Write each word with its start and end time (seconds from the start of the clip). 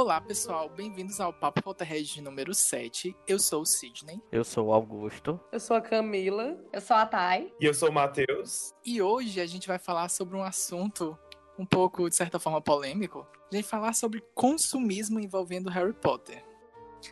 Olá, 0.00 0.20
pessoal. 0.20 0.68
Bem-vindos 0.68 1.20
ao 1.20 1.32
Papo 1.32 1.60
Potterhead 1.60 2.22
número 2.22 2.54
7. 2.54 3.16
Eu 3.26 3.36
sou 3.36 3.62
o 3.62 3.66
Sidney. 3.66 4.22
Eu 4.30 4.44
sou 4.44 4.68
o 4.68 4.72
Augusto. 4.72 5.40
Eu 5.50 5.58
sou 5.58 5.76
a 5.76 5.80
Camila. 5.80 6.56
Eu 6.72 6.80
sou 6.80 6.96
a 6.96 7.04
Thay. 7.04 7.52
E 7.60 7.64
eu 7.64 7.74
sou 7.74 7.88
o 7.88 7.92
Matheus. 7.92 8.72
E 8.86 9.02
hoje 9.02 9.40
a 9.40 9.46
gente 9.46 9.66
vai 9.66 9.76
falar 9.76 10.08
sobre 10.08 10.36
um 10.36 10.42
assunto 10.44 11.18
um 11.58 11.66
pouco, 11.66 12.08
de 12.08 12.14
certa 12.14 12.38
forma, 12.38 12.60
polêmico. 12.60 13.26
A 13.50 13.56
gente 13.56 13.64
vai 13.64 13.70
falar 13.70 13.92
sobre 13.92 14.22
consumismo 14.36 15.18
envolvendo 15.18 15.68
Harry 15.68 15.94
Potter. 15.94 16.44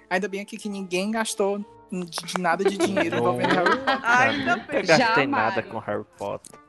Ainda 0.09 0.29
bem 0.29 0.41
aqui 0.41 0.57
que 0.57 0.69
ninguém 0.69 1.11
gastou 1.11 1.59
de 1.91 2.39
nada 2.41 2.62
de 2.62 2.79
dinheiro 2.79 3.16
envolvendo 3.16 3.53
Harry 3.53 3.79
Potter. 3.79 4.01
Ainda 4.05 4.57
Nunca 4.59 4.73
bem. 4.73 4.84
gastei 4.84 5.25
Jamais. 5.25 5.30
nada 5.30 5.62
com 5.65 5.79
Harry 5.80 6.07
Potter. 6.16 6.66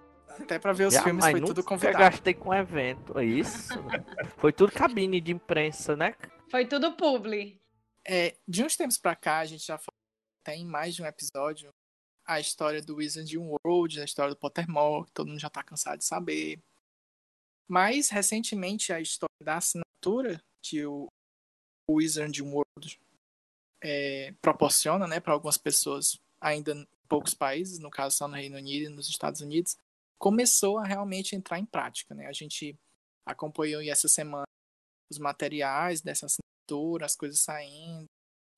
Até 0.48 0.58
pra 0.58 0.72
ver 0.72 0.86
os 0.86 0.94
Jamais, 0.94 1.10
filmes 1.10 1.26
foi 1.26 1.40
nunca 1.42 1.54
tudo 1.54 1.66
convidado. 1.66 1.98
gastei 1.98 2.34
com 2.34 2.54
evento. 2.54 3.20
É 3.20 3.26
Isso. 3.26 3.74
Foi 4.40 4.54
tudo 4.54 4.72
cabine 4.72 5.20
de 5.20 5.34
imprensa, 5.34 5.94
né? 5.94 6.16
Foi 6.50 6.66
tudo 6.66 6.94
publi. 6.94 7.62
É, 8.06 8.38
de 8.48 8.64
uns 8.64 8.78
tempos 8.78 8.98
pra 8.98 9.14
cá, 9.14 9.40
a 9.40 9.46
gente 9.46 9.66
já 9.66 9.78
falou 9.78 9.98
até 10.42 10.56
em 10.56 10.66
mais 10.66 10.96
de 10.96 11.04
um 11.04 11.06
episódio 11.06 11.70
a 12.26 12.40
história 12.40 12.82
do 12.82 12.96
Wizard 12.96 13.38
World, 13.38 14.00
a 14.00 14.06
história 14.06 14.34
do 14.34 14.40
Pottermore, 14.40 15.08
que 15.08 15.12
todo 15.12 15.28
mundo 15.28 15.40
já 15.40 15.50
tá 15.50 15.62
cansado 15.62 15.98
de 15.98 16.06
saber. 16.06 16.62
Mas, 17.68 18.10
recentemente, 18.10 18.94
a 18.94 19.02
história 19.02 19.36
da 19.44 19.58
assinatura 19.58 20.40
que 20.64 20.86
o 20.86 21.08
Wizard 21.92 22.42
World 22.42 22.98
é, 23.84 24.34
proporciona 24.42 25.08
né, 25.08 25.20
para 25.20 25.34
algumas 25.34 25.58
pessoas, 25.58 26.18
ainda 26.40 26.72
em 26.72 26.88
poucos 27.10 27.34
países, 27.34 27.80
no 27.80 27.90
caso 27.90 28.16
só 28.16 28.30
no 28.30 28.36
Reino 28.36 28.56
Unido 28.56 28.86
e 28.86 28.96
nos 28.96 29.10
Estados 29.10 29.42
Unidos, 29.42 29.76
começou 30.20 30.78
a 30.80 30.84
realmente 30.86 31.36
entrar 31.36 31.60
em 31.60 31.66
prática. 31.66 32.14
Né? 32.16 32.28
A 32.28 32.34
gente 32.34 32.76
acompanhou 33.26 33.82
essa 33.82 34.08
semana 34.08 34.44
os 35.12 35.18
materiais 35.20 36.02
dessa 36.02 36.26
assinatura, 36.26 37.06
as 37.06 37.16
coisas 37.16 37.40
saindo, 37.40 38.06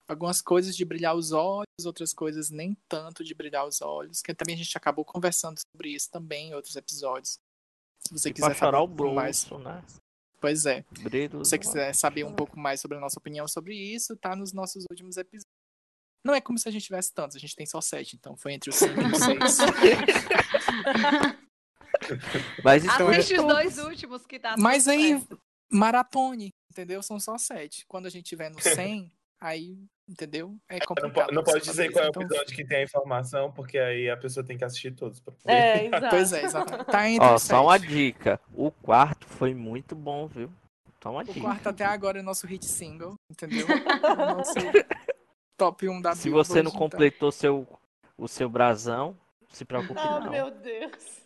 algumas 0.07 0.41
coisas 0.41 0.75
de 0.75 0.83
brilhar 0.83 1.15
os 1.15 1.31
olhos, 1.31 1.85
outras 1.85 2.13
coisas 2.13 2.49
nem 2.49 2.75
tanto 2.87 3.23
de 3.23 3.35
brilhar 3.35 3.67
os 3.67 3.81
olhos, 3.81 4.21
que 4.21 4.33
também 4.33 4.55
a 4.55 4.57
gente 4.57 4.75
acabou 4.77 5.05
conversando 5.05 5.59
sobre 5.59 5.89
isso 5.91 6.09
também 6.09 6.49
em 6.49 6.55
outros 6.55 6.75
episódios. 6.75 7.37
Se 8.07 8.11
você 8.11 8.29
E 8.29 8.33
quiser 8.33 8.55
saber 8.55 8.77
o 8.77 8.83
um 8.85 8.95
pouco 8.95 9.13
mais, 9.13 9.43
bolso, 9.45 9.63
né? 9.63 9.83
pois 10.41 10.65
é. 10.65 10.83
Brilho 11.03 11.43
Se 11.43 11.49
você 11.49 11.55
olhos. 11.55 11.67
quiser 11.67 11.93
saber 11.93 12.23
um 12.23 12.33
pouco 12.35 12.57
mais 12.57 12.81
sobre 12.81 12.97
a 12.97 12.99
nossa 12.99 13.19
opinião 13.19 13.47
sobre 13.47 13.75
isso, 13.75 14.15
tá 14.17 14.35
nos 14.35 14.53
nossos 14.53 14.85
últimos 14.89 15.17
episódios. 15.17 15.45
Não 16.25 16.33
é 16.33 16.41
como 16.41 16.57
se 16.57 16.67
a 16.67 16.71
gente 16.71 16.85
tivesse 16.85 17.13
tantos, 17.13 17.35
a 17.37 17.39
gente 17.39 17.55
tem 17.55 17.65
só 17.65 17.79
sete, 17.79 18.15
então 18.15 18.35
foi 18.35 18.53
entre 18.53 18.69
os 18.71 18.75
cinco 18.75 18.99
e 19.01 19.05
os 19.13 19.53
seis. 19.53 19.57
Mas 22.63 22.83
Então, 22.85 23.07
Assiste 23.09 23.37
os 23.39 23.45
dois 23.45 23.77
últimos 23.77 24.25
que 24.25 24.39
tá 24.39 24.55
Mas 24.57 24.87
aí, 24.87 25.17
certo. 25.19 25.39
maratone, 25.71 26.53
entendeu? 26.71 27.01
São 27.01 27.19
só 27.19 27.37
sete. 27.37 27.85
Quando 27.87 28.05
a 28.05 28.09
gente 28.09 28.25
tiver 28.25 28.49
no 28.49 28.59
100, 28.61 29.11
aí, 29.39 29.77
entendeu? 30.07 30.55
É 30.67 30.79
Não, 30.79 30.85
complicado. 30.87 31.31
não 31.31 31.43
você 31.43 31.51
pode 31.53 31.63
dizer 31.65 31.91
qual 31.91 32.03
é 32.05 32.07
o 32.07 32.09
Então, 32.09 32.23
episódio 32.23 32.55
que 32.55 32.65
tem 32.65 32.77
a 32.79 32.83
informação, 32.83 33.51
porque 33.51 33.77
aí 33.77 34.09
a 34.09 34.17
pessoa 34.17 34.45
tem 34.45 34.57
que 34.57 34.63
assistir 34.65 34.91
todos. 34.91 35.19
Pra 35.19 35.33
poder... 35.33 35.53
É, 35.53 35.85
exato. 35.87 36.09
Pois 36.09 36.33
é, 36.33 36.43
exatamente. 36.43 36.85
Tá 36.91 37.07
entre 37.09 37.27
Ó, 37.27 37.37
só 37.37 37.63
uma 37.63 37.77
dica. 37.79 38.39
O 38.53 38.71
quarto 38.71 39.27
foi 39.27 39.53
muito 39.53 39.95
bom, 39.95 40.27
viu? 40.27 40.51
Só 41.01 41.11
uma 41.11 41.21
O 41.21 41.25
dica. 41.25 41.39
quarto 41.39 41.67
até 41.69 41.85
agora 41.85 42.19
é 42.19 42.21
nosso 42.21 42.45
hit 42.45 42.65
single, 42.65 43.15
entendeu? 43.31 43.65
O 43.67 44.15
nosso 44.35 44.53
top 45.57 45.87
1 45.87 46.01
da 46.01 46.15
Se 46.15 46.23
Billboard, 46.23 46.47
você 46.47 46.61
não 46.61 46.69
então. 46.69 46.79
completou 46.79 47.31
seu, 47.31 47.67
o 48.17 48.27
seu 48.27 48.49
brasão, 48.49 49.15
se 49.49 49.65
preocupe 49.65 49.99
Oh, 49.99 50.19
não. 50.19 50.31
meu 50.31 50.51
Deus. 50.51 51.23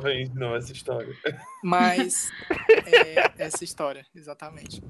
Vem 0.00 0.28
de 0.28 0.38
novo 0.38 0.56
essa 0.56 0.72
história. 0.72 1.14
Mas 1.62 2.30
é 2.86 3.42
essa 3.42 3.64
história, 3.64 4.06
exatamente. 4.14 4.80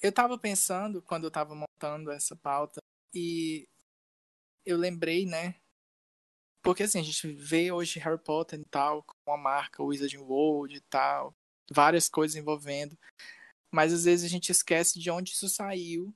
Eu 0.00 0.12
tava 0.12 0.38
pensando 0.38 1.02
quando 1.02 1.24
eu 1.24 1.30
tava 1.30 1.54
montando 1.54 2.10
essa 2.10 2.36
pauta 2.36 2.80
e 3.12 3.68
eu 4.64 4.76
lembrei, 4.76 5.26
né? 5.26 5.56
Porque 6.62 6.84
assim, 6.84 7.00
a 7.00 7.02
gente 7.02 7.26
vê 7.32 7.72
hoje 7.72 7.98
Harry 7.98 8.22
Potter 8.22 8.60
e 8.60 8.64
tal, 8.64 9.02
com 9.02 9.32
a 9.32 9.36
marca 9.36 9.82
Wizarding 9.82 10.18
World 10.18 10.76
e 10.76 10.80
tal, 10.82 11.34
várias 11.70 12.08
coisas 12.08 12.36
envolvendo. 12.36 12.96
Mas 13.72 13.92
às 13.92 14.04
vezes 14.04 14.24
a 14.24 14.28
gente 14.28 14.50
esquece 14.50 14.98
de 14.98 15.10
onde 15.10 15.32
isso 15.32 15.48
saiu, 15.48 16.14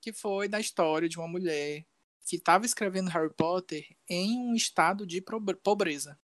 que 0.00 0.12
foi 0.12 0.48
da 0.48 0.60
história 0.60 1.08
de 1.08 1.18
uma 1.18 1.28
mulher 1.28 1.84
que 2.28 2.36
estava 2.36 2.66
escrevendo 2.66 3.08
Harry 3.10 3.32
Potter 3.32 3.96
em 4.06 4.38
um 4.38 4.54
estado 4.54 5.06
de 5.06 5.22
pobreza. 5.62 6.18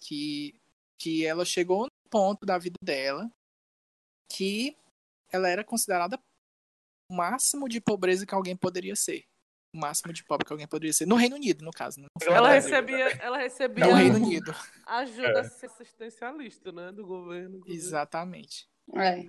Que, 0.00 0.60
que 0.98 1.24
ela 1.26 1.44
chegou 1.44 1.84
no 1.84 2.10
ponto 2.10 2.46
da 2.46 2.58
vida 2.58 2.76
dela 2.82 3.30
que 4.30 4.76
ela 5.32 5.48
era 5.48 5.64
considerada 5.64 6.18
o 7.10 7.14
máximo 7.16 7.68
de 7.68 7.80
pobreza 7.80 8.24
que 8.26 8.34
alguém 8.34 8.56
poderia 8.56 8.94
ser. 8.94 9.24
O 9.74 9.78
máximo 9.78 10.12
de 10.12 10.22
pobre 10.24 10.46
que 10.46 10.52
alguém 10.52 10.68
poderia 10.68 10.92
ser. 10.92 11.06
No 11.06 11.16
Reino 11.16 11.34
Unido, 11.36 11.64
no 11.64 11.72
caso. 11.72 12.00
No 12.00 12.06
Ela 12.22 12.50
recebia, 12.50 13.08
ela 13.20 13.38
recebia 13.38 13.86
No 13.86 13.94
Reino 13.94 14.16
Unido. 14.16 14.54
ajuda 14.86 15.28
É. 15.28 15.40
assistencialista, 15.40 16.70
né? 16.70 16.92
Do 16.92 17.04
governo. 17.04 17.56
inclusive. 17.56 17.76
Exatamente. 17.84 18.68
É, 18.94 19.28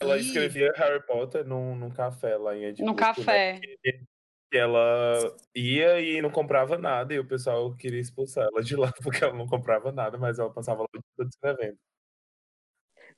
Ela 0.00 0.18
E- 0.18 0.20
escrevia 0.26 0.72
Harry 0.76 1.04
Potter 1.06 1.46
num, 1.46 1.74
num 1.76 1.90
café 1.90 2.36
lá 2.36 2.54
em 2.56 2.64
Edimburgo. 2.64 2.90
no 2.92 2.96
café. 2.96 3.60
Né? 3.60 4.06
Que 4.54 4.58
ela 4.58 5.34
ia 5.52 6.00
e 6.00 6.22
não 6.22 6.30
comprava 6.30 6.78
nada, 6.78 7.12
e 7.12 7.18
o 7.18 7.26
pessoal 7.26 7.74
queria 7.74 7.98
expulsar 8.00 8.46
ela 8.52 8.62
de 8.62 8.76
lá, 8.76 8.92
porque 9.02 9.24
ela 9.24 9.34
não 9.34 9.48
comprava 9.48 9.90
nada, 9.90 10.16
mas 10.16 10.38
ela 10.38 10.48
passava 10.48 10.82
lá 10.82 10.86
o 10.94 10.96
dia 10.96 11.02
todo 11.16 11.28
escrevendo. 11.28 11.76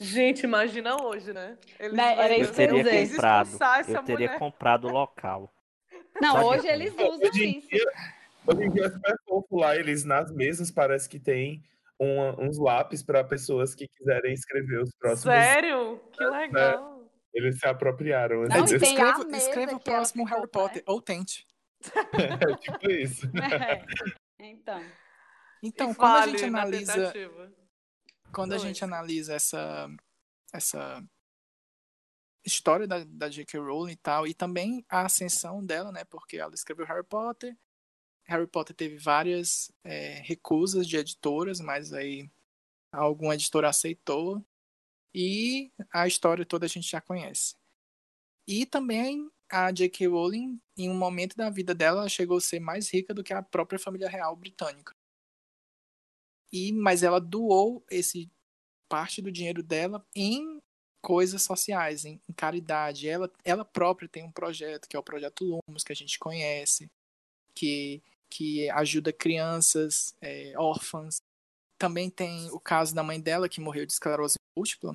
Gente, 0.00 0.44
imagina 0.44 0.96
hoje, 1.02 1.34
né? 1.34 1.58
Eles 1.78 1.92
Né, 1.92 2.12
era 2.18 2.38
isso 2.38 2.54
que 2.54 2.62
eu 2.62 2.68
teria 2.68 2.96
eles 2.96 3.10
comprado. 3.10 3.44
expulsar 3.44 3.80
essa 3.80 3.90
Eu 3.98 4.02
teria 4.02 4.26
mulher. 4.28 4.38
comprado 4.38 4.88
o 4.88 4.90
local. 4.90 5.52
Não, 6.22 6.36
Só 6.40 6.48
hoje 6.48 6.68
eles 6.68 6.94
usam 6.94 7.10
Hoje 7.28 7.44
em 7.44 7.58
isso. 7.58 7.68
dia, 7.68 7.84
hoje 8.46 8.62
em 8.64 8.70
dia 8.70 8.84
é 8.86 8.90
super 8.90 9.16
fofo 9.28 9.56
lá, 9.58 9.76
eles 9.76 10.04
nas 10.04 10.32
mesas 10.32 10.70
parece 10.70 11.06
que 11.06 11.18
tem 11.20 11.62
uma- 11.98 12.40
uns 12.40 12.58
lápis 12.58 13.02
para 13.02 13.22
pessoas 13.22 13.74
que 13.74 13.86
quiserem 13.88 14.32
escrever 14.32 14.80
os 14.80 14.90
próximos. 14.98 15.34
Sério? 15.34 16.00
Que 16.12 16.24
legal. 16.24 16.95
Eles 17.36 17.58
se 17.58 17.66
apropriaram. 17.66 18.44
Não, 18.48 18.64
assim, 18.64 18.78
tem 18.78 18.98
a 18.98 19.10
escreva, 19.10 19.36
escreva 19.36 19.72
o 19.74 19.76
é 19.76 19.78
próximo 19.78 20.24
ficou 20.24 20.38
Harry 20.38 20.50
Potter. 20.50 20.82
Ou 20.86 21.02
tente. 21.02 21.46
é 22.14 22.56
tipo 22.56 22.90
isso. 22.90 23.26
É. 24.38 24.48
Então, 24.48 24.82
Então, 25.62 25.90
E 25.90 25.94
quando 25.94 26.16
a 26.16 26.26
gente 26.26 26.46
na 26.46 26.62
analisa. 26.62 27.12
Quando 28.32 28.52
a 28.52 28.56
Oi. 28.56 28.60
gente 28.60 28.82
analisa 28.84 29.34
essa, 29.34 29.88
essa 30.52 31.04
história 32.44 32.86
da, 32.86 33.04
da 33.04 33.28
J.K. 33.28 33.60
Rowling 33.60 33.92
e 33.92 33.96
tal, 33.96 34.26
e 34.26 34.32
também 34.32 34.84
a 34.88 35.04
ascensão 35.04 35.64
dela, 35.64 35.92
né? 35.92 36.04
Porque 36.04 36.38
ela 36.38 36.54
escreveu 36.54 36.86
Harry 36.86 37.04
Potter. 37.04 37.54
Harry 38.24 38.46
Potter 38.46 38.74
teve 38.74 38.96
várias 38.96 39.70
é, 39.84 40.22
recusas 40.24 40.86
de 40.86 40.96
editoras, 40.96 41.60
mas 41.60 41.92
aí 41.92 42.30
alguma 42.90 43.34
editora 43.34 43.68
aceitou. 43.68 44.42
E 45.14 45.72
a 45.92 46.06
história 46.06 46.44
toda 46.44 46.66
a 46.66 46.68
gente 46.68 46.90
já 46.90 47.00
conhece. 47.00 47.54
E 48.46 48.64
também 48.66 49.30
a 49.50 49.70
J.K. 49.70 50.06
Rowling, 50.08 50.60
em 50.76 50.90
um 50.90 50.96
momento 50.96 51.36
da 51.36 51.50
vida 51.50 51.74
dela, 51.74 52.00
ela 52.00 52.08
chegou 52.08 52.38
a 52.38 52.40
ser 52.40 52.60
mais 52.60 52.92
rica 52.92 53.14
do 53.14 53.24
que 53.24 53.32
a 53.32 53.42
própria 53.42 53.78
família 53.78 54.08
real 54.08 54.36
britânica. 54.36 54.94
E, 56.52 56.72
mas 56.72 57.02
ela 57.02 57.20
doou 57.20 57.84
esse 57.90 58.30
parte 58.88 59.20
do 59.20 59.32
dinheiro 59.32 59.62
dela 59.62 60.06
em 60.14 60.60
coisas 61.02 61.42
sociais, 61.42 62.04
em, 62.04 62.20
em 62.28 62.32
caridade. 62.32 63.08
Ela, 63.08 63.30
ela 63.44 63.64
própria 63.64 64.08
tem 64.08 64.24
um 64.24 64.32
projeto, 64.32 64.88
que 64.88 64.96
é 64.96 64.98
o 64.98 65.02
Projeto 65.02 65.44
Lumos, 65.44 65.84
que 65.84 65.92
a 65.92 65.96
gente 65.96 66.18
conhece, 66.18 66.90
que, 67.54 68.02
que 68.28 68.68
ajuda 68.70 69.12
crianças 69.12 70.16
é, 70.20 70.52
órfãs. 70.56 71.22
Também 71.78 72.10
tem 72.10 72.50
o 72.50 72.60
caso 72.60 72.94
da 72.94 73.02
mãe 73.02 73.20
dela, 73.20 73.48
que 73.48 73.60
morreu 73.60 73.84
de 73.84 73.92
esclerose 73.92 74.36
múltipla. 74.56 74.92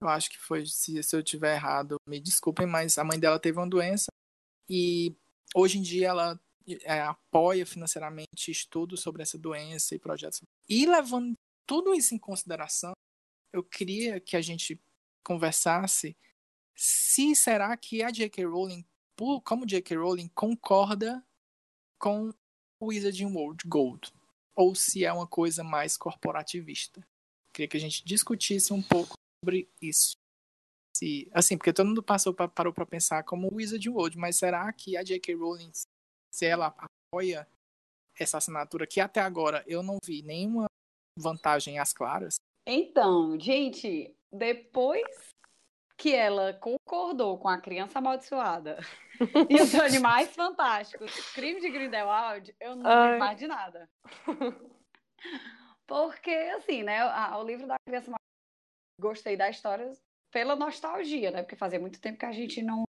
Eu 0.00 0.08
acho 0.08 0.30
que 0.30 0.38
foi, 0.38 0.66
se, 0.66 1.02
se 1.02 1.16
eu 1.16 1.22
tiver 1.22 1.54
errado, 1.54 1.96
me 2.08 2.20
desculpem, 2.20 2.66
mas 2.66 2.98
a 2.98 3.04
mãe 3.04 3.18
dela 3.18 3.38
teve 3.38 3.58
uma 3.58 3.68
doença 3.68 4.06
e 4.68 5.14
hoje 5.54 5.78
em 5.78 5.82
dia 5.82 6.08
ela 6.08 6.40
é, 6.84 7.00
apoia 7.00 7.64
financeiramente 7.64 8.50
estudos 8.50 9.00
sobre 9.00 9.22
essa 9.22 9.38
doença 9.38 9.94
e 9.94 9.98
projetos. 9.98 10.40
E 10.68 10.86
levando 10.86 11.34
tudo 11.66 11.94
isso 11.94 12.14
em 12.14 12.18
consideração, 12.18 12.92
eu 13.52 13.62
queria 13.62 14.20
que 14.20 14.36
a 14.36 14.42
gente 14.42 14.80
conversasse 15.24 16.16
se 16.74 17.34
será 17.34 17.76
que 17.76 18.02
a 18.02 18.10
J.K. 18.10 18.44
Rowling, 18.44 18.84
como 19.44 19.66
J.K. 19.66 19.96
Rowling, 19.96 20.28
concorda 20.28 21.24
com 21.98 22.32
o 22.78 22.86
Wizarding 22.88 23.32
World 23.32 23.66
Gold, 23.66 24.12
ou 24.56 24.74
se 24.74 25.04
é 25.04 25.12
uma 25.12 25.26
coisa 25.26 25.62
mais 25.62 25.96
corporativista. 25.96 27.06
Queria 27.52 27.68
que 27.68 27.76
a 27.76 27.80
gente 27.80 28.04
discutisse 28.04 28.72
um 28.72 28.82
pouco 28.82 29.14
sobre 29.44 29.68
isso. 29.80 30.16
Se, 30.96 31.28
assim, 31.32 31.58
porque 31.58 31.72
todo 31.72 31.88
mundo 31.88 32.02
passou 32.02 32.32
pra, 32.32 32.48
parou 32.48 32.72
para 32.72 32.86
pensar 32.86 33.22
como 33.22 33.54
Wizarding 33.54 33.90
World, 33.90 34.16
mas 34.16 34.36
será 34.36 34.72
que 34.72 34.96
a 34.96 35.02
J.K. 35.02 35.34
Rowling, 35.34 35.70
se 36.32 36.46
ela 36.46 36.74
apoia 36.78 37.46
essa 38.18 38.38
assinatura, 38.38 38.86
que 38.86 38.98
até 38.98 39.20
agora 39.20 39.62
eu 39.66 39.82
não 39.82 39.98
vi 40.02 40.22
nenhuma 40.22 40.66
vantagem 41.18 41.78
às 41.78 41.92
claras, 41.92 42.36
então, 42.66 43.38
gente, 43.38 44.12
depois 44.32 45.06
que 45.96 46.14
ela 46.14 46.52
concordou 46.54 47.38
com 47.38 47.48
a 47.48 47.58
criança 47.58 47.98
amaldiçoada 47.98 48.78
e 49.48 49.60
os 49.60 49.74
animais 49.74 50.34
fantásticos, 50.34 51.32
crime 51.32 51.60
de 51.60 51.70
Grindelwald, 51.70 52.54
eu 52.60 52.76
não 52.76 53.12
vi 53.12 53.18
mais 53.18 53.38
de 53.38 53.46
nada. 53.46 53.88
Porque, 55.86 56.30
assim, 56.30 56.82
né, 56.82 57.04
o 57.36 57.42
livro 57.42 57.66
da 57.66 57.76
criança 57.86 58.08
amaldiçoada, 58.08 59.00
gostei 59.00 59.36
da 59.36 59.48
história 59.48 59.90
pela 60.30 60.54
nostalgia, 60.54 61.30
né, 61.30 61.42
porque 61.42 61.56
fazia 61.56 61.80
muito 61.80 62.00
tempo 62.00 62.18
que 62.18 62.26
a 62.26 62.32
gente 62.32 62.62
não, 62.62 62.84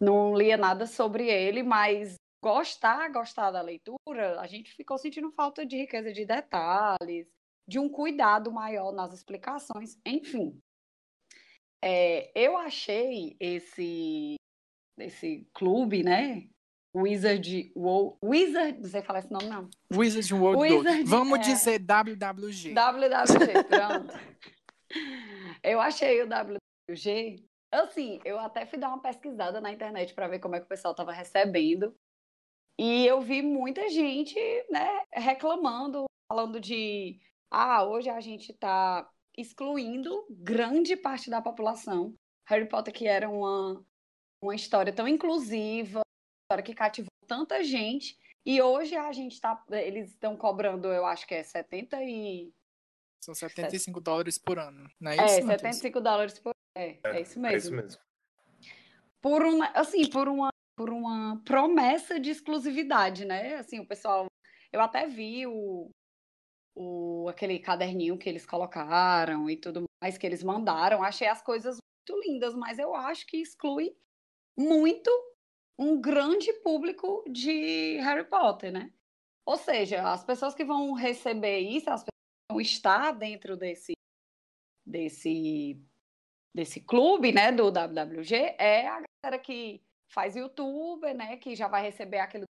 não 0.00 0.34
lia 0.34 0.56
nada 0.56 0.86
sobre 0.86 1.28
ele, 1.28 1.62
mas 1.62 2.16
gostar, 2.42 3.12
gostar 3.12 3.52
da 3.52 3.62
leitura, 3.62 4.40
a 4.40 4.46
gente 4.48 4.74
ficou 4.74 4.98
sentindo 4.98 5.30
falta 5.30 5.64
de 5.64 5.76
riqueza 5.76 6.12
de 6.12 6.24
detalhes, 6.24 7.28
de 7.68 7.78
um 7.78 7.88
cuidado 7.88 8.50
maior 8.50 8.92
nas 8.92 9.12
explicações, 9.12 9.96
enfim. 10.04 10.60
É, 11.84 12.30
eu 12.34 12.56
achei 12.56 13.36
esse, 13.40 14.36
esse 14.98 15.48
clube, 15.52 16.02
né? 16.02 16.48
Wizard 16.94 17.72
World. 17.74 18.18
Wizard, 18.22 18.80
não 18.80 18.88
sei 18.88 19.02
falar 19.02 19.20
esse 19.20 19.32
nome, 19.32 19.46
não. 19.46 19.68
Wizard 19.92 20.32
World 20.34 20.60
Wizard. 20.60 21.04
Vamos 21.04 21.38
é. 21.38 21.42
dizer 21.42 21.78
WWG. 21.78 22.74
WWG, 22.74 23.64
pronto. 23.68 24.14
eu 25.62 25.80
achei 25.80 26.22
o 26.22 26.28
WWG. 26.28 27.44
Assim, 27.72 28.20
eu 28.24 28.38
até 28.38 28.66
fui 28.66 28.78
dar 28.78 28.88
uma 28.88 29.00
pesquisada 29.00 29.60
na 29.60 29.72
internet 29.72 30.12
para 30.14 30.28
ver 30.28 30.38
como 30.38 30.54
é 30.54 30.60
que 30.60 30.66
o 30.66 30.68
pessoal 30.68 30.92
estava 30.92 31.12
recebendo. 31.12 31.94
E 32.78 33.06
eu 33.06 33.20
vi 33.20 33.42
muita 33.42 33.88
gente, 33.88 34.38
né, 34.70 35.04
reclamando, 35.12 36.04
falando 36.28 36.60
de 36.60 37.18
ah, 37.50 37.84
hoje 37.84 38.08
a 38.08 38.20
gente 38.20 38.50
está 38.50 39.08
excluindo 39.36 40.26
grande 40.30 40.96
parte 40.96 41.30
da 41.30 41.40
população. 41.40 42.14
Harry 42.46 42.68
Potter, 42.68 42.92
que 42.92 43.06
era 43.06 43.28
uma, 43.28 43.84
uma 44.42 44.54
história 44.54 44.92
tão 44.92 45.06
inclusiva, 45.06 46.00
uma 46.00 46.44
história 46.44 46.64
que 46.64 46.74
cativou 46.74 47.08
tanta 47.26 47.62
gente, 47.62 48.18
e 48.44 48.60
hoje 48.60 48.96
a 48.96 49.12
gente 49.12 49.40
tá. 49.40 49.62
Eles 49.70 50.10
estão 50.10 50.36
cobrando, 50.36 50.88
eu 50.88 51.06
acho 51.06 51.26
que 51.26 51.34
é 51.34 51.42
70 51.42 52.02
e. 52.02 52.52
São 53.24 53.34
75 53.34 54.00
dólares 54.00 54.36
por 54.36 54.58
ano. 54.58 54.90
Não 55.00 55.12
é 55.12 55.16
É, 55.16 55.24
isso, 55.26 55.46
Matheus? 55.46 55.60
75 55.76 56.00
dólares 56.00 56.38
por. 56.38 56.52
É, 56.76 56.98
é 57.04 57.20
isso 57.20 57.38
É 57.46 57.56
isso 57.56 57.70
mesmo. 57.72 57.76
mesmo. 57.76 58.00
Por 59.20 59.42
uma, 59.44 59.66
assim, 59.68 60.10
por 60.10 60.26
uma, 60.28 60.48
por 60.76 60.90
uma 60.90 61.40
promessa 61.44 62.18
de 62.18 62.30
exclusividade, 62.30 63.24
né? 63.24 63.54
Assim, 63.56 63.78
o 63.78 63.86
pessoal. 63.86 64.26
Eu 64.72 64.80
até 64.80 65.06
vi 65.06 65.46
o, 65.46 65.90
o 66.74 67.28
aquele 67.28 67.58
caderninho 67.58 68.18
que 68.18 68.28
eles 68.28 68.46
colocaram 68.46 69.48
e 69.48 69.56
tudo 69.56 69.84
mais 70.02 70.18
que 70.18 70.26
eles 70.26 70.42
mandaram. 70.42 71.02
Achei 71.02 71.28
as 71.28 71.42
coisas 71.42 71.76
muito 71.76 72.22
lindas, 72.26 72.54
mas 72.54 72.78
eu 72.78 72.94
acho 72.94 73.26
que 73.26 73.36
exclui 73.38 73.96
muito 74.56 75.10
um 75.78 76.00
grande 76.00 76.52
público 76.54 77.24
de 77.28 77.98
Harry 77.98 78.24
Potter, 78.24 78.72
né? 78.72 78.92
Ou 79.46 79.56
seja, 79.56 80.12
as 80.12 80.24
pessoas 80.24 80.54
que 80.54 80.64
vão 80.64 80.92
receber 80.92 81.58
isso, 81.58 81.90
as 81.90 82.02
pessoas 82.02 82.10
que 82.10 82.52
vão 82.52 82.60
estar 82.60 83.12
dentro 83.12 83.56
desse 83.56 83.92
desse 84.86 85.80
desse 86.54 86.80
clube, 86.80 87.32
né, 87.32 87.50
do 87.50 87.70
WWG, 87.70 88.56
é 88.58 88.86
a 88.86 89.02
galera 89.24 89.42
que 89.42 89.82
faz 90.12 90.36
youtuber, 90.36 91.16
né, 91.16 91.38
que 91.38 91.56
já 91.56 91.66
vai 91.66 91.82
receber 91.82 92.18
aquilo 92.18 92.44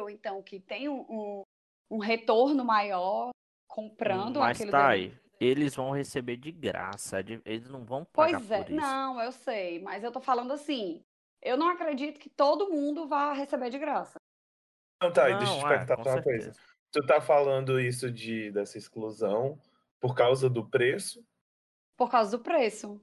ou 0.00 0.10
então 0.10 0.42
que 0.42 0.58
tem 0.58 0.88
um, 0.88 1.00
um, 1.08 1.42
um 1.90 1.98
retorno 1.98 2.64
maior 2.64 3.30
comprando 3.74 4.38
Mas 4.38 4.56
aquilo 4.56 4.70
tá 4.70 4.88
aí. 4.90 5.12
Eles 5.40 5.74
vão 5.74 5.90
receber 5.90 6.36
de 6.36 6.52
graça. 6.52 7.22
de- 7.24 7.42
Eles 7.44 7.68
não 7.68 7.84
vão 7.84 8.04
pagar 8.04 8.38
Pois 8.38 8.50
é, 8.52 8.62
por 8.62 8.70
isso. 8.70 8.80
não, 8.80 9.20
eu 9.20 9.32
sei, 9.32 9.82
mas 9.82 10.04
eu 10.04 10.12
tô 10.12 10.20
falando 10.20 10.52
assim, 10.52 11.02
eu 11.42 11.56
não 11.56 11.68
acredito 11.68 12.20
que 12.20 12.30
todo 12.30 12.70
mundo 12.70 13.08
vá 13.08 13.32
receber 13.32 13.70
de 13.70 13.78
graça. 13.78 14.16
Não, 15.02 15.12
tá, 15.12 15.28
Não, 15.28 15.38
deixa 15.38 15.52
eu 15.54 15.58
te 15.58 15.64
é, 15.64 15.68
perguntar 15.68 15.96
com 15.96 16.08
uma 16.08 16.22
coisa. 16.22 16.52
Tu 16.92 17.04
tá 17.04 17.20
falando 17.20 17.80
isso 17.80 18.10
de, 18.12 18.52
dessa 18.52 18.78
exclusão 18.78 19.60
por 20.00 20.14
causa 20.14 20.48
do 20.48 20.64
preço? 20.64 21.26
Por 21.96 22.08
causa 22.08 22.36
do 22.38 22.42
preço, 22.42 23.00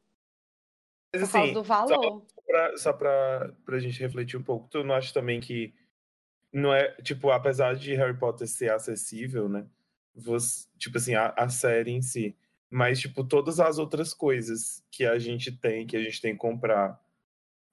Mas 1.13 1.23
por 1.23 1.31
causa 1.33 1.43
assim, 1.43 1.53
do 1.53 1.63
valor. 1.63 2.25
pra, 2.47 2.77
só 2.77 2.93
pra, 2.93 3.53
pra 3.65 3.79
gente 3.79 3.99
refletir 3.99 4.37
um 4.39 4.43
pouco, 4.43 4.69
tu 4.69 4.83
não 4.85 4.95
acha 4.95 5.13
também 5.13 5.41
que 5.41 5.73
não 6.53 6.73
é, 6.73 6.93
tipo, 7.01 7.29
apesar 7.29 7.75
de 7.75 7.93
Harry 7.93 8.17
Potter 8.17 8.47
ser 8.47 8.71
acessível, 8.71 9.49
né? 9.49 9.67
Você, 10.15 10.67
tipo 10.77 10.97
assim, 10.97 11.15
a, 11.15 11.33
a 11.37 11.49
série 11.49 11.91
em 11.91 12.01
si, 12.01 12.35
mas 12.69 12.99
tipo, 12.99 13.23
todas 13.23 13.59
as 13.59 13.77
outras 13.77 14.13
coisas 14.13 14.83
que 14.91 15.05
a 15.05 15.17
gente 15.19 15.51
tem, 15.51 15.85
que 15.87 15.95
a 15.97 16.03
gente 16.03 16.21
tem 16.21 16.33
que 16.33 16.39
comprar, 16.39 16.99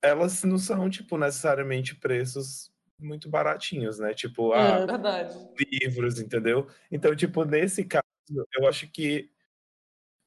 elas 0.02 0.44
não 0.44 0.58
são, 0.58 0.88
tipo, 0.90 1.18
necessariamente 1.18 1.94
preços 1.96 2.72
muito 3.00 3.28
baratinhos, 3.28 3.98
né? 3.98 4.14
Tipo, 4.14 4.52
ah, 4.52 4.80
É 4.80 4.86
verdade. 4.86 5.38
livros, 5.82 6.20
entendeu? 6.20 6.68
Então, 6.90 7.14
tipo, 7.16 7.44
nesse 7.44 7.84
caso, 7.84 8.04
eu 8.56 8.68
acho 8.68 8.88
que 8.90 9.30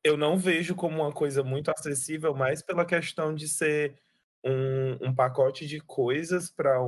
eu 0.03 0.17
não 0.17 0.37
vejo 0.37 0.75
como 0.75 1.01
uma 1.03 1.11
coisa 1.11 1.43
muito 1.43 1.69
acessível, 1.69 2.33
mais 2.33 2.61
pela 2.61 2.85
questão 2.85 3.33
de 3.33 3.47
ser 3.47 3.99
um, 4.43 5.09
um 5.09 5.15
pacote 5.15 5.67
de 5.67 5.79
coisas 5.79 6.49
para 6.49 6.81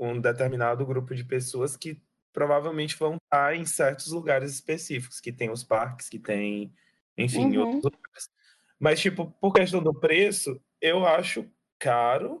um 0.00 0.20
determinado 0.20 0.84
grupo 0.86 1.14
de 1.14 1.24
pessoas 1.24 1.76
que 1.76 2.00
provavelmente 2.38 2.96
vão 2.96 3.16
estar 3.16 3.56
em 3.56 3.64
certos 3.66 4.12
lugares 4.12 4.52
específicos, 4.52 5.18
que 5.18 5.32
tem 5.32 5.50
os 5.50 5.64
parques, 5.64 6.08
que 6.08 6.20
tem, 6.20 6.72
enfim, 7.16 7.56
Uhum. 7.56 7.60
outros 7.62 7.82
lugares. 7.82 8.30
Mas, 8.78 9.00
tipo, 9.00 9.28
por 9.40 9.52
questão 9.52 9.82
do 9.82 9.92
preço, 9.92 10.60
eu 10.80 11.04
acho 11.04 11.50
caro. 11.80 12.40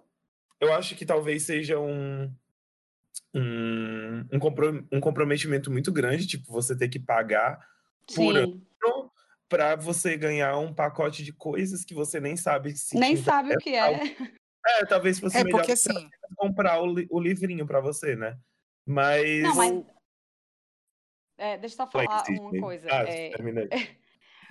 Eu 0.60 0.72
acho 0.72 0.94
que 0.94 1.04
talvez 1.04 1.42
seja 1.42 1.80
um, 1.80 2.32
um, 3.34 4.24
um, 4.32 4.38
compro- 4.38 4.86
comprometimento 5.00 5.68
muito 5.68 5.90
grande, 5.92 6.28
tipo, 6.28 6.52
você 6.52 6.78
ter 6.78 6.88
que 6.88 7.00
pagar 7.00 7.58
por 8.14 8.36
Sim, 8.36 8.62
para 9.48 9.74
você 9.74 10.16
ganhar 10.16 10.56
um 10.58 10.72
pacote 10.72 11.24
de 11.24 11.32
coisas 11.32 11.84
que 11.84 11.94
você 11.94 12.20
nem 12.20 12.36
sabe 12.36 12.76
se 12.76 12.96
nem 12.96 13.16
sabe 13.16 13.54
o 13.54 13.58
que 13.58 13.70
é. 13.74 14.00
É, 14.64 14.84
talvez 14.86 15.18
fosse 15.18 15.38
É 15.38 15.42
melhor 15.42 15.58
porque 15.58 15.74
você 15.74 15.90
assim, 15.90 16.08
comprar 16.36 16.80
o, 16.82 16.86
li- 16.86 17.08
o 17.10 17.18
livrinho 17.18 17.66
para 17.66 17.80
você, 17.80 18.14
né? 18.14 18.38
Mas. 18.88 19.42
Não, 19.42 19.54
mas 19.54 19.84
é, 21.36 21.56
deixa 21.56 21.74
eu 21.74 21.76
só 21.76 21.86
falar 21.86 22.24
uma 22.30 22.60
coisa. 22.60 22.88
Ah, 22.90 23.04
é, 23.04 23.30
terminei. 23.30 23.68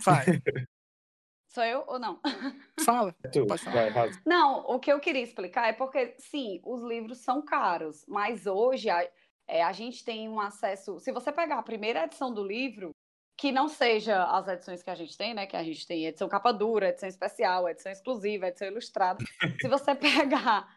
vai, 0.06 0.26
sou 1.50 1.64
eu 1.64 1.84
ou 1.88 2.00
não? 2.00 2.22
fala. 2.86 3.14
Tu, 3.34 3.46
Pode 3.46 3.64
falar. 3.64 3.92
vai. 3.92 4.12
Não, 4.26 4.60
o 4.68 4.80
que 4.80 4.92
eu 4.92 5.00
queria 5.00 5.24
explicar 5.24 5.68
é 5.68 5.74
porque, 5.74 6.16
sim, 6.20 6.62
os 6.64 6.84
livros 6.84 7.18
são 7.18 7.42
caros, 7.42 8.06
mas 8.08 8.46
hoje 8.46 8.90
a, 8.90 9.06
é, 9.48 9.64
a 9.64 9.74
gente 9.74 10.06
tem 10.06 10.30
um 10.30 10.40
acesso. 10.40 11.00
Se 11.00 11.12
você 11.12 11.32
pegar 11.32 11.58
a 11.58 11.64
primeira 11.64 12.06
edição 12.06 12.34
do 12.34 12.44
livro, 12.44 12.92
que 13.36 13.52
não 13.52 13.68
seja 13.68 14.24
as 14.24 14.48
edições 14.48 14.82
que 14.82 14.90
a 14.90 14.96
gente 14.96 15.18
tem, 15.18 15.34
né? 15.34 15.46
Que 15.46 15.58
a 15.58 15.64
gente 15.64 15.86
tem 15.86 16.06
edição 16.06 16.30
capa 16.30 16.52
dura, 16.52 16.90
edição 16.90 17.10
especial, 17.10 17.68
edição 17.68 17.92
exclusiva, 17.92 18.48
edição 18.48 18.68
ilustrada. 18.68 19.24
Se 19.60 19.68
você 19.68 19.94
pegar 19.94 20.77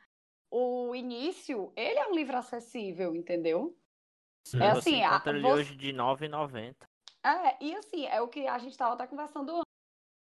o 0.51 0.95
início, 0.95 1.73
ele 1.77 1.99
é 1.99 2.07
um 2.09 2.15
livro 2.15 2.37
acessível, 2.37 3.15
entendeu? 3.15 3.77
É 4.55 4.71
Você 4.73 4.79
assim, 4.79 5.03
a- 5.03 5.09
encontra 5.17 5.33
ele 5.33 5.43
você- 5.43 5.53
hoje 5.53 5.77
de 5.77 5.87
R$ 5.89 5.93
9,90. 5.93 6.89
É, 7.25 7.63
e 7.65 7.75
assim, 7.77 8.07
é 8.07 8.21
o 8.21 8.29
que 8.29 8.47
a 8.47 8.59
gente 8.59 8.73
estava 8.73 8.95
até 8.95 9.07
conversando 9.07 9.51
antes. 9.57 9.65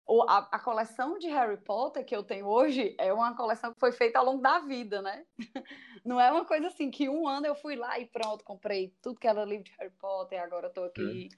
O- 0.07 0.23
a, 0.23 0.39
a 0.51 0.59
coleção 0.59 1.19
de 1.19 1.29
Harry 1.29 1.59
Potter 1.59 2.03
que 2.05 2.17
eu 2.17 2.25
tenho 2.25 2.47
hoje 2.47 2.97
é 2.99 3.13
uma 3.13 3.37
coleção 3.37 3.75
que 3.75 3.79
foi 3.79 3.93
feita 3.93 4.19
ao 4.19 4.25
longo 4.25 4.41
da 4.41 4.59
vida, 4.61 5.03
né? 5.03 5.27
Não 6.03 6.19
é 6.19 6.33
uma 6.33 6.47
coisa 6.47 6.69
assim 6.69 6.91
que 6.91 7.09
um 7.11 7.29
ano 7.29 7.47
eu 7.47 7.55
fui 7.55 7.77
lá 7.77 7.99
e 7.99 8.07
pronto, 8.07 8.43
comprei 8.43 8.97
tudo 9.03 9.21
que 9.21 9.29
era 9.29 9.45
livro 9.45 9.65
de 9.65 9.73
Harry 9.73 9.93
Potter, 9.99 10.43
agora 10.43 10.69
eu 10.69 10.73
tô 10.73 10.85
aqui 10.85 11.29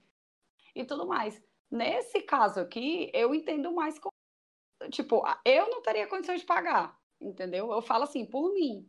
e 0.75 0.85
tudo 0.85 1.05
mais. 1.05 1.43
Nesse 1.69 2.23
caso 2.23 2.61
aqui, 2.61 3.11
eu 3.13 3.35
entendo 3.35 3.73
mais 3.73 3.99
como. 3.99 4.13
Tipo, 4.91 5.27
a- 5.27 5.41
eu 5.45 5.69
não 5.69 5.83
teria 5.83 6.07
condições 6.07 6.41
de 6.43 6.47
pagar, 6.47 6.97
entendeu? 7.21 7.71
Eu 7.73 7.83
falo 7.83 8.05
assim, 8.05 8.25
por 8.25 8.53
mim. 8.53 8.89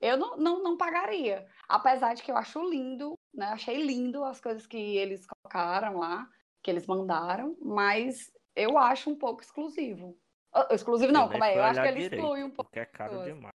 Eu 0.00 0.16
não, 0.16 0.36
não, 0.36 0.62
não 0.62 0.76
pagaria. 0.76 1.46
Apesar 1.68 2.14
de 2.14 2.22
que 2.22 2.30
eu 2.30 2.36
acho 2.36 2.68
lindo, 2.68 3.18
né? 3.32 3.46
Achei 3.46 3.82
lindo 3.82 4.24
as 4.24 4.40
coisas 4.40 4.66
que 4.66 4.76
eles 4.76 5.26
colocaram 5.26 5.98
lá, 5.98 6.28
que 6.62 6.70
eles 6.70 6.86
mandaram, 6.86 7.56
mas 7.60 8.30
eu 8.54 8.78
acho 8.78 9.10
um 9.10 9.16
pouco 9.16 9.42
exclusivo. 9.42 10.18
Ah, 10.52 10.68
Exclusivo 10.70 11.12
não, 11.12 11.28
como 11.28 11.44
é? 11.44 11.56
Eu 11.56 11.62
acho 11.62 11.80
que 11.80 11.88
ele 11.88 12.00
direito, 12.00 12.14
exclui 12.14 12.42
um 12.42 12.50
pouco. 12.50 12.70
Porque 12.70 12.80
é 12.80 12.86
caro 12.86 13.24
demais. 13.24 13.54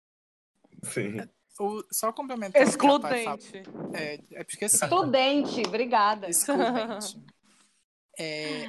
Sim. 0.82 1.16
O, 1.58 1.82
só 1.90 2.12
complementando. 2.12 2.64
Excludente. 2.64 3.62
É, 3.94 4.20
é 4.32 4.44
porque 4.44 4.66
assim, 4.66 4.84
Estudante, 4.84 5.62
obrigada. 5.66 6.28
excludente. 6.28 7.22
É, 8.18 8.64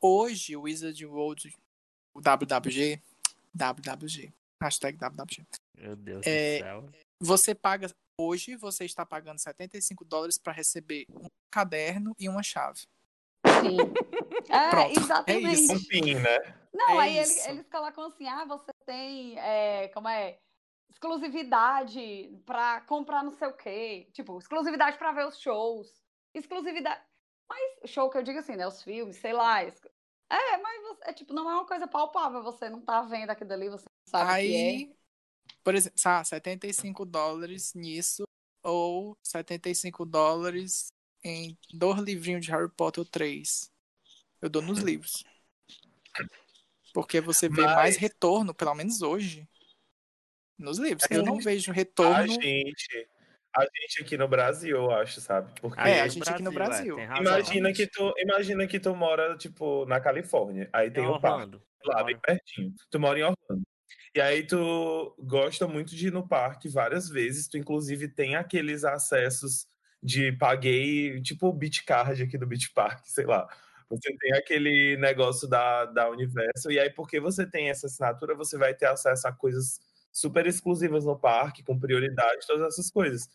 hoje, 0.00 0.56
o 0.56 0.62
Wizard 0.62 1.04
World, 1.04 1.54
o 2.14 2.20
WWG, 2.20 3.02
WWG, 3.54 4.32
hashtag 4.62 4.96
WWG, 4.98 5.44
Meu 5.76 5.96
Deus 5.96 6.26
É, 6.26 6.58
do 6.58 6.64
céu. 6.64 6.88
você 7.20 7.54
paga, 7.54 7.90
hoje 8.18 8.56
você 8.56 8.84
está 8.84 9.04
pagando 9.04 9.38
75 9.38 10.04
dólares 10.04 10.38
para 10.38 10.52
receber 10.52 11.04
um 11.10 11.26
caderno 11.50 12.14
e 12.18 12.28
uma 12.28 12.42
chave. 12.42 12.80
Sim. 13.60 13.76
É, 14.50 14.70
Pronto, 14.70 14.98
é 14.98 15.00
exatamente. 15.00 15.52
isso. 15.54 15.72
Um 15.72 16.20
né? 16.20 16.54
Não, 16.74 16.90
É 17.00 17.02
aí 17.04 17.16
ele- 17.18 17.22
isso. 17.28 17.48
eles 17.48 17.68
colocam 17.68 18.06
assim, 18.06 18.26
ah, 18.26 18.44
você 18.44 18.70
tem, 18.84 19.38
é, 19.38 19.88
como 19.88 20.08
é, 20.08 20.36
exclusividade 20.90 22.36
pra 22.44 22.80
comprar 22.82 23.22
não 23.22 23.30
sei 23.32 23.48
o 23.48 23.52
quê. 23.56 24.08
Tipo, 24.12 24.38
exclusividade 24.38 24.98
pra 24.98 25.12
ver 25.12 25.26
os 25.26 25.38
shows. 25.40 26.02
Exclusividade... 26.34 27.00
Mas 27.48 27.90
show 27.90 28.10
que 28.10 28.18
eu 28.18 28.22
digo 28.22 28.38
assim, 28.40 28.56
né, 28.56 28.66
os 28.66 28.82
filmes, 28.82 29.16
sei 29.16 29.32
lá. 29.32 29.58
É, 30.34 30.56
mas 30.58 30.82
você, 30.82 31.10
é, 31.10 31.12
tipo, 31.12 31.32
não 31.34 31.50
é 31.50 31.54
uma 31.54 31.66
coisa 31.66 31.86
palpável, 31.86 32.42
você 32.42 32.70
não 32.70 32.80
tá 32.80 33.02
vendo 33.02 33.30
aquilo 33.30 33.48
dali, 33.50 33.68
você 33.68 33.84
não 33.86 34.10
sabe 34.10 34.24
o 34.24 34.26
que 34.26 34.56
é. 34.56 34.68
Aí, 34.70 34.96
por 35.62 35.74
exemplo, 35.74 35.98
ah, 36.06 36.24
75 36.24 37.04
dólares 37.04 37.74
nisso, 37.74 38.24
ou 38.62 39.16
75 39.22 40.06
dólares 40.06 40.88
em 41.22 41.56
dois 41.74 41.98
livrinhos 42.00 42.44
de 42.46 42.50
Harry 42.50 42.70
Potter 42.70 43.04
3. 43.04 43.70
Eu 44.40 44.48
dou 44.48 44.62
nos 44.62 44.78
livros. 44.78 45.22
Porque 46.94 47.20
você 47.20 47.48
vê 47.48 47.62
Mas- 47.62 47.74
mais 47.76 47.96
retorno, 47.96 48.54
pelo 48.54 48.74
menos 48.74 49.02
hoje, 49.02 49.46
nos 50.58 50.78
livros. 50.78 51.06
Eu 51.10 51.24
não 51.24 51.38
vejo 51.38 51.70
A 51.70 51.74
retorno. 51.74 52.40
gente, 52.40 53.08
a 53.54 53.62
gente 53.62 54.02
aqui 54.02 54.16
no 54.16 54.26
Brasil, 54.28 54.76
eu 54.76 54.90
acho, 54.90 55.20
sabe? 55.20 55.52
Porque 55.60 55.80
É, 55.80 56.00
a 56.00 56.08
gente 56.08 56.28
aqui 56.28 56.42
no 56.42 56.52
Brasil. 56.52 56.96
tem 56.96 57.04
razão. 57.04 57.22
imagina 57.22 57.72
que 57.72 57.86
tu, 57.86 58.14
imagina 58.18 58.66
que 58.66 58.80
tu 58.80 58.94
mora 58.96 59.36
tipo 59.36 59.84
na 59.86 60.00
Califórnia, 60.00 60.68
aí 60.72 60.90
tem 60.90 61.04
Em 61.04 61.06
o 61.08 61.20
parque 61.20 61.58
lá 61.84 62.02
bem 62.04 62.18
pertinho. 62.18 62.72
Tu 62.90 63.00
mora 63.00 63.18
em 63.18 63.22
Orlando. 63.22 63.62
E 64.14 64.20
aí 64.20 64.46
tu 64.46 65.14
gosta 65.18 65.66
muito 65.66 65.94
de 65.96 66.08
ir 66.08 66.12
no 66.12 66.26
parque 66.26 66.68
várias 66.68 67.08
vezes, 67.08 67.48
tu 67.48 67.56
inclusive 67.56 68.08
tem 68.08 68.36
aqueles 68.36 68.84
acessos 68.84 69.66
de 70.02 70.32
paguei, 70.32 71.20
tipo 71.22 71.46
o 71.48 71.52
Beach 71.52 71.84
Card 71.84 72.22
aqui 72.22 72.36
do 72.36 72.46
Beach 72.46 72.70
Park, 72.72 73.04
sei 73.06 73.24
lá. 73.24 73.48
Você 73.88 74.16
tem 74.16 74.32
aquele 74.34 74.96
negócio 74.96 75.46
da, 75.48 75.84
da 75.84 76.08
Universo, 76.10 76.70
e 76.70 76.78
aí 76.80 76.90
porque 76.90 77.20
você 77.20 77.46
tem 77.46 77.68
essa 77.70 77.86
assinatura, 77.86 78.34
você 78.34 78.56
vai 78.56 78.74
ter 78.74 78.86
acesso 78.86 79.28
a 79.28 79.32
coisas 79.32 79.80
super 80.10 80.46
exclusivas 80.46 81.04
no 81.04 81.18
parque, 81.18 81.62
com 81.62 81.78
prioridade, 81.78 82.46
todas 82.46 82.66
essas 82.68 82.90
coisas. 82.90 83.28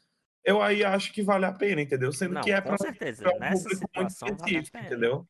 Eu 0.47 0.61
aí 0.61 0.81
acho 0.83 1.11
que 1.11 1.21
vale 1.21 1.45
a 1.45 1.51
pena, 1.51 1.81
entendeu? 1.81 2.11
Sendo 2.13 2.35
Não, 2.35 2.41
que 2.41 2.51
é 2.51 2.61
com 2.61 2.69
pra, 2.69 2.77
certeza. 2.77 3.21
pra 3.23 3.35
um 3.35 3.39
Nessa 3.39 3.63
público 3.69 3.89
muito 3.95 4.11
específico, 4.11 4.77
entendeu? 4.77 5.27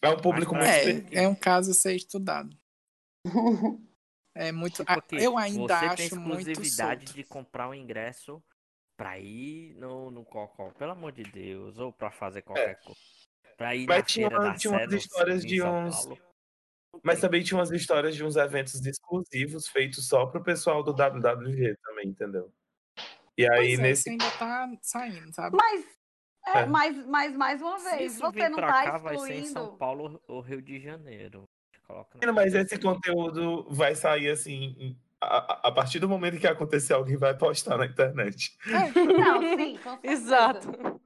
É 0.00 0.08
um 0.10 0.16
público 0.16 0.52
pra 0.52 0.60
muito 0.60 0.70
É, 0.72 0.78
específico. 0.84 1.16
é 1.18 1.28
um 1.28 1.34
caso 1.34 1.70
a 1.72 1.74
ser 1.74 1.94
estudado. 1.96 2.56
É 4.36 4.52
muito. 4.52 4.76
Tipo 4.84 4.92
aqui, 4.92 5.16
eu 5.16 5.36
ainda 5.36 5.74
você 5.80 5.96
tem 5.96 6.06
acho 6.06 6.20
muito 6.20 6.48
exclusividade 6.48 7.06
solto. 7.06 7.16
de 7.16 7.24
comprar 7.24 7.68
um 7.68 7.74
ingresso 7.74 8.40
pra 8.96 9.18
ir 9.18 9.74
no, 9.74 10.12
no 10.12 10.24
Cocó, 10.24 10.70
pelo 10.74 10.92
amor 10.92 11.10
de 11.10 11.24
Deus, 11.24 11.76
ou 11.80 11.92
pra 11.92 12.12
fazer 12.12 12.42
qualquer 12.42 12.78
coisa. 12.78 13.00
Pra 13.56 13.74
ir 13.74 13.82
É. 13.82 13.86
Mas 13.88 13.98
na 13.98 14.02
tinha 14.04 14.28
feira 14.28 14.40
uma- 14.44 14.52
da 14.52 14.56
tinha 14.56 14.72
umas 14.72 14.92
histórias 14.92 15.44
de 15.44 15.60
uns- 15.60 16.06
Mas 17.02 17.14
tem. 17.16 17.20
também 17.22 17.42
tinha 17.42 17.58
umas 17.58 17.72
histórias 17.72 18.14
de 18.14 18.22
uns 18.24 18.36
eventos 18.36 18.74
exclusivos 18.86 19.66
feitos 19.66 20.06
só 20.06 20.24
pro 20.26 20.40
pessoal 20.44 20.84
do 20.84 20.92
WWG 20.92 21.76
também, 21.82 22.06
entendeu? 22.06 22.52
E 23.38 23.48
aí, 23.48 23.56
Pois 23.56 23.78
é, 23.78 23.82
nesse 23.82 24.10
ainda 24.10 24.30
tá 24.32 24.68
saindo, 24.82 25.32
sabe? 25.32 25.56
Mas, 25.56 25.86
é, 26.46 26.58
É. 26.60 26.66
mas, 26.66 27.06
mas 27.06 27.36
mais 27.36 27.62
uma 27.62 27.78
Se 27.78 27.96
vez, 27.96 28.12
isso 28.12 28.20
você 28.20 28.32
vir 28.32 28.48
não 28.50 28.56
pra 28.56 28.72
tá 28.72 28.84
cá, 28.84 28.98
vai 28.98 29.16
ser 29.18 29.34
em 29.34 29.44
São 29.44 29.62
excluindo. 29.62 29.78
Paulo 29.78 30.22
ou 30.26 30.40
Rio 30.40 30.60
de 30.60 30.80
Janeiro. 30.80 31.48
Coloca 31.86 32.18
Mas 32.32 32.52
esse 32.54 32.78
conteúdo 32.78 33.66
vai 33.70 33.94
sair 33.94 34.28
assim. 34.30 34.98
A, 35.20 35.68
a- 35.68 35.72
partir 35.72 35.98
do 36.00 36.08
momento 36.08 36.38
que 36.38 36.46
acontecer, 36.46 36.92
alguém 36.92 37.16
vai 37.16 37.36
postar 37.36 37.78
na 37.78 37.86
internet. 37.86 38.56
Não, 39.18 39.40
sim, 39.56 39.78
com 39.78 39.90
certeza. 39.92 40.12
Exato. 40.12 41.00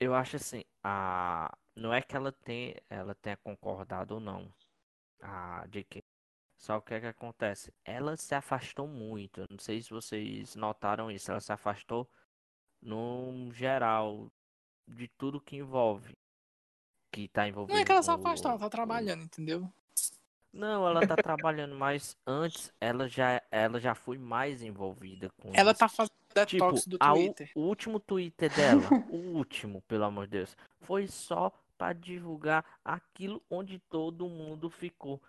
Eu 0.00 0.14
acho 0.14 0.36
assim, 0.36 0.62
a... 0.84 1.52
não 1.74 1.92
é 1.92 2.00
que 2.00 2.14
ela 2.14 2.30
tenha, 2.30 2.76
ela 2.88 3.14
tenha 3.16 3.36
concordado 3.36 4.14
ou 4.14 4.20
não, 4.20 4.48
a 5.20 5.64
JK. 5.68 6.04
Só 6.68 6.76
o 6.76 6.82
que 6.82 6.92
é 6.92 7.00
que 7.00 7.06
acontece? 7.06 7.72
Ela 7.82 8.14
se 8.14 8.34
afastou 8.34 8.86
muito. 8.86 9.46
Não 9.48 9.58
sei 9.58 9.80
se 9.80 9.88
vocês 9.88 10.54
notaram 10.54 11.10
isso. 11.10 11.30
Ela 11.30 11.40
se 11.40 11.50
afastou 11.50 12.06
no 12.82 13.50
geral 13.54 14.30
de 14.86 15.08
tudo 15.08 15.40
que 15.40 15.56
envolve. 15.56 16.14
Que 17.10 17.26
tá 17.26 17.48
envolvido. 17.48 17.72
Não 17.74 17.80
é 17.80 17.86
que 17.86 17.90
ela 17.90 18.02
se 18.02 18.10
o- 18.10 18.12
afastou, 18.14 18.50
ela 18.50 18.60
tá 18.60 18.68
trabalhando, 18.68 19.22
entendeu? 19.24 19.66
Não, 20.52 20.86
ela 20.86 21.06
tá 21.06 21.16
trabalhando, 21.16 21.74
mas 21.74 22.14
antes 22.26 22.70
ela 22.78 23.08
já, 23.08 23.42
ela 23.50 23.80
já 23.80 23.94
foi 23.94 24.18
mais 24.18 24.62
envolvida 24.62 25.30
com 25.40 25.50
Ela 25.54 25.70
isso. 25.70 25.80
tá 25.80 25.88
fazendo 25.88 26.12
Tipo, 26.46 26.66
detox 26.66 26.86
do 26.86 26.96
a 27.00 27.12
u- 27.14 27.16
Twitter. 27.16 27.50
o 27.54 27.60
último 27.60 27.98
Twitter 27.98 28.54
dela, 28.54 28.82
o 29.10 29.16
último, 29.16 29.80
pelo 29.88 30.04
amor 30.04 30.26
de 30.26 30.32
Deus, 30.32 30.54
foi 30.82 31.06
só 31.06 31.50
pra 31.78 31.94
divulgar 31.94 32.62
aquilo 32.84 33.42
onde 33.50 33.78
todo 33.78 34.28
mundo 34.28 34.68
ficou. 34.68 35.22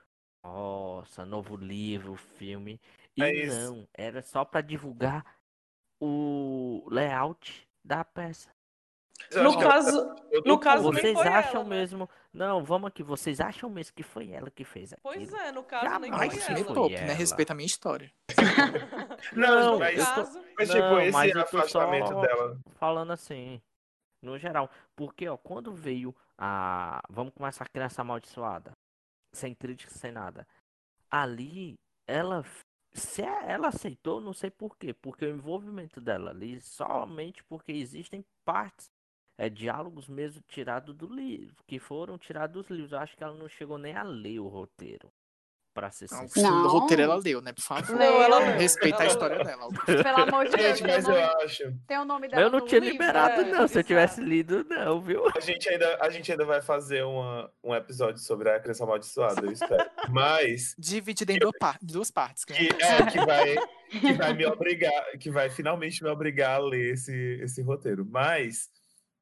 Nossa, 0.44 1.26
novo 1.26 1.56
livro, 1.56 2.16
filme. 2.16 2.80
E 3.16 3.24
É 3.24 3.46
não, 3.48 3.88
era 3.94 4.22
só 4.22 4.46
pra 4.46 4.62
divulgar 4.62 5.26
o 6.02 6.86
layout 6.90 7.68
da 7.84 8.04
peça. 8.06 8.50
No 9.36 9.60
caso, 9.60 10.16
eu 10.32 10.42
no 10.46 10.58
caso 10.58 10.90
nem 10.92 11.02
Vocês 11.02 11.18
foi 11.18 11.28
acham 11.28 11.60
ela, 11.62 11.70
né? 11.70 11.76
mesmo? 11.76 12.10
Não, 12.34 12.64
vamos 12.64 12.88
aqui. 12.88 13.04
Vocês 13.04 13.42
acham 13.42 13.70
mesmo 13.70 13.94
que 13.94 14.02
foi 14.02 14.32
ela 14.32 14.50
que 14.50 14.64
fez 14.64 14.94
aquilo? 14.94 15.14
Pois 15.14 15.34
é, 15.34 15.52
no 15.52 15.62
caso 15.62 16.00
nem 16.00 16.10
Jamais 16.10 16.32
Ai, 16.34 16.40
foi 16.40 16.56
ela. 16.62 16.74
topo, 16.74 16.90
né? 16.90 17.14
Respeita 17.14 17.52
a 17.52 17.56
minha 17.56 17.66
história. 17.66 18.10
Não, 19.36 19.72
Não, 19.74 19.80
mas, 19.80 20.00
eu 20.00 20.06
tô- 20.06 20.14
caso, 20.16 20.42
mas 20.58 20.70
tipo, 20.70 20.82
Não, 20.82 21.02
esse 21.02 21.12
mas 21.12 21.36
afastamento 21.36 22.22
dela. 22.22 22.58
falando 22.76 23.12
assim, 23.12 23.62
no 24.24 24.38
geral. 24.38 24.70
Porque, 24.96 25.28
ó, 25.28 25.36
quando 25.36 25.74
veio 25.74 26.16
a. 26.38 27.02
Vamos 27.10 27.34
começar 27.34 27.66
a 27.66 27.70
criança 27.70 28.02
amaldiçoada. 28.02 28.72
Sem 29.32 29.54
crítica, 29.54 29.92
sem 29.92 30.12
nada. 30.12 30.48
Ali, 31.10 31.80
ela. 32.08 32.44
Se 32.92 33.22
ela 33.22 33.68
aceitou, 33.68 34.20
não 34.20 34.34
sei 34.34 34.50
por 34.50 34.78
quê. 34.78 34.94
Porque 34.94 35.26
o 35.26 35.30
envolvimento 35.30 36.02
dela 36.02 36.32
ali, 36.32 36.60
somente 36.60 37.44
porque 37.44 37.72
existem 37.72 38.26
partes, 38.44 38.92
é, 39.38 39.48
diálogos 39.50 40.08
mesmo 40.08 40.42
tirados 40.48 40.96
do 40.96 41.08
livro. 41.08 41.64
Que 41.68 41.80
foram 41.80 42.18
tirados 42.18 42.54
dos 42.54 42.70
livros. 42.70 42.92
Eu 42.92 43.00
acho 43.00 43.16
que 43.16 43.24
ela 43.24 43.36
não 43.36 43.48
chegou 43.48 43.78
nem 43.78 43.96
a 43.96 44.04
ler 44.04 44.40
o 44.40 44.48
roteiro. 44.48 45.12
Pra 45.80 45.92
ser 45.92 46.08
Não, 46.12 46.28
sincero. 46.28 46.50
Não. 46.54 46.66
o 46.66 46.68
roteiro 46.68 47.04
ela 47.04 47.16
leu, 47.16 47.42
né? 47.42 47.54
Por 47.54 47.62
favor. 47.62 47.96
Não, 47.96 48.22
ela 48.22 48.40
leu. 48.40 48.58
Respeita 48.58 49.04
a 49.04 49.06
história 49.06 49.42
dela. 49.42 49.70
Pelo 49.86 50.18
amor 50.24 50.46
de 50.50 50.58
Deus, 50.58 50.78
Gente, 50.78 50.88
mas 50.92 51.08
eu 51.08 51.16
acho. 51.38 51.74
tem 51.88 51.98
o 51.98 52.04
nome 52.04 52.28
dela 52.28 52.42
Eu 52.42 52.50
não 52.52 52.60
no 52.60 52.66
tinha 52.66 52.82
livro. 52.82 52.94
liberado, 52.94 53.42
é, 53.42 53.46
não. 53.46 53.52
Se 53.52 53.76
eu 53.78 53.80
exato. 53.80 53.88
tivesse 53.88 54.20
lido, 54.22 54.66
não, 54.68 55.00
viu? 55.00 55.24
A 55.34 55.40
gente 55.40 55.70
ainda, 55.70 55.98
a 56.02 56.10
gente 56.10 56.30
ainda 56.30 56.44
vai 56.44 56.62
fazer 56.62 57.04
uma, 57.04 57.50
um 57.64 57.74
episódio 57.74 58.22
sobre 58.22 58.50
a 58.50 58.60
criança 58.60 58.84
amaldiçoada, 58.84 59.42
eu 59.46 59.54
espero. 59.54 59.90
Mas 60.10 60.76
Dividida 60.78 61.32
em 61.32 61.40
duas 61.82 62.12
partes. 62.12 62.44
né? 62.50 62.56
que, 62.58 62.84
é, 62.84 63.06
que, 63.06 63.26
vai, 63.26 63.56
que 63.90 64.14
vai 64.14 64.34
me 64.34 64.46
obrigar, 64.46 65.18
que 65.18 65.32
vai 65.32 65.50
finalmente 65.50 66.04
me 66.04 66.10
obrigar 66.10 66.56
a 66.56 66.60
ler 66.60 66.94
esse, 66.96 67.40
esse 67.42 67.62
roteiro. 67.62 68.06
Mas 68.06 68.68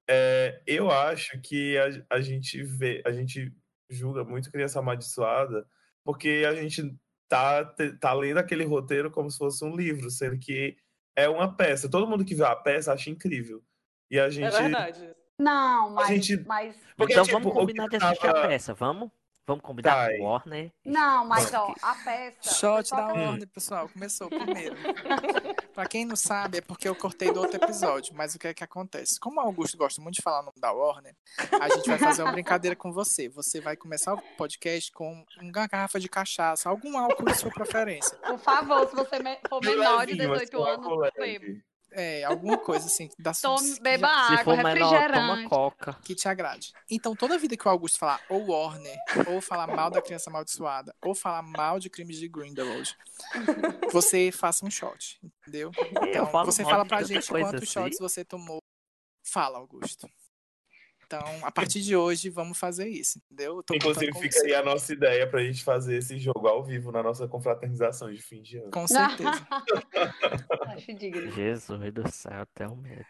é, 0.10 0.60
eu 0.66 0.90
acho 0.90 1.40
que 1.40 1.78
a, 1.78 2.16
a 2.16 2.20
gente 2.20 2.64
vê, 2.64 3.04
a 3.06 3.12
gente 3.12 3.54
julga 3.92 4.24
muito 4.24 4.52
criança 4.52 4.80
amaldiçoada 4.80 5.64
porque 6.08 6.46
a 6.48 6.54
gente 6.56 6.96
tá, 7.28 7.66
tá 8.00 8.14
lendo 8.14 8.38
aquele 8.38 8.64
roteiro 8.64 9.12
como 9.12 9.30
se 9.30 9.38
fosse 9.38 9.66
um 9.66 9.76
livro, 9.76 10.10
sendo 10.10 10.40
que 10.40 10.78
é 11.14 11.28
uma 11.28 11.54
peça. 11.54 11.90
Todo 11.90 12.08
mundo 12.08 12.24
que 12.24 12.34
vê 12.34 12.46
a 12.46 12.56
peça 12.56 12.94
acha 12.94 13.10
incrível. 13.10 13.62
E 14.10 14.18
a 14.18 14.28
É 14.28 14.32
gente. 14.32 14.52
verdade. 14.54 15.10
Não, 15.38 15.90
mas, 15.90 16.08
gente- 16.08 16.46
mas 16.48 16.76
Porque, 16.96 17.12
então 17.12 17.26
tipo, 17.26 17.38
vamos 17.38 17.54
combinar 17.54 17.88
de 17.90 17.98
assistir 17.98 18.22
tava- 18.26 18.40
a 18.46 18.48
peça, 18.48 18.74
vamos? 18.74 19.12
Vamos 19.48 19.64
combinar 19.64 19.96
Vai. 19.96 20.18
com 20.18 20.24
o 20.24 20.28
Warner? 20.28 20.74
não, 20.84 21.26
mas 21.26 21.54
ó, 21.54 21.74
a 21.82 21.96
peça. 21.96 22.54
Shot 22.54 22.92
da 22.92 23.08
Warner, 23.08 23.48
pessoal. 23.48 23.88
Começou 23.88 24.28
primeiro. 24.28 24.76
pra 25.74 25.86
quem 25.86 26.06
não 26.06 26.18
sabe, 26.18 26.58
é 26.58 26.62
porque 26.62 26.86
eu 26.86 26.94
cortei 26.94 27.32
do 27.32 27.40
outro 27.40 27.56
episódio. 27.56 28.14
Mas 28.14 28.36
o 28.36 28.40
que 28.40 28.50
é 28.50 28.54
que 28.54 28.64
acontece? 28.66 29.18
Como 29.18 29.40
o 29.40 29.44
Augusto 29.44 29.78
gosta 29.78 30.02
muito 30.02 30.16
de 30.16 30.22
falar 30.22 30.42
o 30.42 30.44
nome 30.44 30.60
da 30.60 30.74
Warner, 30.74 31.16
a 31.62 31.70
gente 31.70 31.88
vai 31.88 31.98
fazer 31.98 32.24
uma 32.24 32.34
brincadeira 32.34 32.76
com 32.76 32.92
você. 32.92 33.30
Você 33.30 33.62
vai 33.62 33.78
começar 33.78 34.16
o 34.16 34.22
podcast 34.38 34.92
com 34.92 35.24
uma 35.42 35.68
garrafa 35.68 35.98
de 35.98 36.10
cachaça, 36.10 36.70
algum 36.70 36.98
álcool 36.98 37.24
de 37.24 37.36
sua 37.36 37.50
preferência. 37.50 38.18
Por 38.18 38.40
favor, 38.40 38.86
se 38.90 38.96
você 38.96 39.18
for 39.48 39.64
menor 39.64 40.06
de 40.06 40.14
levinho, 40.14 40.40
18 40.40 40.64
assim, 40.64 40.74
anos. 40.74 41.64
É, 42.00 42.24
alguma 42.26 42.60
coisa 42.60 42.86
assim 42.86 43.10
da 43.18 43.34
sua 43.36 43.56
Tome, 43.56 43.80
beba 43.80 44.08
Se 44.08 44.34
água, 44.34 44.44
for 44.44 44.58
menor, 44.58 44.90
toma 44.90 44.96
refrigerante. 45.00 45.50
coca. 45.50 45.94
que 46.04 46.14
te 46.14 46.28
agrade. 46.28 46.72
Então, 46.92 47.16
toda 47.16 47.40
vida 47.40 47.58
que 47.58 47.68
o 47.68 47.72
Augusto 47.72 47.98
falar 47.98 48.22
ou 48.30 48.46
Warner, 48.52 48.96
ou 49.28 49.42
falar 49.42 49.66
mal 49.66 49.90
da 49.90 50.00
criança 50.02 50.30
amaldiçoada, 50.30 50.94
ou 51.04 51.16
falar 51.16 51.42
mal 51.42 51.80
de 51.80 51.90
crimes 51.90 52.18
de 52.18 52.28
Grindelwald, 52.28 52.96
você 53.92 54.32
faça 54.32 54.64
um 54.64 54.70
shot, 54.70 55.20
entendeu? 55.24 55.72
Eu 55.76 56.08
Então, 56.08 56.28
falo 56.28 56.52
você 56.52 56.64
fala 56.64 56.86
pra 56.86 57.02
gente 57.02 57.28
quantos 57.28 57.56
assim. 57.56 57.66
shots 57.66 57.98
você 58.00 58.24
tomou. 58.24 58.60
Fala, 59.26 59.58
Augusto. 59.58 60.08
Então, 61.08 61.26
a 61.42 61.50
partir 61.50 61.80
de 61.82 61.96
hoje, 61.96 62.30
vamos 62.30 62.60
fazer 62.60 62.90
isso, 62.90 63.18
entendeu? 63.32 63.64
Inclusive, 63.74 64.12
fica 64.20 64.30
você. 64.40 64.48
aí 64.48 64.56
a 64.56 64.62
nossa 64.62 64.92
ideia 64.92 65.26
pra 65.26 65.42
gente 65.42 65.64
fazer 65.64 65.96
esse 65.98 66.20
jogo 66.20 66.46
ao 66.50 66.62
vivo 66.62 66.92
na 66.92 67.02
nossa 67.02 67.26
confraternização 67.30 68.12
de 68.12 68.22
fim 68.22 68.42
de 68.42 68.58
ano. 68.58 68.72
Com 68.72 68.86
certeza. 68.86 69.30
Acho 70.68 70.94
digno. 70.94 71.32
Jesus 71.32 71.94
do 71.94 72.12
céu, 72.12 72.42
até 72.42 72.68
o 72.68 72.76
medo. 72.76 73.06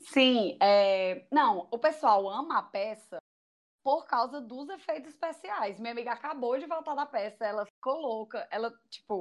Sim, 0.00 0.56
é... 0.62 1.26
não, 1.30 1.68
o 1.70 1.78
pessoal 1.78 2.26
ama 2.30 2.60
a 2.60 2.62
peça 2.62 3.18
por 3.84 4.06
causa 4.06 4.40
dos 4.40 4.70
efeitos 4.70 5.10
especiais. 5.10 5.78
Minha 5.78 5.92
amiga 5.92 6.12
acabou 6.12 6.58
de 6.58 6.64
voltar 6.64 6.94
da 6.94 7.04
peça, 7.04 7.44
ela 7.44 7.66
ficou 7.66 8.00
louca. 8.00 8.48
Ela, 8.50 8.72
tipo, 8.88 9.20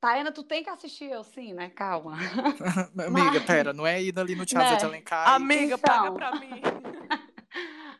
Tayana, 0.00 0.32
tu 0.32 0.42
tem 0.42 0.64
que 0.64 0.70
assistir, 0.70 1.10
eu 1.12 1.22
sim, 1.22 1.52
né? 1.54 1.70
Calma. 1.70 2.16
Amiga, 2.98 3.10
Mas- 3.10 3.44
pera, 3.44 3.72
não 3.72 3.86
é 3.86 4.02
ir 4.02 4.18
ali 4.18 4.34
no 4.34 4.44
Teatro 4.44 4.72
Né? 4.72 4.76
de 4.78 4.84
Alencar. 4.84 5.28
Amiga, 5.28 5.76
Então. 5.76 5.78
paga 5.78 6.12
pra 6.12 6.34
mim. 6.40 6.60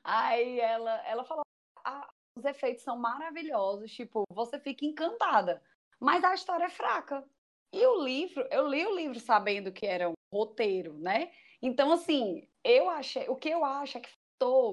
Aí 0.04 0.61
ela, 0.61 0.92
ela 1.06 1.25
falou: 1.25 1.42
"Ah, 1.84 2.08
os 2.37 2.44
efeitos 2.44 2.84
são 2.84 2.99
maravilhosos, 2.99 3.92
tipo, 3.92 4.25
você 4.30 4.58
fica 4.61 4.84
encantada. 4.84 5.62
Mas 6.00 6.23
a 6.25 6.34
história 6.34 6.64
é 6.66 6.70
fraca. 6.70 7.25
E 7.73 7.84
o 7.87 8.04
livro, 8.04 8.46
eu 8.50 8.68
li 8.68 8.87
o 8.87 8.94
livro 8.94 9.18
sabendo 9.18 9.73
que 9.73 9.87
era 9.87 10.08
um 10.08 10.14
roteiro, 10.32 10.94
né? 10.99 11.32
Então, 11.62 11.92
assim, 11.92 12.49
eu 12.62 12.88
achei, 12.90 13.28
o 13.28 13.37
que 13.37 13.49
eu 13.49 13.64
acho 13.64 13.99
é 13.99 14.00
que 14.00 14.11
faltou. 14.40 14.73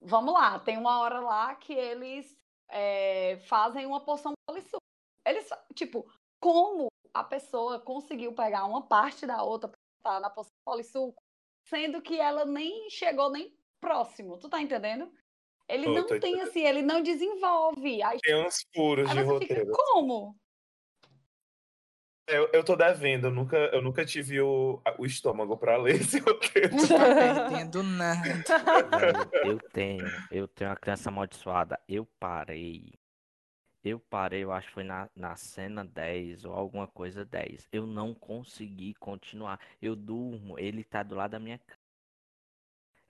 Vamos 0.00 0.34
lá, 0.34 0.58
tem 0.58 0.76
uma 0.76 1.00
hora 1.00 1.20
lá 1.20 1.54
que 1.56 1.72
eles 1.72 2.36
é, 2.68 3.38
fazem 3.46 3.86
uma 3.86 4.04
poção 4.04 4.32
polissuco. 4.48 4.82
Eles, 5.26 5.48
tipo, 5.74 6.04
como 6.40 6.88
a 7.14 7.22
pessoa 7.22 7.80
conseguiu 7.80 8.34
pegar 8.34 8.64
uma 8.64 8.86
parte 8.86 9.26
da 9.26 9.42
outra 9.42 9.68
pra 9.68 9.78
botar 10.04 10.20
na 10.20 10.30
poção 10.30 10.52
polissuco, 10.64 11.22
sendo 11.68 12.02
que 12.02 12.18
ela 12.18 12.44
nem 12.44 12.90
chegou 12.90 13.30
nem 13.30 13.56
próximo, 13.82 14.38
tu 14.38 14.48
tá 14.48 14.62
entendendo? 14.62 15.12
Ele 15.68 15.84
Tô, 15.84 15.92
não 15.92 16.02
tô 16.02 16.08
tem 16.20 16.34
entendendo. 16.34 16.48
assim, 16.48 16.64
ele 16.64 16.82
não 16.82 17.02
desenvolve. 17.02 18.02
Aí 18.02 18.18
Tem 18.22 18.46
uns 18.46 18.64
furos 18.74 19.10
aí 19.10 19.16
de 19.16 19.22
você 19.24 19.40
fica, 19.46 19.54
roteiro. 19.60 19.72
como? 19.72 20.36
Eu, 22.28 22.48
eu 22.52 22.64
tô 22.64 22.76
devendo, 22.76 23.26
eu 23.26 23.30
nunca, 23.32 23.56
eu 23.56 23.82
nunca 23.82 24.04
tive 24.04 24.40
o, 24.40 24.80
o 24.96 25.04
estômago 25.04 25.56
pra 25.56 25.76
ler 25.76 25.96
esse 25.96 26.18
roteiro. 26.20 26.70
Tá 26.88 27.48
perdendo 27.48 27.82
nada. 27.82 28.44
Eu 29.44 29.58
tenho, 29.70 30.06
eu 30.30 30.46
tenho 30.46 30.70
a 30.70 30.76
criança 30.76 31.08
amaldiçoada. 31.10 31.78
Eu 31.88 32.06
parei. 32.20 32.94
Eu 33.84 33.98
parei, 33.98 34.44
eu 34.44 34.52
acho 34.52 34.68
que 34.68 34.74
foi 34.74 34.84
na, 34.84 35.10
na 35.16 35.34
cena 35.34 35.84
10 35.84 36.44
ou 36.44 36.52
alguma 36.54 36.86
coisa 36.86 37.24
10. 37.24 37.68
Eu 37.72 37.84
não 37.84 38.14
consegui 38.14 38.94
continuar. 38.94 39.58
Eu 39.80 39.96
durmo, 39.96 40.56
ele 40.56 40.84
tá 40.84 41.02
do 41.02 41.16
lado 41.16 41.32
da 41.32 41.40
minha 41.40 41.58
cama. 41.58 41.81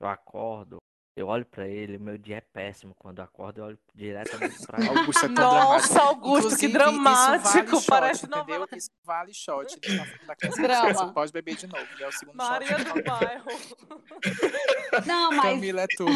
Eu 0.03 0.09
acordo, 0.09 0.79
eu 1.17 1.29
olho 1.29 1.47
pra 1.47 1.69
ele, 1.69 1.97
meu 1.97 2.19
dia 2.19 2.39
é 2.39 2.41
péssimo. 2.41 2.93
Quando 2.99 3.19
eu 3.19 3.25
acordo, 3.25 3.59
eu 3.59 3.65
olho 3.67 3.79
diretamente 3.95 4.67
pra 4.67 4.79
ele. 4.85 4.89
Augusto 4.99 5.19
é 5.25 5.29
tão 5.29 5.35
dramático. 5.35 5.73
Nossa, 5.95 6.03
Augusto, 6.03 6.57
que 6.59 6.69
dramático. 6.69 7.77
Isso 7.77 7.87
vale 7.87 7.87
Parece 7.87 8.21
shot, 8.23 8.31
novela. 8.31 8.65
entendeu? 8.65 8.79
Isso 8.79 8.91
vale 9.05 9.33
shot 9.35 9.79
criança. 9.81 10.61
Drama. 10.63 10.93
Você 10.95 11.13
pode 11.13 11.33
beber 11.33 11.55
de 11.55 11.67
novo. 11.69 11.87
É 12.01 12.09
o 12.09 12.13
segundo 12.13 12.35
Maria 12.37 12.79
shot. 12.79 12.93
do 12.93 13.03
Bairro. 13.05 13.45
Não, 15.07 15.31
mas 15.31 15.43
Camila 15.43 15.83
é 15.83 15.87
tudo. 15.97 16.11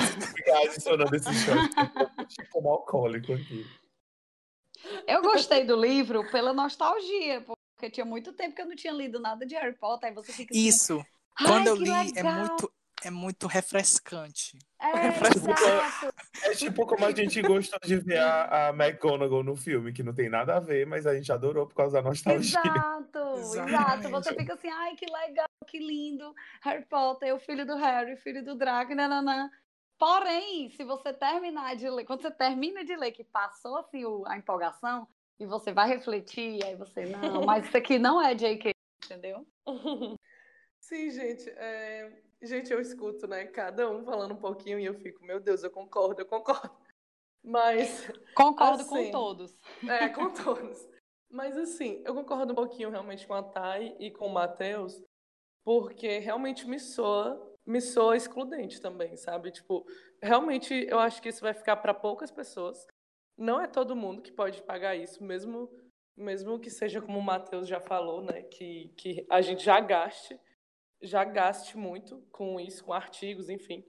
Adicionando 0.64 1.14
esse 1.14 1.32
shot. 1.32 2.26
Tipo 2.28 2.60
um 2.62 2.68
alcoólico 2.70 3.32
aqui. 3.34 3.64
eu 5.06 5.22
gostei 5.22 5.64
do 5.64 5.76
livro 5.76 6.28
pela 6.32 6.52
nostalgia, 6.52 7.40
porque 7.76 7.88
tinha 7.90 8.04
muito 8.04 8.32
tempo 8.32 8.54
que 8.56 8.62
eu 8.62 8.66
não 8.66 8.74
tinha 8.76 8.92
lido 8.92 9.20
nada 9.20 9.46
de 9.46 9.54
Harry 9.54 9.76
Potter, 9.78 10.08
aí 10.08 10.14
você 10.14 10.32
fica 10.32 10.52
assim, 10.52 10.66
Isso. 10.66 11.04
"Ai, 11.38 11.46
Quando 11.46 11.66
eu 11.68 11.74
li, 11.76 11.90
é 11.90 12.02
legal." 12.02 12.34
muito, 12.46 12.72
é 13.06 13.10
muito 13.10 13.46
refrescante. 13.46 14.58
É, 14.80 14.96
Refrescante. 14.96 15.62
exato. 15.62 16.14
É 16.42 16.50
tipo 16.54 16.84
como 16.86 17.04
a 17.06 17.10
gente 17.12 17.40
gostou 17.42 17.78
de 17.82 17.96
ver 17.96 18.18
a, 18.18 18.68
a 18.68 18.70
McGonagall 18.70 19.42
no 19.42 19.56
filme, 19.56 19.92
que 19.92 20.02
não 20.02 20.12
tem 20.12 20.28
nada 20.28 20.56
a 20.56 20.60
ver, 20.60 20.86
mas 20.86 21.06
a 21.06 21.14
gente 21.14 21.30
adorou 21.32 21.66
por 21.66 21.74
causa 21.74 22.00
da 22.02 22.08
nostalgia. 22.08 22.60
Exato, 22.60 23.18
exato. 23.18 23.68
Exatamente. 23.68 24.10
Você 24.10 24.34
fica 24.34 24.54
assim, 24.54 24.68
ai, 24.68 24.94
que 24.96 25.06
legal, 25.06 25.46
que 25.66 25.78
lindo. 25.78 26.34
Harry 26.62 26.84
Potter, 26.84 27.34
o 27.34 27.38
filho 27.38 27.64
do 27.64 27.76
Harry, 27.76 28.16
filho 28.16 28.44
do 28.44 28.54
Draco, 28.54 28.94
nananã. 28.94 29.50
Porém, 29.98 30.68
se 30.70 30.84
você 30.84 31.12
terminar 31.12 31.74
de 31.76 31.88
ler, 31.88 32.04
quando 32.04 32.20
você 32.22 32.30
termina 32.30 32.84
de 32.84 32.94
ler, 32.96 33.12
que 33.12 33.24
passou 33.24 33.78
assim 33.78 34.04
o- 34.04 34.24
a 34.26 34.36
empolgação, 34.36 35.08
e 35.38 35.46
você 35.46 35.72
vai 35.72 35.88
refletir, 35.88 36.62
aí 36.64 36.76
você, 36.76 37.06
não, 37.06 37.44
mas 37.46 37.66
isso 37.66 37.76
aqui 37.76 37.98
não 37.98 38.20
é 38.20 38.34
J.K., 38.34 38.72
entendeu? 39.04 39.46
Sim, 40.80 41.10
gente. 41.10 41.48
é, 41.50 42.12
Gente, 42.42 42.72
eu 42.72 42.80
escuto, 42.80 43.26
né? 43.26 43.46
Cada 43.46 43.90
um 43.90 44.04
falando 44.04 44.32
um 44.32 44.40
pouquinho 44.40 44.78
e 44.78 44.84
eu 44.84 44.94
fico, 44.94 45.24
meu 45.24 45.40
Deus, 45.40 45.62
eu 45.62 45.70
concordo, 45.70 46.20
eu 46.20 46.26
concordo. 46.26 46.70
Mas, 47.42 48.10
Concordo 48.34 48.82
Assim. 48.82 48.88
com 48.88 49.10
todos. 49.10 49.58
é, 49.88 50.08
com 50.08 50.32
todos. 50.32 50.88
Mas 51.30 51.56
assim, 51.56 52.02
eu 52.04 52.14
concordo 52.14 52.52
um 52.52 52.56
pouquinho 52.56 52.90
realmente 52.90 53.26
com 53.26 53.34
a 53.34 53.42
Thay 53.42 53.96
e 53.98 54.10
com 54.10 54.26
o 54.26 54.32
Matheus, 54.32 55.02
porque 55.64 56.18
realmente 56.18 56.66
me 56.68 56.78
soa, 56.78 57.54
me 57.64 57.80
soa 57.80 58.16
excludente 58.16 58.80
também, 58.80 59.16
sabe? 59.16 59.50
Tipo, 59.50 59.86
realmente 60.22 60.72
eu 60.88 60.98
acho 60.98 61.20
que 61.22 61.28
isso 61.28 61.40
vai 61.40 61.54
ficar 61.54 61.76
para 61.76 61.94
poucas 61.94 62.30
pessoas. 62.30 62.86
Não 63.36 63.60
é 63.60 63.66
todo 63.66 63.96
mundo 63.96 64.22
que 64.22 64.32
pode 64.32 64.62
pagar 64.62 64.96
isso, 64.96 65.22
mesmo 65.22 65.70
mesmo 66.16 66.58
que 66.58 66.70
seja 66.70 67.02
como 67.02 67.18
o 67.18 67.22
Matheus 67.22 67.68
já 67.68 67.78
falou, 67.78 68.22
né, 68.22 68.42
que, 68.44 68.90
que 68.96 69.26
a 69.28 69.42
gente 69.42 69.62
já 69.62 69.78
gaste, 69.80 70.40
já 71.02 71.24
gaste 71.24 71.76
muito 71.76 72.20
com 72.32 72.58
isso, 72.60 72.84
com 72.84 72.92
artigos, 72.92 73.48
enfim. 73.48 73.84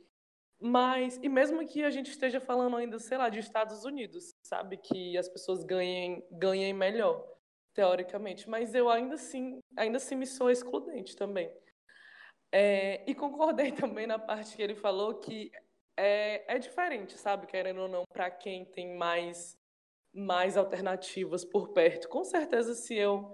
Mas, 0.60 1.20
e 1.22 1.30
mesmo 1.30 1.65
que 1.67 1.84
a 1.84 1.89
gente 1.89 2.10
esteja 2.10 2.39
falando 2.39 2.78
ainda, 2.78 2.98
sei 2.98 3.17
lá, 3.17 3.30
de 3.30 3.39
Estados 3.39 3.86
Unidos, 3.86 4.34
sabe? 4.41 4.78
Que 4.78 5.17
as 5.17 5.30
pessoas 5.30 5.63
ganhem, 5.63 6.26
ganhem 6.32 6.74
melhor, 6.74 7.24
teoricamente. 7.74 8.50
Mas 8.50 8.74
eu 8.74 8.89
ainda 8.89 9.15
assim, 9.15 9.60
ainda 9.78 9.98
assim 9.98 10.15
me 10.15 10.26
sou 10.26 10.50
excludente 10.50 11.15
também. 11.15 11.52
É, 12.52 13.04
e 13.10 13.13
concordei 13.13 13.72
também 13.74 14.08
na 14.08 14.17
parte 14.17 14.56
que 14.56 14.62
ele 14.62 14.76
falou 14.76 15.20
que 15.20 15.52
é, 15.96 16.56
é 16.56 16.60
diferente, 16.60 17.17
sabe? 17.17 17.46
Querendo 17.46 17.82
ou 17.82 17.88
não, 17.88 18.04
para 18.12 18.32
quem 18.32 18.65
tem 18.65 18.96
mais, 18.96 19.56
mais 20.12 20.58
alternativas 20.58 21.46
por 21.46 21.70
perto. 21.70 22.10
Com 22.10 22.24
certeza, 22.24 22.74
se 22.74 22.96
eu 22.96 23.32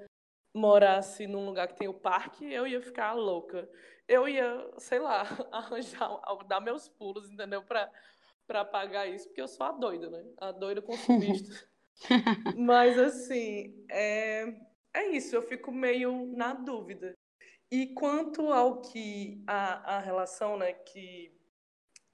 morasse 0.53 1.25
num 1.25 1.45
lugar 1.45 1.67
que 1.67 1.75
tem 1.75 1.87
o 1.87 1.93
parque, 1.93 2.45
eu 2.45 2.67
ia 2.67 2.81
ficar 2.81 3.13
louca. 3.13 3.67
Eu 4.07 4.27
ia, 4.27 4.69
sei 4.77 4.99
lá, 4.99 5.23
arranjar, 5.51 6.09
dar 6.47 6.59
meus 6.59 6.87
pulos, 6.87 7.29
entendeu? 7.29 7.63
Pra, 7.63 7.91
pra 8.45 8.63
pagar 8.63 9.07
isso, 9.07 9.27
porque 9.27 9.41
eu 9.41 9.47
sou 9.47 9.65
a 9.65 9.71
doida, 9.71 10.09
né? 10.09 10.23
A 10.37 10.51
doida 10.51 10.81
consumista. 10.81 11.67
Mas, 12.57 12.97
assim, 12.99 13.85
é, 13.89 14.53
é 14.93 15.07
isso, 15.07 15.35
eu 15.35 15.41
fico 15.41 15.71
meio 15.71 16.27
na 16.35 16.53
dúvida. 16.53 17.15
E 17.71 17.87
quanto 17.87 18.51
ao 18.51 18.81
que 18.81 19.43
a, 19.47 19.97
a 19.97 19.99
relação, 19.99 20.57
né, 20.57 20.73
que 20.73 21.35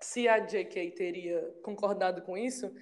se 0.02 0.28
a 0.28 0.40
JK 0.40 0.92
teria 0.92 1.42
concordado 1.62 2.22
com 2.22 2.38
isso, 2.38 2.74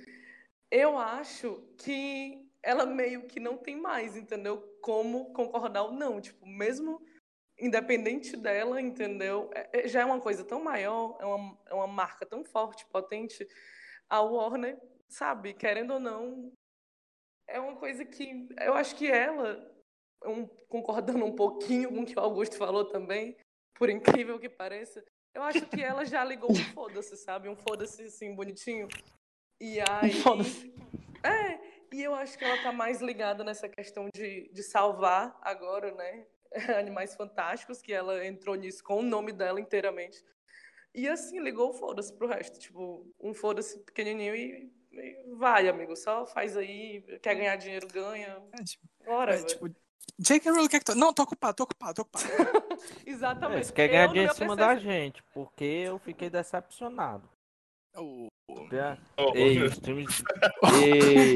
eu 0.69 0.97
acho 0.97 1.63
que 1.77 2.46
ela 2.67 2.85
meio 2.85 3.25
que 3.25 3.39
não 3.39 3.55
tem 3.57 3.77
mais, 3.77 4.17
entendeu? 4.17 4.61
Como 4.81 5.31
concordar 5.31 5.83
ou 5.83 5.93
não. 5.93 6.19
Tipo, 6.19 6.45
mesmo 6.45 7.01
independente 7.57 8.35
dela, 8.35 8.81
entendeu? 8.81 9.49
É- 9.55 9.69
é- 9.79 9.87
já 9.87 10.01
é 10.01 10.05
uma 10.05 10.19
coisa 10.19 10.43
tão 10.43 10.61
maior, 10.61 11.17
é 11.21 11.25
uma, 11.25 11.57
é 11.67 11.73
uma 11.73 11.87
marca 11.87 12.25
tão 12.25 12.43
forte, 12.43 12.85
potente. 12.87 13.47
A 14.09 14.19
Warner, 14.19 14.77
sabe, 15.07 15.53
querendo 15.53 15.93
ou 15.93 15.99
não, 15.99 16.51
é 17.47 17.57
uma 17.57 17.77
coisa 17.77 18.03
que 18.03 18.49
eu 18.59 18.73
acho 18.73 18.97
que 18.97 19.09
ela, 19.09 19.73
um, 20.25 20.45
concordando 20.67 21.23
um 21.23 21.33
pouquinho 21.33 21.89
com 21.89 22.01
o 22.01 22.05
que 22.05 22.19
o 22.19 22.21
Augusto 22.21 22.57
falou 22.57 22.83
também, 22.83 23.37
por 23.75 23.89
incrível 23.89 24.37
que 24.37 24.49
pareça, 24.49 25.01
eu 25.33 25.41
acho 25.41 25.65
que 25.67 25.81
ela 25.81 26.03
já 26.03 26.21
ligou 26.21 26.51
um 26.51 26.55
foda-se, 26.73 27.15
sabe? 27.15 27.47
Um 27.47 27.55
foda-se 27.55 28.03
assim, 28.03 28.35
bonitinho. 28.35 28.89
E 29.57 29.79
aí. 29.89 30.11
foda-se. 30.21 30.73
É, 31.23 31.66
e 31.91 32.03
eu 32.03 32.13
acho 32.15 32.37
que 32.37 32.43
ela 32.43 32.61
tá 32.61 32.71
mais 32.71 33.01
ligada 33.01 33.43
nessa 33.43 33.67
questão 33.69 34.09
de, 34.13 34.49
de 34.51 34.63
salvar 34.63 35.37
agora, 35.41 35.93
né? 35.93 36.25
Animais 36.79 37.15
Fantásticos, 37.15 37.81
que 37.81 37.93
ela 37.93 38.25
entrou 38.25 38.55
nisso 38.55 38.83
com 38.83 38.99
o 38.99 39.03
nome 39.03 39.31
dela 39.31 39.59
inteiramente. 39.59 40.23
E 40.93 41.07
assim, 41.07 41.39
ligou 41.39 41.69
o 41.69 41.73
foda-se 41.73 42.13
pro 42.13 42.27
resto. 42.27 42.57
Tipo, 42.59 43.05
um 43.19 43.33
foda-se 43.33 43.79
pequenininho 43.79 44.35
e, 44.35 44.71
e 44.91 45.35
vai, 45.35 45.67
amigo. 45.67 45.95
Só 45.95 46.25
faz 46.25 46.57
aí, 46.57 47.01
quer 47.21 47.35
ganhar 47.35 47.55
dinheiro, 47.55 47.87
ganha. 47.87 48.41
É, 48.53 48.63
tipo, 48.63 48.87
Bora, 49.05 49.35
é, 49.35 49.43
tipo 49.43 49.69
J.K. 50.19 50.49
Rowling, 50.51 50.65
o 50.65 50.69
que 50.69 50.77
é 50.77 50.79
tu... 50.79 50.95
Não, 50.95 51.13
tô 51.13 51.23
ocupado, 51.23 51.55
tô 51.55 51.63
ocupado, 51.63 51.93
tô 51.93 52.01
ocupado. 52.01 52.25
Exatamente. 53.05 53.59
É, 53.59 53.63
você 53.63 53.73
quer 53.73 53.85
Eu, 53.85 53.91
ganhar 53.91 54.07
dinheiro 54.07 54.31
em 54.31 54.35
cima 54.35 54.55
da 54.55 54.75
gente, 54.75 55.21
porque 55.33 55.63
eu 55.63 55.99
fiquei 55.99 56.29
decepcionado. 56.29 57.29
O- 57.95 58.27
Oh, 58.49 59.33
Ei, 59.35 59.57
Ei, 60.81 61.35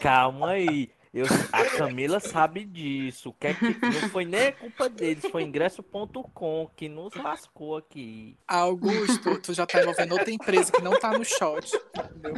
calma 0.00 0.50
aí. 0.50 0.90
Eu, 1.14 1.26
a 1.52 1.64
Camila 1.76 2.20
sabe 2.20 2.64
disso. 2.64 3.34
Que 3.38 3.48
é 3.48 3.54
que 3.54 3.64
não 3.64 4.08
foi 4.08 4.24
nem 4.24 4.52
culpa 4.52 4.88
deles, 4.88 5.24
foi 5.30 5.42
ingresso.com 5.42 6.70
que 6.74 6.88
nos 6.88 7.14
lascou 7.14 7.76
aqui. 7.76 8.38
Augusto, 8.48 9.38
tu 9.40 9.52
já 9.52 9.66
tá 9.66 9.80
envolvendo 9.82 10.12
outra 10.12 10.30
empresa 10.30 10.72
que 10.72 10.80
não 10.80 10.98
tá 10.98 11.16
no 11.16 11.24
shot, 11.24 11.70
entendeu? 11.98 12.34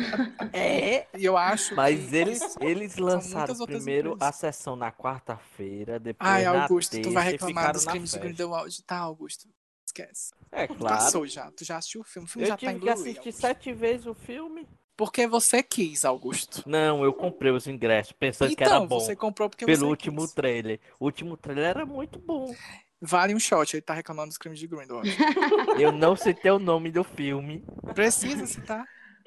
É, 0.53 1.07
E 1.17 1.25
eu 1.25 1.37
acho 1.37 1.77
mas 1.77 2.11
que 2.11 2.17
eles 2.17 2.57
eles 2.61 2.97
lançaram 2.97 3.55
primeiro 3.65 4.17
a 4.21 4.33
sessão 4.33 4.75
na 4.75 4.91
quarta-feira, 4.91 6.01
depois 6.01 6.29
Ai, 6.29 6.45
na 6.45 6.65
Augusto, 6.65 7.01
tu 7.01 7.13
vai 7.13 7.31
terça 7.31 7.47
reclamar 7.47 7.73
dos 7.73 7.85
crimes 7.85 8.11
de. 8.11 8.19
Grindelwald. 8.19 8.83
Tá, 8.83 8.99
Augusto. 8.99 9.49
Esquece. 9.87 10.33
É 10.55 10.67
Passou 10.69 11.21
claro. 11.23 11.27
já. 11.27 11.51
Tu 11.53 11.65
já 11.65 11.77
assistiu 11.77 12.01
o 12.01 12.05
filme? 12.05 12.27
O 12.27 12.31
filme 12.31 12.45
Eu 12.47 12.49
já 12.49 12.57
tá 12.57 12.67
em 12.67 12.69
tive 12.69 12.81
que 12.81 12.85
Blu-ray. 12.85 13.03
assistir 13.13 13.29
Augusto. 13.29 13.41
sete 13.41 13.73
vezes 13.73 14.07
o 14.07 14.15
filme. 14.15 14.69
Porque 14.97 15.27
você 15.27 15.61
quis, 15.63 16.05
Augusto. 16.05 16.63
Não, 16.67 17.03
eu 17.03 17.13
comprei 17.13 17.51
os 17.51 17.67
ingressos 17.67 18.13
pensando 18.13 18.55
que 18.55 18.63
era 18.63 18.77
Então, 18.77 18.87
bom. 18.87 19.01
você 19.01 19.17
comprou 19.17 19.51
porque 19.51 19.67
Pelo 19.67 19.79
você 19.79 19.85
último 19.87 20.21
quis. 20.23 20.33
trailer. 20.33 20.81
O 21.01 21.07
último 21.07 21.37
trailer 21.37 21.65
era 21.65 21.85
muito 21.85 22.19
bom. 22.21 22.55
Vale 23.01 23.35
um 23.35 23.41
shot, 23.41 23.75
ele 23.75 23.83
tá 23.83 23.93
reclamando 23.93 24.29
dos 24.29 24.39
crimes 24.39 24.61
de 24.61 24.69
Grindelwald. 24.69 25.09
Eu 25.83 25.91
não 25.93 26.15
citei 26.15 26.51
o 26.53 26.61
nome 26.61 26.93
do 26.93 27.03
filme. 27.03 27.65
Precisa 27.93 28.47
citar. 28.47 28.85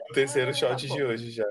O 0.10 0.14
terceiro 0.14 0.54
shot 0.54 0.88
tá 0.88 0.96
de 0.96 1.04
hoje 1.04 1.32
já. 1.32 1.46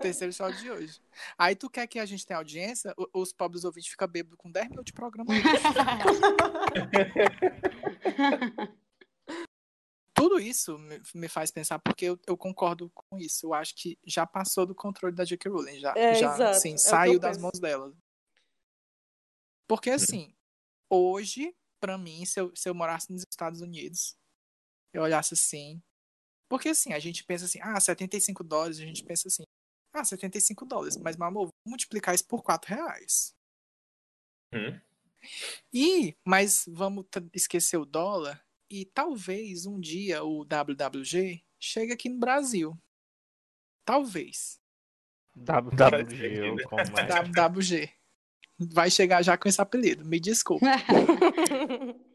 Terceiro 0.00 0.32
shot 0.32 0.56
de 0.58 0.70
hoje. 0.70 0.98
Aí 1.36 1.54
tu 1.54 1.68
quer 1.68 1.86
que 1.86 1.98
a 1.98 2.06
gente 2.06 2.24
tenha 2.24 2.38
audiência, 2.38 2.94
o- 2.96 3.20
os 3.20 3.34
pobres 3.34 3.64
ouvintes 3.64 3.90
ficam 3.90 4.08
bêbados 4.08 4.38
com 4.38 4.50
10 4.50 4.70
minutos 4.70 4.86
de 4.86 4.92
programa. 4.94 5.30
Tudo 10.22 10.38
isso 10.38 10.78
me, 10.78 11.02
me 11.14 11.28
faz 11.28 11.50
pensar, 11.50 11.78
porque 11.80 12.04
eu, 12.04 12.18
eu 12.26 12.36
concordo 12.36 12.90
com 12.94 13.18
isso. 13.18 13.46
Eu 13.46 13.54
acho 13.54 13.74
que 13.74 13.98
já 14.06 14.24
passou 14.24 14.64
do 14.64 14.74
controle 14.74 15.14
da 15.14 15.24
J.K. 15.24 15.50
Rowling. 15.50 15.80
Já, 15.80 15.92
É, 15.96 16.14
já 16.14 16.34
exato. 16.34 16.42
assim, 16.56 16.74
É 16.74 16.78
saiu 16.78 17.18
das 17.18 17.32
penso. 17.36 17.42
mãos 17.42 17.58
dela. 17.58 17.92
Porque 19.68 19.90
assim, 19.90 20.32
hoje, 20.90 21.56
pra 21.80 21.98
mim, 21.98 22.24
se 22.24 22.40
eu, 22.40 22.54
se 22.54 22.68
eu 22.68 22.74
morasse 22.74 23.10
nos 23.12 23.24
Estados 23.32 23.60
Unidos, 23.60 24.16
eu 24.94 25.02
olhasse 25.02 25.34
assim. 25.34 25.82
Porque 26.48 26.68
assim, 26.68 26.92
a 26.92 26.98
gente 26.98 27.24
pensa 27.24 27.46
assim, 27.46 27.58
ah, 27.62 27.80
75 27.80 28.44
dólares, 28.44 28.78
a 28.78 28.82
gente 28.84 29.02
pensa 29.02 29.26
assim, 29.28 29.42
ah, 29.92 30.04
75 30.04 30.64
dólares, 30.66 30.96
mas 30.98 31.16
meu 31.16 31.26
amor, 31.26 31.40
vamos 31.46 31.52
multiplicar 31.66 32.14
isso 32.14 32.26
por 32.26 32.42
4 32.42 32.74
reais. 32.74 33.34
Hum. 34.54 34.78
E, 35.72 36.14
mas 36.24 36.64
vamos 36.68 37.06
esquecer 37.32 37.76
o 37.78 37.84
dólar 37.86 38.44
e 38.72 38.86
talvez 38.86 39.66
um 39.66 39.78
dia 39.78 40.24
o 40.24 40.46
WWG 40.46 41.44
chegue 41.60 41.92
aqui 41.92 42.08
no 42.08 42.18
Brasil. 42.18 42.74
Talvez. 43.84 44.58
WWG, 45.36 46.64
como 46.64 46.80
é? 46.80 47.22
WWG. 47.22 47.92
Vai 48.58 48.90
chegar 48.90 49.22
já 49.22 49.36
com 49.36 49.46
esse 49.46 49.60
apelido, 49.60 50.06
me 50.06 50.18
desculpa. 50.18 50.64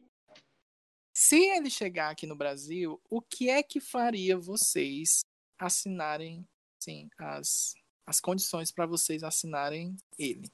Se 1.13 1.36
ele 1.36 1.70
chegar 1.70 2.10
aqui 2.10 2.26
no 2.26 2.36
Brasil, 2.36 3.00
o 3.08 3.22
que 3.22 3.52
é 3.52 3.62
que 3.62 3.80
faria 3.80 4.36
vocês 4.36 5.20
assinarem 5.60 6.48
assim, 6.82 7.08
as, 7.20 7.76
as 8.06 8.20
condições 8.20 8.72
para 8.72 8.88
vocês 8.88 9.22
assinarem 9.24 9.96
ele? 10.17 10.52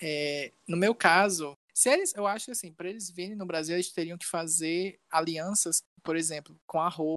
É, 0.00 0.52
no 0.68 0.76
meu 0.76 0.94
caso, 0.94 1.58
se 1.76 1.90
eles, 1.90 2.14
eu 2.14 2.26
acho 2.26 2.46
que 2.46 2.50
assim, 2.52 2.72
para 2.72 2.88
eles 2.88 3.10
virem 3.10 3.34
no 3.36 3.44
Brasil, 3.46 3.74
eles 3.74 3.90
teriam 3.92 4.16
que 4.16 4.26
fazer 4.26 5.00
alianças, 5.10 5.82
por 6.02 6.16
exemplo, 6.16 6.58
com 6.66 6.80
a 6.80 6.88
Rô, 6.88 7.14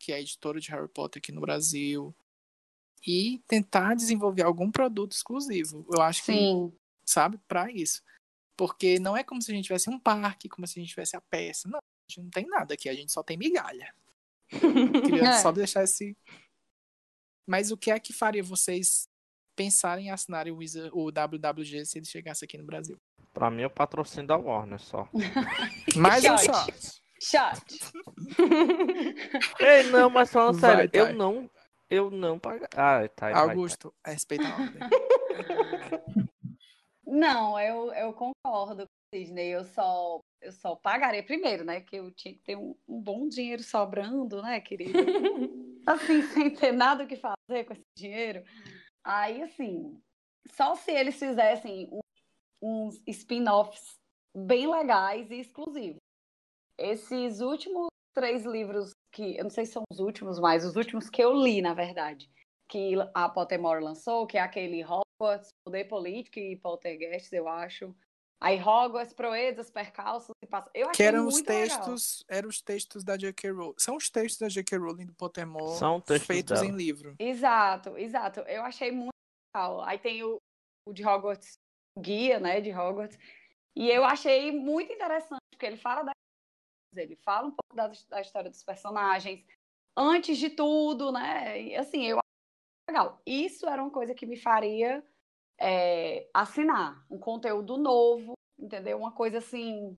que 0.00 0.12
é 0.12 0.16
a 0.16 0.20
editora 0.20 0.58
de 0.60 0.70
Harry 0.70 0.88
Potter 0.88 1.20
aqui 1.20 1.30
no 1.32 1.40
Brasil, 1.40 2.14
e 3.06 3.38
tentar 3.46 3.94
desenvolver 3.94 4.42
algum 4.42 4.70
produto 4.70 5.12
exclusivo. 5.12 5.86
Eu 5.92 6.02
acho 6.02 6.24
que 6.24 6.32
Sim. 6.32 6.72
sabe? 7.06 7.38
Para 7.46 7.70
isso. 7.70 8.02
Porque 8.58 8.98
não 8.98 9.16
é 9.16 9.22
como 9.22 9.40
se 9.40 9.52
a 9.52 9.54
gente 9.54 9.64
tivesse 9.66 9.88
um 9.88 10.00
parque, 10.00 10.48
como 10.48 10.66
se 10.66 10.78
a 10.78 10.82
gente 10.82 10.90
tivesse 10.90 11.14
a 11.16 11.20
peça. 11.20 11.68
Não, 11.68 11.78
a 11.78 12.10
gente 12.10 12.24
não 12.24 12.30
tem 12.30 12.46
nada 12.46 12.74
aqui, 12.74 12.88
a 12.88 12.94
gente 12.94 13.12
só 13.12 13.22
tem 13.22 13.36
migalha. 13.36 13.94
Queria 15.04 15.28
É. 15.28 15.38
só 15.42 15.52
deixar 15.52 15.84
esse. 15.84 16.16
Mas 17.48 17.70
o 17.70 17.76
que 17.76 17.90
é 17.90 18.00
que 18.00 18.12
faria 18.12 18.42
vocês 18.42 19.08
pensarem 19.54 20.06
em 20.06 20.10
assinarem 20.10 20.52
o, 20.52 20.56
Wizard- 20.56 20.90
o 20.92 21.10
WWG 21.12 21.84
se 21.86 21.98
ele 21.98 22.06
chegasse 22.06 22.44
aqui 22.44 22.58
no 22.58 22.64
Brasil? 22.64 22.96
Pra 23.36 23.50
mim 23.50 23.60
é 23.64 23.66
o 23.66 23.70
patrocínio 23.70 24.26
da 24.26 24.34
Warner 24.38 24.78
só. 24.80 25.06
Mais 25.94 26.24
um 26.24 26.38
Shot. 26.38 26.72
shot. 26.72 27.02
Chat. 27.20 27.62
Ei, 29.60 29.82
não, 29.90 30.08
mas 30.08 30.32
falando 30.32 30.58
Vai, 30.58 30.70
sério, 30.76 30.90
eu 30.94 31.04
Thay. 31.08 31.14
não. 31.14 31.50
Eu 31.90 32.10
não 32.10 32.38
pagar. 32.38 32.66
Ah, 32.74 33.06
tá. 33.14 33.30
vai, 33.30 33.34
Augusto, 33.42 33.92
respeita 34.06 34.44
a 34.48 34.52
ordem. 34.56 34.80
Não, 37.06 37.60
eu, 37.60 37.92
eu 37.92 38.12
concordo 38.14 38.86
com 38.86 38.92
o 38.92 39.14
Sidney. 39.18 39.48
Eu 39.50 39.64
só, 39.64 40.18
eu 40.40 40.52
só 40.52 40.74
pagaria 40.74 41.22
primeiro, 41.22 41.62
né? 41.62 41.82
Que 41.82 41.96
eu 41.96 42.10
tinha 42.12 42.32
que 42.32 42.40
ter 42.40 42.56
um, 42.56 42.74
um 42.88 42.98
bom 43.02 43.28
dinheiro 43.28 43.62
sobrando, 43.62 44.40
né, 44.40 44.60
querido? 44.60 44.92
Assim, 45.86 46.22
sem 46.22 46.50
ter 46.54 46.72
nada 46.72 47.04
o 47.04 47.06
que 47.06 47.16
fazer 47.16 47.64
com 47.66 47.74
esse 47.74 47.84
dinheiro. 47.94 48.42
Aí, 49.04 49.42
assim, 49.42 50.00
só 50.52 50.74
se 50.74 50.90
eles 50.90 51.16
fizessem 51.16 51.86
um- 51.92 52.00
uns 52.62 53.00
spin-offs 53.06 53.94
bem 54.36 54.70
legais 54.70 55.30
e 55.30 55.40
exclusivos. 55.40 55.98
Esses 56.78 57.40
últimos 57.40 57.88
três 58.14 58.44
livros 58.44 58.90
que, 59.12 59.36
eu 59.36 59.44
não 59.44 59.50
sei 59.50 59.64
se 59.64 59.72
são 59.72 59.82
os 59.90 59.98
últimos, 59.98 60.38
mas 60.38 60.64
os 60.64 60.76
últimos 60.76 61.08
que 61.08 61.22
eu 61.22 61.32
li, 61.34 61.62
na 61.62 61.74
verdade, 61.74 62.30
que 62.68 62.92
a 63.14 63.28
Pottermore 63.28 63.82
lançou, 63.82 64.26
que 64.26 64.36
é 64.36 64.40
aquele 64.40 64.84
Hogwarts, 64.84 65.48
Poder 65.64 65.84
Político 65.84 66.38
e 66.38 66.56
Poltergeist, 66.56 67.32
eu 67.34 67.48
acho. 67.48 67.94
Aí 68.38 68.60
Hogwarts, 68.60 69.14
Proezas, 69.14 69.70
Percalços 69.70 70.32
e 70.44 70.46
Passa. 70.46 70.70
Eu 70.74 70.90
Que 70.90 71.02
eram 71.02 71.26
os 71.26 71.34
muito 71.34 71.48
legal. 71.48 71.66
textos, 71.78 72.22
eram 72.28 72.48
os 72.50 72.60
textos 72.60 73.02
da 73.02 73.16
J.K. 73.16 73.50
Rowling. 73.50 73.74
São 73.78 73.96
os 73.96 74.10
textos 74.10 74.38
da 74.38 74.48
J.K. 74.48 74.76
Rowling 74.76 75.06
do 75.06 75.14
Pottermore 75.14 75.78
São 75.78 76.00
textos 76.00 76.26
feitos 76.26 76.60
dela. 76.60 76.70
em 76.70 76.76
livro. 76.76 77.14
Exato, 77.18 77.96
exato. 77.96 78.40
Eu 78.40 78.62
achei 78.62 78.90
muito 78.90 79.14
legal. 79.54 79.80
Aí 79.82 79.98
tem 79.98 80.22
o, 80.22 80.36
o 80.86 80.92
de 80.92 81.06
Hogwarts, 81.06 81.54
guia, 81.98 82.38
né, 82.38 82.60
de 82.60 82.72
Hogwarts. 82.72 83.18
E 83.74 83.90
eu 83.90 84.04
achei 84.04 84.52
muito 84.52 84.92
interessante, 84.92 85.42
porque 85.50 85.66
ele 85.66 85.76
fala 85.76 86.02
da 86.02 86.12
ele 86.94 87.16
fala 87.16 87.48
um 87.48 87.50
pouco 87.50 87.76
da, 87.76 87.88
da 88.08 88.22
história 88.22 88.50
dos 88.50 88.64
personagens, 88.64 89.44
antes 89.94 90.38
de 90.38 90.48
tudo, 90.48 91.12
né? 91.12 91.76
Assim, 91.76 92.06
eu 92.06 92.18
legal. 92.88 93.20
Isso 93.26 93.68
era 93.68 93.82
uma 93.82 93.90
coisa 93.90 94.14
que 94.14 94.24
me 94.24 94.36
faria 94.36 95.04
é, 95.60 96.28
assinar 96.32 97.04
um 97.10 97.18
conteúdo 97.18 97.76
novo, 97.76 98.32
entendeu? 98.58 98.98
Uma 98.98 99.12
coisa 99.12 99.38
assim 99.38 99.94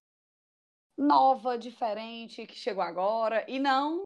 nova, 0.96 1.56
diferente, 1.56 2.46
que 2.46 2.56
chegou 2.56 2.82
agora, 2.82 3.48
e 3.48 3.60
não 3.60 4.02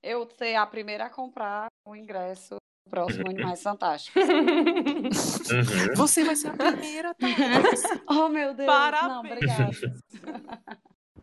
eu 0.00 0.28
ser 0.30 0.54
a 0.54 0.64
primeira 0.64 1.06
a 1.06 1.10
comprar 1.10 1.66
o 1.84 1.96
ingresso 1.96 2.56
próximo 2.88 3.28
Animais 3.28 3.62
Fantásticos. 3.62 4.22
Uhum. 4.22 5.94
Você 5.96 6.24
vai 6.24 6.36
ser 6.36 6.48
a 6.48 6.52
primeira, 6.56 7.14
tá? 7.14 7.26
oh, 8.08 8.28
meu 8.28 8.54
Deus. 8.54 8.66
Não, 8.66 8.66
Parabéns. 8.66 9.32
obrigada. 9.32 9.94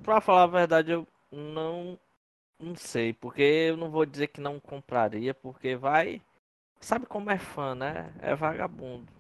Pra 0.04 0.22
falar 0.22 0.44
a 0.44 0.48
verdade, 0.48 0.92
eu 0.92 1.08
não. 1.32 2.00
Não 2.58 2.76
sei, 2.76 3.12
porque 3.12 3.42
eu 3.42 3.76
não 3.76 3.92
vou 3.92 4.06
dizer 4.06 4.28
que 4.28 4.40
não 4.40 4.60
compraria, 4.60 5.34
porque 5.34 5.76
vai. 5.76 6.22
Sabe 6.80 7.06
como 7.06 7.30
é 7.30 7.38
fã, 7.38 7.76
né? 7.76 8.14
É 8.22 8.34
vagabundo. 8.34 9.12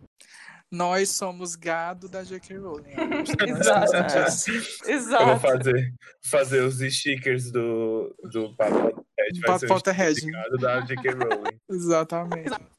Nós 0.72 1.10
somos 1.10 1.56
gado 1.56 2.08
da 2.08 2.24
J.K. 2.24 2.58
Rowling. 2.58 2.94
Exato. 3.48 3.92
somos 3.92 4.14
disso. 4.14 4.52
Eu 4.52 5.00
vou 5.00 5.36
Exato. 5.36 5.40
fazer, 5.40 5.94
fazer 6.24 6.62
os 6.62 6.80
stickers 6.80 7.52
do, 7.52 8.16
do 8.32 8.56
Papo 8.56 9.05
Potterhead. 9.34 9.48
Vai 9.48 9.60
ser 9.60 9.68
Potterhead. 9.68 10.16
certificado 10.16 10.58
da 10.58 10.80
J.K. 10.82 11.12
Rowling. 11.12 11.60
Exatamente. 11.70 12.76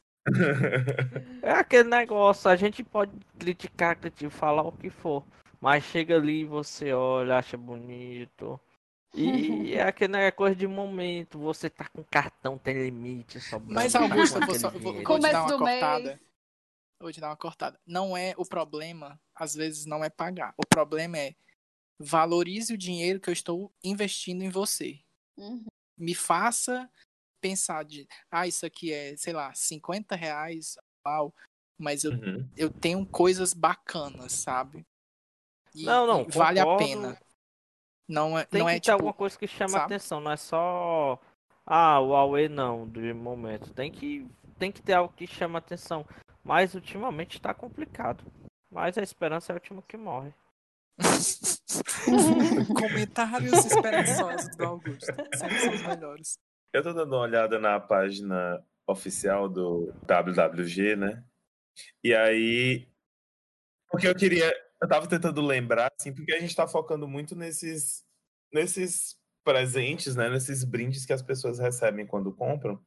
É 1.42 1.52
aquele 1.52 1.88
negócio, 1.88 2.50
a 2.50 2.56
gente 2.56 2.82
pode 2.82 3.12
criticar, 3.38 3.96
criticar, 3.96 4.30
falar 4.30 4.62
o 4.62 4.72
que 4.72 4.90
for. 4.90 5.24
Mas 5.60 5.84
chega 5.84 6.16
ali, 6.16 6.44
você 6.44 6.92
olha, 6.92 7.38
acha 7.38 7.56
bonito. 7.56 8.60
E 9.14 9.74
é 9.74 9.82
aquele 9.82 10.12
negócio 10.12 10.36
coisa 10.36 10.56
de 10.56 10.66
momento. 10.66 11.38
Você 11.38 11.70
tá 11.70 11.88
com 11.88 12.04
cartão, 12.04 12.58
tem 12.58 12.74
limite, 12.84 13.40
só 13.40 13.58
Mas, 13.58 13.94
Augusto, 13.94 14.38
eu 14.38 14.46
vou, 14.46 14.54
só, 14.54 14.70
vou, 14.70 15.02
vou 15.02 15.18
te 15.18 15.32
dar 15.32 15.42
uma 15.42 15.58
cortada. 15.58 16.04
mês. 16.04 16.20
Vou 17.00 17.12
te 17.12 17.20
dar 17.20 17.28
uma 17.28 17.36
cortada. 17.36 17.80
Não 17.86 18.16
é 18.16 18.34
o 18.36 18.44
problema, 18.44 19.20
às 19.34 19.54
vezes 19.54 19.86
não 19.86 20.04
é 20.04 20.10
pagar. 20.10 20.54
O 20.56 20.66
problema 20.66 21.18
é 21.18 21.34
valorize 21.98 22.72
o 22.72 22.78
dinheiro 22.78 23.20
que 23.20 23.28
eu 23.30 23.32
estou 23.32 23.72
investindo 23.82 24.42
em 24.42 24.50
você. 24.50 25.00
Uhum. 25.36 25.64
Me 25.96 26.14
faça 26.14 26.90
pensar 27.40 27.84
de, 27.84 28.06
ah, 28.30 28.46
isso 28.46 28.66
aqui 28.66 28.92
é, 28.92 29.16
sei 29.16 29.32
lá, 29.32 29.52
50 29.54 30.14
reais, 30.16 30.76
uau, 31.06 31.34
mas 31.78 32.04
eu, 32.04 32.12
Uhum. 32.12 32.48
eu 32.56 32.70
tenho 32.70 33.06
coisas 33.06 33.52
bacanas, 33.52 34.32
sabe? 34.32 34.84
E- 35.74 35.84
Não, 35.84 36.06
não, 36.06 36.24
vale 36.24 36.58
a 36.58 36.64
concordo. 36.64 36.84
pena. 36.84 37.18
Não 38.08 38.38
é, 38.38 38.44
Tem 38.46 38.60
não 38.60 38.68
que 38.68 38.74
é 38.76 38.80
ter 38.80 38.80
tipo, 38.82 38.92
alguma 38.92 39.12
coisa 39.12 39.38
que 39.38 39.46
chama 39.46 39.72
sabe? 39.78 39.94
atenção, 39.94 40.20
não 40.20 40.30
é 40.30 40.36
só. 40.36 41.20
Ah, 41.64 41.98
o 42.00 42.08
Huawei 42.10 42.48
não, 42.48 42.88
de 42.88 43.12
momento. 43.12 43.72
Tem 43.74 43.90
que, 43.90 44.28
tem 44.58 44.70
que 44.70 44.80
ter 44.80 44.92
algo 44.92 45.12
que 45.12 45.26
chama 45.26 45.58
atenção. 45.58 46.06
Mas 46.44 46.74
ultimamente 46.74 47.40
tá 47.40 47.52
complicado. 47.52 48.24
Mas 48.70 48.96
a 48.96 49.02
esperança 49.02 49.52
é 49.52 49.54
o 49.54 49.56
último 49.56 49.82
que 49.82 49.96
morre. 49.96 50.32
comentários 52.74 53.52
esperançosos 53.52 54.56
do 54.56 54.64
Augusto. 54.64 55.14
Sempre 55.34 55.58
são 55.58 55.74
os 55.74 55.82
melhores. 55.82 56.38
Eu 56.72 56.82
tô 56.82 56.92
dando 56.92 57.12
uma 57.12 57.22
olhada 57.22 57.58
na 57.58 57.80
página 57.80 58.62
oficial 58.86 59.48
do 59.48 59.92
WWG, 60.06 60.96
né? 60.96 61.24
E 62.02 62.14
aí. 62.14 62.88
Porque 63.90 64.06
eu 64.06 64.14
queria. 64.14 64.52
Eu 64.80 64.88
tava 64.88 65.06
tentando 65.06 65.40
lembrar, 65.40 65.90
assim, 65.98 66.12
porque 66.14 66.32
a 66.32 66.40
gente 66.40 66.54
tá 66.54 66.66
focando 66.68 67.08
muito 67.08 67.34
nesses. 67.34 68.04
nesses 68.52 69.16
presentes, 69.42 70.16
né, 70.16 70.28
nesses 70.28 70.64
brindes 70.64 71.06
que 71.06 71.12
as 71.12 71.22
pessoas 71.22 71.60
recebem 71.60 72.04
quando 72.04 72.34
compram. 72.34 72.84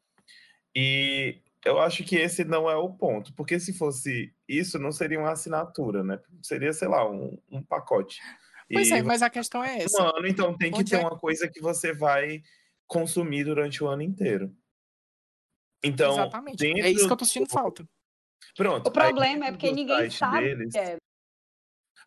E 0.76 1.42
eu 1.66 1.80
acho 1.80 2.04
que 2.04 2.18
esse 2.18 2.44
não 2.44 2.70
é 2.70 2.76
o 2.76 2.94
ponto, 2.94 3.34
porque 3.34 3.60
se 3.60 3.74
fosse 3.74 4.34
isso, 4.48 4.78
não 4.78 4.92
seria 4.92 5.20
uma 5.20 5.32
assinatura, 5.32 6.04
né? 6.04 6.20
Seria, 6.44 6.74
sei 6.74 6.90
lá, 6.90 7.10
um, 7.10 7.38
um 7.50 7.64
pacote. 7.64 8.20
Pois 8.72 8.90
E 8.90 8.94
é, 8.94 9.02
mas 9.04 9.22
a 9.22 9.30
questão 9.30 9.64
é 9.64 9.80
essa. 9.84 10.02
um 10.04 10.18
ano, 10.18 10.28
então 10.28 10.56
tem 10.58 10.72
que 10.72 10.80
Onde 10.80 10.92
ter 10.92 10.98
é- 10.98 11.00
uma 11.00 11.18
coisa 11.18 11.48
que 11.48 11.60
você 11.60 11.92
vai 11.94 12.44
consumir 12.88 13.44
durante 13.44 13.84
o 13.84 13.88
ano 13.88 14.02
inteiro. 14.04 14.56
Então, 15.84 16.14
Exatamente. 16.14 16.66
É 16.66 16.74
dentro 16.74 16.90
isso 16.92 17.08
que 17.08 17.14
eu 17.14 17.18
tô 17.18 17.26
sentindo 17.26 17.48
do- 17.48 17.52
falta. 17.54 17.88
Pronto. 18.56 18.88
O 18.88 18.92
problema 18.92 19.46
é 19.48 19.52
porque 19.52 19.72
ninguém 19.72 20.10
sabe 20.10 20.42
deles- 20.56 20.72
que 20.74 20.78
é. 20.80 20.98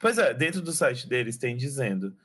Pois 0.01 0.19
é, 0.19 0.35
dentro 0.35 0.61
do 0.61 0.73
site 0.73 1.09
deles 1.09 1.37
tem 1.39 1.57
dizendo 1.57 2.17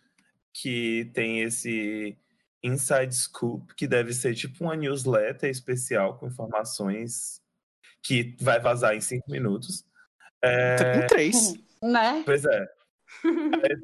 que 0.54 1.10
tem 1.14 1.42
esse 1.42 2.18
Inside 2.64 3.16
Scoop, 3.16 3.74
que 3.76 3.88
deve 3.88 4.14
ser 4.14 4.34
tipo 4.34 4.64
uma 4.64 4.76
newsletter 4.76 5.50
especial 5.50 6.18
com 6.18 6.28
informações 6.28 7.40
que 8.02 8.36
vai 8.42 8.60
vazar 8.60 8.96
em 8.96 9.02
cinco 9.02 9.30
minutos. 9.32 9.86
É, 10.42 11.04
Em 11.04 11.08
três. 11.08 11.54
Né? 11.82 12.24
Pois 12.26 12.44
é. 12.46 12.68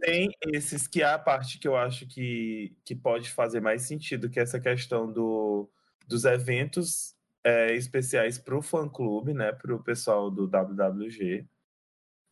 Tem 0.02 0.32
esses 0.48 0.88
que 0.88 1.02
é 1.02 1.06
a 1.06 1.19
parte 1.19 1.58
que 1.58 1.67
eu 1.67 1.76
acho 1.76 2.06
que, 2.08 2.76
que 2.86 2.96
pode 2.96 3.30
fazer 3.30 3.62
mais 3.62 3.84
sentido, 3.84 4.30
que 4.30 4.39
é 4.39 4.43
essa 4.43 4.60
questão 4.60 5.12
do, 5.12 5.69
dos 6.08 6.26
eventos 6.26 7.15
é, 7.43 7.74
especiais 7.76 8.38
para 8.38 8.58
o 8.58 8.62
fã-clube, 8.62 9.34
né? 9.34 9.52
Para 9.52 9.76
o 9.76 9.84
pessoal 9.84 10.32
do 10.32 10.48
WWG. 10.48 11.48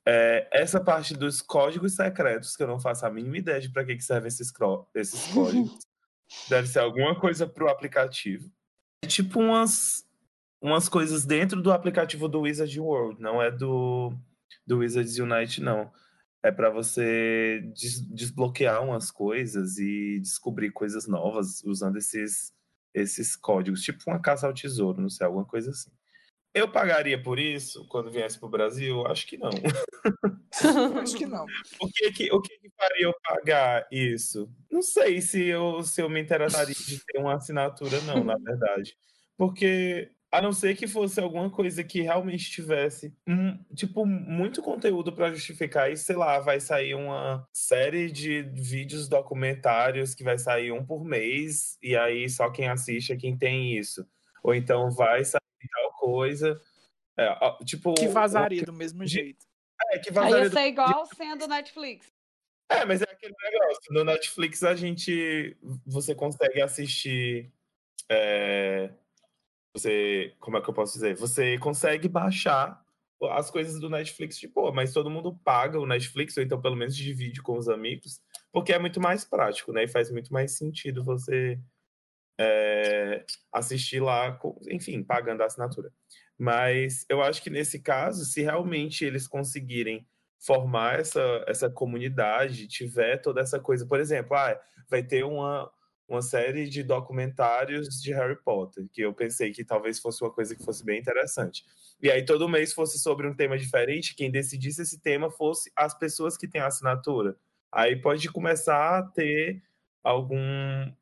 É, 0.07 0.47
essa 0.51 0.79
parte 0.79 1.13
dos 1.13 1.41
códigos 1.41 1.95
secretos, 1.95 2.55
que 2.55 2.63
eu 2.63 2.67
não 2.67 2.79
faço 2.79 3.05
a 3.05 3.11
mínima 3.11 3.37
ideia 3.37 3.59
de 3.59 3.69
para 3.69 3.85
que, 3.85 3.95
que 3.95 4.03
servem 4.03 4.27
esses, 4.27 4.51
esses 4.95 5.27
códigos. 5.33 5.77
Deve 6.49 6.67
ser 6.67 6.79
alguma 6.79 7.19
coisa 7.19 7.45
para 7.45 7.65
o 7.65 7.69
aplicativo. 7.69 8.49
É 9.03 9.07
tipo 9.07 9.39
umas, 9.39 10.07
umas 10.61 10.87
coisas 10.87 11.25
dentro 11.25 11.61
do 11.61 11.71
aplicativo 11.71 12.27
do 12.27 12.41
Wizard 12.41 12.79
World, 12.79 13.21
não 13.21 13.41
é 13.41 13.51
do, 13.51 14.13
do 14.65 14.77
Wizards 14.77 15.17
Unite, 15.17 15.61
não. 15.61 15.91
É 16.43 16.51
para 16.51 16.69
você 16.69 17.61
des- 17.73 18.01
desbloquear 18.09 18.83
umas 18.83 19.11
coisas 19.11 19.77
e 19.77 20.19
descobrir 20.19 20.71
coisas 20.71 21.07
novas 21.07 21.63
usando 21.63 21.97
esses, 21.97 22.51
esses 22.93 23.35
códigos. 23.35 23.81
Tipo 23.83 24.03
uma 24.07 24.19
caça 24.21 24.47
ao 24.47 24.53
tesouro, 24.53 25.01
não 25.01 25.09
sei, 25.09 25.25
alguma 25.27 25.45
coisa 25.45 25.69
assim. 25.71 25.91
Eu 26.53 26.69
pagaria 26.69 27.21
por 27.21 27.39
isso 27.39 27.87
quando 27.87 28.11
viesse 28.11 28.37
para 28.37 28.47
o 28.47 28.51
Brasil? 28.51 29.05
Acho 29.07 29.25
que 29.27 29.37
não. 29.37 29.51
Acho 31.01 31.15
que 31.17 31.25
não. 31.25 31.45
O 31.79 31.87
que 31.87 32.11
que, 32.11 32.31
o 32.31 32.41
que 32.41 32.59
faria 32.77 33.05
eu 33.05 33.13
pagar 33.23 33.87
isso? 33.91 34.51
Não 34.69 34.81
sei 34.81 35.21
se 35.21 35.45
eu, 35.45 35.81
se 35.83 36.01
eu 36.01 36.09
me 36.09 36.21
interessaria 36.21 36.75
de 36.75 36.99
ter 37.05 37.19
uma 37.19 37.35
assinatura, 37.35 38.01
não, 38.01 38.23
na 38.23 38.35
verdade. 38.43 38.95
Porque, 39.37 40.11
a 40.31 40.41
não 40.41 40.53
ser 40.53 40.77
que 40.77 40.87
fosse 40.87 41.19
alguma 41.19 41.49
coisa 41.49 41.83
que 41.83 42.01
realmente 42.01 42.49
tivesse, 42.49 43.13
hum, 43.27 43.59
tipo, 43.75 44.05
muito 44.05 44.61
conteúdo 44.61 45.11
para 45.11 45.31
justificar, 45.33 45.91
e 45.91 45.97
sei 45.97 46.15
lá, 46.15 46.39
vai 46.39 46.59
sair 46.59 46.93
uma 46.95 47.45
série 47.51 48.09
de 48.09 48.41
vídeos 48.43 49.09
documentários 49.09 50.15
que 50.15 50.23
vai 50.23 50.37
sair 50.37 50.71
um 50.71 50.85
por 50.85 51.03
mês, 51.03 51.77
e 51.83 51.95
aí 51.97 52.29
só 52.29 52.49
quem 52.49 52.69
assiste 52.69 53.11
é 53.11 53.17
quem 53.17 53.37
tem 53.37 53.77
isso. 53.77 54.07
Ou 54.43 54.55
então 54.55 54.89
vai 54.89 55.23
sair 55.25 55.41
tal 55.73 55.91
coisa. 55.99 56.59
É, 57.17 57.35
tipo, 57.65 57.93
Que 57.95 58.07
vazaria 58.07 58.63
do 58.63 58.71
mesmo 58.73 59.03
de- 59.03 59.11
jeito. 59.11 59.45
É, 59.91 59.99
que 59.99 60.09
Aí 60.09 60.15
vazaria 60.15 60.43
ia 60.45 60.49
do 60.49 60.53
ser 60.53 60.67
igual 60.67 61.05
sendo 61.07 61.47
Netflix. 61.47 62.07
é, 62.69 62.85
mas 62.85 63.01
é 63.01 63.05
aquele 63.05 63.33
negócio. 63.43 63.81
No 63.93 64.03
Netflix 64.05 64.63
a 64.63 64.73
gente. 64.75 65.57
Você 65.85 66.15
consegue 66.15 66.61
assistir. 66.61 67.51
é, 68.09 68.91
você. 69.73 70.35
Como 70.39 70.57
é 70.57 70.61
que 70.61 70.69
eu 70.69 70.73
posso 70.73 70.93
dizer? 70.93 71.15
Você 71.15 71.57
consegue 71.57 72.07
baixar 72.07 72.81
as 73.29 73.51
coisas 73.51 73.79
do 73.79 73.89
Netflix 73.89 74.39
de 74.39 74.47
boa, 74.47 74.71
mas 74.71 74.93
todo 74.93 75.09
mundo 75.09 75.37
paga 75.43 75.79
o 75.79 75.85
Netflix, 75.85 76.35
ou 76.37 76.43
então 76.43 76.59
pelo 76.59 76.75
menos 76.75 76.95
divide 76.95 77.41
com 77.41 77.57
os 77.57 77.69
amigos, 77.69 78.19
porque 78.51 78.73
é 78.73 78.79
muito 78.79 78.99
mais 78.99 79.23
prático, 79.23 79.71
né? 79.71 79.83
E 79.83 79.87
faz 79.87 80.11
muito 80.11 80.33
mais 80.33 80.57
sentido 80.57 81.03
você 81.03 81.59
é, 82.39 83.23
assistir 83.51 84.01
lá, 84.01 84.39
enfim, 84.69 85.03
pagando 85.03 85.41
a 85.43 85.45
assinatura. 85.45 85.91
Mas 86.37 87.05
eu 87.07 87.21
acho 87.21 87.43
que 87.43 87.51
nesse 87.51 87.79
caso, 87.79 88.25
se 88.25 88.41
realmente 88.41 89.05
eles 89.05 89.27
conseguirem 89.27 90.07
formar 90.39 90.99
essa, 90.99 91.43
essa 91.47 91.69
comunidade, 91.69 92.67
tiver 92.67 93.17
toda 93.17 93.41
essa 93.41 93.59
coisa, 93.59 93.85
por 93.85 93.99
exemplo, 93.99 94.35
ah, 94.35 94.59
vai 94.89 95.03
ter 95.03 95.23
uma, 95.23 95.71
uma 96.11 96.21
série 96.21 96.67
de 96.67 96.83
documentários 96.83 98.01
de 98.01 98.13
Harry 98.13 98.37
Potter, 98.43 98.85
que 98.91 99.01
eu 99.01 99.13
pensei 99.13 99.51
que 99.51 99.63
talvez 99.63 99.99
fosse 99.99 100.23
uma 100.23 100.31
coisa 100.31 100.55
que 100.55 100.63
fosse 100.63 100.83
bem 100.83 100.99
interessante. 100.99 101.63
E 102.01 102.11
aí 102.11 102.23
todo 102.25 102.49
mês 102.49 102.73
fosse 102.73 102.99
sobre 102.99 103.27
um 103.27 103.33
tema 103.33 103.57
diferente, 103.57 104.15
quem 104.15 104.29
decidisse 104.29 104.81
esse 104.81 104.99
tema 104.99 105.31
fosse 105.31 105.71
as 105.75 105.97
pessoas 105.97 106.37
que 106.37 106.47
têm 106.47 106.61
a 106.61 106.67
assinatura. 106.67 107.35
Aí 107.71 107.95
pode 107.95 108.27
começar 108.29 108.99
a 108.99 109.03
ter 109.03 109.63
algum 110.03 110.37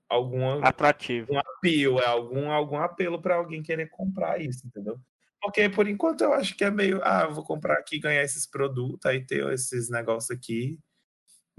alguma 0.08 0.60
Atrativo. 0.68 1.36
apelo, 1.38 2.00
é 2.00 2.06
algum, 2.06 2.52
algum 2.52 2.78
apelo 2.78 3.22
para 3.22 3.36
alguém 3.36 3.64
querer 3.64 3.90
comprar 3.90 4.42
isso, 4.42 4.68
entendeu? 4.68 5.00
Porque 5.42 5.70
por 5.70 5.88
enquanto 5.88 6.22
eu 6.22 6.34
acho 6.34 6.56
que 6.56 6.64
é 6.64 6.70
meio, 6.70 7.00
ah, 7.04 7.28
vou 7.28 7.44
comprar 7.44 7.76
aqui, 7.76 8.00
ganhar 8.00 8.24
esses 8.24 8.46
produtos, 8.46 9.06
aí 9.06 9.26
ter 9.26 9.48
esses 9.54 9.90
negócios 9.90 10.30
aqui. 10.30 10.78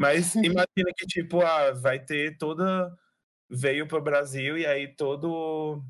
Mas 0.01 0.35
imagina 0.35 0.93
que, 0.97 1.07
tipo, 1.07 1.41
ah, 1.41 1.73
vai 1.73 1.99
ter 1.99 2.39
toda. 2.39 2.91
Veio 3.51 3.87
para 3.87 3.99
o 3.99 4.03
Brasil 4.03 4.57
e 4.57 4.65
aí 4.65 4.95
todo 4.95 5.83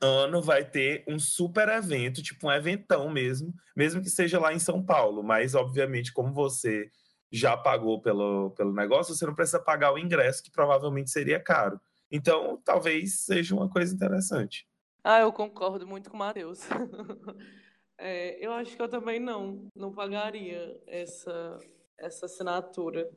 ano 0.00 0.42
vai 0.42 0.64
ter 0.64 1.04
um 1.08 1.18
super 1.18 1.68
evento, 1.68 2.22
tipo 2.22 2.46
um 2.46 2.52
eventão 2.52 3.08
mesmo, 3.10 3.52
mesmo 3.74 4.00
que 4.02 4.10
seja 4.10 4.38
lá 4.38 4.52
em 4.52 4.58
São 4.58 4.84
Paulo. 4.84 5.22
Mas, 5.22 5.54
obviamente, 5.54 6.12
como 6.12 6.32
você 6.32 6.90
já 7.30 7.56
pagou 7.56 8.00
pelo, 8.00 8.50
pelo 8.50 8.72
negócio, 8.72 9.14
você 9.14 9.26
não 9.26 9.34
precisa 9.34 9.58
pagar 9.58 9.92
o 9.92 9.98
ingresso, 9.98 10.42
que 10.42 10.50
provavelmente 10.50 11.10
seria 11.10 11.40
caro. 11.40 11.80
Então, 12.10 12.60
talvez 12.64 13.24
seja 13.24 13.54
uma 13.54 13.68
coisa 13.68 13.94
interessante. 13.94 14.66
Ah, 15.02 15.20
eu 15.20 15.32
concordo 15.32 15.86
muito 15.86 16.10
com 16.10 16.16
o 16.16 16.20
Matheus. 16.20 16.60
É, 17.98 18.44
eu 18.44 18.52
acho 18.52 18.76
que 18.76 18.82
eu 18.82 18.90
também 18.90 19.18
não, 19.18 19.70
não 19.74 19.90
pagaria 19.90 20.78
essa, 20.86 21.58
essa 21.98 22.26
assinatura. 22.26 23.08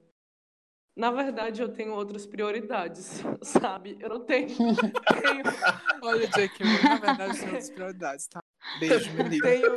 Na 0.95 1.11
verdade, 1.11 1.61
eu 1.61 1.69
tenho 1.69 1.93
outras 1.93 2.25
prioridades, 2.25 3.21
sabe? 3.41 3.97
Eu 3.99 4.09
não 4.09 4.25
tenho. 4.25 4.49
tenho, 4.49 5.43
Olha, 6.03 6.27
Jake, 6.27 6.63
na 6.63 6.97
verdade 6.97 7.37
são 7.37 7.55
as 7.55 7.69
prioridades, 7.69 8.27
tá? 8.27 8.43
Beijo, 8.79 9.11
menino. 9.13 9.41
tenho, 9.41 9.75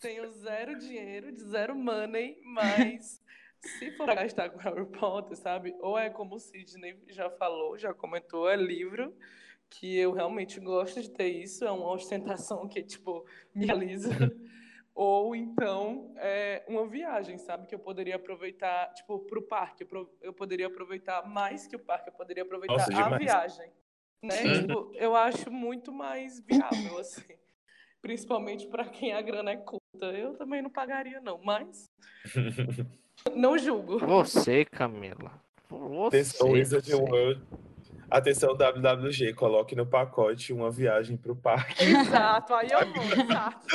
tenho 0.00 0.32
zero 0.32 0.78
dinheiro, 0.78 1.32
de 1.32 1.42
zero 1.42 1.74
money, 1.74 2.40
mas 2.42 3.20
se 3.60 3.90
for 3.92 4.06
gastar 4.06 4.50
com 4.50 4.58
Harry 4.58 4.86
Potter, 4.86 5.36
sabe? 5.36 5.74
Ou 5.80 5.98
é 5.98 6.08
como 6.08 6.36
o 6.36 6.40
Sidney 6.40 6.98
já 7.08 7.30
falou, 7.30 7.76
já 7.76 7.92
comentou, 7.92 8.48
é 8.48 8.56
livro, 8.56 9.14
que 9.68 9.96
eu 9.96 10.12
realmente 10.12 10.58
gosto 10.60 11.02
de 11.02 11.10
ter 11.10 11.28
isso, 11.28 11.64
é 11.64 11.70
uma 11.70 11.92
ostentação 11.92 12.66
que, 12.68 12.82
tipo, 12.82 13.26
me 13.54 13.66
realiza. 13.66 14.10
Ou 15.00 15.36
então 15.36 16.12
é 16.16 16.64
uma 16.66 16.84
viagem, 16.84 17.38
sabe? 17.38 17.68
Que 17.68 17.74
eu 17.76 17.78
poderia 17.78 18.16
aproveitar, 18.16 18.92
tipo, 18.94 19.20
pro 19.20 19.40
parque. 19.40 19.84
Eu 19.84 19.86
pro- 19.86 20.10
Eu 20.20 20.32
poderia 20.32 20.66
aproveitar 20.66 21.24
mais 21.24 21.68
que 21.68 21.76
o 21.76 21.78
parque, 21.78 22.08
eu 22.08 22.12
poderia 22.12 22.42
aproveitar 22.42 22.74
Nossa, 22.74 22.90
a 22.92 23.02
demais. 23.04 23.22
viagem. 23.22 23.70
Né? 24.20 24.42
Uhum. 24.42 24.60
Tipo, 24.60 24.90
eu 24.96 25.14
acho 25.14 25.52
muito 25.52 25.92
mais 25.92 26.40
viável, 26.40 26.98
assim. 26.98 27.22
Principalmente 28.02 28.66
para 28.66 28.86
quem 28.86 29.12
a 29.12 29.22
grana 29.22 29.52
é 29.52 29.56
curta. 29.56 30.06
Eu 30.06 30.34
também 30.36 30.60
não 30.62 30.70
pagaria, 30.70 31.20
não, 31.20 31.38
mas. 31.44 31.88
Não 33.34 33.58
julgo. 33.58 33.98
Você, 33.98 34.64
Camila. 34.64 35.40
Você. 35.68 36.44
Wizard 36.44 36.88
você. 36.88 36.94
World. 36.96 37.42
Atenção, 38.10 38.56
WWG, 38.56 39.34
coloque 39.34 39.76
no 39.76 39.84
pacote 39.84 40.52
uma 40.52 40.70
viagem 40.70 41.16
para 41.16 41.30
o 41.30 41.36
parque. 41.36 41.84
Exato, 41.84 42.54
aí 42.54 42.68
eu 42.70 42.78
vou, 42.92 43.04
exato. 43.04 43.66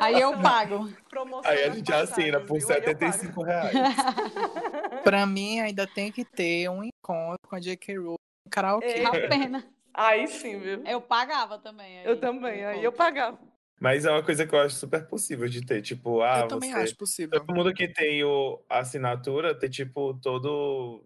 Aí 0.00 0.20
eu 0.20 0.38
pago. 0.40 0.92
promoção 1.08 1.50
Aí 1.50 1.64
a 1.64 1.70
gente 1.70 1.92
assina 1.92 2.40
por 2.40 2.58
viu? 2.58 2.68
Aí 2.68 2.78
eu 2.78 2.98
pago. 2.98 3.12
75 3.12 3.42
reais. 3.42 3.72
Pra 5.04 5.24
mim, 5.24 5.60
ainda 5.60 5.86
tem 5.86 6.10
que 6.10 6.24
ter 6.24 6.68
um 6.68 6.82
encontro 6.82 7.38
com 7.48 7.54
a 7.54 7.60
J.K. 7.60 7.96
Rowling 7.96 8.16
no 8.44 8.50
karaokê. 8.50 8.86
É. 8.86 9.04
Apenas. 9.04 9.64
Aí 9.94 10.26
sim, 10.26 10.58
viu? 10.58 10.82
Eu 10.84 11.00
pagava 11.00 11.58
também. 11.58 12.00
aí, 12.00 12.06
Eu 12.06 12.18
também, 12.18 12.64
aí 12.64 12.82
eu 12.82 12.92
pagava. 12.92 13.38
Mas 13.80 14.04
é 14.04 14.10
uma 14.10 14.22
coisa 14.22 14.46
que 14.46 14.54
eu 14.54 14.60
acho 14.60 14.74
super 14.74 15.06
possível 15.06 15.48
de 15.48 15.64
ter. 15.64 15.80
Tipo, 15.80 16.20
ah, 16.22 16.40
eu 16.40 16.48
também 16.48 16.70
você... 16.72 16.78
acho 16.80 16.96
possível. 16.96 17.40
Todo 17.40 17.54
mundo 17.54 17.72
que 17.72 17.88
tem 17.88 18.22
o, 18.22 18.60
a 18.68 18.80
assinatura 18.80 19.54
ter, 19.54 19.70
tipo, 19.70 20.14
todo 20.20 21.02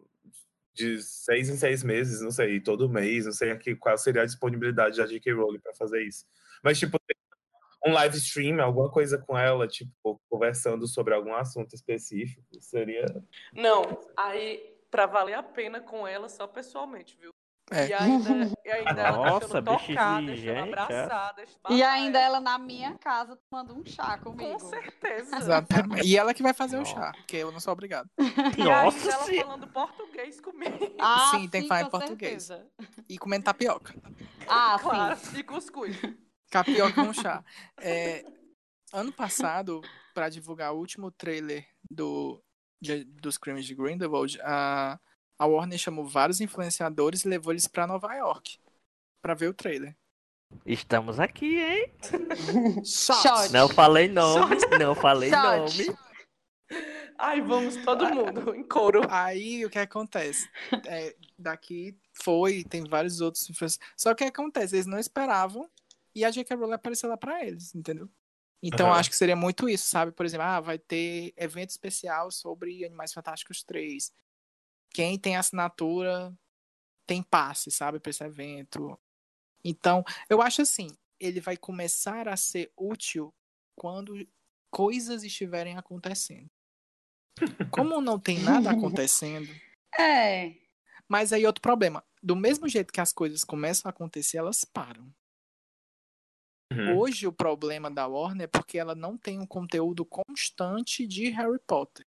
de 0.75 1.01
seis 1.03 1.49
em 1.49 1.57
seis 1.57 1.83
meses, 1.83 2.21
não 2.21 2.31
sei, 2.31 2.61
todo 2.61 2.89
mês, 2.89 3.25
não 3.27 3.33
sei 3.33 3.51
aqui 3.51 3.77
qual 3.77 3.97
seria 3.97 4.23
a 4.23 4.27
disponibilidade 4.27 4.99
da 4.99 5.07
J.K. 5.07 5.33
Rowling 5.33 5.61
para 5.61 5.75
fazer 5.75 6.03
isso. 6.03 6.27
Mas, 6.63 6.79
tipo, 6.79 6.99
um 7.87 7.93
live 7.93 8.17
stream, 8.17 8.61
alguma 8.61 8.91
coisa 8.91 9.19
com 9.19 9.37
ela, 9.37 9.69
tipo, 9.69 10.21
conversando 10.29 10.87
sobre 10.87 11.15
algum 11.15 11.35
assunto 11.35 11.75
específico, 11.75 12.43
seria. 12.61 13.05
Não, 13.53 14.01
aí, 14.17 14.75
pra 14.91 15.07
valer 15.07 15.35
a 15.35 15.43
pena 15.43 15.81
com 15.81 16.07
ela, 16.07 16.29
só 16.29 16.47
pessoalmente, 16.47 17.17
viu? 17.19 17.33
É. 17.71 17.89
E 17.89 17.93
ainda, 17.95 18.31
e 18.65 18.71
ainda 18.71 19.03
ela 19.03 19.17
Nossa, 19.31 19.63
deixando 19.63 20.31
exigente, 20.31 20.49
é? 20.51 20.61
abraçada. 20.61 21.41
E 21.41 21.45
esbarrar 21.45 21.93
ainda 21.95 22.19
ela. 22.19 22.27
ela 22.37 22.41
na 22.41 22.59
minha 22.59 22.99
casa 22.99 23.39
tomando 23.51 23.75
um 23.75 23.85
chá 23.87 24.19
comigo. 24.19 24.53
Com 24.53 24.59
certeza. 24.59 25.37
Exatamente. 25.37 26.07
E 26.07 26.17
ela 26.17 26.35
que 26.35 26.43
vai 26.43 26.53
fazer 26.53 26.77
o 26.77 26.81
Nossa. 26.81 26.95
chá, 26.95 27.13
porque 27.17 27.37
eu 27.37 27.51
não 27.51 27.61
sou 27.61 27.73
obrigado. 27.73 28.09
E 28.19 28.63
Nossa 28.65 29.11
ela 29.11 29.45
falando 29.45 29.67
português 29.69 30.41
comigo. 30.41 30.95
Ah, 31.01 31.31
Sim, 31.33 31.49
tem 31.49 31.63
que 31.63 31.69
falar 31.69 31.83
em 31.83 31.91
português. 31.91 32.43
certeza. 32.45 32.71
E 33.09 33.17
comendo 33.19 33.45
tapioca. 33.45 33.95
Ah, 34.47 34.79
Claro. 34.81 35.17
sim. 35.17 35.39
E 35.39 35.43
cuscuz. 35.43 35.97
Tapioca 36.51 36.93
com 37.05 37.13
chá. 37.15 37.43
É, 37.81 38.25
ano 38.93 39.11
passado, 39.11 39.81
para 40.15 40.29
divulgar 40.29 40.73
o 40.75 40.79
último 40.79 41.11
trailer 41.11 41.67
do, 41.91 42.41
de- 42.81 43.05
dos 43.05 43.39
crimes 43.39 43.65
de 43.65 43.75
Grindelwald, 43.75 44.39
a, 44.43 45.01
a 45.39 45.47
Warner 45.47 45.79
chamou 45.79 46.07
vários 46.07 46.41
influenciadores 46.41 47.25
e 47.25 47.29
levou 47.29 47.53
eles 47.53 47.67
para 47.67 47.87
Nova 47.87 48.15
York 48.15 48.59
para 49.23 49.35
ver 49.35 49.49
o 49.49 49.55
trailer. 49.55 49.97
Estamos 50.65 51.19
aqui, 51.19 51.59
hein? 51.59 51.93
Shot. 52.85 53.53
Não 53.53 53.69
falei 53.69 54.09
nome, 54.09 54.57
não 54.79 54.95
falei 54.95 55.31
Shot. 55.31 55.43
nome. 55.43 55.99
Ai, 57.19 57.41
vamos 57.41 57.77
todo 57.77 58.09
mundo 58.09 58.55
em 58.55 58.67
coro. 58.67 59.03
Aí 59.09 59.65
o 59.65 59.71
que 59.71 59.79
acontece? 59.79 60.49
É, 60.87 61.15
daqui 61.39 61.97
foi, 62.13 62.65
tem 62.65 62.85
vários 62.85 63.21
outros 63.21 63.49
influenciadores. 63.49 63.95
Só 63.97 64.15
que 64.15 64.25
o 64.25 64.27
que 64.27 64.33
acontece? 64.33 64.77
Eles 64.77 64.87
não 64.87 64.99
esperavam 64.99 65.69
e 66.15 66.25
a 66.25 66.31
J.K. 66.31 66.57
Rowling 66.57 66.75
apareceu 66.75 67.09
lá 67.09 67.17
para 67.17 67.45
eles, 67.45 67.75
entendeu? 67.75 68.09
Então 68.63 68.89
Aham. 68.89 68.99
acho 68.99 69.11
que 69.11 69.17
seria 69.17 69.37
muito 69.37 69.69
isso, 69.69 69.87
sabe? 69.89 70.13
Por 70.13 70.25
exemplo, 70.25 70.47
ah, 70.47 70.61
vai 70.61 70.79
ter 70.79 71.35
evento 71.37 71.71
especial 71.71 72.31
sobre 72.31 72.85
Animais 72.85 73.13
Fantásticos 73.13 73.63
3. 73.63 74.13
Quem 74.95 75.19
tem 75.19 75.37
assinatura 75.37 76.33
tem 77.05 77.21
passe, 77.21 77.71
sabe, 77.71 77.99
para 77.99 78.11
esse 78.11 78.23
evento. 78.23 78.99
Então, 79.65 80.05
eu 80.31 80.41
acho 80.41 80.63
assim, 80.63 80.87
ele 81.19 81.41
vai 81.41 81.57
começar 81.57 82.29
a 82.29 82.37
ser 82.37 82.73
útil 82.77 83.35
quando 83.77 84.15
coisas 84.71 85.25
estiverem 85.25 85.77
acontecendo. 85.77 86.49
Como 87.73 88.01
não 88.01 88.19
tem 88.19 88.39
nada 88.39 88.71
acontecendo, 88.71 89.49
É. 89.99 90.55
mas 91.09 91.33
aí 91.33 91.45
outro 91.47 91.63
problema, 91.63 92.05
do 92.23 92.35
mesmo 92.35 92.69
jeito 92.69 92.93
que 92.93 93.01
as 93.01 93.13
coisas 93.13 93.45
começam 93.45 93.89
a 93.89 93.91
acontecer, 93.91 94.39
elas 94.39 94.65
param. 94.65 95.13
Uhum. 96.73 96.99
Hoje 96.99 97.27
o 97.27 97.33
problema 97.33 97.91
da 97.91 98.07
Warner 98.07 98.45
é 98.45 98.47
porque 98.49 98.79
ela 98.79 98.95
não 98.95 99.17
tem 99.17 99.39
um 99.41 99.47
conteúdo 99.47 100.05
constante 100.05 101.07
de 101.07 101.31
Harry 101.31 101.61
Potter. 101.67 102.07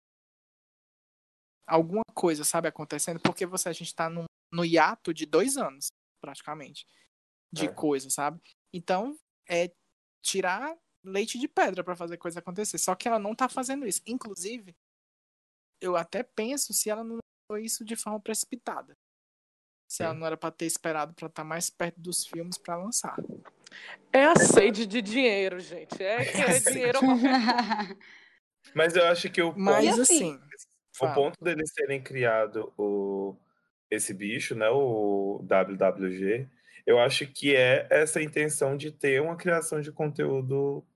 Alguma 1.67 2.03
coisa, 2.15 2.45
sabe, 2.45 2.69
acontecendo, 2.69 3.21
porque 3.21 3.45
você, 3.45 3.69
a 3.69 3.73
gente 3.73 3.95
tá 3.95 4.09
num, 4.09 4.25
no 4.53 4.65
hiato 4.65 5.13
de 5.13 5.27
dois 5.27 5.57
anos, 5.57 5.89
praticamente, 6.23 6.87
de 7.53 7.67
É. 7.67 7.73
coisa, 7.73 8.09
sabe? 8.11 8.41
Então, 8.73 9.17
é 9.49 9.71
tirar 10.23 10.77
leite 11.05 11.39
de 11.39 11.49
pedra 11.49 11.83
pra 11.85 11.97
fazer 11.97 12.17
coisa 12.17 12.39
acontecer. 12.41 12.79
Só 12.79 12.95
que 12.95 13.07
ela 13.09 13.19
não 13.19 13.35
tá 13.35 13.49
fazendo 13.49 13.87
isso. 13.87 14.01
Inclusive, 14.07 14.75
eu 15.81 15.97
até 15.97 16.23
penso 16.23 16.73
se 16.73 16.91
ela 16.91 17.05
não 17.05 17.19
foi 17.51 17.65
isso 17.65 17.85
de 17.85 17.95
forma 17.97 18.21
precipitada. 18.21 18.95
Se 19.89 20.03
ela 20.03 20.13
Sim. 20.15 20.19
não 20.21 20.27
era 20.27 20.37
pra 20.37 20.51
ter 20.51 20.67
esperado 20.67 21.15
pra 21.15 21.29
estar 21.29 21.45
mais 21.45 21.71
perto 21.71 22.01
dos 22.01 22.27
filmes 22.27 22.59
pra 22.59 22.77
lançar. 22.77 23.17
É 24.13 24.25
a 24.25 24.35
sede 24.37 24.85
de 24.87 25.01
dinheiro, 25.01 25.61
gente. 25.61 26.03
É 26.03 26.25
que 26.25 26.39
é 26.39 26.59
dinheiro. 26.59 26.99
Mas 28.75 28.97
eu 28.97 29.07
acho 29.07 29.31
que 29.31 29.41
o 29.41 29.51
ponto, 29.51 29.61
Mas 29.61 29.85
E 29.97 30.01
assim, 30.01 30.41
assim, 30.97 31.05
o 31.05 31.09
fala. 31.09 31.15
ponto 31.15 31.45
deles 31.45 31.73
terem 31.73 32.03
criado 32.03 32.73
o, 32.77 33.37
esse 33.91 34.15
bicho, 34.15 34.55
né, 34.55 34.69
o 34.71 35.41
WWG, 35.43 36.49
eu 36.87 36.99
acho 36.99 37.27
que 37.27 37.55
é 37.55 37.87
essa 37.91 38.23
intenção 38.23 38.77
de 38.77 38.91
ter 38.93 39.21
uma 39.21 39.37
criação 39.37 39.81
de 39.81 39.91
conteúdo 39.91 40.87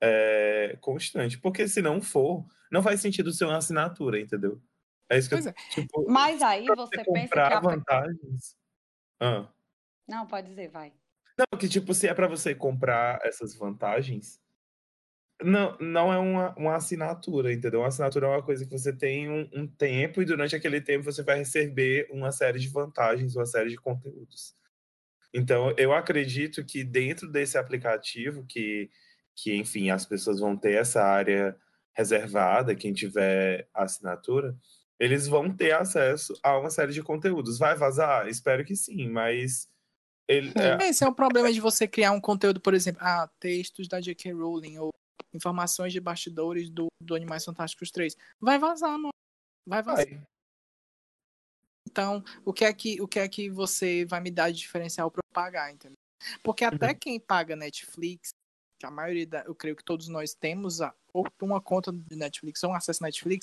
é, 0.00 0.76
constante. 0.80 1.38
Porque 1.38 1.68
se 1.68 1.80
não 1.80 2.02
for, 2.02 2.44
não 2.70 2.82
faz 2.82 3.00
sentido 3.00 3.32
ser 3.32 3.44
uma 3.44 3.56
assinatura, 3.56 4.20
entendeu? 4.20 4.60
É 5.08 5.16
isso 5.16 5.28
que 5.28 5.36
Pois 5.36 5.46
eu, 5.46 5.52
é. 5.52 5.54
tipo, 5.70 6.10
Mas 6.10 6.42
aí 6.42 6.66
você 6.66 6.76
você 6.76 7.04
pensa 7.04 7.04
que 7.04 7.20
comprar 7.20 7.56
a... 7.56 7.60
vantagens. 7.60 8.56
Ah. 9.20 9.48
Não, 10.06 10.26
pode 10.26 10.48
dizer, 10.48 10.68
vai. 10.68 10.92
Não, 11.38 11.58
que 11.58 11.68
tipo, 11.68 11.94
se 11.94 12.08
é 12.08 12.14
pra 12.14 12.26
você 12.26 12.54
comprar 12.54 13.20
essas 13.22 13.54
vantagens, 13.54 14.40
não, 15.42 15.76
não 15.78 16.12
é 16.12 16.18
uma, 16.18 16.54
uma 16.56 16.76
assinatura, 16.76 17.52
entendeu? 17.52 17.80
Uma 17.80 17.88
assinatura 17.88 18.26
é 18.26 18.30
uma 18.30 18.42
coisa 18.42 18.64
que 18.64 18.70
você 18.70 18.92
tem 18.92 19.30
um, 19.30 19.48
um 19.54 19.66
tempo 19.66 20.20
e 20.20 20.24
durante 20.24 20.56
aquele 20.56 20.80
tempo 20.80 21.04
você 21.04 21.22
vai 21.22 21.38
receber 21.38 22.08
uma 22.10 22.32
série 22.32 22.58
de 22.58 22.68
vantagens, 22.68 23.36
uma 23.36 23.46
série 23.46 23.70
de 23.70 23.76
conteúdos. 23.76 24.54
Então, 25.32 25.72
eu 25.76 25.92
acredito 25.92 26.64
que 26.64 26.82
dentro 26.82 27.30
desse 27.30 27.56
aplicativo, 27.56 28.44
que, 28.46 28.90
que 29.36 29.54
enfim, 29.54 29.90
as 29.90 30.04
pessoas 30.04 30.40
vão 30.40 30.56
ter 30.56 30.72
essa 30.72 31.02
área 31.02 31.56
reservada, 31.94 32.74
quem 32.74 32.92
tiver 32.92 33.68
assinatura, 33.72 34.56
eles 34.98 35.28
vão 35.28 35.54
ter 35.54 35.72
acesso 35.72 36.38
a 36.42 36.58
uma 36.58 36.70
série 36.70 36.92
de 36.92 37.02
conteúdos. 37.02 37.58
Vai 37.58 37.76
vazar? 37.76 38.26
Espero 38.26 38.64
que 38.64 38.74
sim, 38.74 39.08
mas 39.08 39.68
ele, 40.26 40.52
é, 40.56 40.88
Esse 40.88 41.04
é 41.04 41.08
o 41.08 41.14
problema 41.14 41.52
de 41.52 41.60
você 41.60 41.86
criar 41.86 42.12
um 42.12 42.20
conteúdo, 42.20 42.60
por 42.60 42.74
exemplo, 42.74 43.00
ah, 43.02 43.30
textos 43.40 43.88
da 43.88 44.00
J.K. 44.00 44.32
Rowling 44.32 44.78
ou 44.78 44.92
informações 45.38 45.92
de 45.92 46.00
bastidores 46.00 46.68
do, 46.68 46.88
do 47.00 47.14
Animais 47.14 47.44
Fantásticos 47.44 47.90
3. 47.90 48.16
Vai 48.40 48.58
vazar, 48.58 48.92
mano. 48.92 49.10
Vai 49.66 49.82
vazar. 49.82 50.06
vai. 50.06 50.22
Então, 51.88 52.22
o 52.44 52.52
que 52.52 52.64
é 52.64 52.72
que 52.72 53.00
o 53.00 53.08
que 53.08 53.18
é 53.18 53.28
que 53.28 53.48
você 53.48 54.04
vai 54.04 54.20
me 54.20 54.30
dar 54.30 54.50
de 54.50 54.58
diferencial 54.58 55.10
para 55.10 55.20
eu 55.20 55.34
pagar, 55.34 55.72
entendeu? 55.72 55.96
Porque 56.42 56.64
até 56.64 56.94
quem 56.94 57.18
paga 57.18 57.56
Netflix, 57.56 58.30
que 58.78 58.86
a 58.86 58.90
maioria, 58.90 59.26
da, 59.26 59.42
eu 59.42 59.54
creio 59.54 59.74
que 59.74 59.84
todos 59.84 60.08
nós 60.08 60.34
temos 60.34 60.80
a, 60.80 60.94
ou 61.12 61.26
uma 61.42 61.60
conta 61.60 61.90
de 61.92 62.16
Netflix 62.16 62.62
ou 62.62 62.70
um 62.70 62.74
acesso 62.74 63.02
Netflix, 63.02 63.40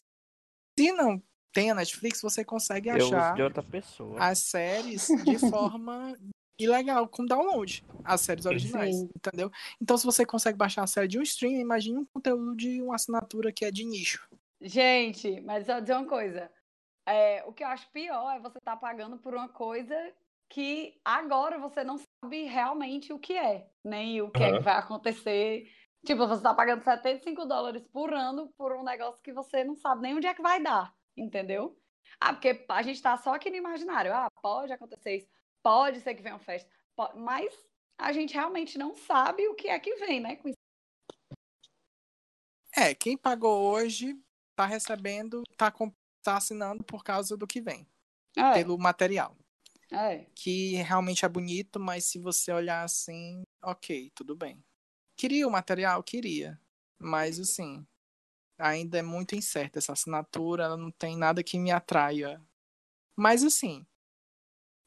se 0.77 0.91
não 0.91 1.21
tem 1.53 1.71
a 1.71 1.75
Netflix, 1.75 2.21
você 2.21 2.43
consegue 2.43 2.89
Eu 2.89 3.07
achar 3.07 3.35
de 3.35 3.41
outra 3.41 3.63
pessoa. 3.63 4.23
as 4.23 4.39
séries 4.39 5.07
de 5.07 5.37
forma 5.49 6.17
ilegal, 6.59 7.07
com 7.07 7.25
download, 7.25 7.83
as 8.03 8.21
séries 8.21 8.45
originais, 8.45 8.95
Sim. 8.95 9.09
entendeu? 9.15 9.51
Então, 9.81 9.97
se 9.97 10.05
você 10.05 10.25
consegue 10.25 10.57
baixar 10.57 10.83
a 10.83 10.87
série 10.87 11.07
de 11.07 11.19
um 11.19 11.21
stream, 11.21 11.53
imagine 11.53 11.97
um 11.97 12.05
conteúdo 12.05 12.55
de 12.55 12.81
uma 12.81 12.95
assinatura 12.95 13.51
que 13.51 13.65
é 13.65 13.71
de 13.71 13.85
nicho. 13.85 14.27
Gente, 14.61 15.41
mas 15.41 15.65
só 15.65 15.79
dizer 15.79 15.93
uma 15.93 16.07
coisa. 16.07 16.49
É, 17.07 17.43
o 17.45 17.53
que 17.53 17.63
eu 17.63 17.67
acho 17.67 17.89
pior 17.91 18.35
é 18.35 18.39
você 18.39 18.57
estar 18.57 18.77
pagando 18.77 19.17
por 19.17 19.33
uma 19.35 19.47
coisa 19.47 19.95
que 20.49 20.99
agora 21.03 21.59
você 21.59 21.83
não 21.83 21.97
sabe 21.97 22.43
realmente 22.43 23.11
o 23.11 23.19
que 23.19 23.33
é, 23.33 23.67
nem 23.83 24.21
o 24.21 24.31
que 24.31 24.43
é 24.43 24.57
que 24.57 24.63
vai 24.63 24.75
acontecer. 24.75 25.67
Tipo, 26.05 26.27
você 26.27 26.35
está 26.35 26.53
pagando 26.53 26.83
75 26.83 27.45
dólares 27.45 27.87
por 27.87 28.13
ano 28.13 28.51
por 28.57 28.75
um 28.75 28.83
negócio 28.83 29.21
que 29.21 29.33
você 29.33 29.63
não 29.63 29.75
sabe 29.75 30.03
nem 30.03 30.15
onde 30.15 30.27
é 30.27 30.33
que 30.33 30.41
vai 30.41 30.61
dar, 30.61 30.93
entendeu? 31.17 31.77
Ah, 32.19 32.31
porque 32.31 32.65
a 32.69 32.81
gente 32.81 33.01
tá 33.01 33.17
só 33.17 33.33
aqui 33.33 33.49
no 33.49 33.55
imaginário. 33.57 34.13
Ah, 34.13 34.29
pode 34.41 34.71
acontecer 34.71 35.17
isso, 35.17 35.27
pode 35.65 35.99
ser 35.99 36.13
que 36.13 36.21
venha 36.21 36.35
uma 36.35 36.39
festa, 36.39 36.69
po- 36.95 37.17
mas 37.17 37.51
a 37.97 38.13
gente 38.13 38.35
realmente 38.35 38.77
não 38.77 38.93
sabe 38.93 39.47
o 39.47 39.55
que 39.55 39.67
é 39.67 39.79
que 39.79 39.95
vem, 39.95 40.19
né? 40.19 40.39
É, 42.77 42.93
quem 42.93 43.17
pagou 43.17 43.71
hoje 43.73 44.15
tá 44.55 44.67
recebendo, 44.67 45.41
tá, 45.57 45.73
tá 46.21 46.37
assinando 46.37 46.83
por 46.83 47.03
causa 47.03 47.35
do 47.35 47.47
que 47.47 47.61
vem, 47.61 47.87
É, 48.37 48.53
pelo 48.53 48.77
material. 48.77 49.35
é. 49.91 50.27
Que 50.35 50.75
realmente 50.75 51.25
é 51.25 51.29
bonito, 51.29 51.79
mas 51.79 52.03
se 52.05 52.19
você 52.19 52.51
olhar 52.51 52.83
assim, 52.83 53.41
ok, 53.63 54.11
tudo 54.13 54.35
bem. 54.35 54.63
Queria 55.17 55.47
o 55.47 55.51
material? 55.51 56.03
Queria. 56.03 56.61
Mas 56.99 57.39
assim, 57.39 57.87
ainda 58.59 58.99
é 58.99 59.01
muito 59.01 59.35
incerta 59.35 59.79
essa 59.79 59.93
assinatura, 59.93 60.65
ela 60.65 60.77
não 60.77 60.91
tem 60.91 61.17
nada 61.17 61.43
que 61.43 61.57
me 61.57 61.71
atraia. 61.71 62.39
Mas 63.15 63.43
assim, 63.43 63.85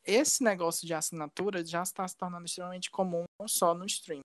esse 0.08 0.42
negócio 0.42 0.86
de 0.86 0.94
assinatura 0.94 1.62
já 1.64 1.82
está 1.82 2.08
se 2.08 2.16
tornando 2.16 2.46
extremamente 2.46 2.90
comum, 2.90 3.24
não 3.38 3.46
só 3.46 3.74
no 3.74 3.84
stream. 3.84 4.22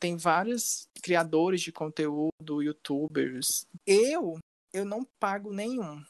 Tem 0.00 0.16
vários 0.16 0.88
criadores 1.00 1.60
de 1.60 1.70
conteúdo, 1.70 2.62
youtubers. 2.62 3.64
Eu, 3.86 4.38
eu 4.72 4.84
não 4.84 5.04
pago 5.20 5.52
nenhum. 5.52 6.04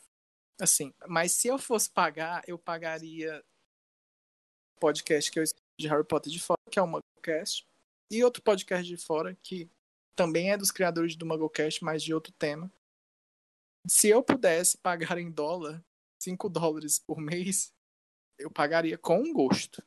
Assim, 0.59 0.93
mas 1.07 1.32
se 1.32 1.49
eu 1.49 1.59
fosse 1.59 1.91
pagar, 1.91 2.43
eu 2.49 2.59
pagaria 2.59 3.45
podcast 4.80 5.30
que 5.30 5.39
eu 5.39 5.45
de 5.78 5.86
Harry 5.86 6.05
Potter 6.05 6.32
de 6.32 6.41
fora, 6.41 6.59
que 6.70 6.78
é 6.78 6.82
o 6.82 6.86
MuggleCast, 6.86 7.66
e 8.11 8.24
outro 8.24 8.43
podcast 8.43 8.86
de 8.86 8.97
fora, 8.97 9.36
que 9.43 9.70
também 10.16 10.51
é 10.51 10.57
dos 10.57 10.70
criadores 10.70 11.14
do 11.14 11.26
MuggleCast, 11.26 11.84
mas 11.84 12.03
de 12.03 12.14
outro 12.14 12.32
tema. 12.32 12.72
Se 13.86 14.09
eu 14.09 14.22
pudesse 14.22 14.78
pagar 14.78 15.18
em 15.18 15.30
dólar, 15.30 15.84
5 16.20 16.49
dólares 16.49 16.99
por 16.99 17.20
mês, 17.20 17.72
eu 18.39 18.51
pagaria 18.51 18.97
com 18.99 19.32
gosto. 19.32 19.82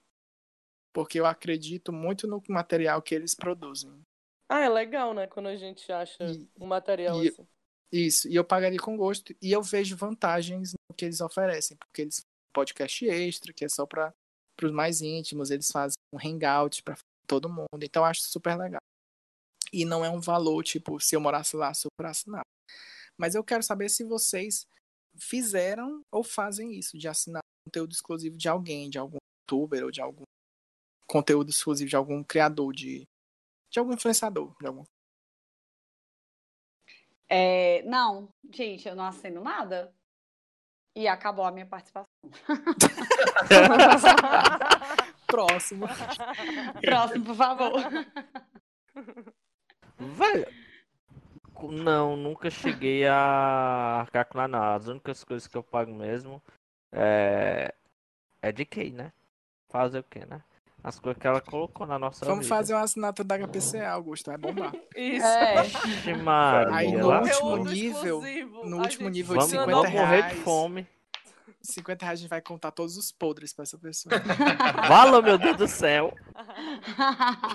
Porque 0.94 1.20
eu 1.20 1.26
acredito 1.26 1.94
muito 1.94 2.28
no 2.28 2.44
material 2.50 3.02
que 3.02 3.16
eles 3.16 3.34
produzem. 3.34 4.02
Ah, 4.50 4.60
é 4.60 4.70
legal, 4.70 5.14
né? 5.14 5.26
Quando 5.28 5.48
a 5.48 5.56
gente 5.56 5.90
acha 5.92 6.24
E- 6.26 6.50
um 6.60 6.66
material 6.66 7.24
e- 7.24 7.30
assim. 7.30 7.48
Isso, 7.94 8.28
e 8.30 8.36
eu 8.36 8.44
pagaria 8.46 8.80
com 8.80 8.96
gosto. 8.96 9.36
E 9.42 9.52
eu 9.52 9.62
vejo 9.62 9.96
vantagens 9.98 10.74
no 10.74 10.96
que 10.96 11.06
eles 11.06 11.20
oferecem, 11.22 11.76
porque 11.78 12.02
eles 12.04 12.22
podcast 12.54 13.06
extra, 13.08 13.54
que 13.54 13.64
é 13.66 13.70
só 13.70 13.86
para 13.86 14.14
os 14.62 14.72
mais 14.72 15.02
íntimos, 15.02 15.52
eles 15.52 15.70
fazem 15.72 15.96
um 16.14 16.18
hangout 16.18 16.84
para 16.84 16.98
todo 17.28 17.50
mundo. 17.50 17.82
Então 17.84 18.02
eu 18.04 18.06
acho 18.06 18.22
super 18.24 18.58
legal. 18.58 18.82
E 19.74 19.86
não 19.86 20.04
é 20.04 20.10
um 20.10 20.20
valor, 20.20 20.64
tipo, 20.64 21.00
se 21.00 21.16
eu 21.16 21.22
morasse 21.22 21.56
lá, 21.56 21.74
super 21.74 22.06
assinado. 22.08 22.46
Mas 23.18 23.36
eu 23.36 23.44
quero 23.44 23.64
saber 23.64 23.90
se 23.90 24.04
vocês 24.04 24.68
fizeram 25.18 26.02
ou 26.12 26.24
fazem 26.24 26.74
isso, 26.74 26.98
de 26.98 27.08
assinar 27.08 27.42
conteúdo 27.66 27.92
exclusivo 27.92 28.38
de 28.38 28.50
alguém, 28.50 28.90
de 28.90 28.98
algum 28.98 29.22
youtuber 29.52 29.84
ou 29.84 29.92
de 29.92 30.02
algum 30.02 30.24
conteúdo 31.08 31.50
exclusivo 31.50 31.90
de 31.90 31.96
algum 31.96 32.24
criador, 32.24 32.74
de, 32.74 33.08
de 33.70 33.80
algum 33.80 33.94
influenciador, 33.94 34.56
de 34.60 34.68
algum. 34.68 34.84
É, 37.30 37.82
não, 37.84 38.30
gente, 38.54 38.88
eu 38.88 38.96
não 38.96 39.06
assino 39.06 39.42
nada. 39.42 39.94
E 40.94 41.08
acabou 41.08 41.46
a 41.46 41.52
minha 41.52 41.66
participação. 41.66 42.06
Próximo. 45.26 45.88
Próximo, 46.82 47.26
por 47.26 47.36
favor. 47.36 47.82
Velho. 49.98 50.46
Não, 51.72 52.18
nunca 52.18 52.50
cheguei 52.50 53.08
a 53.08 54.02
arcar 54.02 54.28
com 54.28 54.38
nada. 54.38 54.76
As 54.76 54.88
únicas 54.88 55.24
coisas 55.24 55.48
que 55.48 55.56
eu 55.56 55.64
pago 55.64 55.94
mesmo 55.94 56.44
é. 56.92 57.74
É 58.42 58.52
de 58.52 58.66
quem, 58.66 58.92
né? 58.92 59.12
Fazer 59.70 60.00
o 60.00 60.04
quê, 60.04 60.26
né? 60.28 60.42
As 60.84 61.00
coisas 61.00 61.22
que 61.22 61.28
ela 61.28 61.40
colocou 61.40 61.86
na 61.86 62.00
nossa 62.00 62.26
Vamos 62.26 62.46
vida. 62.46 62.56
fazer 62.56 62.74
uma 62.74 62.82
assinatura 62.82 63.28
da 63.28 63.38
HPCA, 63.38 63.88
Augusto, 63.92 64.26
vai 64.32 64.38
bombar. 64.38 64.74
Isso. 64.98 65.26
É. 65.26 65.62
Vixe, 65.86 66.14
Maria. 66.16 66.76
Aí 66.76 66.92
no 66.92 67.12
último 67.12 67.58
nível- 67.58 68.26
exclusivo. 68.26 68.66
no 68.66 68.78
último 68.80 69.06
gente 69.06 69.14
nível 69.14 69.34
de 69.38 69.40
Vamos, 69.40 69.52
50 69.52 69.72
vamos 69.72 69.92
morrer 69.92 70.16
de 70.24 70.28
reais. 70.30 70.40
fome. 70.44 70.88
50 71.62 72.04
reais 72.06 72.20
a 72.20 72.22
gente 72.22 72.30
vai 72.32 72.42
contar 72.42 72.72
todos 72.72 72.98
os 72.98 73.12
podres 73.12 73.54
pra 73.54 73.62
essa 73.62 73.78
pessoa. 73.78 74.16
Fala, 74.88 75.22
meu 75.22 75.38
Deus 75.38 75.56
do 75.58 75.68
céu. 75.68 76.12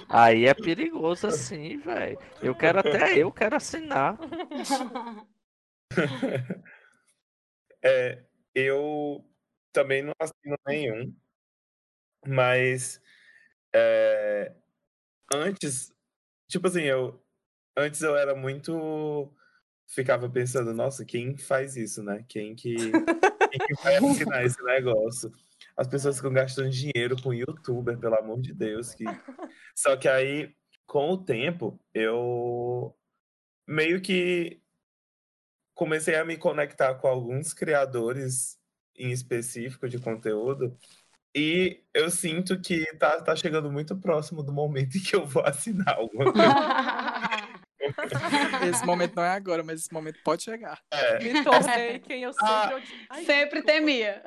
Aí 0.08 0.46
é 0.46 0.54
perigoso 0.54 1.26
assim, 1.26 1.78
velho. 1.78 2.16
Eu 2.40 2.54
quero 2.54 2.78
até 2.78 3.18
eu 3.18 3.32
quero 3.32 3.56
assinar. 3.56 4.16
É, 7.82 8.22
eu 8.56 9.22
também 9.70 10.02
não 10.02 10.14
assino 10.18 10.58
nenhum, 10.66 11.14
mas 12.26 13.00
é, 13.74 14.54
antes, 15.32 15.92
tipo 16.48 16.66
assim, 16.66 16.82
eu 16.84 17.22
antes 17.76 18.00
eu 18.00 18.16
era 18.16 18.34
muito 18.34 19.30
ficava 19.86 20.28
pensando, 20.28 20.72
nossa, 20.72 21.04
quem 21.04 21.36
faz 21.36 21.76
isso, 21.76 22.02
né? 22.02 22.24
Quem 22.28 22.54
que, 22.56 22.74
quem 22.76 23.66
que 23.66 23.74
vai 23.82 23.96
assinar 23.96 24.44
esse 24.44 24.62
negócio? 24.64 25.30
As 25.76 25.86
pessoas 25.86 26.16
ficam 26.16 26.32
gastando 26.32 26.70
dinheiro 26.70 27.20
com 27.22 27.34
youtuber, 27.34 27.98
pelo 27.98 28.16
amor 28.16 28.40
de 28.40 28.54
Deus, 28.54 28.94
que 28.94 29.04
só 29.76 29.96
que 29.96 30.08
aí 30.08 30.56
com 30.86 31.10
o 31.10 31.18
tempo 31.22 31.78
eu 31.92 32.96
meio 33.68 34.00
que 34.00 34.62
comecei 35.76 36.16
a 36.16 36.24
me 36.24 36.36
conectar 36.38 36.94
com 36.94 37.06
alguns 37.06 37.52
criadores 37.52 38.58
em 38.96 39.10
específico 39.12 39.86
de 39.88 39.98
conteúdo 39.98 40.74
e 41.34 41.82
eu 41.92 42.10
sinto 42.10 42.58
que 42.58 42.86
tá, 42.96 43.20
tá 43.20 43.36
chegando 43.36 43.70
muito 43.70 43.94
próximo 43.94 44.42
do 44.42 44.54
momento 44.54 44.96
em 44.96 45.02
que 45.02 45.14
eu 45.14 45.26
vou 45.26 45.44
assinar 45.44 45.96
alguma 45.98 46.32
coisa. 46.32 46.48
Esse 48.68 48.84
momento 48.86 49.14
não 49.14 49.22
é 49.22 49.30
agora, 49.30 49.62
mas 49.62 49.80
esse 49.80 49.92
momento 49.92 50.18
pode 50.24 50.42
chegar. 50.42 50.80
É, 50.90 51.22
Me 51.22 51.44
tornei 51.44 51.98
quem 52.00 52.22
eu 52.22 52.32
sempre 52.32 52.48
Ah, 52.50 52.82
Ai, 53.10 53.24
Sempre 53.24 53.62
temia. 53.62 54.22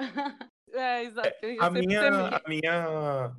É, 0.71 1.03
exato. 1.03 1.29
a 1.59 1.69
minha, 1.71 1.99
temia. 2.01 2.27
a 2.27 2.41
minha, 2.47 3.35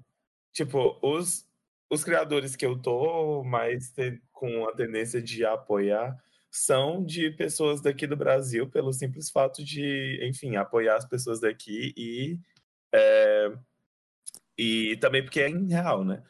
tipo, 0.52 0.98
os, 1.00 1.46
os 1.88 2.02
criadores 2.04 2.56
que 2.56 2.66
eu 2.66 2.76
tô 2.76 3.44
mais 3.44 3.90
te- 3.92 4.20
com 4.32 4.68
a 4.68 4.72
tendência 4.74 5.22
de 5.22 5.44
apoiar 5.44 6.18
são 6.50 7.04
de 7.04 7.30
pessoas 7.30 7.80
daqui 7.80 8.06
do 8.06 8.16
Brasil, 8.16 8.68
pelo 8.68 8.92
simples 8.92 9.30
fato 9.30 9.64
de, 9.64 10.18
enfim, 10.22 10.56
apoiar 10.56 10.96
as 10.96 11.04
pessoas 11.04 11.40
daqui 11.40 11.94
e, 11.96 12.38
é, 12.92 13.52
e 14.58 14.96
também 14.96 15.22
porque 15.22 15.40
é 15.40 15.48
real, 15.48 16.04
né? 16.04 16.22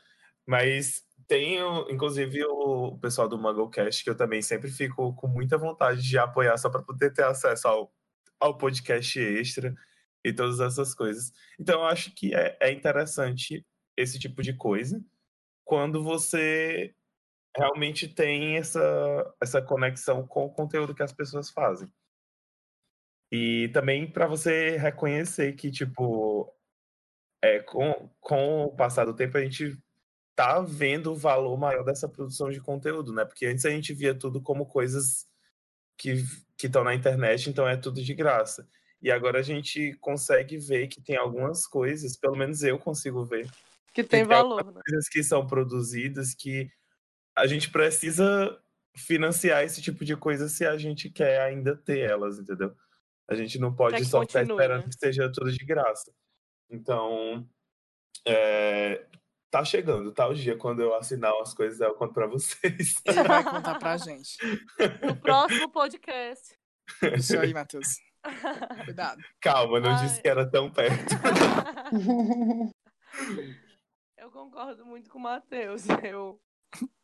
Mas 0.46 1.04
tenho, 1.26 1.88
inclusive, 1.90 2.44
o 2.44 2.98
pessoal 2.98 3.28
do 3.28 3.38
MuggleCast, 3.38 4.04
que 4.04 4.10
eu 4.10 4.16
também 4.16 4.42
sempre 4.42 4.70
fico 4.70 5.14
com 5.14 5.28
muita 5.28 5.56
vontade 5.56 6.02
de 6.02 6.18
apoiar 6.18 6.56
só 6.58 6.68
para 6.68 6.82
poder 6.82 7.12
ter 7.12 7.24
acesso 7.24 7.68
ao, 7.68 7.94
ao 8.38 8.58
podcast 8.58 9.18
extra 9.18 9.74
e 10.24 10.32
todas 10.32 10.60
essas 10.60 10.94
coisas. 10.94 11.32
Então, 11.58 11.80
eu 11.80 11.86
acho 11.86 12.14
que 12.14 12.34
é, 12.34 12.56
é 12.60 12.72
interessante 12.72 13.64
esse 13.96 14.18
tipo 14.18 14.42
de 14.42 14.52
coisa 14.52 15.02
quando 15.64 16.02
você 16.02 16.94
realmente 17.56 18.08
tem 18.08 18.56
essa, 18.56 18.80
essa 19.40 19.62
conexão 19.62 20.26
com 20.26 20.46
o 20.46 20.50
conteúdo 20.52 20.94
que 20.94 21.02
as 21.02 21.12
pessoas 21.12 21.50
fazem. 21.50 21.92
E 23.32 23.68
também 23.72 24.10
para 24.10 24.26
você 24.26 24.76
reconhecer 24.76 25.54
que, 25.54 25.70
tipo, 25.70 26.52
é, 27.42 27.60
com, 27.60 28.10
com 28.20 28.64
o 28.64 28.76
passar 28.76 29.04
do 29.06 29.14
tempo, 29.14 29.36
a 29.38 29.42
gente 29.42 29.78
tá 30.34 30.60
vendo 30.60 31.12
o 31.12 31.16
valor 31.16 31.56
maior 31.58 31.84
dessa 31.84 32.08
produção 32.08 32.50
de 32.50 32.60
conteúdo, 32.60 33.12
né? 33.12 33.24
Porque 33.24 33.46
antes 33.46 33.64
a 33.64 33.70
gente 33.70 33.92
via 33.94 34.14
tudo 34.14 34.40
como 34.40 34.66
coisas 34.66 35.28
que 35.96 36.24
estão 36.62 36.82
na 36.82 36.94
internet, 36.94 37.48
então 37.50 37.68
é 37.68 37.76
tudo 37.76 38.02
de 38.02 38.14
graça. 38.14 38.66
E 39.02 39.10
agora 39.10 39.38
a 39.38 39.42
gente 39.42 39.94
consegue 40.00 40.58
ver 40.58 40.88
que 40.88 41.00
tem 41.00 41.16
algumas 41.16 41.66
coisas, 41.66 42.16
pelo 42.16 42.36
menos 42.36 42.62
eu 42.62 42.78
consigo 42.78 43.24
ver, 43.24 43.50
Que 43.92 44.02
tem 44.02 44.20
tem 44.20 44.24
valor, 44.24 44.64
né? 44.64 44.80
coisas 44.86 45.08
que 45.08 45.22
são 45.22 45.46
produzidas 45.46 46.34
que 46.34 46.70
a 47.40 47.46
gente 47.46 47.70
precisa 47.70 48.58
financiar 48.96 49.64
esse 49.64 49.80
tipo 49.80 50.04
de 50.04 50.16
coisa 50.16 50.48
se 50.48 50.66
a 50.66 50.76
gente 50.76 51.08
quer 51.08 51.40
ainda 51.40 51.74
ter 51.76 52.00
elas, 52.00 52.38
entendeu? 52.38 52.74
A 53.28 53.34
gente 53.34 53.58
não 53.58 53.74
pode 53.74 54.04
só 54.04 54.20
ficar 54.20 54.40
continue, 54.40 54.56
esperando 54.56 54.82
né? 54.82 54.88
que 54.88 54.98
seja 54.98 55.32
tudo 55.32 55.50
de 55.50 55.64
graça. 55.64 56.12
Então, 56.68 57.48
é, 58.26 59.06
tá 59.50 59.64
chegando, 59.64 60.12
tá 60.12 60.26
o 60.26 60.34
dia 60.34 60.56
quando 60.56 60.82
eu 60.82 60.94
assinar 60.94 61.32
umas 61.34 61.54
coisas, 61.54 61.80
eu 61.80 61.94
conto 61.94 62.12
pra 62.12 62.26
vocês. 62.26 62.94
Ele 63.04 63.22
vai 63.26 63.44
contar 63.44 63.78
pra 63.78 63.96
gente. 63.96 64.36
No 65.02 65.16
próximo 65.16 65.70
podcast. 65.70 66.58
Isso 67.16 67.38
aí, 67.38 67.54
Matheus. 67.54 67.86
Cuidado. 68.84 69.22
Calma, 69.40 69.80
não 69.80 69.92
Ai. 69.92 70.04
disse 70.04 70.20
que 70.20 70.28
era 70.28 70.44
tão 70.44 70.70
perto. 70.70 71.14
Eu 74.20 74.30
concordo 74.30 74.84
muito 74.84 75.08
com 75.08 75.18
o 75.18 75.22
Matheus. 75.22 75.84
Eu, 76.04 76.38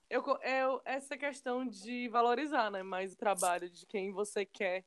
eu, 0.08 0.22
eu, 0.42 0.82
essa 0.84 1.16
questão 1.16 1.66
de 1.66 2.08
valorizar, 2.08 2.70
né, 2.70 2.82
mais 2.82 3.12
o 3.12 3.16
trabalho 3.16 3.68
de 3.70 3.86
quem 3.86 4.12
você 4.12 4.44
quer 4.44 4.84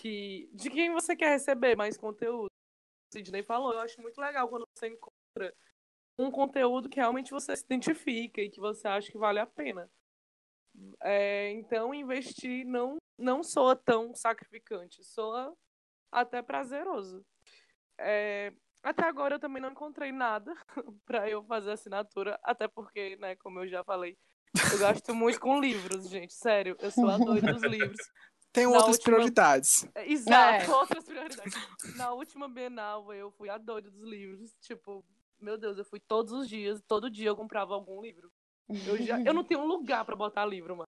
que, 0.00 0.48
de 0.52 0.70
quem 0.70 0.92
você 0.92 1.14
quer 1.14 1.30
receber 1.30 1.76
mais 1.76 1.96
conteúdo. 1.96 2.46
O 2.46 3.14
Sidney 3.14 3.42
falou, 3.42 3.72
eu 3.72 3.80
acho 3.80 4.00
muito 4.00 4.20
legal 4.20 4.48
quando 4.48 4.66
você 4.74 4.88
encontra 4.88 5.54
um 6.18 6.30
conteúdo 6.30 6.88
que 6.88 6.96
realmente 6.96 7.30
você 7.30 7.56
se 7.56 7.64
identifica 7.64 8.40
e 8.40 8.50
que 8.50 8.60
você 8.60 8.86
acha 8.88 9.10
que 9.10 9.18
vale 9.18 9.38
a 9.38 9.46
pena. 9.46 9.90
É, 11.02 11.50
então, 11.50 11.92
investir 11.92 12.64
não, 12.64 12.96
não 13.18 13.42
soa 13.42 13.76
tão 13.76 14.14
sacrificante, 14.14 15.04
soa 15.04 15.54
até 16.10 16.40
prazeroso. 16.42 17.24
É, 17.98 18.52
até 18.82 19.04
agora 19.04 19.36
eu 19.36 19.40
também 19.40 19.60
não 19.62 19.70
encontrei 19.70 20.10
nada 20.12 20.52
pra 21.04 21.28
eu 21.28 21.42
fazer 21.44 21.72
assinatura, 21.72 22.38
até 22.42 22.66
porque, 22.68 23.16
né, 23.16 23.36
como 23.36 23.60
eu 23.60 23.68
já 23.68 23.82
falei, 23.84 24.16
eu 24.72 24.78
gasto 24.78 25.14
muito 25.14 25.40
com 25.40 25.60
livros, 25.60 26.08
gente, 26.08 26.34
sério, 26.34 26.76
eu 26.80 26.90
sou 26.90 27.08
a 27.08 27.16
doida 27.18 27.52
dos 27.52 27.62
livros. 27.62 27.96
Tem 28.52 28.64
Na 28.66 28.72
outras 28.76 28.96
última- 28.96 29.16
prioridades. 29.16 29.88
É, 29.94 30.10
Exato, 30.10 30.70
É. 30.70 30.74
outras 30.76 31.04
prioridades. 31.04 31.54
Na 31.96 32.12
última 32.12 32.48
Bienal, 32.48 33.10
eu 33.14 33.30
fui 33.30 33.48
a 33.48 33.56
doida 33.56 33.90
dos 33.90 34.02
livros, 34.04 34.54
tipo, 34.60 35.02
meu 35.40 35.56
Deus, 35.56 35.78
eu 35.78 35.84
fui 35.86 35.98
todos 36.00 36.32
os 36.32 36.46
dias, 36.48 36.82
todo 36.86 37.10
dia 37.10 37.28
eu 37.30 37.36
comprava 37.36 37.72
algum 37.74 38.02
livro. 38.02 38.30
Eu, 38.86 38.96
já, 38.98 39.20
eu 39.22 39.32
não 39.32 39.42
tenho 39.42 39.60
um 39.60 39.66
lugar 39.66 40.04
pra 40.04 40.14
botar 40.14 40.44
livro, 40.44 40.76
mano. 40.76 40.86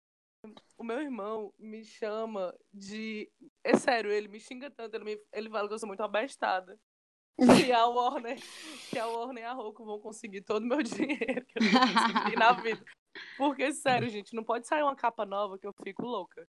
O 0.76 0.84
meu 0.84 1.00
irmão 1.02 1.52
me 1.58 1.84
chama 1.84 2.54
de. 2.72 3.28
É 3.64 3.76
sério, 3.76 4.10
ele 4.12 4.28
me 4.28 4.38
xinga 4.38 4.70
tanto, 4.70 4.94
ele, 4.94 5.04
me... 5.04 5.20
ele 5.32 5.50
fala 5.50 5.66
que 5.66 5.74
eu 5.74 5.78
sou 5.80 5.86
muito 5.88 6.02
abestada. 6.02 6.78
Que 7.68 7.72
a 7.72 7.86
Warner, 7.86 8.36
que 8.90 8.98
a 8.98 9.06
Warner 9.06 9.44
e 9.44 9.46
a 9.46 9.52
Roku 9.52 9.84
vão 9.84 10.00
conseguir 10.00 10.42
todo 10.42 10.64
o 10.64 10.66
meu 10.66 10.82
dinheiro 10.82 11.46
que 11.46 11.58
eu 11.58 11.62
não 11.62 11.80
consegui 11.80 12.36
na 12.36 12.52
vida. 12.60 12.84
Porque, 13.36 13.72
sério, 13.72 14.08
gente, 14.08 14.34
não 14.34 14.42
pode 14.42 14.66
sair 14.66 14.82
uma 14.82 14.96
capa 14.96 15.24
nova 15.24 15.58
que 15.58 15.66
eu 15.66 15.72
fico 15.72 16.02
louca. 16.04 16.46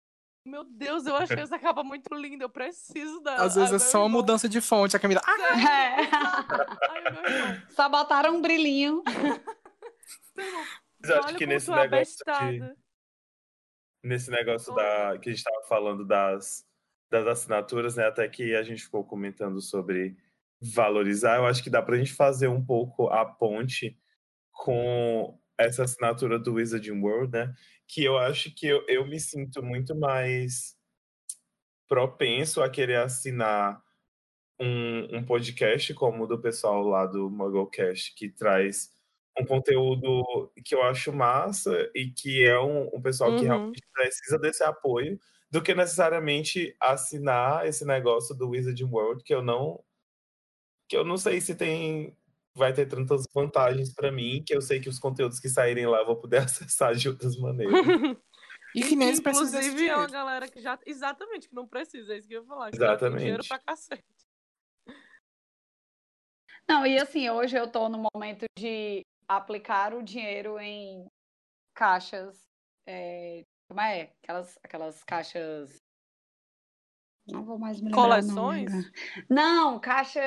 Meu 0.47 0.62
Deus, 0.62 1.07
eu 1.07 1.16
achei 1.16 1.39
essa 1.39 1.59
capa 1.59 1.82
muito 1.82 2.14
linda, 2.14 2.45
eu 2.45 2.51
preciso 2.51 3.18
da. 3.20 3.37
Às 3.37 3.55
vezes 3.55 3.70
Ai, 3.70 3.76
é 3.76 3.78
só 3.78 3.99
uma 4.01 4.09
irmão, 4.09 4.20
mudança 4.20 4.47
de 4.47 4.61
fonte. 4.61 4.95
A 4.95 5.01
Camila. 5.01 5.22
Ah, 5.24 5.37
sério, 5.39 5.68
É. 5.68 6.11
Ai. 6.91 7.66
Só 7.70 7.89
botaram 7.89 8.37
um 8.37 8.43
brilhinho. 8.43 9.03
Mas 11.01 11.11
acho 11.11 11.37
que 11.37 11.47
nesse 11.47 11.72
é 11.72 11.74
negócio 11.74 12.24
de, 12.24 12.76
nesse 14.03 14.30
negócio 14.30 14.74
da 14.74 15.18
que 15.18 15.30
a 15.30 15.32
gente 15.32 15.39
estava 15.39 15.62
falando 15.66 16.05
das, 16.05 16.66
das 17.11 17.26
assinaturas, 17.26 17.97
né? 17.97 18.07
Até 18.07 18.28
que 18.28 18.55
a 18.55 18.62
gente 18.62 18.85
ficou 18.85 19.03
comentando 19.03 19.62
sobre 19.62 20.14
valorizar, 20.72 21.36
eu 21.36 21.46
acho 21.46 21.62
que 21.62 21.70
dá 21.70 21.82
pra 21.82 21.96
gente 21.96 22.12
fazer 22.14 22.48
um 22.48 22.64
pouco 22.64 23.08
a 23.08 23.24
ponte 23.24 23.98
com 24.52 25.38
essa 25.58 25.84
assinatura 25.84 26.38
do 26.38 26.54
Wizarding 26.54 27.00
World, 27.00 27.32
né? 27.32 27.54
Que 27.88 28.04
eu 28.04 28.18
acho 28.18 28.54
que 28.54 28.66
eu, 28.66 28.84
eu 28.88 29.06
me 29.06 29.20
sinto 29.20 29.62
muito 29.62 29.94
mais 29.96 30.76
propenso 31.88 32.62
a 32.62 32.70
querer 32.70 32.96
assinar 32.96 33.82
um, 34.60 35.18
um 35.18 35.24
podcast 35.24 35.92
como 35.94 36.24
o 36.24 36.26
do 36.26 36.40
pessoal 36.40 36.82
lá 36.84 37.06
do 37.06 37.30
Mugglecast, 37.30 38.14
que 38.14 38.30
traz 38.30 38.90
um 39.38 39.44
conteúdo 39.44 40.52
que 40.64 40.74
eu 40.74 40.82
acho 40.82 41.12
massa 41.12 41.90
e 41.94 42.10
que 42.10 42.44
é 42.44 42.58
um, 42.60 42.88
um 42.94 43.02
pessoal 43.02 43.30
Uhum. 43.30 43.36
que 43.36 43.44
realmente 43.46 43.82
precisa 43.92 44.38
desse 44.38 44.62
apoio, 44.64 45.18
do 45.50 45.62
que 45.62 45.74
necessariamente 45.74 46.76
assinar 46.80 47.66
esse 47.66 47.84
negócio 47.84 48.34
do 48.36 48.50
Wizarding 48.50 48.84
World, 48.90 49.24
que 49.24 49.34
eu 49.34 49.42
não 49.42 49.82
que 50.95 50.97
eu 50.97 51.05
não 51.05 51.16
sei 51.16 51.40
se 51.40 51.57
tem 51.57 52.16
vai 52.57 52.72
ter 52.72 52.86
tantas 52.86 53.24
vantagens 53.34 53.92
para 53.92 54.12
mim, 54.12 54.45
que 54.47 54.55
eu 54.55 54.62
sei 54.62 54.78
que 54.78 54.88
os 54.88 55.01
conteúdos 55.01 55.40
que 55.40 55.49
saírem 55.49 55.86
lá 55.86 55.99
eu 55.99 56.07
vou 56.07 56.16
poder 56.16 56.38
acessar 56.47 56.95
de 56.95 57.09
outras 57.09 57.36
maneiras. 57.36 58.16
E 58.76 58.82
que 58.82 58.95
nem 58.95 59.11
Inclusive, 59.11 59.88
é 59.88 59.97
uma 59.97 60.07
galera 60.07 60.49
que 60.49 60.61
já. 60.61 60.78
Exatamente, 60.86 61.49
que 61.49 61.55
não 61.55 61.66
precisa, 61.66 62.14
é 62.14 62.18
isso 62.18 62.28
que 62.28 62.34
eu 62.34 62.42
ia 62.42 62.47
falar. 62.47 62.70
Tem 62.70 62.78
dinheiro 62.78 62.95
Exatamente. 62.95 63.49
pra 63.49 63.59
cacete. 63.59 64.05
Não, 66.68 66.86
e 66.86 66.99
assim, 66.99 67.28
hoje 67.28 67.57
eu 67.57 67.70
tô 67.70 67.88
no 67.88 68.09
momento 68.12 68.47
de 68.57 69.05
aplicar 69.28 69.92
o 69.92 70.03
dinheiro 70.03 70.59
em 70.59 71.07
caixas. 71.74 72.36
é, 72.86 73.45
como 73.68 73.80
é? 73.80 74.12
Aquelas, 74.22 74.59
aquelas 74.62 75.05
caixas. 75.05 75.76
Não 77.27 77.45
vou 77.45 77.59
mais 77.59 77.81
me 77.81 77.87
lembrar. 77.87 78.03
Coleções? 78.03 78.72
agora. 78.72 78.93
Não, 79.31 79.79
caixa. 79.81 80.20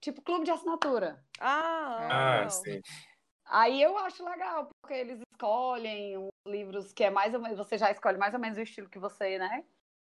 Tipo 0.00 0.20
clube 0.22 0.44
de 0.44 0.50
assinatura. 0.50 1.24
Ah, 1.40 2.44
Ah, 2.44 2.48
sim. 2.50 2.80
Aí 3.46 3.80
eu 3.82 3.96
acho 3.98 4.24
legal, 4.24 4.68
porque 4.80 4.94
eles 4.94 5.20
escolhem 5.32 6.18
uns 6.18 6.30
livros 6.46 6.92
que 6.92 7.04
é 7.04 7.10
mais 7.10 7.34
ou 7.34 7.40
menos. 7.40 7.58
Você 7.58 7.78
já 7.78 7.90
escolhe 7.90 8.18
mais 8.18 8.34
ou 8.34 8.40
menos 8.40 8.58
o 8.58 8.62
estilo 8.62 8.88
que 8.88 8.98
você, 8.98 9.38
né? 9.38 9.64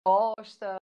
Gosta. 0.07 0.76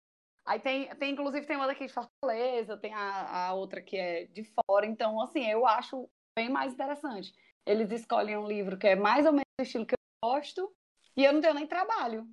Aí 0.45 0.59
tem, 0.59 0.87
tem 0.95 1.11
inclusive, 1.11 1.45
tem 1.45 1.57
uma 1.57 1.67
daqui 1.67 1.85
de 1.85 1.93
Fortaleza, 1.93 2.77
tem 2.77 2.93
a, 2.93 3.47
a 3.47 3.53
outra 3.53 3.81
que 3.81 3.97
é 3.97 4.25
de 4.27 4.43
fora. 4.43 4.85
Então, 4.85 5.21
assim, 5.21 5.45
eu 5.45 5.65
acho 5.65 6.09
bem 6.37 6.49
mais 6.49 6.73
interessante. 6.73 7.33
Eles 7.65 7.91
escolhem 7.91 8.37
um 8.37 8.47
livro 8.47 8.77
que 8.77 8.87
é 8.87 8.95
mais 8.95 9.25
ou 9.25 9.33
menos 9.33 9.45
o 9.59 9.63
estilo 9.63 9.85
que 9.85 9.93
eu 9.93 10.29
gosto 10.29 10.73
e 11.17 11.25
eu 11.25 11.33
não 11.33 11.41
tenho 11.41 11.53
nem 11.53 11.67
trabalho. 11.67 12.25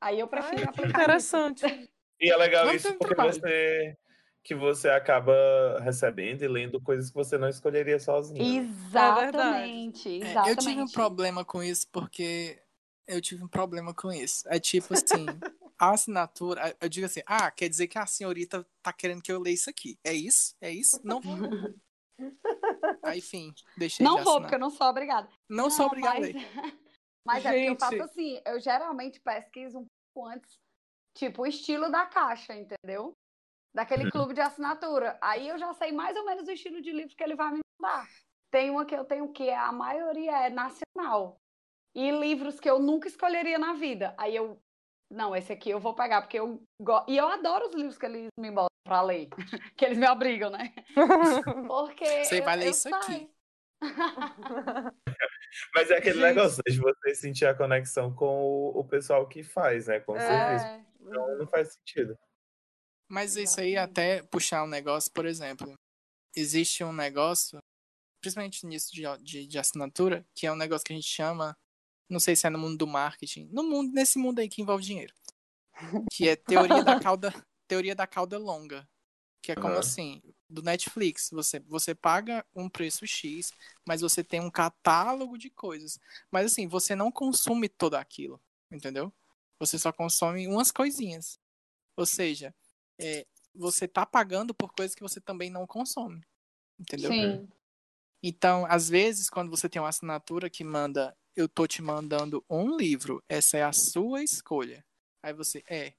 Aí 0.00 0.20
eu 0.20 0.28
prefiro 0.28 0.58
Ai, 0.62 0.64
aplicar. 0.68 1.02
Interessante. 1.02 1.64
E 2.18 2.30
é 2.32 2.36
legal 2.38 2.64
Não 2.64 2.72
isso 2.72 2.88
tem 2.88 2.96
porque 2.96 3.14
trabalho. 3.14 3.38
você 3.38 3.94
que 4.42 4.54
você 4.54 4.88
acaba 4.88 5.34
recebendo 5.82 6.40
e 6.42 6.48
lendo 6.48 6.80
coisas 6.80 7.10
que 7.10 7.14
você 7.14 7.36
não 7.36 7.46
escolheria 7.46 7.98
sozinho. 7.98 8.38
né? 8.42 8.64
Exatamente, 8.64 10.08
É, 10.08 10.30
exatamente. 10.30 10.48
eu 10.48 10.56
tive 10.56 10.80
um 10.82 10.88
problema 10.88 11.44
com 11.44 11.62
isso 11.62 11.86
porque 11.92 12.58
eu 13.06 13.20
tive 13.20 13.44
um 13.44 13.48
problema 13.48 13.92
com 13.92 14.10
isso. 14.10 14.44
É 14.48 14.58
tipo 14.58 14.94
assim, 14.94 15.26
a 15.78 15.90
assinatura, 15.90 16.74
eu 16.80 16.88
digo 16.88 17.04
assim, 17.04 17.20
ah, 17.26 17.50
quer 17.50 17.68
dizer 17.68 17.86
que 17.86 17.98
a 17.98 18.06
senhorita 18.06 18.66
tá 18.82 18.94
querendo 18.94 19.20
que 19.20 19.30
eu 19.30 19.38
leia 19.38 19.52
isso 19.54 19.68
aqui. 19.68 19.98
É 20.02 20.14
isso? 20.14 20.54
É 20.58 20.70
isso? 20.70 20.98
Não 21.04 21.20
vou. 21.20 21.36
Aí, 23.04 23.18
enfim, 23.18 23.52
deixei 23.76 24.02
Não 24.06 24.16
de 24.16 24.22
vou, 24.22 24.40
porque 24.40 24.54
eu 24.54 24.58
não 24.58 24.70
sou 24.70 24.86
obrigada. 24.86 25.28
Não 25.50 25.68
sou 25.68 25.84
obrigado 25.86 26.24
a 26.24 26.28
mas... 27.26 27.42
mas 27.42 27.46
é 27.46 27.52
porque 27.52 27.68
eu 27.68 27.70
Gente. 27.70 27.80
faço 27.80 28.02
assim, 28.02 28.40
eu 28.46 28.60
geralmente 28.60 29.20
pesquiso 29.20 29.78
um 29.80 29.86
pouco 30.14 30.28
antes, 30.30 30.58
tipo, 31.14 31.42
o 31.42 31.46
estilo 31.46 31.90
da 31.90 32.06
caixa, 32.06 32.54
entendeu? 32.54 33.12
Daquele 33.74 34.04
Uhum. 34.04 34.10
clube 34.10 34.34
de 34.34 34.40
assinatura. 34.40 35.18
Aí 35.22 35.48
eu 35.48 35.58
já 35.58 35.72
sei 35.74 35.92
mais 35.92 36.16
ou 36.16 36.24
menos 36.24 36.48
o 36.48 36.52
estilo 36.52 36.80
de 36.80 36.92
livro 36.92 37.14
que 37.16 37.22
ele 37.22 37.36
vai 37.36 37.52
me 37.52 37.60
mandar. 37.80 38.06
Tem 38.50 38.70
uma 38.70 38.86
que 38.86 38.94
eu 38.94 39.04
tenho 39.04 39.32
que 39.32 39.50
a 39.50 39.72
maioria 39.72 40.46
é 40.46 40.50
nacional. 40.50 41.38
E 41.94 42.10
livros 42.10 42.60
que 42.60 42.68
eu 42.70 42.78
nunca 42.78 43.08
escolheria 43.08 43.58
na 43.58 43.74
vida. 43.74 44.14
Aí 44.18 44.36
eu, 44.36 44.58
não, 45.10 45.34
esse 45.36 45.52
aqui 45.52 45.70
eu 45.70 45.80
vou 45.80 45.94
pegar, 45.94 46.22
porque 46.22 46.38
eu 46.38 46.62
gosto. 46.80 47.10
E 47.10 47.16
eu 47.16 47.28
adoro 47.28 47.66
os 47.68 47.74
livros 47.74 47.98
que 47.98 48.06
eles 48.06 48.28
me 48.38 48.50
botam 48.50 48.68
pra 48.84 49.02
ler. 49.02 49.28
que 49.76 49.84
eles 49.84 49.98
me 49.98 50.08
obrigam, 50.08 50.50
né? 50.50 50.74
Porque. 51.68 52.04
Você 52.04 52.40
eu- 52.40 52.44
vai 52.44 52.56
ler 52.56 52.70
isso 52.70 52.88
saio. 52.88 53.02
aqui. 53.02 53.30
Mas 55.74 55.90
é 55.90 55.96
aquele 55.96 56.14
Gente. 56.14 56.24
negócio 56.24 56.62
de 56.66 56.78
você 56.78 57.14
sentir 57.14 57.46
a 57.46 57.54
conexão 57.54 58.14
com 58.14 58.42
o, 58.42 58.80
o 58.80 58.84
pessoal 58.84 59.26
que 59.28 59.42
faz, 59.42 59.86
né? 59.86 60.00
Com 60.00 60.12
o 60.12 60.20
serviço. 60.20 60.66
É, 60.66 60.84
Então 61.00 61.38
não 61.38 61.46
faz 61.46 61.74
sentido. 61.74 62.18
Mas 63.08 63.36
isso 63.36 63.60
aí 63.60 63.76
até 63.76 64.22
puxar 64.22 64.64
um 64.64 64.68
negócio, 64.68 65.12
por 65.12 65.26
exemplo, 65.26 65.74
existe 66.34 66.82
um 66.82 66.92
negócio, 66.92 67.58
principalmente 68.20 68.66
nisso 68.66 68.92
de, 68.92 69.02
de, 69.22 69.46
de 69.46 69.58
assinatura, 69.58 70.26
que 70.34 70.46
é 70.46 70.52
um 70.52 70.56
negócio 70.56 70.84
que 70.84 70.92
a 70.92 70.96
gente 70.96 71.08
chama, 71.08 71.56
não 72.10 72.18
sei 72.18 72.34
se 72.34 72.46
é 72.46 72.50
no 72.50 72.58
mundo 72.58 72.76
do 72.76 72.86
marketing, 72.86 73.48
no 73.52 73.62
mundo, 73.62 73.92
nesse 73.92 74.18
mundo 74.18 74.40
aí 74.40 74.48
que 74.48 74.60
envolve 74.60 74.82
dinheiro. 74.84 75.14
Que 76.12 76.28
é 76.28 76.36
teoria 76.36 76.82
da 76.82 76.98
cauda, 77.00 77.32
teoria 77.68 77.94
da 77.94 78.06
cauda 78.06 78.38
longa. 78.38 78.88
Que 79.42 79.52
é 79.52 79.54
como 79.54 79.68
Aham. 79.68 79.78
assim, 79.78 80.20
do 80.48 80.62
Netflix, 80.62 81.30
você, 81.30 81.60
você 81.60 81.94
paga 81.94 82.44
um 82.54 82.68
preço 82.68 83.06
X, 83.06 83.52
mas 83.86 84.00
você 84.00 84.22
tem 84.22 84.40
um 84.40 84.50
catálogo 84.50 85.36
de 85.36 85.50
coisas. 85.50 85.98
Mas 86.30 86.46
assim, 86.46 86.66
você 86.68 86.94
não 86.94 87.10
consome 87.10 87.68
tudo 87.68 87.94
aquilo, 87.96 88.40
entendeu? 88.70 89.12
Você 89.58 89.78
só 89.78 89.92
consome 89.92 90.46
umas 90.46 90.70
coisinhas. 90.70 91.38
Ou 91.96 92.06
seja, 92.06 92.54
é, 92.98 93.26
você 93.54 93.88
tá 93.88 94.04
pagando 94.04 94.54
por 94.54 94.72
coisas 94.72 94.94
que 94.94 95.02
você 95.02 95.20
também 95.20 95.50
não 95.50 95.66
consome. 95.66 96.22
Entendeu? 96.78 97.10
sim. 97.10 97.48
Então, 98.22 98.66
às 98.66 98.88
vezes, 98.88 99.30
quando 99.30 99.50
você 99.50 99.68
tem 99.68 99.80
uma 99.80 99.88
assinatura 99.88 100.50
que 100.50 100.64
manda, 100.64 101.16
eu 101.34 101.48
tô 101.48 101.66
te 101.66 101.80
mandando 101.82 102.44
um 102.48 102.76
livro, 102.76 103.22
essa 103.28 103.56
é 103.56 103.62
a 103.62 103.72
sua 103.72 104.22
escolha. 104.22 104.84
Aí 105.22 105.32
você, 105.32 105.62
é, 105.68 105.94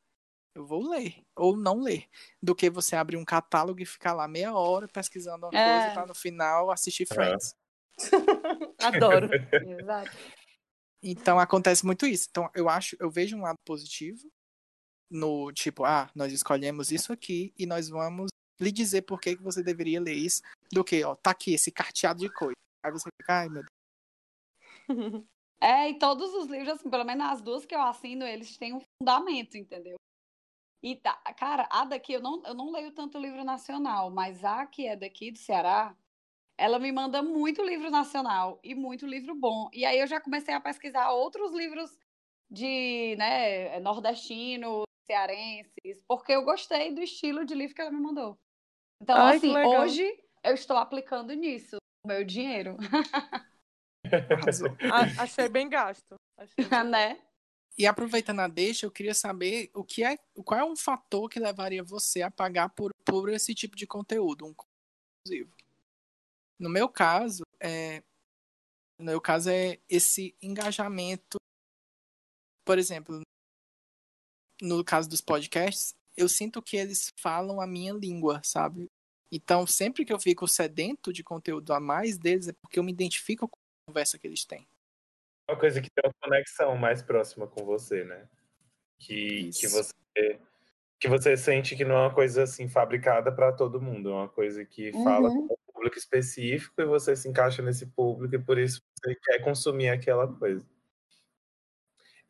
eu 0.58 0.66
vou 0.66 0.90
ler, 0.90 1.22
ou 1.36 1.56
não 1.56 1.80
ler, 1.82 2.10
do 2.42 2.56
que 2.56 2.68
você 2.68 2.96
abrir 2.96 3.16
um 3.16 3.24
catálogo 3.24 3.80
e 3.80 3.86
ficar 3.86 4.14
lá 4.14 4.28
meia 4.28 4.54
hora 4.56 4.88
pesquisando 4.88 5.46
uma 5.46 5.56
É. 5.58 5.64
coisa 5.64 5.92
pra 5.92 6.06
no 6.08 6.16
final 6.16 6.72
assistir 6.72 7.06
Friends. 7.06 7.54
Adoro. 8.82 9.30
Exato. 9.80 10.18
Então 11.04 11.40
acontece 11.40 11.86
muito 11.86 12.08
isso. 12.08 12.28
Então 12.32 12.50
eu 12.56 12.68
acho, 12.68 12.98
eu 13.00 13.10
vejo 13.12 13.38
um 13.38 13.42
lado 13.42 13.58
positivo 13.64 14.28
no 15.12 15.52
tipo, 15.52 15.86
ah, 15.86 16.10
nós 16.16 16.34
escolhemos 16.34 16.92
isso 16.92 17.14
aqui 17.14 17.54
e 17.56 17.68
nós 17.68 17.88
vamos 17.88 18.30
lhe 18.60 18.72
dizer 18.72 19.04
por 19.04 19.22
que, 19.22 19.38
que 19.38 19.44
você 19.44 19.62
deveria 19.62 20.02
ler 20.02 20.16
isso, 20.16 20.42
do 20.74 20.84
que, 20.84 21.04
ó, 21.04 21.16
tá 21.16 21.30
aqui 21.32 21.54
esse 21.54 21.72
carteado 21.72 22.20
de 22.20 22.34
coisa. 22.34 22.56
Aí 22.84 22.92
você 22.92 23.10
fica, 23.22 23.42
ai 23.42 23.50
meu 23.50 23.62
Deus. 23.62 23.68
É, 25.60 25.90
e 25.90 25.98
todos 25.98 26.32
os 26.36 26.46
livros, 26.46 26.70
assim, 26.70 26.88
pelo 26.88 27.04
menos 27.04 27.26
as 27.26 27.42
duas 27.42 27.66
que 27.66 27.74
eu 27.74 27.82
assino, 27.82 28.24
eles 28.24 28.56
têm 28.60 28.76
um 28.76 28.82
fundamento, 29.02 29.58
entendeu? 29.58 29.96
E, 30.82 30.96
tá, 30.96 31.14
cara, 31.38 31.68
a 31.72 31.86
daqui, 31.86 32.14
eu 32.14 32.22
não, 32.22 32.42
eu 32.46 32.54
não 32.54 32.72
leio 32.72 32.92
tanto 32.92 33.18
livro 33.18 33.44
nacional, 33.44 34.12
mas 34.12 34.44
a 34.46 34.66
que 34.66 34.88
é 34.88 34.96
daqui 34.96 35.32
do 35.32 35.38
Ceará, 35.38 35.96
ela 36.58 36.80
me 36.80 36.92
manda 36.92 37.22
muito 37.22 37.64
livro 37.64 37.90
nacional 37.90 38.60
e 38.64 38.76
muito 38.76 39.06
livro 39.06 39.36
bom. 39.36 39.70
E 39.74 39.86
aí 39.86 40.00
eu 40.00 40.08
já 40.08 40.20
comecei 40.20 40.54
a 40.54 40.62
pesquisar 40.62 41.12
outros 41.12 41.54
livros 41.54 41.98
de, 42.50 43.16
né, 43.18 43.80
nordestino, 43.80 44.84
cearenses, 45.06 46.04
porque 46.08 46.34
eu 46.34 46.44
gostei 46.44 46.94
do 46.94 47.02
estilo 47.02 47.46
de 47.46 47.56
livro 47.56 47.76
que 47.76 47.82
ela 47.82 47.92
me 47.92 48.02
mandou. 48.02 48.38
Então, 49.02 49.18
Ai, 49.18 49.38
assim, 49.38 49.56
hoje 49.58 50.04
eu 50.44 50.54
estou 50.54 50.78
aplicando 50.78 51.34
nisso, 51.34 51.78
o 52.04 52.08
meu 52.08 52.24
dinheiro, 52.24 52.78
achei 55.18 55.50
bem 55.50 55.70
gasto. 55.70 56.16
Achei 56.38 56.66
bem- 56.66 56.84
né? 56.86 57.20
E 57.78 57.86
aproveitando 57.86 58.40
a 58.40 58.48
deixa, 58.48 58.86
eu 58.86 58.92
queria 58.92 59.14
saber 59.14 59.70
o 59.74 59.84
que 59.84 60.04
é, 60.04 60.18
qual 60.44 60.60
é 60.60 60.66
um 60.66 60.76
fator 60.76 61.30
que 61.30 61.40
levaria 61.40 61.84
você 61.84 62.24
a 62.24 62.32
pagar 62.32 62.70
por, 62.70 62.92
por 63.06 63.30
esse 63.30 63.54
tipo 63.54 63.76
de 63.76 63.86
conteúdo, 63.86 64.46
um 64.46 64.56
exclusivo. 65.24 65.54
No 66.58 66.70
meu 66.70 66.90
caso, 66.90 67.44
é, 67.60 68.02
no 68.98 69.06
meu 69.06 69.22
caso 69.22 69.52
é 69.52 69.80
esse 69.88 70.36
engajamento. 70.42 71.38
Por 72.66 72.80
exemplo, 72.80 73.22
no 74.60 74.84
caso 74.84 75.08
dos 75.08 75.22
podcasts, 75.22 75.94
eu 76.16 76.28
sinto 76.28 76.64
que 76.64 76.78
eles 76.78 77.14
falam 77.16 77.62
a 77.62 77.68
minha 77.68 77.94
língua, 77.94 78.42
sabe? 78.44 78.88
Então, 79.32 79.68
sempre 79.68 80.04
que 80.04 80.12
eu 80.12 80.20
fico 80.20 80.48
sedento 80.48 81.14
de 81.14 81.24
conteúdo 81.24 81.74
a 81.74 81.80
mais 81.80 82.18
deles, 82.18 82.48
é 82.48 82.54
porque 82.54 82.80
eu 82.80 82.84
me 82.84 82.92
identifico 82.92 83.48
com 83.48 83.56
a 83.56 83.92
conversa 83.92 84.18
que 84.18 84.26
eles 84.26 84.46
têm. 84.46 84.68
Uma 85.50 85.58
coisa 85.58 85.82
que 85.82 85.90
tem 85.90 86.04
uma 86.06 86.14
conexão 86.22 86.76
mais 86.76 87.02
próxima 87.02 87.48
com 87.48 87.64
você, 87.66 88.04
né? 88.04 88.28
Que, 89.00 89.50
que 89.52 89.68
você 89.68 89.94
que 91.00 91.08
você 91.08 91.38
sente 91.38 91.76
que 91.76 91.86
não 91.86 91.96
é 91.96 92.02
uma 92.02 92.14
coisa 92.14 92.44
assim 92.44 92.68
fabricada 92.68 93.32
para 93.32 93.52
todo 93.52 93.82
mundo, 93.82 94.10
é 94.10 94.14
uma 94.14 94.30
coisa 94.30 94.66
que 94.66 94.92
fala 95.04 95.30
Uhum. 95.30 95.48
com 95.48 95.54
um 95.54 95.74
público 95.74 95.98
específico 95.98 96.82
e 96.82 96.86
você 96.86 97.16
se 97.16 97.30
encaixa 97.30 97.62
nesse 97.62 97.86
público 97.86 98.36
e 98.36 98.40
por 98.40 98.58
isso 98.58 98.82
você 99.00 99.16
quer 99.16 99.40
consumir 99.44 99.90
aquela 99.90 100.28
coisa. 100.28 100.66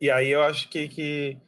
E 0.00 0.10
aí 0.10 0.28
eu 0.28 0.42
acho 0.42 0.68
que, 0.68 0.86
que 0.86 1.38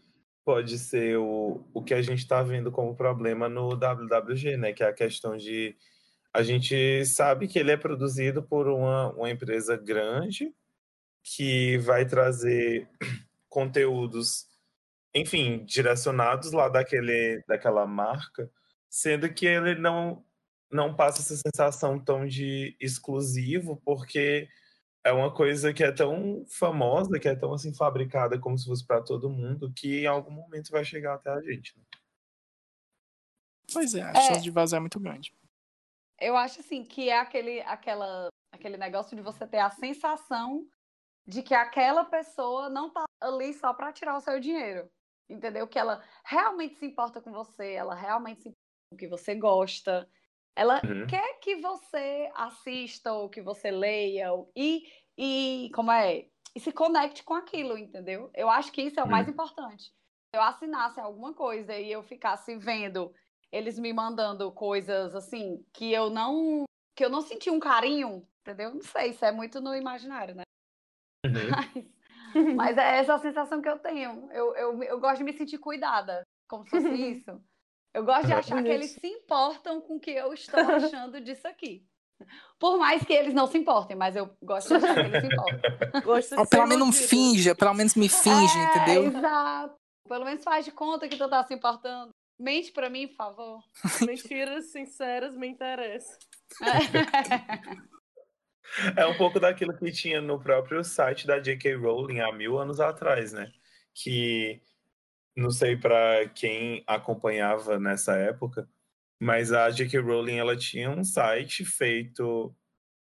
pode 0.44 0.78
ser 0.78 1.18
o, 1.18 1.62
o 1.74 1.82
que 1.84 1.94
a 1.94 2.02
gente 2.02 2.20
está 2.20 2.42
vendo 2.42 2.72
como 2.72 2.96
problema 2.96 3.48
no 3.48 3.76
WWG, 3.76 4.56
né? 4.56 4.72
Que 4.72 4.82
é 4.82 4.88
a 4.88 4.92
questão 4.92 5.36
de 5.36 5.76
a 6.32 6.42
gente 6.42 7.04
sabe 7.04 7.46
que 7.46 7.58
ele 7.58 7.70
é 7.70 7.76
produzido 7.76 8.42
por 8.42 8.66
uma, 8.66 9.12
uma 9.12 9.30
empresa 9.30 9.76
grande 9.76 10.54
que 11.22 11.78
vai 11.78 12.06
trazer 12.06 12.88
conteúdos, 13.48 14.46
enfim, 15.14 15.64
direcionados 15.64 16.52
lá 16.52 16.68
daquele, 16.68 17.42
daquela 17.46 17.86
marca, 17.86 18.50
sendo 18.88 19.32
que 19.32 19.46
ele 19.46 19.74
não 19.74 20.24
não 20.72 20.94
passa 20.94 21.20
essa 21.20 21.36
sensação 21.36 21.98
tão 21.98 22.24
de 22.24 22.76
exclusivo, 22.80 23.76
porque 23.84 24.48
é 25.02 25.12
uma 25.12 25.32
coisa 25.34 25.72
que 25.72 25.82
é 25.82 25.90
tão 25.90 26.44
famosa, 26.48 27.18
que 27.18 27.28
é 27.28 27.34
tão 27.34 27.52
assim 27.52 27.74
fabricada 27.74 28.38
como 28.38 28.56
se 28.56 28.66
fosse 28.66 28.86
para 28.86 29.02
todo 29.02 29.28
mundo, 29.28 29.72
que 29.74 30.02
em 30.02 30.06
algum 30.06 30.30
momento 30.30 30.70
vai 30.70 30.84
chegar 30.84 31.14
até 31.14 31.30
a 31.30 31.40
gente. 31.40 31.76
Né? 31.76 31.82
Pois 33.72 33.94
é, 33.94 34.02
a 34.02 34.10
é, 34.10 34.28
chance 34.28 34.42
de 34.42 34.50
vazar 34.50 34.78
é 34.78 34.80
muito 34.80 35.00
grande. 35.00 35.34
Eu 36.20 36.36
acho 36.36 36.60
assim 36.60 36.84
que 36.84 37.08
é 37.08 37.18
aquele, 37.18 37.60
aquela, 37.62 38.28
aquele 38.52 38.76
negócio 38.76 39.16
de 39.16 39.22
você 39.22 39.46
ter 39.46 39.58
a 39.58 39.70
sensação 39.70 40.66
de 41.26 41.42
que 41.42 41.54
aquela 41.54 42.04
pessoa 42.04 42.68
não 42.68 42.90
tá 42.90 43.04
ali 43.20 43.52
só 43.54 43.72
para 43.72 43.92
tirar 43.92 44.16
o 44.16 44.20
seu 44.20 44.40
dinheiro. 44.40 44.90
Entendeu? 45.28 45.66
Que 45.68 45.78
ela 45.78 46.02
realmente 46.24 46.76
se 46.76 46.86
importa 46.86 47.20
com 47.20 47.30
você, 47.30 47.72
ela 47.72 47.94
realmente 47.94 48.42
se 48.42 48.48
importa 48.48 48.60
com 48.90 48.96
o 48.96 48.98
que 48.98 49.06
você 49.06 49.34
gosta, 49.34 50.08
ela 50.56 50.80
uhum. 50.84 51.06
quer 51.06 51.38
que 51.40 51.56
você 51.56 52.30
assista 52.34 53.12
ou 53.12 53.28
que 53.30 53.40
você 53.40 53.70
leia 53.70 54.28
e, 54.56 54.82
e 55.16 55.70
como 55.74 55.92
é 55.92 56.26
e 56.54 56.58
se 56.58 56.72
conecte 56.72 57.22
com 57.22 57.34
aquilo, 57.34 57.78
entendeu? 57.78 58.28
Eu 58.34 58.50
acho 58.50 58.72
que 58.72 58.82
isso 58.82 58.98
é 58.98 59.02
o 59.02 59.06
uhum. 59.06 59.12
mais 59.12 59.28
importante. 59.28 59.84
Se 59.84 60.36
eu 60.36 60.42
assinasse 60.42 60.98
alguma 60.98 61.32
coisa 61.32 61.76
e 61.76 61.90
eu 61.92 62.02
ficasse 62.02 62.56
vendo 62.56 63.14
eles 63.52 63.78
me 63.78 63.92
mandando 63.92 64.50
coisas 64.52 65.14
assim 65.14 65.64
que 65.72 65.92
eu 65.92 66.08
não 66.10 66.64
que 66.96 67.04
eu 67.04 67.10
não 67.10 67.20
senti 67.20 67.50
um 67.50 67.60
carinho, 67.60 68.26
entendeu? 68.40 68.74
Não 68.74 68.82
sei, 68.82 69.10
isso 69.10 69.24
é 69.24 69.32
muito 69.32 69.60
no 69.60 69.74
imaginário, 69.74 70.34
né? 70.34 70.42
Uhum. 71.24 71.50
Mas, 71.50 72.54
mas, 72.54 72.78
é 72.78 72.98
essa 72.98 73.14
a 73.14 73.18
sensação 73.18 73.60
que 73.60 73.68
eu 73.68 73.78
tenho. 73.78 74.28
Eu, 74.32 74.54
eu, 74.56 74.82
eu 74.82 75.00
gosto 75.00 75.18
de 75.18 75.24
me 75.24 75.32
sentir 75.32 75.58
cuidada, 75.58 76.22
como 76.48 76.64
se 76.64 76.70
fosse 76.70 76.88
isso. 77.12 77.40
Eu 77.92 78.04
gosto 78.04 78.26
de 78.26 78.32
achar 78.32 78.62
que 78.62 78.68
eles 78.68 78.92
se 78.92 79.06
importam 79.06 79.80
com 79.80 79.96
o 79.96 80.00
que 80.00 80.12
eu 80.12 80.32
estou 80.32 80.60
achando 80.60 81.20
disso 81.20 81.46
aqui. 81.48 81.84
Por 82.58 82.78
mais 82.78 83.02
que 83.04 83.12
eles 83.12 83.34
não 83.34 83.46
se 83.46 83.58
importem, 83.58 83.96
mas 83.96 84.14
eu 84.14 84.30
gosto 84.42 84.68
de 84.68 84.84
achar 84.84 84.94
que 84.94 85.00
eles 85.00 85.20
se 85.20 85.26
importam. 85.26 85.60
Ou 86.38 86.46
pelo 86.46 86.66
menos 86.66 87.00
finja, 87.06 87.54
pelo 87.54 87.74
menos 87.74 87.94
me 87.94 88.08
finge, 88.08 88.58
é, 88.58 88.64
entendeu? 88.64 89.04
Exato. 89.06 89.74
Pelo 90.08 90.24
menos 90.24 90.44
faz 90.44 90.64
de 90.64 90.70
conta 90.70 91.08
que 91.08 91.16
tu 91.16 91.28
tá 91.28 91.42
se 91.44 91.54
importando. 91.54 92.10
Mente 92.38 92.72
pra 92.72 92.88
mim, 92.88 93.08
por 93.08 93.16
favor. 93.16 93.62
Mentiras 94.06 94.66
sinceras 94.66 95.34
me 95.34 95.48
interessam. 95.48 96.16
É 96.62 97.90
um 99.08 99.16
pouco 99.16 99.40
daquilo 99.40 99.76
que 99.76 99.90
tinha 99.92 100.20
no 100.20 100.40
próprio 100.40 100.82
site 100.84 101.26
da 101.26 101.38
J.K. 101.38 101.74
Rowling 101.74 102.20
há 102.20 102.32
mil 102.32 102.58
anos 102.58 102.80
atrás, 102.80 103.32
né? 103.32 103.52
Que 103.94 104.62
não 105.36 105.50
sei 105.50 105.76
para 105.76 106.28
quem 106.30 106.82
acompanhava 106.86 107.78
nessa 107.78 108.16
época, 108.16 108.68
mas 109.18 109.52
a 109.52 109.70
J.K. 109.70 110.00
Rowling 110.00 110.36
ela 110.36 110.56
tinha 110.56 110.90
um 110.90 111.04
site 111.04 111.64
feito 111.64 112.54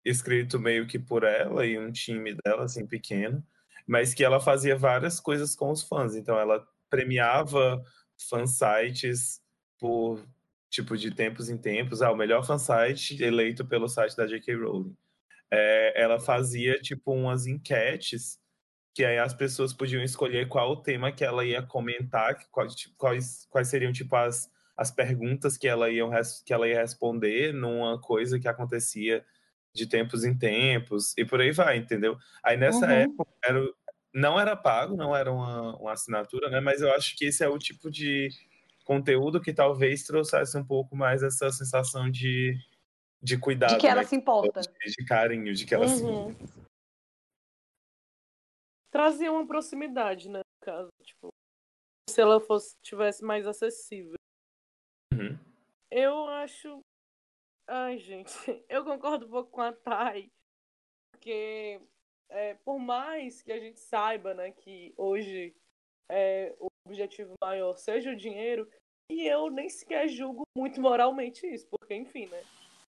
escrito 0.04 0.58
meio 0.58 0.86
que 0.86 0.98
por 0.98 1.24
ela 1.24 1.64
e 1.66 1.78
um 1.78 1.92
time 1.92 2.34
dela 2.44 2.64
assim 2.64 2.86
pequeno, 2.86 3.44
mas 3.86 4.14
que 4.14 4.24
ela 4.24 4.40
fazia 4.40 4.76
várias 4.76 5.20
coisas 5.20 5.54
com 5.54 5.70
os 5.70 5.82
fãs. 5.82 6.14
Então 6.16 6.38
ela 6.38 6.66
premiava 6.90 7.82
fansites 8.28 9.40
por 9.78 10.24
tipo 10.70 10.96
de 10.96 11.14
tempos 11.14 11.50
em 11.50 11.58
tempos, 11.58 12.02
ah, 12.02 12.10
o 12.10 12.16
melhor 12.16 12.44
fansite 12.46 13.22
eleito 13.22 13.64
pelo 13.64 13.88
site 13.88 14.16
da 14.16 14.26
J.K. 14.26 14.54
Rowling. 14.56 14.96
É, 15.52 16.02
ela 16.02 16.18
fazia 16.18 16.80
tipo 16.80 17.12
umas 17.12 17.46
enquetes 17.46 18.40
que 18.94 19.04
aí 19.04 19.18
as 19.18 19.34
pessoas 19.34 19.72
podiam 19.72 20.02
escolher 20.02 20.48
qual 20.48 20.70
o 20.72 20.82
tema 20.82 21.12
que 21.12 21.24
ela 21.24 21.44
ia 21.44 21.62
comentar, 21.62 22.36
quais, 22.50 22.74
tipo, 22.74 22.94
quais, 22.96 23.46
quais 23.50 23.68
seriam 23.68 23.92
tipo 23.92 24.14
as, 24.16 24.50
as 24.76 24.90
perguntas 24.90 25.56
que 25.56 25.66
ela, 25.66 25.90
iam, 25.90 26.10
que 26.44 26.52
ela 26.52 26.68
ia 26.68 26.80
responder 26.80 27.52
numa 27.54 28.00
coisa 28.00 28.38
que 28.38 28.48
acontecia 28.48 29.24
de 29.74 29.86
tempos 29.86 30.24
em 30.24 30.36
tempos 30.36 31.16
e 31.16 31.24
por 31.24 31.40
aí 31.40 31.52
vai, 31.52 31.78
entendeu? 31.78 32.16
Aí 32.44 32.56
nessa 32.56 32.86
uhum. 32.86 32.92
época 32.92 33.30
era, 33.42 33.60
não 34.14 34.38
era 34.38 34.54
pago, 34.54 34.94
não 34.96 35.16
era 35.16 35.32
uma, 35.32 35.76
uma 35.76 35.92
assinatura, 35.92 36.50
né? 36.50 36.60
Mas 36.60 36.82
eu 36.82 36.92
acho 36.94 37.16
que 37.16 37.26
esse 37.26 37.42
é 37.42 37.48
o 37.48 37.58
tipo 37.58 37.90
de 37.90 38.28
conteúdo 38.84 39.40
que 39.40 39.54
talvez 39.54 40.02
trouxesse 40.04 40.56
um 40.58 40.64
pouco 40.64 40.94
mais 40.94 41.22
essa 41.22 41.50
sensação 41.50 42.10
de, 42.10 42.58
de 43.22 43.38
cuidado. 43.38 43.74
De 43.74 43.78
que 43.78 43.86
ela 43.86 44.02
né? 44.02 44.06
se 44.06 44.16
importa. 44.16 44.60
De, 44.60 44.68
de, 44.68 45.04
carinho, 45.04 45.54
de 45.54 45.64
que 45.64 45.74
ela 45.74 45.86
uhum. 45.86 46.30
se 46.34 46.62
trazia 48.90 49.32
uma 49.32 49.46
proximidade, 49.46 50.28
né? 50.28 50.40
No 50.40 50.64
caso, 50.66 50.88
tipo, 51.02 51.28
se 52.10 52.20
ela 52.20 52.40
fosse 52.40 52.74
tivesse 52.82 53.24
mais 53.24 53.46
acessível. 53.46 54.16
Uhum. 55.12 55.38
Eu 55.90 56.26
acho. 56.26 56.80
Ai, 57.68 57.98
gente, 57.98 58.32
eu 58.68 58.84
concordo 58.84 59.26
um 59.26 59.30
pouco 59.30 59.50
com 59.50 59.60
a 59.60 59.72
Thay, 59.72 60.28
porque 61.12 61.80
é, 62.28 62.54
por 62.54 62.78
mais 62.78 63.40
que 63.40 63.52
a 63.52 63.58
gente 63.58 63.78
saiba, 63.78 64.34
né, 64.34 64.50
que 64.50 64.92
hoje 64.96 65.54
é, 66.10 66.54
o 66.58 66.66
objetivo 66.86 67.34
maior 67.40 67.76
seja 67.76 68.10
o 68.10 68.16
dinheiro, 68.16 68.68
e 69.10 69.26
eu 69.26 69.48
nem 69.48 69.68
sequer 69.68 70.08
julgo 70.08 70.42
muito 70.56 70.80
moralmente 70.80 71.46
isso, 71.46 71.66
porque, 71.70 71.94
enfim, 71.94 72.26
né, 72.26 72.42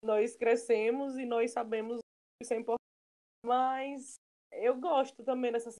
nós 0.03 0.35
crescemos 0.35 1.17
e 1.17 1.25
nós 1.25 1.51
sabemos 1.51 1.97
que 1.97 2.43
isso 2.43 2.53
é 2.53 2.57
importante, 2.57 2.81
mas 3.45 4.15
eu 4.51 4.79
gosto 4.79 5.23
também 5.23 5.51
dessa 5.51 5.71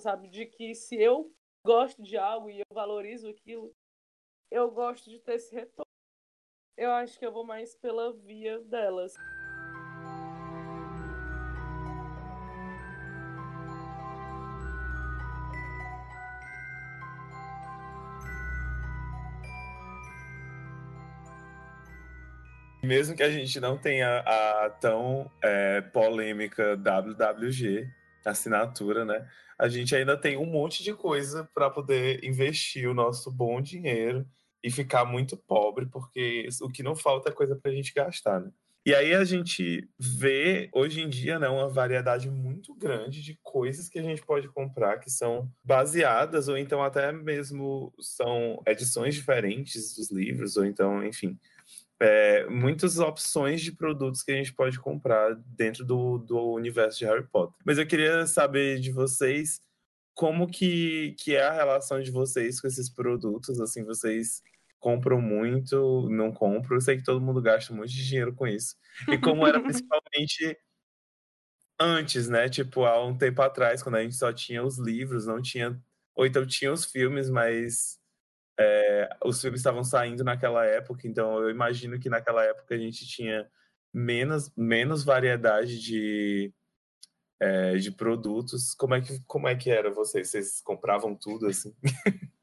sabe? 0.00 0.28
De 0.28 0.46
que 0.46 0.74
se 0.74 0.96
eu 0.96 1.32
gosto 1.64 2.02
de 2.02 2.16
algo 2.16 2.50
e 2.50 2.60
eu 2.60 2.74
valorizo 2.74 3.28
aquilo, 3.28 3.72
eu 4.50 4.70
gosto 4.70 5.10
de 5.10 5.18
ter 5.18 5.34
esse 5.34 5.54
retorno. 5.54 5.84
Eu 6.76 6.92
acho 6.92 7.18
que 7.18 7.26
eu 7.26 7.32
vou 7.32 7.44
mais 7.44 7.74
pela 7.74 8.12
via 8.12 8.60
delas. 8.60 9.14
Mesmo 22.86 23.16
que 23.16 23.22
a 23.22 23.30
gente 23.30 23.58
não 23.60 23.76
tenha 23.76 24.20
a 24.20 24.70
tão 24.70 25.30
é, 25.42 25.80
polêmica 25.80 26.76
WWG 26.76 27.88
assinatura, 28.24 29.04
né? 29.04 29.26
a 29.58 29.68
gente 29.68 29.94
ainda 29.96 30.16
tem 30.16 30.36
um 30.36 30.46
monte 30.46 30.82
de 30.82 30.92
coisa 30.92 31.48
para 31.54 31.70
poder 31.70 32.22
investir 32.24 32.88
o 32.88 32.94
nosso 32.94 33.30
bom 33.30 33.60
dinheiro 33.60 34.26
e 34.62 34.70
ficar 34.70 35.04
muito 35.04 35.36
pobre, 35.36 35.86
porque 35.86 36.48
o 36.60 36.68
que 36.68 36.82
não 36.82 36.94
falta 36.94 37.30
é 37.30 37.32
coisa 37.32 37.56
para 37.56 37.70
a 37.70 37.74
gente 37.74 37.92
gastar, 37.94 38.40
né? 38.40 38.50
E 38.84 38.94
aí 38.94 39.14
a 39.14 39.24
gente 39.24 39.88
vê 39.98 40.70
hoje 40.72 41.00
em 41.00 41.08
dia 41.08 41.40
né, 41.40 41.48
uma 41.48 41.68
variedade 41.68 42.30
muito 42.30 42.72
grande 42.72 43.20
de 43.20 43.36
coisas 43.42 43.88
que 43.88 43.98
a 43.98 44.02
gente 44.02 44.24
pode 44.24 44.46
comprar 44.46 45.00
que 45.00 45.10
são 45.10 45.50
baseadas 45.64 46.46
ou 46.46 46.56
então 46.56 46.80
até 46.80 47.10
mesmo 47.10 47.92
são 47.98 48.62
edições 48.64 49.16
diferentes 49.16 49.96
dos 49.96 50.08
livros 50.12 50.56
ou 50.56 50.64
então, 50.64 51.04
enfim, 51.04 51.36
é, 52.00 52.46
muitas 52.46 52.98
opções 52.98 53.60
de 53.60 53.72
produtos 53.72 54.22
que 54.22 54.32
a 54.32 54.36
gente 54.36 54.52
pode 54.52 54.78
comprar 54.78 55.34
dentro 55.34 55.84
do, 55.84 56.18
do 56.18 56.52
universo 56.52 56.98
de 56.98 57.06
Harry 57.06 57.26
Potter. 57.26 57.56
Mas 57.64 57.78
eu 57.78 57.86
queria 57.86 58.26
saber 58.26 58.78
de 58.80 58.92
vocês 58.92 59.60
como 60.14 60.46
que, 60.46 61.14
que 61.18 61.34
é 61.36 61.42
a 61.42 61.52
relação 61.52 62.02
de 62.02 62.10
vocês 62.10 62.60
com 62.60 62.66
esses 62.66 62.88
produtos, 62.88 63.60
assim, 63.60 63.84
vocês 63.84 64.42
compram 64.78 65.20
muito, 65.20 66.08
não 66.10 66.32
compram, 66.32 66.76
eu 66.76 66.80
sei 66.80 66.96
que 66.96 67.04
todo 67.04 67.20
mundo 67.20 67.42
gasta 67.42 67.74
muito 67.74 67.90
de 67.90 68.06
dinheiro 68.06 68.34
com 68.34 68.46
isso. 68.46 68.76
E 69.08 69.18
como 69.18 69.46
era 69.46 69.60
principalmente 69.60 70.58
antes, 71.78 72.28
né? 72.28 72.48
Tipo, 72.48 72.84
há 72.84 73.04
um 73.04 73.16
tempo 73.16 73.42
atrás, 73.42 73.82
quando 73.82 73.96
a 73.96 74.02
gente 74.02 74.16
só 74.16 74.32
tinha 74.32 74.62
os 74.62 74.78
livros, 74.78 75.26
não 75.26 75.40
tinha. 75.40 75.78
Ou 76.14 76.26
então 76.26 76.46
tinha 76.46 76.72
os 76.72 76.84
filmes, 76.84 77.28
mas 77.28 77.98
é, 78.58 79.08
os 79.24 79.40
filmes 79.40 79.60
estavam 79.60 79.84
saindo 79.84 80.24
naquela 80.24 80.64
época, 80.64 81.06
então 81.06 81.42
eu 81.42 81.50
imagino 81.50 81.98
que 81.98 82.08
naquela 82.08 82.44
época 82.44 82.74
a 82.74 82.78
gente 82.78 83.06
tinha 83.06 83.50
menos, 83.92 84.50
menos 84.56 85.04
variedade 85.04 85.80
de, 85.80 86.52
é, 87.40 87.76
de 87.76 87.90
produtos. 87.90 88.74
Como 88.74 88.94
é, 88.94 89.00
que, 89.00 89.20
como 89.26 89.48
é 89.48 89.54
que 89.54 89.70
era 89.70 89.90
vocês? 89.90 90.28
Vocês 90.28 90.60
compravam 90.60 91.14
tudo 91.14 91.46
assim? 91.46 91.74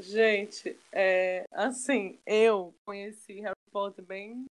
Gente, 0.00 0.78
é, 0.92 1.44
assim, 1.50 2.20
eu 2.24 2.72
conheci 2.84 3.40
Harry 3.40 3.56
Potter 3.72 4.04
bem 4.04 4.46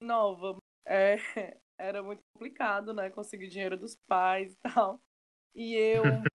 nova. 0.00 0.56
É, 0.86 1.16
era 1.78 2.02
muito 2.02 2.22
complicado, 2.32 2.94
né? 2.94 3.10
Conseguir 3.10 3.48
dinheiro 3.48 3.76
dos 3.76 3.94
pais 4.06 4.54
e 4.54 4.56
tal. 4.62 4.98
E 5.54 5.74
eu 5.74 6.02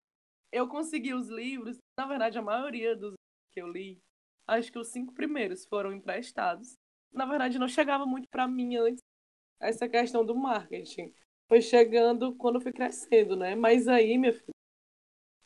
eu 0.52 0.68
consegui 0.68 1.14
os 1.14 1.28
livros, 1.30 1.78
na 1.98 2.06
verdade, 2.06 2.38
a 2.38 2.42
maioria 2.42 2.96
dos 2.96 3.14
que 3.52 3.62
eu 3.62 3.68
li, 3.68 4.02
acho 4.48 4.72
que 4.72 4.80
os 4.80 4.90
cinco 4.90 5.14
primeiros 5.14 5.66
foram 5.66 5.94
emprestados. 5.94 6.76
Na 7.12 7.26
verdade, 7.26 7.60
não 7.60 7.68
chegava 7.68 8.06
muito 8.06 8.28
para 8.30 8.48
mim 8.48 8.76
antes 8.76 9.02
essa 9.60 9.88
questão 9.88 10.26
do 10.26 10.36
marketing. 10.36 11.14
Foi 11.48 11.62
chegando 11.62 12.36
quando 12.36 12.56
eu 12.56 12.62
fui 12.62 12.72
crescendo, 12.72 13.36
né? 13.36 13.56
Mas 13.56 13.88
aí, 13.88 14.18
minha 14.18 14.34
filha, 14.34 14.54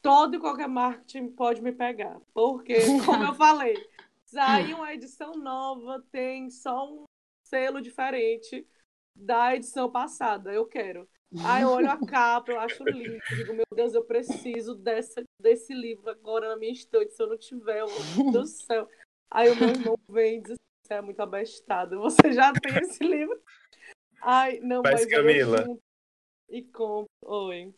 todo 0.01 0.35
e 0.35 0.39
qualquer 0.39 0.67
marketing 0.67 1.29
pode 1.29 1.61
me 1.61 1.71
pegar. 1.71 2.19
Porque, 2.33 2.75
como 3.05 3.23
eu 3.23 3.33
falei, 3.33 3.75
sai 4.25 4.73
uma 4.73 4.93
edição 4.93 5.33
nova, 5.33 6.03
tem 6.11 6.49
só 6.49 6.91
um 6.91 7.05
selo 7.43 7.81
diferente 7.81 8.67
da 9.15 9.55
edição 9.55 9.89
passada. 9.89 10.53
Eu 10.53 10.65
quero. 10.65 11.07
Aí 11.41 11.63
eu 11.63 11.69
olho 11.69 11.89
a 11.89 11.97
capa, 12.05 12.51
eu 12.51 12.59
acho 12.59 12.83
lindo. 12.83 13.17
Digo, 13.35 13.53
meu 13.53 13.65
Deus, 13.73 13.93
eu 13.93 14.03
preciso 14.03 14.75
dessa, 14.75 15.23
desse 15.39 15.73
livro 15.73 16.09
agora 16.09 16.49
na 16.49 16.57
minha 16.57 16.71
estante. 16.71 17.13
Se 17.13 17.23
eu 17.23 17.27
não 17.27 17.37
tiver, 17.37 17.83
meu 17.85 18.31
Deus 18.31 18.31
do 18.31 18.45
céu. 18.45 18.87
Aí 19.31 19.49
o 19.49 19.55
meu 19.55 19.69
irmão 19.69 19.97
vem 20.07 20.37
e 20.37 20.41
diz: 20.41 20.57
Você 20.83 20.93
é 20.93 21.01
muito 21.01 21.19
abestado. 21.21 21.99
Você 22.01 22.33
já 22.33 22.53
tem 22.53 22.77
esse 22.77 23.03
livro? 23.03 23.41
Ai, 24.21 24.59
não, 24.59 24.81
Mas, 24.83 25.01
mas 25.01 25.05
Camila. 25.07 25.65
e 26.49 26.61
compro. 26.61 27.09
Oi. 27.23 27.73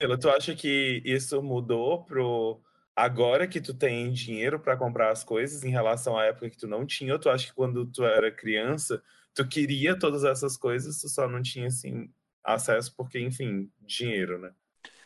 Camila, 0.00 0.18
tu 0.18 0.28
acha 0.28 0.54
que 0.54 1.00
isso 1.04 1.40
mudou 1.42 2.04
pro 2.04 2.60
agora 2.96 3.46
que 3.46 3.60
tu 3.60 3.72
tem 3.72 4.12
dinheiro 4.12 4.60
para 4.60 4.76
comprar 4.76 5.10
as 5.10 5.24
coisas 5.24 5.64
em 5.64 5.70
relação 5.70 6.16
à 6.16 6.24
época 6.26 6.50
que 6.50 6.58
tu 6.58 6.66
não 6.66 6.84
tinha? 6.84 7.12
Ou 7.12 7.18
tu 7.18 7.30
acha 7.30 7.46
que 7.46 7.54
quando 7.54 7.86
tu 7.86 8.04
era 8.04 8.30
criança, 8.30 9.02
tu 9.32 9.46
queria 9.48 9.98
todas 9.98 10.24
essas 10.24 10.56
coisas, 10.56 11.00
tu 11.00 11.08
só 11.08 11.28
não 11.28 11.40
tinha 11.40 11.68
assim 11.68 12.12
acesso 12.44 12.94
porque, 12.96 13.18
enfim, 13.20 13.70
dinheiro, 13.80 14.38
né? 14.38 14.52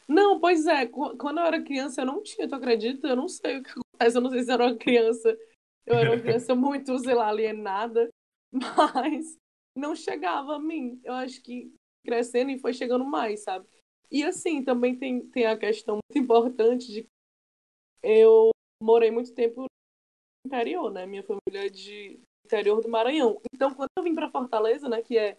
Não, 0.06 0.40
pois 0.40 0.66
é. 0.66 0.86
qu- 0.86 1.16
Quando 1.16 1.38
eu 1.38 1.44
era 1.46 1.62
criança, 1.62 2.00
eu 2.02 2.06
não 2.06 2.22
tinha, 2.22 2.48
tu 2.48 2.54
acredita? 2.54 3.08
Eu 3.08 3.16
não 3.16 3.28
sei 3.28 3.58
o 3.58 3.62
que 3.62 3.70
acontece. 3.70 4.16
Eu 4.16 4.22
não 4.22 4.30
sei 4.30 4.42
se 4.42 4.50
eu 4.50 4.54
era 4.54 4.64
uma 4.66 4.76
criança. 4.76 5.38
Eu 5.86 5.96
era 5.96 6.10
uma 6.10 6.20
criança 6.22 6.54
muito, 6.56 6.98
sei 6.98 7.14
lá, 7.14 7.28
alienada. 7.28 8.08
Mas 8.52 9.36
não 9.76 9.94
chegava 9.94 10.56
a 10.56 10.58
mim. 10.58 11.00
Eu 11.04 11.14
acho 11.14 11.42
que 11.42 11.72
crescendo 12.04 12.50
e 12.50 12.58
foi 12.58 12.72
chegando 12.72 13.04
mais, 13.04 13.42
sabe? 13.42 13.66
E 14.10 14.24
assim, 14.24 14.64
também 14.64 14.96
tem, 14.98 15.26
tem 15.28 15.46
a 15.46 15.56
questão 15.58 15.96
muito 15.96 16.24
importante 16.24 16.90
de 16.90 17.02
que 17.02 17.08
eu 18.02 18.50
morei 18.82 19.10
muito 19.10 19.34
tempo 19.34 19.62
no 19.62 19.66
interior, 20.46 20.90
né? 20.92 21.06
Minha 21.06 21.22
família 21.24 21.66
é 21.66 21.70
de 21.70 22.20
interior 22.44 22.80
do 22.82 22.88
Maranhão. 22.88 23.40
Então, 23.54 23.74
quando 23.74 23.90
eu 23.96 24.02
vim 24.04 24.14
para 24.14 24.30
Fortaleza, 24.30 24.88
né, 24.88 25.02
que 25.02 25.18
é 25.18 25.38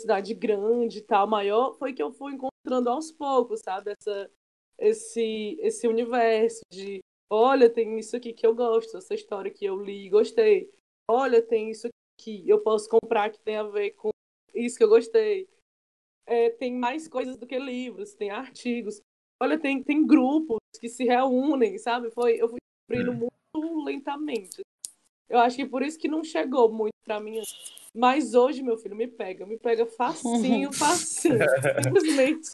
cidade 0.00 0.34
grande 0.34 0.98
e 0.98 1.02
tal, 1.02 1.26
maior, 1.26 1.74
foi 1.74 1.92
que 1.92 2.02
eu 2.02 2.12
fui 2.12 2.32
encontrando 2.32 2.90
aos 2.90 3.10
poucos, 3.10 3.60
sabe? 3.60 3.92
Essa, 3.92 4.30
esse, 4.78 5.58
esse 5.60 5.88
universo 5.88 6.60
de, 6.70 7.00
olha, 7.30 7.70
tem 7.70 7.98
isso 7.98 8.16
aqui 8.16 8.32
que 8.32 8.46
eu 8.46 8.54
gosto, 8.54 8.96
essa 8.96 9.14
história 9.14 9.50
que 9.50 9.64
eu 9.64 9.80
li 9.80 10.06
e 10.06 10.10
gostei. 10.10 10.70
Olha, 11.08 11.40
tem 11.40 11.70
isso 11.70 11.88
que 12.20 12.48
eu 12.48 12.60
posso 12.60 12.88
comprar 12.88 13.30
que 13.30 13.40
tem 13.40 13.56
a 13.56 13.62
ver 13.64 13.92
com 13.92 14.10
isso 14.54 14.76
que 14.76 14.84
eu 14.84 14.88
gostei. 14.88 15.48
É, 16.26 16.50
tem 16.50 16.72
mais 16.72 17.06
coisas 17.06 17.36
do 17.36 17.46
que 17.46 17.58
livros, 17.58 18.14
tem 18.14 18.30
artigos. 18.30 19.00
Olha, 19.42 19.58
tem, 19.58 19.82
tem 19.82 20.06
grupos 20.06 20.58
que 20.80 20.88
se 20.88 21.04
reúnem, 21.04 21.76
sabe? 21.78 22.10
Foi, 22.10 22.40
eu 22.40 22.48
fui 22.48 22.58
descobrindo 22.88 23.12
muito 23.12 23.84
lentamente. 23.84 24.62
Eu 25.28 25.38
acho 25.38 25.56
que 25.56 25.66
por 25.66 25.82
isso 25.82 25.98
que 25.98 26.08
não 26.08 26.22
chegou 26.22 26.72
muito 26.72 26.94
pra 27.04 27.20
mim. 27.20 27.42
Mas 27.94 28.34
hoje, 28.34 28.62
meu 28.62 28.76
filho, 28.76 28.96
me 28.96 29.06
pega. 29.06 29.46
Me 29.46 29.56
pega 29.58 29.86
facinho, 29.86 30.72
facinho. 30.74 31.38
Simplesmente. 31.82 32.50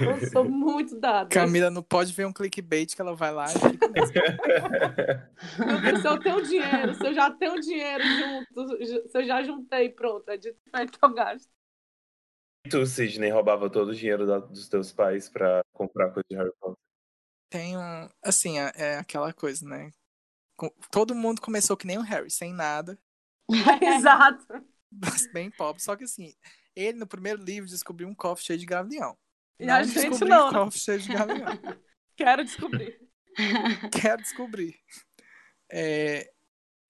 Eu 0.00 0.18
sou 0.30 0.44
muito 0.48 0.98
dada. 0.98 1.28
Camila 1.28 1.70
não 1.70 1.82
pode 1.82 2.12
ver 2.14 2.24
um 2.26 2.32
clickbait 2.32 2.94
que 2.94 3.00
ela 3.00 3.14
vai 3.14 3.30
lá 3.30 3.44
e 3.44 3.58
fica 3.58 3.88
nessa. 3.88 4.12
Meu 5.58 5.80
Deus, 5.82 6.00
se 6.00 6.08
eu 6.08 6.18
tenho 6.22 6.40
dinheiro, 6.42 6.94
se 6.94 7.06
eu 7.06 7.12
já 7.14 7.30
tenho 7.30 7.60
dinheiro 7.60 8.02
junto, 8.04 8.86
se 8.86 9.18
eu 9.18 9.24
já 9.24 9.42
juntei, 9.42 9.90
pronto, 9.90 10.28
é 10.30 10.38
de 10.38 10.54
feito 10.74 10.98
eu 11.02 11.12
gasto. 11.12 11.48
E 12.66 12.70
tu, 12.70 12.84
Sidney, 12.86 13.30
roubava 13.30 13.68
todo 13.68 13.90
o 13.90 13.94
dinheiro 13.94 14.26
da- 14.26 14.38
dos 14.38 14.66
teus 14.68 14.90
pais 14.92 15.28
pra 15.28 15.62
comprar 15.74 16.10
coisa 16.10 16.24
de 16.30 16.36
Harry 16.36 16.52
Potter? 16.58 16.78
Tem 17.50 17.76
um. 17.76 18.08
Assim, 18.24 18.58
é, 18.58 18.72
é 18.74 18.96
aquela 18.96 19.32
coisa, 19.32 19.68
né? 19.68 19.92
Com- 20.56 20.72
Todo 20.90 21.14
mundo 21.14 21.40
começou 21.42 21.76
que 21.76 21.86
nem 21.86 21.98
o 21.98 22.02
Harry, 22.02 22.30
sem 22.30 22.52
nada, 22.52 22.98
Exato. 23.80 24.46
bem 25.32 25.50
pobre. 25.50 25.82
Só 25.82 25.96
que 25.96 26.04
assim, 26.04 26.34
ele 26.74 26.98
no 26.98 27.06
primeiro 27.06 27.42
livro 27.42 27.68
descobriu 27.68 28.08
um 28.08 28.14
cofre 28.14 28.44
cheio 28.44 28.58
de 28.58 28.66
gavião. 28.66 29.16
E 29.58 29.64
a 29.64 29.78
Não 29.78 29.84
gente 29.84 29.94
descobri 29.94 30.28
não, 30.28 30.48
um 30.48 30.52
cofre 30.52 30.78
cheio 30.78 31.00
de 31.00 31.12
gavião. 31.12 31.46
Quero 32.16 32.44
descobrir. 32.44 33.00
Quero 34.00 34.22
descobrir. 34.22 34.78
É, 35.70 36.30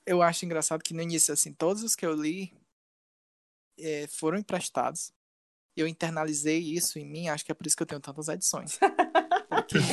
eu 0.07 0.23
acho 0.23 0.45
engraçado 0.45 0.83
que 0.83 0.95
no 0.95 1.03
início, 1.03 1.35
assim, 1.35 1.53
todos 1.53 1.83
os 1.83 1.97
que 1.97 2.07
eu 2.07 2.15
li 2.15 2.53
é, 3.79 4.07
foram 4.07 4.39
emprestados. 4.39 5.13
Eu 5.77 5.87
internalizei 5.87 6.59
isso 6.59 6.99
em 6.99 7.05
mim, 7.05 7.29
acho 7.29 7.45
que 7.45 7.53
é 7.53 7.55
por 7.55 7.67
isso 7.67 7.77
que 7.77 7.83
eu 7.83 7.87
tenho 7.87 8.01
tantas 8.01 8.29
edições. 8.29 8.79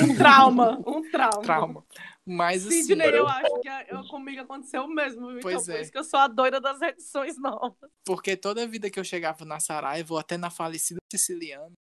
Um 0.03 0.15
trauma, 0.15 0.79
um 0.87 1.09
trauma. 1.11 1.41
Trauma. 1.41 1.85
Mas 2.25 2.65
assim, 2.65 2.83
Sidney, 2.83 3.09
eu 3.17 3.27
acho 3.27 3.59
que 3.61 3.67
a- 3.67 3.85
eu, 3.89 4.03
comigo 4.07 4.41
aconteceu 4.41 4.83
o 4.83 4.87
mesmo. 4.87 5.29
Então, 5.31 5.41
Pois 5.41 5.65
por 5.65 5.75
é. 5.75 5.81
isso 5.81 5.91
que 5.91 5.97
eu 5.97 6.03
sou 6.03 6.19
a 6.19 6.27
doida 6.27 6.61
das 6.61 6.81
edições 6.81 7.37
novas. 7.37 7.89
porque 8.05 8.37
toda 8.37 8.65
vida 8.67 8.89
que 8.89 8.99
eu 8.99 9.03
chegava 9.03 9.43
na 9.45 9.59
Saraiva, 9.59 10.13
ou 10.13 10.19
até 10.19 10.37
na 10.37 10.49
falecida 10.49 10.99
Siciliana, 11.11 11.73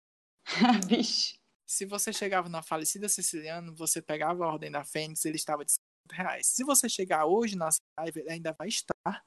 Vixe. 0.88 1.34
se 1.68 1.84
você 1.84 2.12
chegava 2.12 2.48
na 2.48 2.62
falecida 2.62 3.08
Siciliana, 3.08 3.70
você 3.72 4.00
pegava 4.00 4.44
a 4.44 4.48
Ordem 4.48 4.70
da 4.70 4.82
Fênix, 4.84 5.24
ele 5.24 5.36
estava 5.36 5.64
de 5.64 5.72
60 5.72 6.14
reais. 6.22 6.46
Se 6.46 6.64
você 6.64 6.88
chegar 6.88 7.26
hoje 7.26 7.56
na 7.56 7.68
Saraiva, 7.70 8.20
ele 8.20 8.30
ainda 8.30 8.52
vai 8.58 8.68
estar 8.68 9.24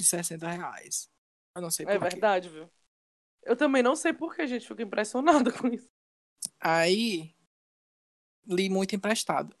de 0.00 0.04
60 0.06 0.48
reais. 0.48 1.06
Eu 1.56 1.62
não 1.62 1.70
sei 1.70 1.86
É 1.86 1.92
porquê. 1.98 2.10
verdade, 2.10 2.48
viu? 2.48 2.68
Eu 3.44 3.56
também 3.56 3.82
não 3.82 3.94
sei 3.94 4.12
por 4.12 4.34
que 4.34 4.42
a 4.42 4.46
gente 4.46 4.66
fica 4.66 4.82
impressionado 4.82 5.52
com 5.62 5.68
isso. 5.68 5.88
Aí, 6.60 7.35
li 8.46 8.68
muito 8.68 8.94
emprestado. 8.94 9.56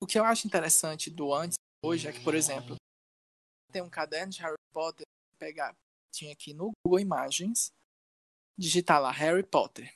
O 0.00 0.06
que 0.06 0.18
eu 0.18 0.24
acho 0.24 0.46
interessante 0.46 1.10
do 1.10 1.32
antes 1.32 1.56
hoje 1.84 2.08
é 2.08 2.12
que, 2.12 2.20
por 2.20 2.34
exemplo, 2.34 2.76
tem 3.72 3.82
um 3.82 3.90
caderno 3.90 4.32
de 4.32 4.40
Harry 4.42 4.56
Potter, 4.72 5.06
pegar, 5.38 5.74
tinha 6.12 6.32
aqui 6.32 6.52
no 6.52 6.70
Google 6.84 7.00
Imagens, 7.00 7.72
digitar 8.58 9.00
lá 9.00 9.10
Harry 9.10 9.42
Potter. 9.42 9.92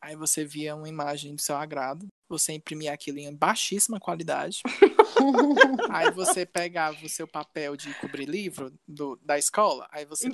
Aí 0.00 0.14
você 0.14 0.44
via 0.44 0.76
uma 0.76 0.88
imagem 0.88 1.34
do 1.34 1.40
seu 1.40 1.56
agrado, 1.56 2.06
você 2.28 2.52
imprimia 2.52 2.92
aquilo 2.92 3.18
em 3.18 3.34
baixíssima 3.34 3.98
qualidade. 3.98 4.60
Aí 5.90 6.10
você 6.12 6.46
pegava 6.46 7.04
o 7.04 7.08
seu 7.08 7.26
papel 7.26 7.76
de 7.76 7.92
cobrir 7.94 8.26
livro 8.26 8.72
do, 8.86 9.16
da 9.16 9.36
escola, 9.36 9.88
aí 9.90 10.04
você 10.04 10.26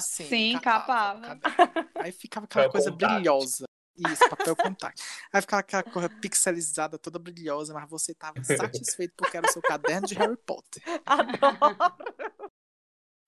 cima, 0.00 0.28
Sim, 0.28 0.50
encapava 0.50 1.16
encapava. 1.16 1.90
Aí 1.94 2.12
ficava 2.12 2.44
aquela 2.44 2.68
coisa 2.68 2.90
brilhosa. 2.90 3.64
Isso, 3.98 4.28
papel 4.28 4.54
contact. 4.54 5.02
Aí 5.32 5.40
ficava 5.40 5.60
aquela 5.60 5.82
coisa 5.82 6.08
pixelizada, 6.08 6.98
toda 6.98 7.18
brilhosa, 7.18 7.74
mas 7.74 7.88
você 7.90 8.14
tava 8.14 8.42
satisfeito 8.44 9.14
porque 9.16 9.36
era 9.36 9.48
o 9.48 9.52
seu 9.52 9.62
caderno 9.62 10.06
de 10.06 10.14
Harry 10.14 10.36
Potter. 10.36 10.82
Adoro. 11.04 11.76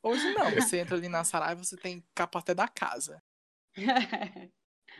Hoje 0.02 0.32
não, 0.34 0.50
você 0.50 0.78
entra 0.78 0.96
ali 0.96 1.08
na 1.08 1.24
Saraiva, 1.24 1.62
você 1.62 1.76
tem 1.76 2.04
capa 2.14 2.38
até 2.38 2.54
da 2.54 2.68
casa. 2.68 3.22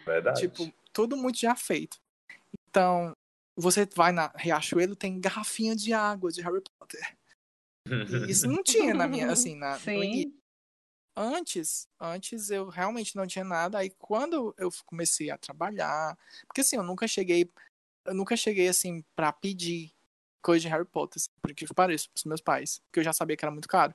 Verdade. 0.04 0.40
Tipo, 0.40 0.72
tudo 0.92 1.16
muito 1.16 1.38
já 1.38 1.54
feito. 1.54 1.98
Então, 2.68 3.16
você 3.56 3.86
vai 3.94 4.12
na 4.12 4.32
Riachuelo, 4.36 4.96
tem 4.96 5.20
garrafinha 5.20 5.74
de 5.74 5.92
água 5.92 6.30
de 6.30 6.42
Harry 6.42 6.62
Potter. 6.78 7.16
E 7.86 8.30
isso 8.30 8.46
não 8.46 8.62
tinha 8.62 8.94
na 8.94 9.08
minha, 9.08 9.30
assim, 9.30 9.54
na. 9.56 9.78
Sim. 9.78 10.39
Antes, 11.16 11.88
antes 11.98 12.50
eu 12.50 12.68
realmente 12.68 13.16
não 13.16 13.26
tinha 13.26 13.44
nada. 13.44 13.78
Aí 13.78 13.90
quando 13.98 14.54
eu 14.56 14.70
comecei 14.86 15.30
a 15.30 15.38
trabalhar, 15.38 16.16
porque 16.46 16.60
assim, 16.60 16.76
eu 16.76 16.82
nunca 16.82 17.06
cheguei, 17.06 17.50
eu 18.06 18.14
nunca 18.14 18.36
cheguei 18.36 18.68
assim 18.68 19.04
pra 19.14 19.32
pedir 19.32 19.92
coisa 20.42 20.62
de 20.62 20.68
Harry 20.68 20.86
Potter, 20.86 21.20
assim, 21.20 21.30
por 21.42 21.54
que 21.54 21.66
pareça, 21.74 22.08
pros 22.12 22.24
meus 22.24 22.40
pais, 22.40 22.80
porque 22.86 23.00
eu 23.00 23.04
já 23.04 23.12
sabia 23.12 23.36
que 23.36 23.44
era 23.44 23.52
muito 23.52 23.68
caro. 23.68 23.94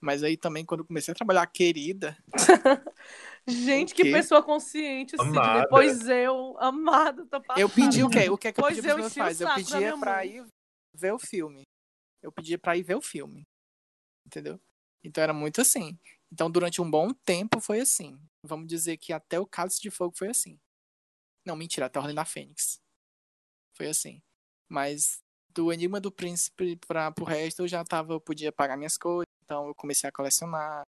Mas 0.00 0.22
aí 0.22 0.36
também 0.36 0.64
quando 0.64 0.80
eu 0.80 0.86
comecei 0.86 1.12
a 1.12 1.14
trabalhar 1.14 1.46
querida, 1.46 2.16
Gente, 3.46 3.94
que 3.94 4.04
pessoa 4.04 4.42
consciente, 4.42 5.16
Sidney. 5.18 5.38
Amada. 5.38 5.68
Pois 5.68 6.08
eu, 6.08 6.56
amado, 6.58 7.26
tô 7.26 7.40
passada. 7.40 7.60
eu 7.60 7.68
pedi 7.68 8.02
o 8.02 8.08
quê? 8.08 8.30
O 8.30 8.38
que 8.38 8.48
é 8.48 8.52
que 8.52 8.58
eu 8.60 8.64
Pois 8.64 8.76
pedi 8.76 8.88
pros 8.88 8.92
eu 8.92 8.98
meus 8.98 9.14
pais? 9.14 9.40
Eu 9.40 9.54
pedia 9.54 9.98
pra 9.98 10.24
ir 10.24 10.46
ver 10.94 11.12
o 11.12 11.18
filme. 11.18 11.62
Eu 12.22 12.32
pedia 12.32 12.58
pra 12.58 12.76
ir 12.76 12.82
ver 12.82 12.94
o 12.94 13.02
filme. 13.02 13.46
Entendeu? 14.26 14.58
Então 15.02 15.22
era 15.22 15.34
muito 15.34 15.60
assim. 15.60 15.98
Então 16.34 16.50
durante 16.50 16.82
um 16.82 16.90
bom 16.90 17.14
tempo 17.14 17.60
foi 17.60 17.78
assim. 17.78 18.20
Vamos 18.42 18.66
dizer 18.66 18.96
que 18.96 19.12
até 19.12 19.38
o 19.38 19.46
Cálice 19.46 19.80
de 19.80 19.88
Fogo 19.88 20.16
foi 20.18 20.30
assim. 20.30 20.58
Não, 21.46 21.54
mentira, 21.54 21.86
até 21.86 22.00
a 22.00 22.02
Ordem 22.02 22.16
da 22.16 22.24
Fênix. 22.24 22.80
Foi 23.76 23.86
assim. 23.86 24.20
Mas 24.68 25.22
do 25.50 25.72
Enigma 25.72 26.00
do 26.00 26.10
Príncipe 26.10 26.74
para 26.88 27.12
pro 27.12 27.24
resto 27.24 27.62
eu 27.62 27.68
já 27.68 27.84
tava, 27.84 28.14
eu 28.14 28.20
podia 28.20 28.50
pagar 28.50 28.76
minhas 28.76 28.98
coisas, 28.98 29.32
então 29.44 29.68
eu 29.68 29.74
comecei 29.76 30.08
a 30.08 30.12
colecionar. 30.12 30.82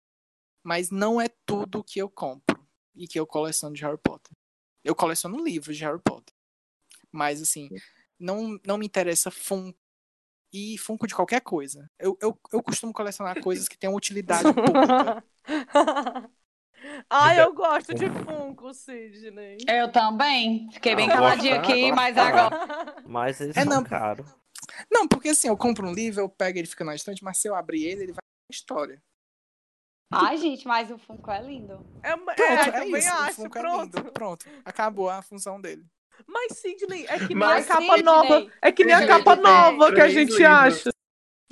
Mas 0.63 0.91
não 0.91 1.21
é 1.21 1.29
tudo 1.45 1.83
que 1.83 1.99
eu 1.99 2.09
compro 2.09 2.65
e 2.95 3.09
que 3.09 3.19
eu 3.19 3.27
coleciono 3.27 3.75
de 3.75 3.83
Harry 3.83 3.99
Potter. 3.99 4.31
Eu 4.85 4.95
coleciono 4.95 5.43
livros 5.43 5.77
de 5.77 5.85
Harry 5.85 6.01
Potter. 6.01 6.33
Mas, 7.11 7.43
assim, 7.43 7.69
não, 8.17 8.61
não 8.65 8.79
me 8.79 8.87
interessa 8.87 9.29
Funko 9.29 9.77
e 10.53 10.79
Funko 10.79 11.09
de 11.09 11.17
qualquer 11.17 11.41
coisa. 11.41 11.91
Eu, 11.99 12.17
eu, 12.21 12.39
eu 12.53 12.63
costumo 12.63 12.93
colecionar 12.93 13.43
coisas 13.43 13.67
que 13.67 13.77
tenham 13.77 13.97
utilidade 13.97 14.45
pública. 14.55 15.25
Ai, 17.11 17.41
eu 17.41 17.53
gosto 17.55 17.95
de 17.95 18.11
Funko, 18.11 18.75
Sidney. 18.75 19.59
Eu 19.69 19.91
também. 19.93 20.71
Fiquei 20.73 20.95
bem 20.97 21.09
Ah, 21.09 21.15
caladinha 21.15 21.57
aqui, 21.57 21.91
gosta. 21.91 21.95
mas 21.95 22.17
agora. 22.19 22.51
Mas 23.05 23.41
eles 23.41 23.57
É, 23.57 23.65
são 23.65 23.77
não. 23.77 23.85
caros. 23.85 24.27
Não, 24.91 25.09
porque 25.09 25.31
assim, 25.31 25.49
eu 25.49 25.57
compro 25.57 25.87
um 25.89 25.93
livro, 25.93 26.21
eu 26.21 26.29
pego 26.29 26.59
ele 26.59 26.67
fica 26.69 26.85
na 26.85 26.95
estante, 26.95 27.23
mas 27.25 27.39
se 27.39 27.49
eu 27.49 27.55
abrir 27.55 27.85
ele, 27.85 28.05
ele 28.05 28.13
vai 28.13 28.23
na 28.23 28.55
história. 28.55 29.03
Ai, 30.11 30.37
gente, 30.37 30.67
mas 30.67 30.91
o 30.91 30.99
Funko 30.99 31.31
é 31.31 31.43
lindo. 31.43 31.85
É, 32.03 32.17
Pronto, 32.17 32.69
é, 32.69 32.69
é, 32.69 32.73
também 32.73 32.99
isso. 32.99 33.11
acho, 33.11 33.43
o 33.43 33.45
Funko 33.45 33.59
é 33.59 33.63
pronto. 33.63 33.97
lindo. 33.97 34.13
Pronto. 34.13 34.47
Acabou 34.65 35.09
a 35.09 35.23
função 35.23 35.61
dele. 35.61 35.85
Mas, 36.27 36.59
Sidney, 36.59 37.07
é 37.09 37.21
que 37.21 37.35
nem 37.35 37.39
Mas, 37.39 37.65
a 37.65 37.75
capa 37.75 37.97
Sidney, 37.97 38.03
nova. 38.03 38.47
É 38.61 38.73
que 38.73 38.85
nem 38.85 38.95
a 38.95 39.07
capa 39.07 39.37
nova 39.37 39.93
que 39.93 40.01
a 40.01 40.09
gente 40.09 40.45
acha. 40.45 40.91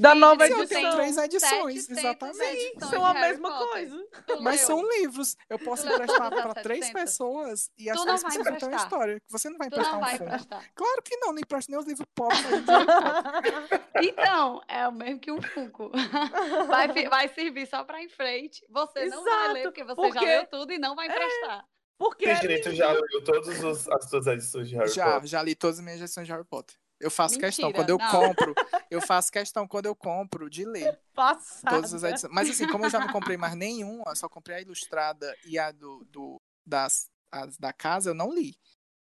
Da 0.00 0.14
nova 0.14 0.46
Sim, 0.46 0.52
eu 0.52 0.62
edição. 0.62 0.80
tenho 0.80 0.92
três 0.94 1.16
edições, 1.18 1.84
700 1.84 1.98
exatamente. 1.98 2.40
edições 2.42 2.90
São 2.90 3.00
de 3.00 3.04
a 3.04 3.12
Harry 3.12 3.28
mesma 3.28 3.48
Potter. 3.50 3.68
coisa. 3.70 4.08
Tu 4.26 4.42
Mas 4.42 4.56
leu? 4.58 4.66
são 4.66 4.88
livros. 4.88 5.36
Eu 5.48 5.58
posso 5.58 5.86
Tu 5.86 5.92
emprestar 5.92 6.30
para 6.30 6.54
três 6.54 6.86
700? 6.86 6.92
pessoas 7.10 7.70
e 7.78 7.90
as 7.90 7.96
Tu 7.98 8.02
três 8.04 8.22
pessoas 8.24 8.48
contam 8.48 8.68
a 8.72 8.76
história. 8.76 9.22
Você 9.28 9.50
não 9.50 9.58
vai 9.58 9.66
emprestar 9.66 9.92
não 9.92 9.98
um 10.00 10.04
vai 10.04 10.14
emprestar. 10.14 10.70
Claro 10.74 11.02
que 11.02 11.16
não, 11.18 11.32
nem 11.32 11.42
empresta 11.42 11.70
nem 11.70 11.78
os 11.80 11.86
livros 11.86 12.06
pobres. 12.14 12.40
Então, 14.02 14.62
é 14.66 14.88
o 14.88 14.92
mesmo 14.92 15.20
que 15.20 15.30
um 15.30 15.42
Funko. 15.42 15.90
Vai, 16.68 16.88
vai 17.08 17.28
servir 17.28 17.66
só 17.66 17.84
pra 17.84 18.02
enfeite. 18.02 18.64
Você 18.70 19.04
não 19.06 19.22
vai 19.24 19.34
Exato, 19.34 19.52
ler, 19.54 19.62
porque 19.64 19.84
você 19.84 19.94
porque- 19.94 20.14
já 20.18 20.20
leu 20.24 20.46
tudo 20.46 20.72
e 20.72 20.78
não 20.78 20.94
vai 20.96 21.06
emprestar. 21.06 21.64
Porque 21.98 22.24
é 22.26 22.36
Sidney, 22.36 22.60
tu 22.62 22.74
já 22.74 22.90
leu 22.92 23.22
todas 23.24 23.86
as 23.88 24.08
tuas 24.08 24.26
edições 24.26 24.68
de 24.70 24.74
Harry 24.76 24.88
já, 24.90 25.04
Potter? 25.12 25.28
já 25.28 25.42
li 25.42 25.54
todas 25.54 25.78
as 25.78 25.84
minhas 25.84 26.00
edições 26.00 26.26
de 26.26 26.32
Harry 26.32 26.46
Potter. 26.46 26.74
Eu 27.00 27.10
faço 27.10 27.34
Mentira, 27.36 27.48
questão, 27.48 27.72
quando 27.72 27.88
eu 27.90 27.98
não. 27.98 28.10
compro, 28.10 28.54
eu 28.90 29.00
faço 29.00 29.32
questão 29.32 29.66
quando 29.66 29.86
eu 29.86 29.96
compro 29.96 30.50
de 30.50 30.64
ler 30.66 31.00
passada. 31.14 31.74
todas 31.76 31.94
as 31.94 32.02
edições. 32.02 32.30
Mas 32.32 32.50
assim, 32.50 32.66
como 32.68 32.84
eu 32.84 32.90
já 32.90 33.00
não 33.00 33.08
comprei 33.08 33.36
mais 33.38 33.54
nenhuma, 33.54 34.14
só 34.14 34.28
comprei 34.28 34.58
a 34.58 34.60
ilustrada 34.60 35.34
e 35.46 35.58
a 35.58 35.72
do, 35.72 36.04
do 36.10 36.40
das 36.66 37.10
as 37.32 37.56
da 37.56 37.72
casa, 37.72 38.10
eu 38.10 38.14
não 38.14 38.30
li. 38.32 38.54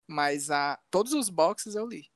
Mas 0.09 0.49
a 0.49 0.79
todos 0.89 1.13
os 1.13 1.29
boxes 1.29 1.75
eu 1.75 1.85
li. 1.85 2.09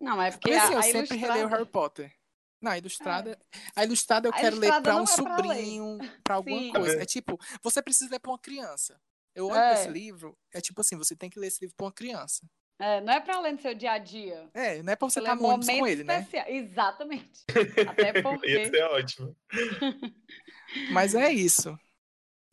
Não, 0.00 0.20
é 0.20 0.30
porque 0.30 0.48
Porque 0.50 0.54
assim, 0.54 0.72
a, 0.72 0.76
eu 0.76 0.78
a 0.80 0.82
sempre 0.82 1.16
releio. 1.16 1.48
Harry 1.48 1.66
Potter. 1.66 2.12
Não, 2.60 2.72
a 2.72 2.78
ilustrada, 2.78 3.38
a 3.76 3.84
ilustrada 3.84 4.28
eu 4.28 4.32
A 4.32 4.36
quero 4.36 4.56
ler 4.56 4.66
ilustrada 4.68 4.82
pra 4.82 4.92
não 4.94 5.00
um 5.02 5.04
é 5.04 5.14
pra 5.14 5.36
ler. 5.36 5.56
sobrinho, 5.56 5.98
pra 6.24 6.34
alguma 6.36 6.58
Sim. 6.58 6.72
coisa. 6.72 7.02
É 7.02 7.04
tipo, 7.06 7.38
você 7.62 7.82
precisa 7.82 8.10
ler 8.10 8.18
pra 8.18 8.32
uma 8.32 8.38
criança. 8.38 9.00
Eu 9.34 9.44
olho 9.46 9.54
pra 9.54 9.70
É. 9.70 9.74
esse 9.82 9.88
livro, 9.90 10.36
é 10.52 10.60
tipo 10.60 10.80
assim, 10.80 10.96
você 10.96 11.14
tem 11.14 11.28
que 11.30 11.38
ler 11.38 11.48
esse 11.48 11.60
livro 11.60 11.76
pra 11.76 11.86
uma 11.86 11.92
criança. 11.92 12.46
É, 12.78 13.00
não 13.00 13.12
é 13.12 13.20
pra 13.20 13.40
ler 13.40 13.52
no 13.52 13.60
seu 13.60 13.74
dia 13.74 13.92
a 13.92 13.98
dia. 13.98 14.48
É, 14.52 14.82
não 14.82 14.92
é 14.92 14.96
pra 14.96 15.08
você 15.08 15.18
estar 15.18 15.34
no 15.34 15.44
ônibus 15.44 15.66
com 15.66 15.72
momentos 15.72 15.92
ele, 15.92 16.04
né? 16.04 16.18
especiais. 16.18 16.54
Exatamente. 16.54 17.44
Até 17.88 18.22
porque... 18.22 18.68
ser 18.68 18.82
ótimo. 18.84 19.36
Mas 20.92 21.14
é 21.14 21.32
isso. 21.32 21.78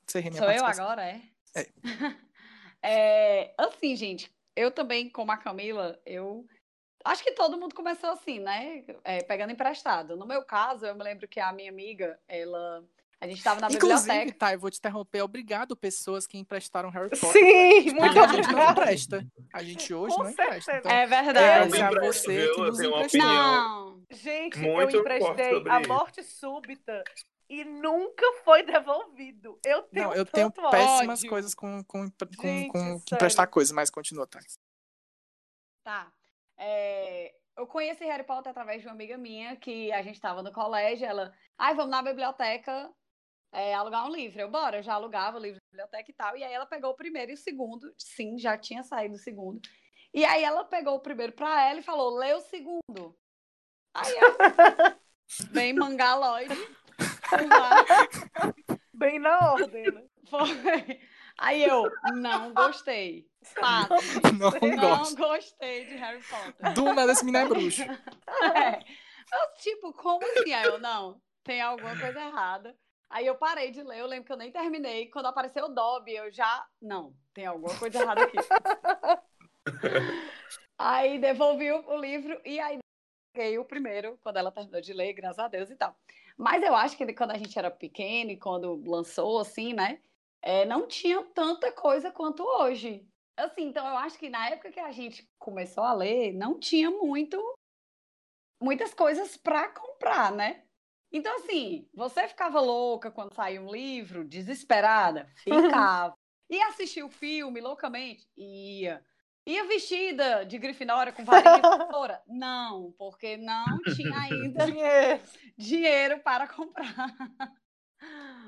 Sou 0.07 0.21
eu 0.51 0.65
agora, 0.65 1.05
é? 1.05 1.21
É. 1.55 1.67
É, 2.86 3.53
Assim, 3.57 3.95
gente, 3.95 4.30
eu 4.57 4.69
também, 4.69 5.09
como 5.09 5.32
a 5.32 5.38
Camila, 5.38 5.97
eu 6.05 6.45
acho 7.05 7.24
que 7.24 7.32
todo 7.32 7.57
mundo 7.57 7.74
começou 7.74 8.09
assim, 8.09 8.39
né? 8.39 8.84
É, 9.05 9.24
pegando 9.24 9.53
emprestado. 9.53 10.17
No 10.17 10.26
meu 10.26 10.43
caso, 10.43 10.86
eu 10.86 10.93
me 10.93 11.01
lembro 11.01 11.26
que 11.26 11.39
a 11.39 11.53
minha 11.53 11.71
amiga, 11.71 12.19
ela. 12.28 12.84
A 13.22 13.28
gente 13.28 13.38
estava 13.38 13.61
na 13.61 13.68
Inclusive, 13.68 14.01
biblioteca. 14.11 14.38
tá, 14.38 14.53
eu 14.53 14.59
vou 14.59 14.70
te 14.70 14.78
interromper. 14.80 15.22
Obrigado, 15.22 15.78
pessoas 15.78 16.28
que 16.28 16.38
emprestaram 16.38 16.89
Harry 16.89 17.09
Potter. 17.09 17.32
Sim, 17.32 17.84
Porque 17.84 17.91
muito 17.93 18.20
a 18.20 18.28
gente 18.28 18.51
não 18.51 18.72
empresta. 18.72 19.28
A 19.53 19.64
gente 19.64 19.93
hoje 19.93 20.16
Com 20.16 20.24
não 20.24 20.30
empresta. 20.32 20.78
Então, 20.78 20.91
É 20.91 21.05
verdade. 21.07 21.78
empresto, 21.78 22.24
você 22.24 22.36
viu? 22.45 22.53
que 22.55 22.59
Eu 22.61 22.66
nos 22.66 22.78
tenho 22.78 22.89
uma 22.89 22.97
emprestou. 22.97 23.22
opinião. 23.22 23.86
Não. 23.89 24.03
Gente, 24.11 24.59
Muito 24.59 24.95
eu 24.95 24.99
emprestei 24.99 25.64
a 25.70 25.88
morte 25.88 26.22
súbita 26.22 27.03
e 27.49 27.64
nunca 27.64 28.26
foi 28.43 28.61
devolvido. 28.64 29.57
Eu 29.64 29.84
tenho 29.84 30.05
Não, 30.07 30.14
eu 30.14 30.26
tenho 30.26 30.51
péssimas 30.51 31.20
ódio. 31.20 31.30
coisas 31.30 31.55
com, 31.55 31.84
com, 31.86 32.09
com, 32.11 32.47
Gente, 32.47 32.68
com 32.70 33.01
emprestar 33.11 33.47
coisas, 33.47 33.72
mas 33.72 33.89
continua, 33.89 34.28
tá? 34.28 34.39
Tá. 35.84 36.11
É, 36.57 37.34
eu 37.57 37.66
conheci 37.68 38.03
Harry 38.05 38.24
Potter 38.24 38.51
através 38.51 38.82
de 38.82 38.88
uma 38.88 38.93
amiga 38.93 39.18
minha 39.18 39.55
que 39.55 39.91
a 39.91 40.01
gente 40.01 40.16
estava 40.16 40.43
no 40.43 40.51
colégio. 40.51 41.05
Ela, 41.05 41.34
ai, 41.57 41.74
vamos 41.74 41.91
na 41.91 42.01
biblioteca 42.01 42.91
é, 43.53 43.73
alugar 43.73 44.05
um 44.05 44.11
livro. 44.11 44.41
Eu, 44.41 44.49
bora, 44.49 44.77
eu 44.77 44.83
já 44.83 44.93
alugava 44.95 45.37
o 45.37 45.41
livro 45.41 45.61
na 45.61 45.69
biblioteca 45.71 46.11
e 46.11 46.13
tal. 46.13 46.35
E 46.35 46.43
aí 46.43 46.51
ela 46.51 46.65
pegou 46.65 46.91
o 46.91 46.95
primeiro 46.95 47.31
e 47.31 47.35
o 47.35 47.37
segundo. 47.37 47.93
Sim, 47.97 48.37
já 48.37 48.57
tinha 48.57 48.83
saído 48.83 49.15
o 49.15 49.19
segundo. 49.19 49.61
E 50.13 50.25
aí 50.25 50.43
ela 50.43 50.63
pegou 50.65 50.95
o 50.95 50.99
primeiro 50.99 51.33
pra 51.33 51.69
ela 51.69 51.79
e 51.79 51.83
falou: 51.83 52.17
lê 52.17 52.33
o 52.33 52.41
segundo. 52.41 53.15
Aí 53.93 54.17
eu, 54.17 54.37
bem 55.53 55.73
mangaloide. 55.73 56.55
Bem 58.93 59.19
na 59.19 59.51
ordem, 59.51 59.91
né? 59.91 60.03
foi. 60.29 60.99
Aí 61.37 61.63
eu, 61.63 61.83
não 62.13 62.53
gostei. 62.53 63.27
Passo. 63.59 63.93
Não 64.37 64.51
Não 64.51 64.97
gosto. 64.97 65.17
gostei 65.17 65.85
de 65.85 65.95
Harry 65.95 66.23
Potter. 66.23 66.73
Do 66.73 66.93
nada 66.93 67.11
esse 67.11 67.25
menino 67.25 67.45
é 67.45 67.47
bruxo. 67.47 67.81
É. 68.55 68.79
Eu, 68.79 69.55
tipo, 69.57 69.93
como 69.93 70.23
assim? 70.25 70.53
Aí 70.53 70.65
eu, 70.65 70.79
não, 70.79 71.19
tem 71.43 71.59
alguma 71.61 71.97
coisa 71.99 72.21
errada. 72.21 72.77
Aí 73.14 73.28
eu 73.28 73.36
parei 73.36 73.72
de 73.72 73.84
ler, 73.84 73.99
eu 73.99 74.07
lembro 74.07 74.26
que 74.26 74.32
eu 74.32 74.38
nem 74.38 74.51
terminei. 74.51 75.09
Quando 75.09 75.28
apareceu 75.28 75.66
o 75.66 75.70
Dobby, 75.70 76.16
eu 76.16 76.32
já. 76.32 76.66
Não, 76.82 77.14
tem 77.34 77.45
alguma 77.45 77.78
coisa 77.78 78.01
errada 78.01 78.24
aqui. 78.24 78.38
aí 80.78 81.20
devolvi 81.20 81.72
o, 81.72 81.97
livro 81.97 82.41
e 82.43 82.59
aí 82.59 82.80
peguei 83.34 83.59
o 83.59 83.66
primeiro, 83.66 84.20
quando 84.24 84.38
ela 84.38 84.51
terminou 84.51 84.82
de 84.82 84.93
ler, 84.93 85.14
graças 85.14 85.39
a 85.39 85.47
Deus 85.47 85.70
e 85.70 85.76
tal. 85.76 85.95
Mas 86.36 86.64
eu 86.64 86.76
acho 86.76 86.97
que 86.97 87.14
quando 87.14 87.32
a 87.32 87.38
gente 87.38 87.57
era 87.57 87.70
pequeno 87.70 88.32
e 88.32 88.38
quando 88.38 88.82
lançou, 88.86 89.39
assim, 89.39 89.74
né? 89.74 89.99
é, 90.43 90.66
não 90.66 90.86
tinha 90.86 91.24
tanta 91.34 91.72
coisa 91.72 92.11
quanto 92.11 92.43
hoje. 92.43 93.07
Assim, 93.38 93.64
então 93.64 93.88
eu 93.88 93.97
acho 93.97 94.20
que 94.20 94.30
na 94.30 94.49
época 94.49 94.72
que 94.72 94.80
a 94.80 94.91
gente 94.91 95.28
começou 95.39 95.84
a 95.84 95.93
ler, 95.93 96.34
não 96.34 96.59
tinha 96.59 96.91
muito 96.91 97.41
muitas 98.61 98.93
coisas 98.93 99.38
para 99.38 99.70
comprar, 99.70 100.32
né? 100.32 100.64
Então, 101.14 101.36
assim, 101.36 101.88
você 101.93 102.28
ficava 102.28 102.59
louca 102.59 103.11
quando 103.11 103.36
saía 103.36 103.61
um 103.61 103.72
livro, 103.72 104.26
desesperada? 104.26 105.28
Ficava. 105.43 106.18
Ia 106.49 106.68
assistir 106.68 107.03
o 107.03 107.09
filme 107.09 107.61
loucamente? 107.61 108.28
Ia. 108.36 109.03
Ia 109.45 109.66
vestida 109.66 110.43
de 110.45 110.57
grifinória 110.57 111.14
com 111.14 111.24
varinha 111.24 111.61
vassoura? 111.61 112.22
Não, 112.28 112.93
porque 112.97 113.38
não 113.38 113.80
tinha 113.95 114.18
ainda 114.20 114.66
Dinheiro. 114.66 115.24
dinheiro 115.57 116.20
para 116.22 116.47
comprar. 116.47 116.88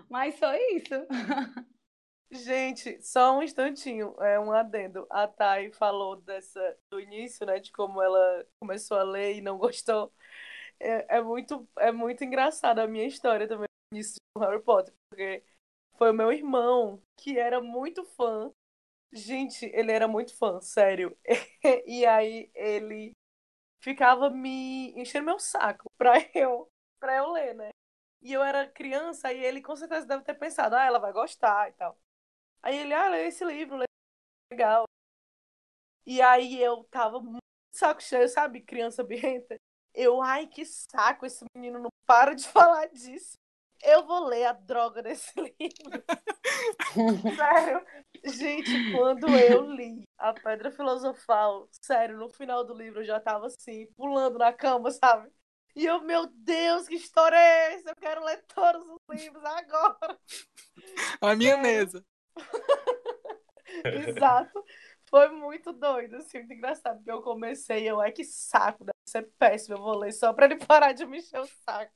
Mas 0.09 0.38
foi 0.39 0.57
isso. 0.76 0.95
Gente, 2.32 3.01
só 3.01 3.38
um 3.38 3.43
instantinho, 3.43 4.16
é 4.20 4.39
um 4.39 4.51
adendo. 4.51 5.05
A 5.09 5.28
Thay 5.28 5.72
falou 5.72 6.16
dessa 6.22 6.59
do 6.89 6.99
início, 6.99 7.45
né, 7.45 7.59
de 7.59 7.72
como 7.72 8.01
ela 8.01 8.45
começou 8.59 8.97
a 8.97 9.03
ler 9.03 9.36
e 9.38 9.41
não 9.41 9.57
gostou. 9.57 10.11
É, 10.80 11.17
é 11.17 11.21
muito, 11.21 11.67
é 11.80 11.91
muito 11.91 12.23
engraçada 12.23 12.84
a 12.84 12.88
minha 12.88 13.05
história 13.07 13.47
também 13.47 13.67
início 13.93 14.15
do 14.36 14.41
Harry 14.43 14.61
Potter, 14.61 14.93
porque 15.09 15.43
foi 15.97 16.11
o 16.11 16.13
meu 16.13 16.32
irmão 16.32 17.01
que 17.17 17.38
era 17.39 17.61
muito 17.61 18.03
fã. 18.05 18.51
Gente, 19.13 19.65
ele 19.73 19.91
era 19.91 20.07
muito 20.07 20.36
fã, 20.38 20.61
sério. 20.61 21.17
E 21.88 22.05
aí 22.05 22.49
ele 22.55 23.13
ficava 23.80 24.30
me 24.30 24.93
enchendo 24.99 25.26
meu 25.28 25.39
saco 25.39 25.89
pra 25.97 26.15
eu, 26.36 26.69
pra 26.99 27.17
eu 27.17 27.32
ler, 27.32 27.55
né? 27.55 27.69
E 28.21 28.34
eu 28.34 28.43
era 28.43 28.67
criança 28.69 29.34
e 29.34 29.43
ele 29.43 29.61
com 29.61 29.76
certeza 29.76 30.07
deve 30.07 30.23
ter 30.23 30.36
pensado, 30.36 30.76
ah, 30.76 30.84
ela 30.86 30.99
vai 30.99 31.13
gostar 31.13 31.69
e 31.69 31.73
tal. 31.73 31.97
Aí 32.63 32.78
ele, 32.78 32.93
ah, 32.93 33.09
lê 33.09 33.28
esse 33.28 33.45
livro, 33.45 33.78
lê, 33.78 33.86
legal. 34.51 34.86
E 36.05 36.21
aí 36.21 36.61
eu 36.61 36.84
tava 36.86 37.19
muito 37.21 37.43
saco 37.71 38.01
cheio, 38.01 38.28
sabe? 38.30 38.61
Criança 38.61 39.03
birrenta. 39.03 39.59
Eu, 39.95 40.21
ai, 40.21 40.45
que 40.45 40.65
saco, 40.65 41.25
esse 41.25 41.45
menino 41.55 41.79
não 41.79 41.89
para 42.05 42.35
de 42.35 42.47
falar 42.49 42.87
disso. 42.87 43.37
Eu 43.83 44.05
vou 44.05 44.25
ler 44.25 44.45
a 44.45 44.53
droga 44.53 45.01
desse 45.01 45.31
livro. 45.39 46.03
sério. 47.35 47.85
Gente, 48.25 48.91
quando 48.91 49.27
eu 49.37 49.61
li 49.69 50.03
a 50.17 50.33
Pedra 50.33 50.71
Filosofal, 50.71 51.67
sério, 51.71 52.17
no 52.17 52.29
final 52.29 52.63
do 52.65 52.73
livro 52.73 53.01
eu 53.01 53.05
já 53.05 53.19
tava 53.19 53.47
assim, 53.47 53.87
pulando 53.95 54.39
na 54.39 54.51
cama, 54.51 54.89
sabe? 54.91 55.29
E 55.75 55.85
eu, 55.85 56.01
meu 56.01 56.25
Deus, 56.27 56.87
que 56.87 56.95
história 56.95 57.35
é 57.35 57.73
essa? 57.73 57.89
Eu 57.89 57.95
quero 58.01 58.23
ler 58.23 58.43
todos 58.47 58.85
os 58.87 59.15
livros 59.15 59.43
agora. 59.43 60.17
A 61.21 61.35
minha 61.35 61.55
Sério? 61.55 61.61
mesa. 61.61 62.05
Exato. 63.85 64.63
Foi 65.09 65.29
muito 65.29 65.73
doido, 65.73 66.15
assim, 66.15 66.39
muito 66.39 66.53
engraçado. 66.53 66.97
Porque 66.97 67.11
eu 67.11 67.21
comecei, 67.21 67.89
eu, 67.89 67.99
ai, 67.99 68.11
que 68.11 68.23
saco, 68.23 68.85
deve 68.85 68.94
ser 69.05 69.31
péssimo, 69.37 69.77
eu 69.77 69.81
vou 69.81 69.97
ler 69.97 70.11
só 70.11 70.33
pra 70.33 70.45
ele 70.45 70.57
parar 70.65 70.93
de 70.93 71.05
me 71.05 71.19
encher 71.19 71.39
o 71.39 71.45
saco. 71.45 71.93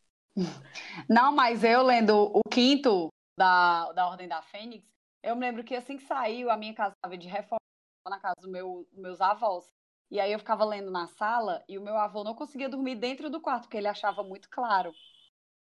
Não, 1.09 1.33
mas 1.33 1.63
eu 1.63 1.81
lendo 1.81 2.31
o 2.33 2.41
quinto 2.49 3.09
da, 3.37 3.91
da 3.93 4.07
Ordem 4.07 4.27
da 4.27 4.41
Fênix, 4.41 4.87
eu 5.21 5.35
me 5.35 5.41
lembro 5.41 5.63
que 5.63 5.75
assim 5.75 5.97
que 5.97 6.03
saiu, 6.03 6.49
a 6.49 6.57
minha 6.57 6.73
casa 6.73 6.95
estava 6.95 7.17
de 7.17 7.27
reforma 7.27 7.59
na 8.07 8.19
casa 8.19 8.35
dos 8.39 8.49
meu, 8.49 8.87
meus 8.93 9.19
avós. 9.21 9.65
E 10.11 10.19
aí 10.19 10.31
eu 10.31 10.39
ficava 10.39 10.65
lendo 10.65 10.89
na 10.89 11.07
sala 11.07 11.63
e 11.67 11.77
o 11.77 11.81
meu 11.81 11.95
avô 11.95 12.23
não 12.23 12.33
conseguia 12.33 12.69
dormir 12.69 12.95
dentro 12.95 13.29
do 13.29 13.39
quarto, 13.39 13.63
porque 13.63 13.77
ele 13.77 13.87
achava 13.87 14.23
muito 14.23 14.49
claro. 14.49 14.91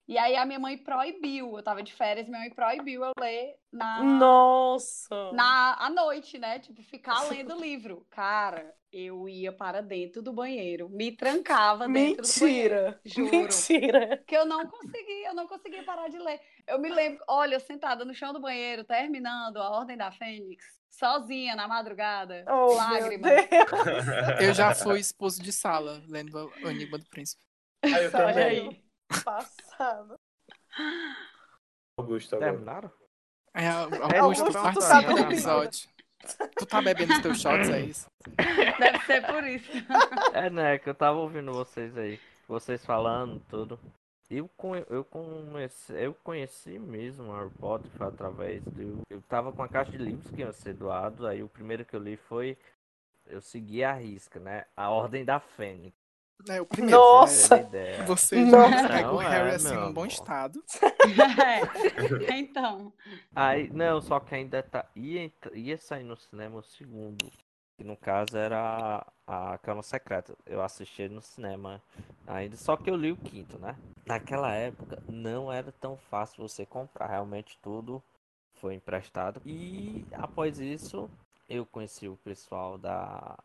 E 0.09 0.17
aí 0.17 0.37
a 0.37 0.47
minha 0.47 0.59
mãe 0.61 0.79
proibiu, 0.79 1.57
eu 1.57 1.63
tava 1.65 1.83
de 1.83 1.93
férias, 1.93 2.29
minha 2.29 2.39
mãe 2.41 2.51
proibiu 2.51 3.03
eu 3.05 3.11
ler 3.19 3.57
na, 3.73 4.05
Nossa! 4.05 5.33
na 5.33 5.77
à 5.85 5.91
noite, 5.91 6.39
né? 6.39 6.61
Tipo, 6.61 6.81
ficar 6.83 7.29
lendo 7.29 7.55
livro. 7.61 8.07
Cara, 8.11 8.73
eu 8.93 9.29
ia 9.29 9.53
para 9.53 9.81
dentro 9.83 10.23
do 10.23 10.33
banheiro, 10.33 10.89
me 10.89 11.11
trancava 11.11 11.89
dentro 11.89 12.23
do 12.23 12.41
banheiro. 12.41 12.75
Mentira! 12.75 13.01
Juro. 13.05 13.31
Mentira! 13.33 14.23
Que 14.27 14.37
eu 14.37 14.45
não 14.47 14.65
conseguia, 14.69 15.29
eu 15.29 15.35
não 15.35 15.49
conseguia 15.49 15.83
parar 15.83 16.09
de 16.09 16.19
ler. 16.19 16.41
Eu 16.69 16.79
me 16.79 16.89
lembro, 16.89 17.25
olha, 17.29 17.57
eu 17.57 17.61
sentada 17.61 18.05
no 18.05 18.15
chão 18.15 18.33
do 18.33 18.41
banheiro, 18.41 18.85
terminando 18.85 19.57
a 19.57 19.71
Ordem 19.71 19.97
da 19.97 20.13
Fênix, 20.13 20.65
sozinha 20.89 21.57
na 21.57 21.67
madrugada, 21.67 22.45
Oh, 22.49 22.75
lágrimas. 22.75 23.33
meu 23.33 23.49
Deus! 23.49 24.41
Eu 24.41 24.55
já 24.55 24.73
fui 24.73 25.01
expulso 25.01 25.43
de 25.43 25.53
sala 25.53 26.01
lendo 26.09 26.49
o 26.63 26.69
Enigma 26.69 26.97
do 26.97 27.07
Príncipe. 27.07 27.43
Ah, 27.83 27.89
eu 28.01 28.11
Olha 28.15 28.35
também. 28.35 28.69
aí. 28.71 28.86
Passado. 29.25 30.19
Augusto 31.99 32.37
agora. 32.37 32.51
Terminaram? 32.53 32.93
É, 33.55 33.69
Augusto, 33.69 34.05
Augusto, 34.05 34.45
tu 34.45 34.53
tá 34.53 34.63
participa 34.63 35.15
do 35.15 35.19
episódio. 35.21 35.89
Tu 36.57 36.67
tá 36.67 36.83
bebendo 36.83 37.13
os 37.13 37.21
teus 37.21 37.41
shots, 37.41 37.69
é 37.69 37.81
isso? 37.81 38.07
Deve 38.79 38.99
ser 39.07 39.27
por 39.27 39.45
isso. 39.45 39.71
É, 40.35 40.51
né, 40.51 40.79
que 40.79 40.89
eu 40.89 40.95
tava 40.95 41.19
ouvindo 41.19 41.53
vocês 41.53 41.97
aí, 41.97 42.21
vocês 42.49 42.85
falando 42.85 43.41
tudo. 43.49 43.79
Eu, 44.29 44.51
eu, 44.91 45.05
conheci, 45.05 45.93
eu 45.93 46.13
conheci 46.15 46.79
mesmo 46.81 47.33
Harry 47.33 47.51
Potter 47.51 47.89
foi 47.93 48.07
através 48.09 48.63
do. 48.65 49.03
Eu 49.09 49.23
tava 49.23 49.53
com 49.53 49.63
a 49.63 49.69
caixa 49.69 49.93
de 49.93 49.99
livros 49.99 50.29
que 50.33 50.41
iam 50.41 50.53
ser 50.53 50.75
doados, 50.75 51.25
aí 51.25 51.45
o 51.45 51.49
primeiro 51.49 51.85
que 51.85 51.95
eu 51.95 52.01
li 52.01 52.17
foi. 52.17 52.59
Eu 53.27 53.41
segui 53.41 53.85
a 53.85 53.93
risca, 53.93 54.41
né? 54.41 54.67
A 54.77 54.91
Ordem 54.91 55.25
da 55.25 55.39
Fênix. 55.39 55.97
É 56.49 56.61
o 56.61 56.67
primeiro. 56.67 56.97
Nossa! 56.99 57.57
né? 57.73 58.03
Você 58.05 58.37
Não. 58.45 58.71
já 58.71 58.89
pega 58.89 59.11
o 59.11 59.13
Não, 59.15 59.19
Harry 59.19 59.51
é, 59.51 59.55
assim 59.55 59.75
num 59.75 59.93
bom 59.93 60.03
amor. 60.03 60.07
estado. 60.07 60.63
É. 61.07 62.39
Então, 62.39 62.93
Aí, 63.35 63.71
não, 63.71 64.01
só 64.01 64.19
que 64.21 64.35
ainda 64.35 64.63
tá. 64.63 64.85
Ia, 64.97 65.31
ia 65.55 65.79
sair 65.79 66.03
no 66.05 66.17
cinema 66.17 66.59
o 66.59 66.63
segundo. 66.63 67.31
Que 67.77 67.85
no 67.85 67.97
caso 67.97 68.37
era 68.37 69.05
a, 69.27 69.53
a 69.53 69.59
Cama 69.59 69.83
Secreta. 69.83 70.35
Eu 70.47 70.63
assisti 70.63 71.09
no 71.09 71.21
cinema 71.21 71.83
ainda. 72.27 72.57
Só 72.57 72.77
que 72.77 72.91
eu 72.91 72.97
li 72.97 73.13
o 73.13 73.17
quinto, 73.17 73.59
né? 73.59 73.77
Naquela 74.05 74.53
época 74.55 75.03
não 75.09 75.53
era 75.53 75.71
tão 75.73 75.97
fácil 75.97 76.47
você 76.49 76.65
comprar. 76.67 77.07
Realmente 77.07 77.59
tudo 77.63 78.03
foi 78.55 78.75
emprestado. 78.75 79.41
E 79.45 80.07
após 80.13 80.59
isso, 80.59 81.09
eu 81.49 81.67
conheci 81.67 82.09
o 82.09 82.17
pessoal 82.25 82.79
da. 82.79 83.39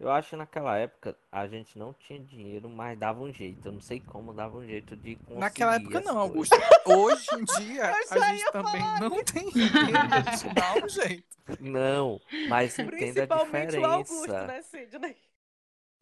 Eu 0.00 0.10
acho 0.10 0.30
que 0.30 0.36
naquela 0.36 0.78
época 0.78 1.14
a 1.30 1.46
gente 1.46 1.78
não 1.78 1.92
tinha 1.92 2.18
dinheiro, 2.18 2.70
mas 2.70 2.98
dava 2.98 3.20
um 3.20 3.30
jeito. 3.30 3.68
Eu 3.68 3.72
não 3.72 3.82
sei 3.82 4.00
como 4.00 4.32
dava 4.32 4.56
um 4.56 4.64
jeito 4.64 4.96
de 4.96 5.14
conseguir. 5.16 5.38
Naquela 5.38 5.74
época 5.74 6.00
não, 6.00 6.30
coisas. 6.30 6.52
Augusto. 6.52 6.56
Hoje 6.86 7.26
em 7.34 7.44
dia, 7.44 7.84
a 8.10 8.18
gente 8.32 8.50
também 8.50 8.80
falar 8.80 9.00
não 9.00 9.22
tem 9.22 9.50
dinheiro, 9.50 9.98
a 10.10 10.30
gente 10.30 10.54
dá 10.54 10.74
um 10.82 10.88
jeito. 10.88 11.24
Não, 11.60 12.20
mas 12.48 12.78
entenda 12.78 13.24
a 13.24 13.26
Principalmente 13.26 13.76
o 13.76 13.84
Augusto, 13.84 14.20
diferença. 14.22 14.46
né, 14.46 14.62
Sidney? 14.62 15.16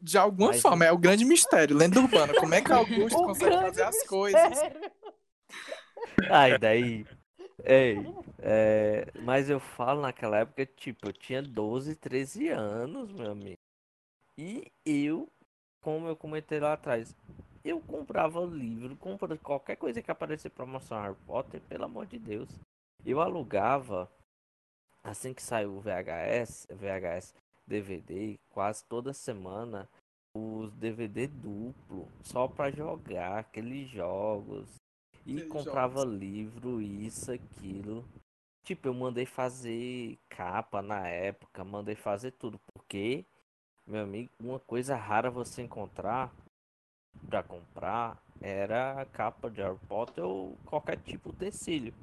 De 0.01 0.17
alguma 0.17 0.51
Mas- 0.51 0.63
forma, 0.63 0.85
é 0.85 0.93
o 0.93 0.99
grande 0.99 1.25
mistério. 1.25 1.77
Lenda 1.77 1.99
urbana. 1.99 2.33
Como 2.35 2.55
é 2.55 2.63
que 2.63 2.71
Augusto 2.73 3.19
O 3.19 3.27
consegue 3.27 3.57
fazer 3.57 3.83
as 3.83 4.07
coisas? 4.07 4.59
Ai, 6.31 6.57
daí. 6.57 7.05
Ei, 7.65 7.99
é, 8.39 9.09
mas 9.25 9.51
eu 9.51 9.59
falo 9.59 10.03
naquela 10.03 10.39
época, 10.39 10.65
tipo, 10.65 11.09
eu 11.09 11.13
tinha 11.13 11.43
12, 11.43 11.97
13 11.97 12.49
anos, 12.51 13.11
meu 13.11 13.33
amigo. 13.33 13.59
E 14.39 14.71
eu, 14.87 15.29
como 15.83 16.07
eu 16.07 16.15
comentei 16.15 16.61
lá 16.61 16.75
atrás, 16.75 17.13
eu 17.65 17.81
comprava 17.81 18.41
livro, 18.45 18.97
comprava 18.97 19.37
qualquer 19.37 19.75
coisa 19.75 20.01
que 20.01 20.13
aparecer 20.13 20.51
promoção 20.51 21.03
Harry 21.03 21.17
Potter, 21.27 21.61
pelo 21.63 21.85
amor 21.85 22.07
de 22.07 22.21
Deus. 22.21 22.49
Eu 23.05 23.21
alugava, 23.21 24.09
assim 25.03 25.35
que 25.35 25.43
saiu 25.43 25.77
o 25.77 25.81
VHS, 25.81 26.69
VHS, 26.71 27.35
DVD, 27.67 28.39
quase 28.49 28.85
toda 28.85 29.13
semana, 29.13 29.89
os 30.33 30.73
DVD 30.75 31.27
duplo, 31.27 32.07
só 32.23 32.47
pra 32.47 32.71
jogar 32.71 33.41
aqueles 33.41 33.91
jogos. 33.91 34.77
E 35.27 35.43
comprava 35.43 36.05
livro, 36.05 36.81
isso, 36.81 37.33
aquilo. 37.33 38.05
Tipo, 38.65 38.87
eu 38.87 38.95
mandei 38.95 39.27
fazer 39.27 40.17
capa 40.29 40.81
na 40.81 41.09
época, 41.09 41.65
mandei 41.65 41.97
fazer 41.97 42.31
tudo, 42.33 42.61
porque, 42.73 43.27
meu 43.89 44.03
amigo, 44.03 44.31
uma 44.39 44.61
coisa 44.61 44.95
rara 44.95 45.31
você 45.31 45.63
encontrar 45.63 46.31
pra 47.27 47.43
comprar 47.43 48.23
era 48.41 49.01
a 49.01 49.07
capa 49.07 49.51
de 49.51 49.63
Harry 49.63 49.79
Potter 49.89 50.25
ou 50.25 50.57
qualquer 50.67 50.99
tipo 50.99 51.31
de 51.31 51.37
utensílio. 51.37 51.95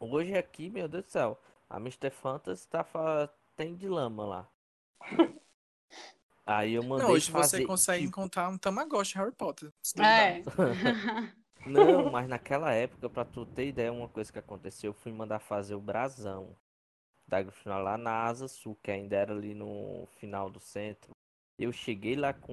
Hoje 0.00 0.36
aqui, 0.36 0.68
meu 0.68 0.88
Deus 0.88 1.04
do 1.04 1.10
céu, 1.10 1.40
a 1.70 1.76
Mr. 1.76 2.10
Fantasy 2.10 2.66
tá 2.68 2.82
fa... 2.82 3.32
tem 3.56 3.76
de 3.76 3.88
lama 3.88 4.26
lá. 4.26 4.48
Aí 6.44 6.74
eu 6.74 6.82
mandei 6.82 7.06
Não, 7.06 7.14
hoje 7.14 7.30
fazer, 7.30 7.58
você 7.58 7.64
consegue 7.64 8.04
tipo, 8.04 8.08
encontrar 8.08 8.48
um 8.48 8.58
Tamagotchi 8.58 9.16
Harry 9.16 9.32
Potter. 9.32 9.72
é. 10.00 10.42
Não, 11.64 12.10
mas 12.10 12.28
naquela 12.28 12.72
época, 12.72 13.08
pra 13.08 13.24
tu 13.24 13.46
ter 13.46 13.68
ideia, 13.68 13.92
uma 13.92 14.08
coisa 14.08 14.32
que 14.32 14.38
aconteceu, 14.40 14.90
eu 14.90 14.94
fui 14.94 15.12
mandar 15.12 15.38
fazer 15.38 15.76
o 15.76 15.80
brasão 15.80 16.56
Grifinória 17.40 17.82
lá 17.84 17.96
na 17.96 18.24
Asa 18.24 18.48
Sul, 18.48 18.76
que 18.82 18.90
ainda 18.90 19.16
era 19.16 19.32
ali 19.32 19.54
no 19.54 20.06
final 20.18 20.50
do 20.50 20.60
centro. 20.60 21.12
Eu 21.58 21.72
cheguei 21.72 22.16
lá 22.16 22.32
com 22.32 22.52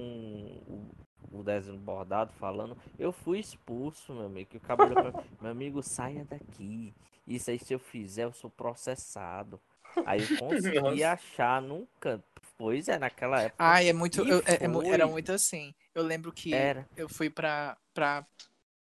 o, 1.32 1.38
o 1.40 1.42
desenho 1.42 1.78
bordado 1.78 2.32
falando, 2.34 2.76
eu 2.98 3.12
fui 3.12 3.40
expulso, 3.40 4.12
meu 4.14 4.26
amigo, 4.26 4.56
o 4.56 4.60
cabelo 4.60 4.94
meu 5.40 5.50
amigo, 5.50 5.82
saia 5.82 6.24
daqui. 6.24 6.94
Isso 7.26 7.50
aí 7.50 7.58
se 7.58 7.72
eu 7.74 7.78
fizer, 7.78 8.24
eu 8.24 8.32
sou 8.32 8.48
processado. 8.50 9.60
Aí 10.06 10.20
eu 10.22 10.38
consegui 10.38 10.80
Nossa. 10.80 11.12
achar 11.12 11.60
num 11.60 11.86
canto. 11.98 12.24
Pois 12.56 12.88
é, 12.88 12.98
naquela 12.98 13.42
época. 13.42 13.64
Ai, 13.64 13.88
é 13.88 13.92
muito. 13.92 14.20
Eu- 14.20 14.40
é- 14.40 14.64
é 14.64 14.92
era 14.92 15.06
muito 15.06 15.32
assim. 15.32 15.74
Eu 15.94 16.02
lembro 16.02 16.30
que 16.30 16.52
Era. 16.54 16.86
eu 16.96 17.08
fui 17.08 17.30
pra, 17.30 17.76
pra. 17.94 18.26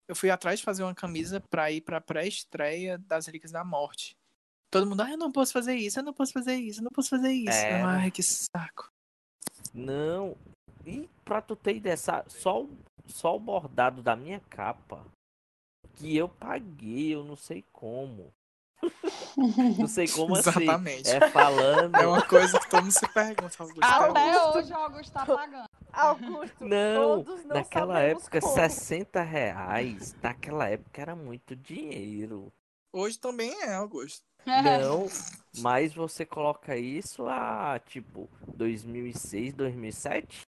Eu 0.08 0.14
fui 0.14 0.30
atrás 0.30 0.60
de 0.60 0.64
fazer 0.64 0.84
uma 0.84 0.94
camisa 0.94 1.40
pra 1.50 1.70
ir 1.70 1.80
pra 1.80 2.00
pré-estreia 2.00 2.96
das 2.96 3.26
Relíquias 3.26 3.50
da 3.50 3.64
Morte. 3.64 4.16
Todo 4.70 4.86
mundo, 4.86 5.00
ah, 5.02 5.10
eu 5.10 5.16
não 5.18 5.30
posso 5.32 5.52
fazer 5.52 5.74
isso, 5.76 5.98
eu 6.00 6.02
não 6.04 6.12
posso 6.12 6.32
fazer 6.32 6.54
isso, 6.56 6.80
eu 6.80 6.84
não 6.84 6.90
posso 6.90 7.08
fazer 7.10 7.32
isso. 7.32 7.50
Era. 7.56 7.86
Ai, 7.88 8.10
que 8.10 8.22
saco. 8.22 8.90
Não. 9.72 10.36
E 10.84 11.08
pra 11.24 11.40
tu 11.40 11.54
ter 11.56 11.76
ideia, 11.76 11.96
sa- 11.96 12.24
só, 12.28 12.62
o- 12.62 12.78
só 13.06 13.36
o 13.36 13.40
bordado 13.40 14.02
da 14.02 14.14
minha 14.16 14.40
capa 14.50 15.04
que 15.94 16.16
eu 16.16 16.28
paguei, 16.28 17.14
eu 17.14 17.24
não 17.24 17.36
sei 17.36 17.64
como. 17.72 18.32
Não 19.78 19.88
sei 19.88 20.06
como 20.08 20.34
assim. 20.36 20.50
Exatamente. 20.50 21.08
É 21.08 21.30
falando. 21.30 21.94
É 21.96 22.06
uma 22.06 22.22
coisa 22.22 22.58
que 22.60 22.68
todo 22.68 22.82
mundo 22.82 22.92
se 22.92 23.08
pergunta, 23.08 23.54
Augusto. 23.58 23.82
Até 23.82 24.30
Augusto. 24.38 24.58
hoje 24.58 24.72
o 24.72 24.76
Augusto 24.76 25.12
tá 25.12 25.26
pagando. 25.26 25.68
Augusto, 25.92 26.56
Não, 26.64 27.24
todos 27.24 27.44
não 27.44 27.56
naquela 27.56 28.00
época, 28.00 28.40
como. 28.40 28.54
60 28.54 29.22
reais. 29.22 30.14
Naquela 30.22 30.68
época 30.68 31.00
era 31.02 31.16
muito 31.16 31.56
dinheiro. 31.56 32.52
Hoje 32.92 33.18
também 33.18 33.50
é, 33.62 33.74
Augusto. 33.74 34.22
Não, 34.54 35.06
mas 35.60 35.92
você 35.94 36.24
coloca 36.24 36.76
isso 36.76 37.26
a 37.26 37.78
tipo 37.80 38.28
2006, 38.56 39.54
2007. 39.54 40.42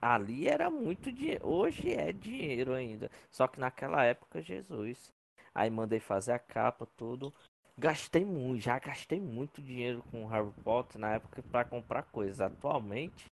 Ali 0.00 0.46
era 0.46 0.70
muito 0.70 1.10
dinheiro. 1.10 1.46
Hoje 1.46 1.92
é 1.92 2.12
dinheiro 2.12 2.74
ainda. 2.74 3.10
Só 3.30 3.48
que 3.48 3.58
naquela 3.58 4.04
época, 4.04 4.42
Jesus. 4.42 5.12
Aí 5.54 5.70
mandei 5.70 6.00
fazer 6.00 6.32
a 6.32 6.38
capa, 6.38 6.86
tudo. 6.96 7.32
Gastei 7.78 8.24
muito, 8.24 8.62
já 8.62 8.78
gastei 8.78 9.20
muito 9.20 9.60
dinheiro 9.60 10.02
com 10.10 10.26
Harry 10.26 10.52
Potter 10.62 10.98
na 10.98 11.14
época 11.14 11.42
para 11.42 11.64
comprar 11.64 12.04
coisas. 12.04 12.40
Atualmente, 12.40 13.26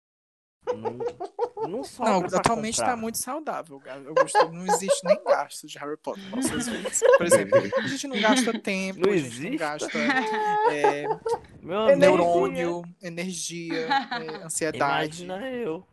não, 0.66 1.68
não 1.68 1.84
sobra 1.84 2.12
Não, 2.12 2.38
atualmente 2.38 2.76
comprar. 2.76 2.90
tá 2.90 2.96
muito 2.96 3.18
saudável, 3.18 3.82
Augusto. 4.06 4.52
Não 4.52 4.66
existe 4.66 5.04
nem 5.04 5.22
gasto 5.24 5.66
de 5.66 5.78
Harry 5.78 5.96
Potter. 5.96 6.22
Por 6.30 7.26
exemplo, 7.26 7.58
a 7.78 7.86
gente 7.86 8.06
não 8.08 8.20
gasta 8.20 8.58
tempo, 8.58 9.00
Não 9.00 9.12
a 9.12 9.16
gente 9.16 9.26
existe? 9.26 9.50
não 9.50 9.56
gasta 9.56 9.98
é, 10.70 11.96
neurônio, 11.96 12.82
energia, 13.02 13.88
é, 13.88 14.44
ansiedade. 14.44 15.24
Imagina 15.24 15.50
eu. 15.50 15.86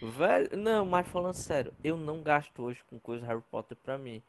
Velho, 0.00 0.56
não, 0.56 0.84
mas 0.84 1.06
falando 1.06 1.34
sério, 1.34 1.72
eu 1.84 1.96
não 1.96 2.22
gasto 2.22 2.60
hoje 2.62 2.80
com 2.90 2.98
coisa 2.98 3.24
Harry 3.26 3.42
Potter 3.50 3.76
pra 3.76 3.96
mim. 3.96 4.20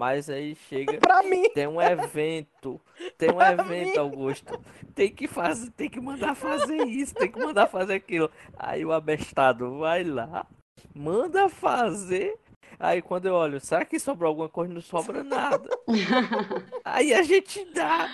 Mas 0.00 0.30
aí 0.30 0.54
chega, 0.54 0.96
Pra 0.96 1.22
mim, 1.22 1.50
tem 1.50 1.66
um 1.66 1.78
evento, 1.78 2.80
tem 3.18 3.30
um 3.30 3.34
Pra 3.34 3.52
evento, 3.52 3.90
mim. 3.92 3.98
Augusto. 3.98 4.58
Tem 4.94 5.12
que 5.14 5.28
fazer, 5.28 5.70
tem 5.72 5.90
que 5.90 6.00
mandar 6.00 6.34
fazer 6.34 6.86
isso, 6.86 7.14
tem 7.14 7.30
que 7.30 7.38
mandar 7.38 7.66
fazer 7.66 7.96
aquilo. 7.96 8.30
Aí 8.58 8.82
o 8.82 8.92
abestado 8.92 9.78
vai 9.78 10.02
lá, 10.02 10.46
manda 10.94 11.50
fazer. 11.50 12.34
Aí 12.78 13.02
quando 13.02 13.26
eu 13.26 13.34
olho, 13.34 13.60
será 13.60 13.84
que 13.84 13.98
sobrou 13.98 14.28
alguma 14.28 14.48
coisa? 14.48 14.72
Não 14.72 14.80
sobra 14.80 15.22
nada. 15.22 15.68
Aí 16.82 17.12
a 17.12 17.22
gente 17.22 17.62
dá. 17.74 18.08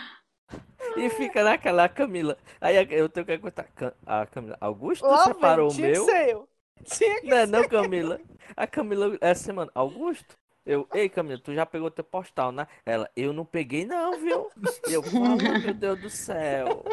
E 0.96 1.08
fica 1.10 1.44
naquela 1.44 1.88
Camila. 1.88 2.36
Aí 2.60 2.74
eu 2.90 3.08
tenho 3.08 3.24
que 3.24 3.32
aguentar. 3.32 3.68
A 4.04 4.26
Camila. 4.26 4.56
Augusto 4.60 5.06
Lá 5.06 5.18
separou 5.18 5.70
o 5.70 5.74
meu. 5.74 6.04
que 6.04 6.10
ser 6.10 6.30
eu. 6.30 6.48
Tinha 6.84 7.20
que 7.20 7.28
Não, 7.28 7.36
é 7.36 7.46
não, 7.46 7.68
Camila. 7.68 8.20
A 8.56 8.66
Camila, 8.66 9.16
essa 9.20 9.44
semana, 9.44 9.70
Augusto. 9.72 10.36
Eu, 10.66 10.88
ei, 10.92 11.08
Camila, 11.08 11.38
tu 11.40 11.54
já 11.54 11.64
pegou 11.64 11.90
teu 11.90 12.02
postal, 12.04 12.50
né? 12.50 12.66
Ela, 12.84 13.08
eu 13.14 13.32
não 13.32 13.44
peguei, 13.44 13.84
não, 13.86 14.18
viu? 14.18 14.50
Eu, 14.88 15.02
falo, 15.02 15.36
meu 15.36 15.72
Deus 15.74 16.00
do 16.00 16.10
céu. 16.10 16.84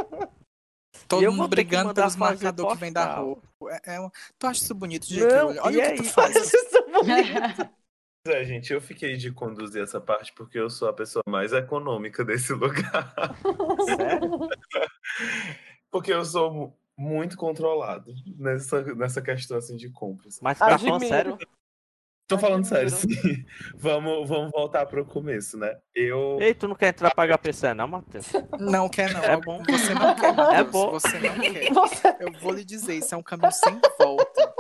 Todo 1.07 1.23
eu 1.23 1.31
mundo 1.31 1.47
brigando 1.47 1.91
pelos 1.93 2.15
marcadores 2.15 2.73
que 2.73 2.79
vem 2.79 2.93
da 2.93 3.15
rua. 3.15 3.41
É, 3.83 3.95
é 3.95 3.99
um- 4.01 4.11
Tu 4.37 4.45
acha 4.45 4.61
isso 4.63 4.75
bonito, 4.75 5.07
Não, 5.09 5.17
J.K. 5.17 5.41
Rowling? 5.41 5.59
Olha 5.59 5.73
e 5.73 5.77
o 5.77 5.81
que 5.81 5.87
aí? 5.87 5.97
tu 5.97 6.03
faz. 6.13 6.33
Vocês 6.33 6.63
estão 6.63 6.85
bonito. 6.91 7.55
Pois 7.55 7.69
É, 8.25 8.45
gente, 8.45 8.71
eu 8.71 8.79
fiquei 8.79 9.17
de 9.17 9.31
conduzir 9.33 9.83
essa 9.83 9.99
parte 9.99 10.31
porque 10.33 10.57
eu 10.57 10.69
sou 10.69 10.87
a 10.87 10.93
pessoa 10.93 11.21
mais 11.27 11.51
econômica 11.51 12.23
desse 12.23 12.53
lugar. 12.55 13.13
Sério? 13.97 14.47
Porque 15.91 16.13
eu 16.13 16.23
sou 16.23 16.53
mu- 16.53 16.77
muito 16.97 17.35
controlado 17.35 18.13
nessa, 18.37 18.81
nessa 18.95 19.21
questão 19.21 19.57
assim 19.57 19.75
de 19.75 19.89
compras. 19.89 20.39
Mas 20.41 20.57
tá 20.59 20.77
falando 20.79 21.05
sério? 21.05 21.37
Tô 22.33 22.39
falando 22.39 22.65
sério, 22.65 22.89
sim. 22.89 23.07
Vamos, 23.75 24.27
vamos 24.27 24.51
voltar 24.51 24.85
pro 24.85 25.05
começo, 25.05 25.57
né? 25.57 25.75
Eu. 25.93 26.37
Ei, 26.41 26.53
tu 26.53 26.67
não 26.67 26.75
quer 26.75 26.89
entrar 26.89 27.13
pra 27.13 27.25
HPC, 27.37 27.73
não, 27.73 27.87
Matheus? 27.87 28.25
Não 28.59 28.89
quer, 28.89 29.13
não. 29.13 29.23
É 29.23 29.37
bom. 29.37 29.61
Você 29.69 29.93
não 29.93 30.15
quer, 30.15 30.33
Matheus. 30.33 30.59
É 30.59 30.63
bom. 30.63 30.91
Você 30.91 31.19
não 31.19 31.35
quer. 31.39 31.73
Você 31.73 32.17
Eu 32.19 32.31
vou 32.39 32.51
lhe 32.51 32.63
dizer, 32.65 32.95
isso 32.95 33.13
é 33.13 33.17
um 33.17 33.23
caminho 33.23 33.51
sem 33.51 33.79
volta. 33.99 34.53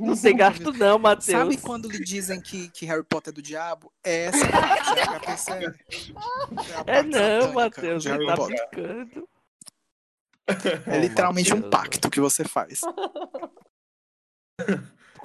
Não 0.00 0.16
tem 0.16 0.34
gasto, 0.36 0.72
não, 0.72 0.98
Matheus. 0.98 1.38
Sabe 1.38 1.56
quando 1.58 1.88
lhe 1.88 2.02
dizem 2.02 2.40
que, 2.40 2.68
que 2.70 2.86
Harry 2.86 3.04
Potter 3.04 3.30
é 3.30 3.34
do 3.34 3.42
diabo? 3.42 3.92
É 4.04 4.24
essa 4.24 4.48
parte, 4.48 5.00
a 5.00 5.20
HPC. 5.20 5.52
É, 6.86 6.92
a 6.92 6.98
É 6.98 7.02
não, 7.02 7.52
Matheus, 7.52 8.02
você 8.04 8.10
Harry 8.10 8.26
tá 8.26 8.34
Potter. 8.36 8.68
brincando. 8.72 9.28
É 10.86 10.98
literalmente 11.00 11.52
um 11.52 11.68
pacto 11.70 12.08
que 12.08 12.20
você 12.20 12.44
faz. 12.44 12.80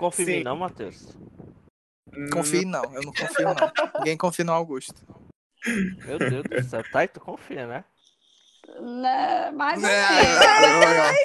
Tu 0.02 0.06
confia 0.06 0.36
em 0.38 0.44
não, 0.44 0.58
Matheus? 0.58 1.16
Confie 2.34 2.66
não, 2.66 2.84
eu 2.96 3.04
não 3.04 3.14
confio 3.14 3.54
não. 3.54 3.72
Ninguém 4.00 4.18
confia 4.18 4.44
no 4.44 4.52
Augusto. 4.52 4.96
Meu 6.04 6.18
Deus 6.18 6.44
do 6.44 6.64
céu. 6.64 6.84
Tá, 6.92 7.04
e 7.04 7.08
tu 7.08 7.20
confia, 7.20 7.68
né? 7.68 7.86
Né, 8.80 9.52
ou 9.52 9.62
É, 9.88 10.58
menos. 10.58 11.18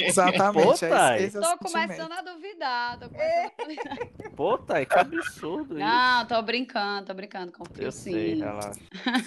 Exatamente. 0.00 0.80
Pô, 0.80 0.86
é 0.86 1.14
esse, 1.14 1.24
esse 1.26 1.38
é 1.38 1.40
Tô 1.40 1.46
sentimento. 1.46 1.62
começando 1.62 2.12
a 2.12 2.22
duvidar. 2.22 2.98
Tô 2.98 3.10
começando 3.10 3.50
a 3.60 3.62
duvidar. 3.62 3.98
Pô, 4.34 4.58
que 4.58 4.98
absurdo 4.98 5.74
isso. 5.74 5.86
Não, 5.86 6.26
tô 6.26 6.42
brincando, 6.42 7.06
tô 7.06 7.14
brincando. 7.14 7.52
Confio 7.52 7.84
Eu 7.84 7.92
sim. 7.92 8.12
sei, 8.12 8.34
relaxa. 8.34 8.80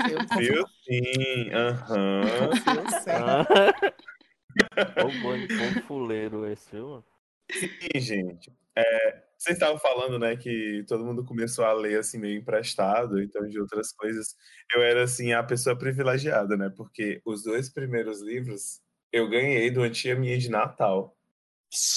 Eu 0.09 0.20
não 0.20 0.28
confio? 0.28 0.70
Sim, 0.84 1.53
aham. 1.53 2.49
confio 2.49 2.89
sim. 2.89 3.11
Ô, 5.01 5.11
bom, 5.22 5.47
bom 5.57 5.82
fuleiro 5.88 6.45
esse, 6.45 6.70
viu? 6.72 7.01
Sim, 7.52 8.00
gente. 8.00 8.52
É, 8.76 9.24
vocês 9.38 9.56
estavam 9.56 9.80
falando, 9.80 10.20
né, 10.20 10.36
que 10.36 10.84
todo 10.88 11.06
mundo 11.06 11.24
começou 11.26 11.66
a 11.66 11.74
ler 11.74 12.00
assim 12.00 12.18
meio 12.20 12.39
emprestado, 12.39 13.22
então 13.22 13.48
de 13.48 13.60
outras 13.60 13.91
coisas. 13.93 14.36
Eu 14.74 14.82
era 14.84 15.04
assim 15.04 15.34
a 15.34 15.43
pessoa 15.43 15.78
privilegiada, 15.78 16.58
né? 16.58 16.70
Porque 16.76 17.22
os 17.26 17.43
dois 17.43 17.70
primeiros 17.70 18.22
livros 18.22 18.82
eu 19.12 19.30
ganhei 19.30 19.70
de 19.72 19.80
uma 19.80 19.89
tia 19.89 20.16
minha 20.16 20.38
de 20.38 20.50
Natal. 20.50 21.18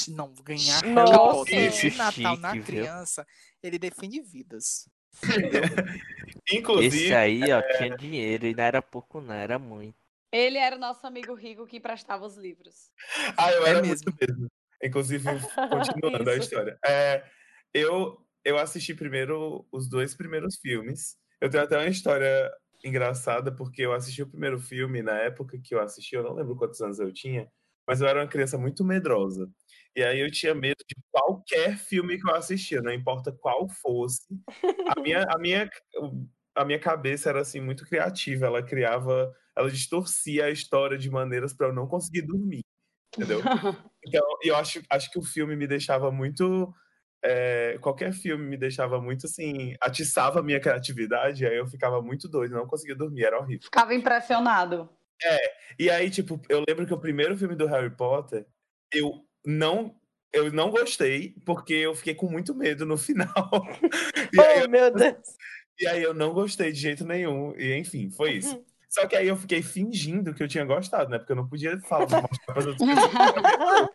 Não, 0.09 0.33
ganhar 0.35 0.83
Harry 0.95 1.11
Nossa. 1.13 1.51
Potter 1.51 1.67
Esse 1.67 1.91
de 1.91 1.97
Natal 1.97 2.37
chique, 2.37 2.41
na 2.41 2.53
viu? 2.53 2.65
criança, 2.65 3.27
ele 3.63 3.79
define 3.79 4.21
vidas. 4.21 4.89
Inclusive, 6.53 6.97
Esse 6.97 7.15
aí, 7.15 7.53
ó, 7.53 7.63
tinha 7.63 7.91
dinheiro 7.91 8.47
e 8.47 8.55
não 8.55 8.65
era 8.65 8.83
pouco, 8.83 9.21
não, 9.21 9.35
era 9.35 9.59
muito. 9.59 9.97
Ele 10.33 10.59
era 10.59 10.77
o 10.77 10.79
nosso 10.79 11.07
amigo 11.07 11.35
rico 11.35 11.67
que 11.67 11.77
emprestava 11.79 12.25
os 12.25 12.37
livros. 12.37 12.93
Ah, 13.37 13.51
eu 13.53 13.67
É 13.67 13.71
era 13.71 13.83
mesmo. 13.83 14.13
muito 14.13 14.15
mesmo. 14.21 14.49
Inclusive, 14.83 15.25
continuando 15.71 16.31
a 16.31 16.37
história. 16.37 16.79
É, 16.87 17.25
eu, 17.73 18.19
eu 18.45 18.59
assisti 18.59 18.95
primeiro 18.95 19.67
os 19.73 19.89
dois 19.89 20.15
primeiros 20.15 20.57
filmes. 20.57 21.17
Eu 21.41 21.51
tenho 21.51 21.65
até 21.65 21.77
uma 21.77 21.89
história 21.89 22.51
engraçada, 22.85 23.53
porque 23.53 23.83
eu 23.83 23.93
assisti 23.93 24.23
o 24.23 24.29
primeiro 24.31 24.59
filme 24.59 25.03
na 25.03 25.19
época 25.19 25.59
que 25.63 25.75
eu 25.75 25.81
assisti, 25.81 26.15
eu 26.15 26.23
não 26.23 26.35
lembro 26.35 26.57
quantos 26.57 26.81
anos 26.81 26.99
eu 26.99 27.13
tinha, 27.13 27.51
mas 27.87 28.01
eu 28.01 28.09
era 28.09 28.21
uma 28.21 28.29
criança 28.29 28.57
muito 28.57 28.85
medrosa. 28.85 29.49
E 29.95 30.03
aí 30.03 30.21
eu 30.21 30.31
tinha 30.31 30.55
medo 30.55 30.79
de 30.89 30.95
qualquer 31.11 31.77
filme 31.77 32.19
que 32.19 32.29
eu 32.29 32.35
assistia, 32.35 32.81
não 32.81 32.93
importa 32.93 33.33
qual 33.33 33.69
fosse. 33.69 34.27
A 34.97 35.01
minha, 35.01 35.25
a 35.29 35.39
minha, 35.39 35.69
a 36.55 36.65
minha 36.65 36.79
cabeça 36.79 37.29
era 37.29 37.41
assim 37.41 37.61
muito 37.61 37.85
criativa, 37.85 38.47
ela 38.47 38.63
criava, 38.63 39.35
ela 39.57 39.71
distorcia 39.71 40.47
a 40.47 40.51
história 40.51 40.97
de 40.97 41.11
maneiras 41.11 41.53
para 41.53 41.69
eu 41.69 41.73
não 41.73 41.87
conseguir 41.87 42.23
dormir, 42.23 42.65
entendeu? 43.17 43.41
Então, 44.07 44.25
eu 44.43 44.57
acho, 44.57 44.81
acho 44.89 45.11
que 45.11 45.19
o 45.19 45.23
filme 45.23 45.55
me 45.57 45.67
deixava 45.67 46.11
muito. 46.11 46.75
é, 47.23 47.77
qualquer 47.83 48.13
filme 48.15 48.45
me 48.47 48.57
deixava 48.57 49.01
muito 49.01 49.27
assim, 49.27 49.75
atiçava 49.81 50.41
a 50.41 50.43
minha 50.43 50.59
criatividade, 50.61 51.45
aí 51.47 51.57
eu 51.59 51.67
ficava 51.67 52.01
muito 52.03 52.29
doido, 52.29 52.55
não 52.55 52.67
conseguia 52.67 52.97
dormir, 52.97 53.25
era 53.25 53.39
horrível. 53.39 53.65
Ficava 53.65 53.95
impressionado. 53.95 54.89
E 55.79 55.91
aí, 55.91 56.11
tipo, 56.11 56.41
eu 56.49 56.65
lembro 56.67 56.87
que 56.87 56.95
o 56.95 56.99
primeiro 57.01 57.37
filme 57.37 57.55
do 57.55 57.67
Harry 57.67 57.91
Potter, 57.91 58.47
eu 58.93 59.25
não. 59.45 59.95
Eu 60.33 60.53
não 60.53 60.71
gostei, 60.71 61.35
porque 61.45 61.75
eu 61.75 61.95
fiquei 61.95 62.15
com 62.15 62.31
muito 62.31 62.55
medo 62.55 62.87
no 62.87 62.97
final. 62.99 63.51
Oh, 63.53 64.69
meu 64.69 64.91
Deus. 64.95 65.17
e 65.79 65.87
aí 65.89 66.03
eu 66.03 66.15
não 66.15 66.33
gostei 66.33 66.73
de 66.73 66.79
jeito 66.81 67.05
nenhum. 67.05 67.55
E 67.59 67.75
enfim, 67.77 68.11
foi 68.11 68.33
isso. 68.35 68.65
Só 68.91 69.07
que 69.07 69.15
aí 69.15 69.29
eu 69.29 69.37
fiquei 69.37 69.63
fingindo 69.63 70.35
que 70.35 70.43
eu 70.43 70.49
tinha 70.49 70.65
gostado, 70.65 71.09
né? 71.09 71.19
Porque 71.19 71.31
eu 71.31 71.37
não 71.37 71.47
podia 71.47 71.79
falar 71.79 72.09
mostrar 72.23 72.29
pras 72.47 72.67
outras 72.67 72.89
pessoas. 72.89 73.91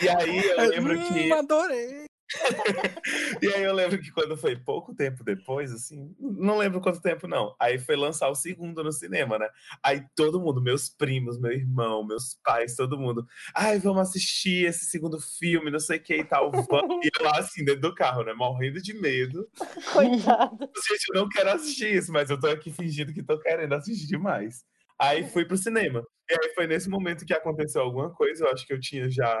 E 0.00 0.08
aí 0.08 0.46
eu 0.46 0.70
lembro 0.70 1.04
que. 1.04 1.12
Hum, 1.12 1.34
adorei. 1.34 2.03
E 3.42 3.48
aí 3.48 3.62
eu 3.62 3.74
lembro 3.74 4.00
que 4.00 4.10
quando 4.10 4.36
foi 4.36 4.56
pouco 4.56 4.94
tempo 4.94 5.22
depois, 5.22 5.72
assim, 5.72 6.14
não 6.18 6.56
lembro 6.56 6.80
quanto 6.80 7.00
tempo 7.00 7.26
não. 7.28 7.54
Aí 7.60 7.78
foi 7.78 7.96
lançar 7.96 8.28
o 8.28 8.34
segundo 8.34 8.82
no 8.82 8.92
cinema, 8.92 9.38
né? 9.38 9.48
Aí 9.82 10.04
todo 10.16 10.40
mundo, 10.40 10.62
meus 10.62 10.88
primos, 10.88 11.38
meu 11.38 11.52
irmão, 11.52 12.04
meus 12.06 12.38
pais, 12.42 12.74
todo 12.74 12.98
mundo, 12.98 13.26
ai, 13.54 13.78
vamos 13.78 14.08
assistir 14.08 14.66
esse 14.66 14.86
segundo 14.86 15.20
filme, 15.20 15.70
não 15.70 15.78
sei 15.78 15.98
o 15.98 16.02
que 16.02 16.16
e 16.16 16.24
tal. 16.24 16.50
Vamos. 16.50 16.94
E 17.04 17.10
eu 17.18 17.24
lá 17.24 17.38
assim, 17.38 17.64
dentro 17.64 17.82
do 17.82 17.94
carro, 17.94 18.22
né? 18.24 18.32
Morrendo 18.32 18.80
de 18.80 18.94
medo. 18.94 19.46
Coitado. 19.92 20.70
Gente, 20.88 21.06
eu 21.12 21.20
não 21.20 21.28
quero 21.28 21.50
assistir 21.50 21.94
isso, 21.94 22.12
mas 22.12 22.30
eu 22.30 22.40
tô 22.40 22.46
aqui 22.46 22.72
fingindo 22.72 23.12
que 23.12 23.22
tô 23.22 23.38
querendo 23.38 23.74
assistir 23.74 24.06
demais. 24.06 24.64
Aí 24.98 25.28
fui 25.28 25.44
pro 25.44 25.56
cinema. 25.56 26.02
E 26.30 26.32
aí 26.32 26.54
foi 26.54 26.66
nesse 26.66 26.88
momento 26.88 27.26
que 27.26 27.34
aconteceu 27.34 27.82
alguma 27.82 28.10
coisa, 28.10 28.44
eu 28.44 28.50
acho 28.50 28.66
que 28.66 28.72
eu 28.72 28.80
tinha 28.80 29.10
já 29.10 29.38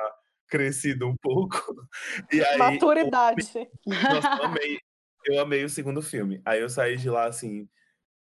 crescido 0.48 1.08
um 1.08 1.16
pouco. 1.16 1.56
E 2.32 2.44
aí, 2.44 2.58
Maturidade. 2.58 3.52
nossa, 3.86 4.28
eu 4.38 4.44
amei, 4.44 4.78
eu 5.26 5.40
amei 5.40 5.64
o 5.64 5.68
segundo 5.68 6.02
filme. 6.02 6.40
Aí 6.44 6.60
eu 6.60 6.68
saí 6.68 6.96
de 6.96 7.08
lá 7.10 7.26
assim, 7.26 7.68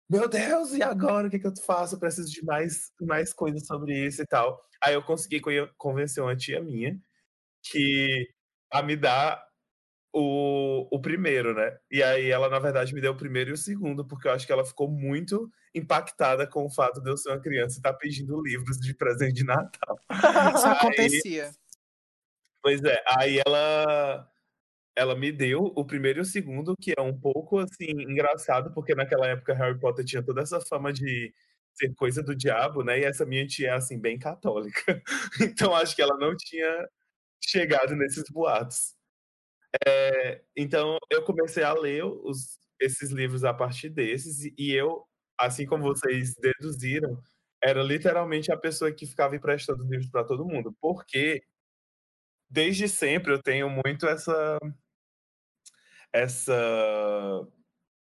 meu 0.10 0.28
Deus, 0.28 0.74
e 0.74 0.82
agora 0.82 1.28
o 1.28 1.30
que, 1.30 1.40
que 1.40 1.48
eu 1.48 1.54
faço? 1.66 1.96
Eu 1.96 2.00
preciso 2.00 2.32
de 2.32 2.44
mais, 2.44 2.92
mais 3.02 3.34
coisas 3.34 3.66
sobre 3.66 3.94
isso 4.06 4.22
e 4.22 4.26
tal. 4.26 4.60
Aí 4.84 4.94
eu 4.94 5.04
consegui 5.04 5.40
co- 5.40 5.52
convencer 5.78 6.24
uma 6.24 6.36
tia 6.36 6.62
minha 6.62 7.00
que 7.64 8.28
a 8.72 8.82
me 8.82 8.96
dar 8.96 9.44
o, 10.14 10.88
o 10.96 11.00
primeiro, 11.02 11.54
né? 11.54 11.78
E 11.92 12.02
aí 12.02 12.30
ela, 12.30 12.50
na 12.50 12.60
verdade, 12.60 12.94
me 12.94 13.02
deu 13.02 13.12
o 13.12 13.18
primeiro 13.18 13.52
e 13.52 13.54
o 13.54 13.58
segundo, 13.58 14.06
porque 14.08 14.28
eu 14.28 14.32
acho 14.32 14.46
que 14.48 14.52
ela 14.52 14.66
ficou 14.66 14.90
muito 14.90 15.50
impactada 15.76 16.48
com 16.48 16.66
o 16.66 16.70
fato 16.72 17.02
de 17.02 17.10
eu 17.12 17.18
ser 17.18 17.30
uma 17.30 17.40
criança 17.40 17.76
e 17.76 17.80
estar 17.80 17.94
pedindo 17.94 18.42
livros 18.42 18.78
de 18.78 18.94
presente 18.96 19.34
de 19.34 19.44
Natal. 19.44 20.00
Isso 20.56 20.68
acontecia. 20.68 21.52
Pois 22.64 22.84
é, 22.84 23.02
aí 23.18 23.40
ela 23.46 24.28
ela 24.96 25.16
me 25.16 25.32
deu 25.32 25.64
o 25.76 25.86
primeiro 25.86 26.20
e 26.20 26.22
o 26.24 26.26
segundo, 26.26 26.76
que 26.82 26.94
é 26.98 27.02
um 27.02 27.18
pouco 27.20 27.60
assim 27.60 27.88
engraçado, 27.92 28.74
porque 28.74 28.96
naquela 28.96 29.28
época 29.28 29.54
Harry 29.56 29.80
Potter 29.80 30.06
tinha 30.06 30.24
toda 30.24 30.42
essa 30.42 30.62
fama 30.62 30.94
de 30.94 31.34
ser 31.74 31.94
coisa 31.96 32.24
do 32.24 32.36
diabo, 32.36 32.84
né? 32.84 33.00
E 33.00 33.06
essa 33.06 33.26
minha 33.26 33.48
tia 33.48 33.70
é 33.70 33.74
assim 33.74 34.00
bem 34.00 34.20
católica. 34.20 35.02
Então 35.42 35.76
acho 35.76 35.96
que 35.96 36.02
ela 36.04 36.18
não 36.18 36.36
tinha 36.38 36.90
chegado 37.44 37.96
nesses 37.96 38.26
boatos. 38.32 38.96
É, 39.88 40.42
então 40.58 40.98
eu 41.12 41.24
comecei 41.24 41.64
a 41.64 41.74
ler 41.74 42.04
os, 42.06 42.58
esses 42.80 43.12
livros 43.12 43.44
a 43.44 43.54
partir 43.54 43.90
desses 43.90 44.46
e, 44.58 44.72
eu, 44.74 45.06
assim 45.40 45.66
como 45.66 45.84
vocês 45.84 46.36
deduziram, 46.36 47.22
era 47.64 47.84
literalmente 47.84 48.52
a 48.52 48.58
pessoa 48.58 48.92
que 48.92 49.06
ficava 49.06 49.36
emprestando 49.36 49.84
os 49.84 49.90
livros 49.90 50.10
para 50.10 50.24
todo 50.26 50.46
mundo, 50.46 50.76
porque 50.82 51.44
desde 52.50 52.88
sempre 52.90 53.34
eu 53.34 53.42
tenho 53.42 53.70
muito 53.70 54.08
essa 54.08 54.58
essa 56.12 57.48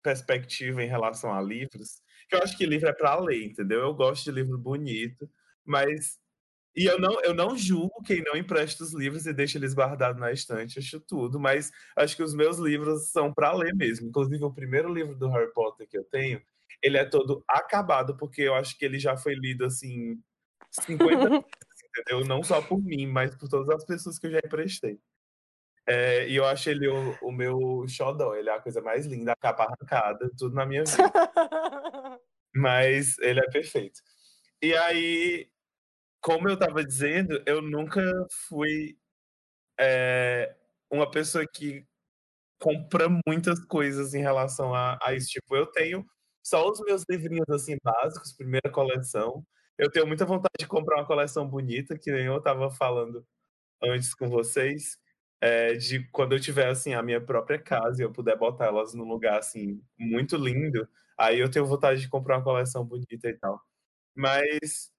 perspectiva 0.02 0.82
em 0.82 0.88
relação 0.88 1.32
a 1.32 1.40
livros, 1.40 2.02
que 2.28 2.36
eu 2.36 2.40
acho 2.42 2.56
que 2.56 2.66
livro 2.66 2.88
é 2.88 2.92
para 2.92 3.18
ler, 3.18 3.44
entendeu? 3.44 3.80
Eu 3.80 3.94
gosto 3.94 4.24
de 4.24 4.32
livro 4.32 4.58
bonito, 4.58 5.28
mas 5.64 6.18
e 6.76 6.86
eu 6.86 6.98
não 7.00 7.20
eu 7.22 7.34
não 7.34 7.56
julgo 7.56 8.02
quem 8.04 8.22
não 8.22 8.36
empresta 8.36 8.84
os 8.84 8.94
livros 8.94 9.26
e 9.26 9.32
deixa 9.32 9.58
eles 9.58 9.74
guardados 9.74 10.20
na 10.20 10.32
estante, 10.32 10.78
acho 10.78 11.00
tudo, 11.00 11.40
mas 11.40 11.70
acho 11.96 12.16
que 12.16 12.22
os 12.22 12.34
meus 12.34 12.58
livros 12.58 13.10
são 13.10 13.32
para 13.32 13.52
ler 13.54 13.74
mesmo. 13.74 14.08
Inclusive 14.08 14.44
o 14.44 14.52
primeiro 14.54 14.92
livro 14.92 15.16
do 15.16 15.28
Harry 15.30 15.52
Potter 15.52 15.88
que 15.88 15.98
eu 15.98 16.04
tenho, 16.04 16.42
ele 16.82 16.98
é 16.98 17.04
todo 17.04 17.44
acabado, 17.48 18.16
porque 18.16 18.42
eu 18.42 18.54
acho 18.54 18.76
que 18.78 18.84
ele 18.84 18.98
já 18.98 19.16
foi 19.16 19.34
lido 19.34 19.64
assim 19.64 20.20
50 20.70 21.28
vezes, 21.30 21.44
entendeu? 21.96 22.24
Não 22.24 22.42
só 22.42 22.60
por 22.62 22.82
mim, 22.82 23.06
mas 23.06 23.34
por 23.36 23.48
todas 23.48 23.68
as 23.70 23.84
pessoas 23.84 24.18
que 24.18 24.26
eu 24.26 24.32
já 24.32 24.38
emprestei. 24.44 24.98
É, 25.86 26.28
e 26.28 26.36
eu 26.36 26.46
acho 26.46 26.70
ele 26.70 26.88
o, 26.88 27.18
o 27.22 27.32
meu 27.32 27.86
xodó, 27.88 28.34
ele 28.34 28.48
é 28.48 28.54
a 28.54 28.60
coisa 28.60 28.80
mais 28.80 29.06
linda, 29.06 29.32
a 29.32 29.36
capa 29.36 29.64
arrancada, 29.64 30.30
tudo 30.38 30.54
na 30.54 30.64
minha 30.66 30.84
vida. 30.84 30.96
Mas 32.54 33.18
ele 33.18 33.40
é 33.40 33.50
perfeito. 33.50 34.00
E 34.62 34.74
aí, 34.76 35.48
como 36.22 36.48
eu 36.48 36.58
tava 36.58 36.84
dizendo, 36.84 37.42
eu 37.46 37.62
nunca 37.62 38.02
fui 38.48 38.96
é, 39.78 40.56
uma 40.90 41.10
pessoa 41.10 41.46
que 41.46 41.86
compra 42.58 43.08
muitas 43.26 43.60
coisas 43.66 44.14
em 44.14 44.22
relação 44.22 44.74
a, 44.74 44.98
a 45.02 45.14
isso. 45.14 45.28
Tipo, 45.28 45.56
eu 45.56 45.66
tenho 45.66 46.04
só 46.42 46.68
os 46.70 46.80
meus 46.82 47.04
livrinhos 47.08 47.48
assim 47.50 47.76
básicos, 47.82 48.32
primeira 48.34 48.70
coleção. 48.70 49.44
Eu 49.78 49.90
tenho 49.90 50.06
muita 50.06 50.24
vontade 50.24 50.54
de 50.60 50.66
comprar 50.68 50.96
uma 50.98 51.06
coleção 51.06 51.48
bonita, 51.48 51.98
que 51.98 52.10
nem 52.12 52.26
eu 52.26 52.40
tava 52.40 52.70
falando 52.70 53.26
antes 53.82 54.14
com 54.14 54.28
vocês, 54.30 54.98
é, 55.40 55.74
de 55.74 56.08
quando 56.10 56.34
eu 56.34 56.40
tiver 56.40 56.68
assim 56.68 56.94
a 56.94 57.02
minha 57.02 57.20
própria 57.20 57.58
casa 57.60 58.02
e 58.02 58.04
eu 58.04 58.12
puder 58.12 58.36
botar 58.38 58.66
elas 58.66 58.94
num 58.94 59.04
lugar 59.08 59.38
assim 59.38 59.82
muito 59.98 60.36
lindo, 60.36 60.88
aí 61.18 61.40
eu 61.40 61.50
tenho 61.50 61.66
vontade 61.66 62.00
de 62.02 62.08
comprar 62.08 62.38
uma 62.38 62.44
coleção 62.44 62.84
bonita 62.84 63.28
e 63.28 63.34
tal. 63.38 63.60
Mas 64.16 64.92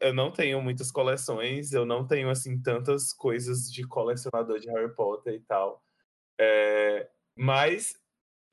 eu 0.00 0.14
não 0.14 0.32
tenho 0.32 0.60
muitas 0.62 0.90
coleções, 0.92 1.72
eu 1.72 1.86
não 1.86 2.06
tenho 2.06 2.30
assim 2.30 2.60
tantas 2.62 3.12
coisas 3.12 3.70
de 3.72 3.86
colecionador 3.86 4.58
de 4.60 4.68
Harry 4.70 4.94
Potter 4.94 5.34
e 5.34 5.40
tal. 5.40 5.82
É, 6.40 7.08
mas 7.36 7.94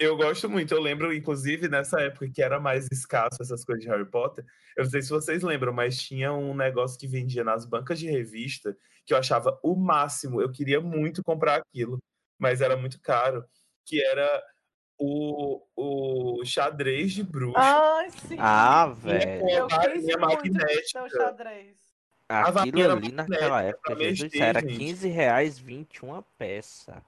eu 0.01 0.17
gosto 0.17 0.49
muito. 0.49 0.73
Eu 0.73 0.81
lembro, 0.81 1.13
inclusive, 1.13 1.69
nessa 1.69 2.01
época 2.01 2.29
que 2.29 2.41
era 2.41 2.59
mais 2.59 2.87
escasso 2.91 3.41
essas 3.41 3.63
coisas 3.63 3.83
de 3.83 3.89
Harry 3.89 4.09
Potter. 4.09 4.43
Eu 4.75 4.83
não 4.83 4.91
sei 4.91 5.01
se 5.01 5.09
vocês 5.09 5.43
lembram, 5.43 5.71
mas 5.71 6.01
tinha 6.01 6.33
um 6.33 6.55
negócio 6.55 6.99
que 6.99 7.07
vendia 7.07 7.43
nas 7.43 7.65
bancas 7.65 7.99
de 7.99 8.09
revista 8.09 8.75
que 9.05 9.13
eu 9.13 9.17
achava 9.17 9.59
o 9.61 9.75
máximo. 9.75 10.41
Eu 10.41 10.51
queria 10.51 10.81
muito 10.81 11.23
comprar 11.23 11.57
aquilo, 11.57 11.99
mas 12.39 12.61
era 12.61 12.75
muito 12.75 12.99
caro. 12.99 13.45
Que 13.85 14.03
era 14.03 14.43
o, 14.97 15.61
o 15.75 16.45
xadrez 16.45 17.11
de 17.11 17.23
bruxa. 17.23 17.59
Ai, 17.59 18.09
sim. 18.09 18.37
Ah, 18.39 18.87
velho. 18.87 19.49
Eu 19.49 19.67
a 19.71 19.87
muito 19.87 20.19
magnética. 20.19 20.83
seu 20.83 21.09
xadrez. 21.09 21.77
a 22.27 22.47
Aquilo 22.47 22.91
ali 22.91 23.11
naquela 23.11 23.61
época, 23.61 23.95
Jesus, 23.95 24.33
era 24.33 24.61
gente. 24.61 24.77
15 24.77 25.07
reais 25.09 25.59
21 25.59 26.23
peça. 26.37 27.03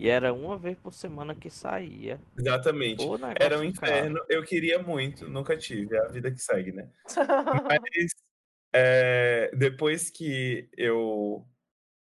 E 0.00 0.08
era 0.08 0.32
uma 0.32 0.56
vez 0.56 0.78
por 0.78 0.94
semana 0.94 1.34
que 1.34 1.50
saía. 1.50 2.18
Exatamente. 2.38 3.04
Era 3.38 3.58
um 3.58 3.62
inferno. 3.62 4.18
Eu 4.30 4.42
queria 4.42 4.78
muito, 4.82 5.28
nunca 5.28 5.54
tive. 5.58 5.94
É 5.94 5.98
a 6.00 6.08
vida 6.08 6.30
que 6.30 6.38
segue, 6.40 6.72
né? 6.72 6.88
Mas 7.68 8.10
é, 8.72 9.50
depois 9.54 10.08
que 10.08 10.70
eu 10.74 11.46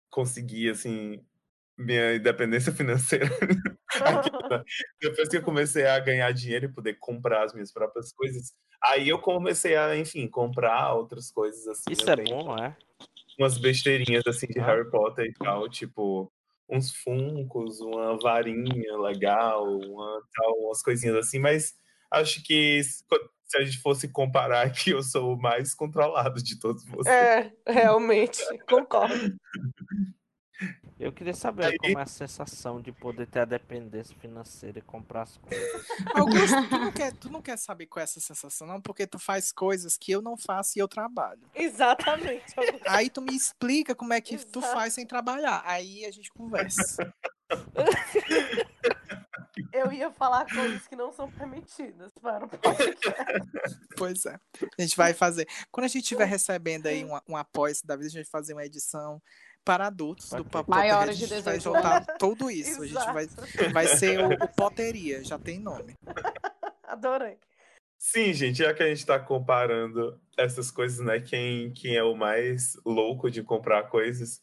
consegui, 0.08 0.70
assim, 0.70 1.20
minha 1.76 2.14
independência 2.14 2.72
financeira, 2.72 3.26
aquela- 3.90 4.64
depois 5.00 5.28
que 5.28 5.38
eu 5.38 5.42
comecei 5.42 5.84
a 5.84 5.98
ganhar 5.98 6.30
dinheiro 6.30 6.66
e 6.66 6.72
poder 6.72 6.94
comprar 7.00 7.42
as 7.44 7.52
minhas 7.52 7.72
próprias 7.72 8.12
coisas, 8.12 8.52
aí 8.84 9.08
eu 9.08 9.18
comecei 9.18 9.74
a, 9.74 9.96
enfim, 9.96 10.28
comprar 10.28 10.94
outras 10.94 11.28
coisas 11.32 11.66
assim. 11.66 11.90
Isso 11.90 12.08
é 12.08 12.14
bom, 12.22 12.56
é? 12.56 12.76
Umas 13.36 13.58
besteirinhas 13.58 14.22
assim 14.28 14.46
de 14.46 14.60
Ah. 14.60 14.66
Harry 14.66 14.88
Potter 14.88 15.26
e 15.26 15.32
tal, 15.32 15.68
tipo 15.68 16.30
uns 16.70 16.94
funcos, 16.94 17.80
uma 17.80 18.18
varinha 18.18 18.96
legal, 18.98 19.66
uma, 19.66 20.22
tal, 20.34 20.54
umas 20.60 20.82
coisinhas 20.82 21.16
assim, 21.16 21.38
mas 21.38 21.74
acho 22.10 22.42
que 22.44 22.82
se 22.82 23.04
se 23.50 23.58
a 23.58 23.64
gente 23.64 23.78
fosse 23.78 24.06
comparar 24.06 24.64
aqui, 24.64 24.90
eu 24.90 25.02
sou 25.02 25.34
o 25.34 25.40
mais 25.40 25.74
controlado 25.74 26.40
de 26.40 26.56
todos 26.56 26.84
vocês. 26.84 27.08
É, 27.08 27.52
realmente, 27.66 28.40
concordo. 28.68 29.14
Eu 31.00 31.10
queria 31.12 31.32
saber 31.32 31.64
Aí- 31.64 31.78
como 31.78 31.98
é 31.98 32.02
a 32.02 32.06
sensação 32.06 32.78
de 32.78 32.92
poder 32.92 33.26
ter 33.26 33.40
a 33.40 33.44
dependência 33.46 34.14
financeira 34.18 34.78
e 34.80 34.82
comprar 34.82 35.22
as 35.22 35.38
coisas. 35.38 35.86
Augusto, 36.14 36.68
tu 36.68 36.78
não, 36.78 36.92
quer, 36.92 37.12
tu 37.14 37.30
não 37.32 37.40
quer 37.40 37.56
saber 37.56 37.86
qual 37.86 38.02
é 38.02 38.04
essa 38.04 38.20
sensação, 38.20 38.66
não? 38.66 38.82
Porque 38.82 39.06
tu 39.06 39.18
faz 39.18 39.50
coisas 39.50 39.96
que 39.96 40.12
eu 40.12 40.20
não 40.20 40.36
faço 40.36 40.78
e 40.78 40.80
eu 40.80 40.86
trabalho. 40.86 41.40
Exatamente. 41.54 42.52
Augusto. 42.54 42.82
Aí 42.86 43.08
tu 43.08 43.22
me 43.22 43.34
explica 43.34 43.94
como 43.94 44.12
é 44.12 44.20
que 44.20 44.36
tu 44.44 44.58
Exato. 44.58 44.74
faz 44.74 44.92
sem 44.92 45.06
trabalhar. 45.06 45.62
Aí 45.64 46.04
a 46.04 46.10
gente 46.10 46.30
conversa. 46.30 47.14
Eu 49.72 49.92
ia 49.92 50.10
falar 50.10 50.46
coisas 50.52 50.86
que 50.86 50.96
não 50.96 51.12
são 51.12 51.30
permitidas 51.30 52.12
para 52.20 52.44
o 52.44 52.48
podcast. 52.48 53.80
Pois 53.96 54.24
é. 54.26 54.38
A 54.78 54.82
gente 54.82 54.96
vai 54.96 55.12
fazer. 55.12 55.46
Quando 55.70 55.84
a 55.84 55.88
gente 55.88 56.02
estiver 56.02 56.24
recebendo 56.24 56.86
aí 56.86 57.04
um, 57.04 57.18
um 57.28 57.36
apoio 57.36 57.74
da 57.84 57.96
vida, 57.96 58.06
a 58.06 58.10
gente 58.10 58.22
vai 58.22 58.30
fazer 58.30 58.52
uma 58.52 58.64
edição 58.64 59.20
para 59.64 59.86
adultos 59.86 60.30
do 60.30 60.44
Papo 60.44 60.70
Maiores 60.70 61.18
de 61.18 61.24
A 61.24 61.28
gente 61.28 61.42
vai 61.42 61.58
18 61.58 61.62
juntar 61.62 62.04
tudo 62.18 62.50
isso. 62.50 62.82
A 62.82 62.86
gente 62.86 63.12
vai, 63.12 63.26
vai 63.72 63.86
ser 63.86 64.20
o, 64.20 64.32
o 64.32 64.48
Poteria, 64.48 65.22
já 65.22 65.38
tem 65.38 65.58
nome. 65.58 65.96
Adorei. 66.84 67.38
Sim, 67.98 68.32
gente, 68.32 68.58
já 68.58 68.72
que 68.72 68.82
a 68.82 68.88
gente 68.88 69.04
tá 69.04 69.20
comparando 69.20 70.18
essas 70.36 70.70
coisas, 70.70 71.04
né? 71.04 71.20
Quem, 71.20 71.72
quem 71.72 71.96
é 71.96 72.02
o 72.02 72.16
mais 72.16 72.74
louco 72.84 73.30
de 73.30 73.42
comprar 73.42 73.90
coisas, 73.90 74.40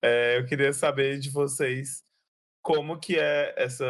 é, 0.00 0.38
eu 0.38 0.46
queria 0.46 0.72
saber 0.72 1.18
de 1.18 1.28
vocês 1.28 2.04
como 2.62 2.98
que 2.98 3.18
é 3.18 3.54
essa 3.56 3.84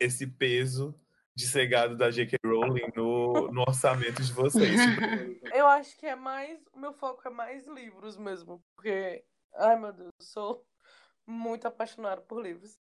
esse 0.00 0.26
peso 0.26 0.94
de 1.36 1.46
ser 1.46 1.66
gado 1.66 1.96
da 1.96 2.10
J.K. 2.10 2.38
Rowling 2.44 2.92
no, 2.94 3.50
no 3.50 3.62
orçamento 3.62 4.22
de 4.22 4.32
vocês. 4.32 4.80
Eu 5.52 5.66
acho 5.66 5.96
que 5.96 6.06
é 6.06 6.14
mais. 6.14 6.60
O 6.72 6.78
meu 6.78 6.92
foco 6.92 7.26
é 7.26 7.30
mais 7.30 7.66
livros 7.66 8.16
mesmo. 8.16 8.62
Porque, 8.74 9.24
ai 9.54 9.78
meu 9.78 9.92
Deus, 9.92 10.10
eu 10.18 10.24
sou 10.24 10.66
muito 11.26 11.66
apaixonada 11.66 12.20
por 12.20 12.40
livros. 12.40 12.78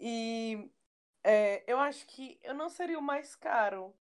E 0.00 0.70
é, 1.22 1.64
eu 1.66 1.78
acho 1.78 2.06
que 2.06 2.38
eu 2.42 2.54
não 2.54 2.68
seria 2.68 2.98
o 2.98 3.02
mais 3.02 3.34
caro, 3.34 3.94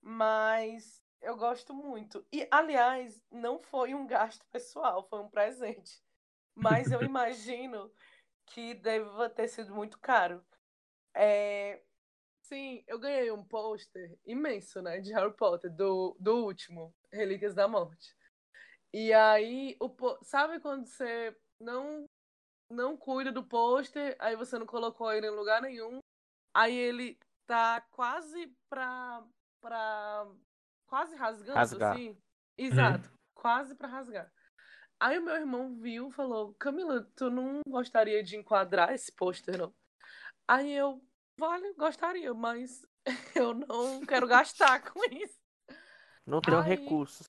mas 0.00 1.02
eu 1.20 1.36
gosto 1.36 1.74
muito. 1.74 2.26
E, 2.32 2.46
aliás, 2.50 3.22
não 3.30 3.58
foi 3.58 3.94
um 3.94 4.06
gasto 4.06 4.44
pessoal, 4.50 5.06
foi 5.08 5.20
um 5.20 5.28
presente. 5.28 6.02
Mas 6.54 6.90
eu 6.90 7.00
imagino 7.02 7.90
que 8.46 8.74
deva 8.74 9.28
ter 9.28 9.48
sido 9.48 9.74
muito 9.74 9.98
caro. 9.98 10.44
É, 11.14 11.82
Sim, 12.48 12.82
eu 12.86 12.98
ganhei 12.98 13.30
um 13.30 13.44
pôster 13.44 14.18
imenso, 14.24 14.80
né, 14.80 15.00
de 15.00 15.12
Harry 15.12 15.34
Potter, 15.34 15.70
do, 15.70 16.16
do 16.18 16.46
último, 16.46 16.94
Relíquias 17.12 17.54
da 17.54 17.68
Morte. 17.68 18.16
E 18.90 19.12
aí, 19.12 19.76
o, 19.78 19.94
sabe 20.22 20.58
quando 20.58 20.86
você 20.86 21.36
não, 21.60 22.06
não 22.70 22.96
cuida 22.96 23.30
do 23.30 23.44
pôster, 23.44 24.16
aí 24.18 24.34
você 24.34 24.58
não 24.58 24.64
colocou 24.64 25.12
ele 25.12 25.26
em 25.26 25.36
lugar 25.36 25.60
nenhum, 25.60 25.98
aí 26.54 26.74
ele 26.74 27.18
tá 27.46 27.82
quase 27.90 28.50
pra, 28.70 29.22
pra 29.60 30.26
quase 30.86 31.14
rasgando, 31.16 31.58
Rasgar. 31.58 31.92
assim? 31.92 32.18
Exato, 32.56 33.12
quase 33.34 33.74
pra 33.74 33.88
rasgar. 33.88 34.32
Aí 34.98 35.18
o 35.18 35.22
meu 35.22 35.34
irmão 35.34 35.76
viu 35.76 36.08
e 36.08 36.12
falou, 36.12 36.54
Camila, 36.54 37.06
tu 37.14 37.28
não 37.28 37.60
gostaria 37.68 38.22
de 38.22 38.38
enquadrar 38.38 38.94
esse 38.94 39.12
pôster, 39.12 39.58
não? 39.58 39.74
Aí 40.48 40.72
eu, 40.72 41.06
vale, 41.38 41.72
gostaria, 41.74 42.34
mas 42.34 42.84
eu 43.34 43.54
não 43.54 44.04
quero 44.04 44.26
gastar 44.26 44.80
com 44.92 45.00
isso. 45.14 45.38
Não 46.26 46.40
tenho 46.40 46.58
Aí- 46.58 46.68
recursos. 46.68 47.26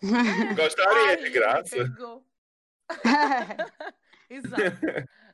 Gostaria, 0.56 1.10
Aí 1.10 1.16
de 1.16 1.22
ele 1.24 1.30
graça. 1.30 1.76
pegou. 1.76 2.24
Exato. 4.30 4.62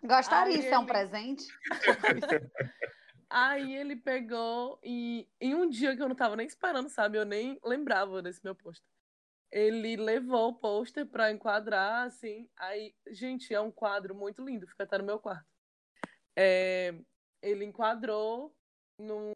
Gostaria, 0.02 0.58
isso 0.58 0.68
é 0.68 0.78
um 0.78 0.86
presente? 0.86 1.46
Aí 3.28 3.74
ele 3.76 3.96
pegou 3.96 4.78
e 4.82 5.28
em 5.40 5.54
um 5.54 5.68
dia 5.68 5.94
que 5.96 6.02
eu 6.02 6.08
não 6.08 6.14
tava 6.16 6.36
nem 6.36 6.46
esperando, 6.46 6.88
sabe? 6.88 7.18
Eu 7.18 7.24
nem 7.24 7.58
lembrava 7.64 8.22
desse 8.22 8.40
meu 8.44 8.54
pôster. 8.54 8.86
Ele 9.50 9.96
levou 9.96 10.48
o 10.50 10.54
pôster 10.54 11.06
pra 11.06 11.30
enquadrar, 11.30 12.06
assim. 12.06 12.48
Aí, 12.56 12.94
gente, 13.10 13.52
é 13.54 13.60
um 13.60 13.70
quadro 13.70 14.14
muito 14.14 14.42
lindo, 14.44 14.66
fica 14.66 14.84
até 14.84 14.98
no 14.98 15.04
meu 15.04 15.18
quarto. 15.18 15.46
É, 16.36 16.94
ele 17.44 17.64
enquadrou 17.64 18.54
num. 18.98 19.32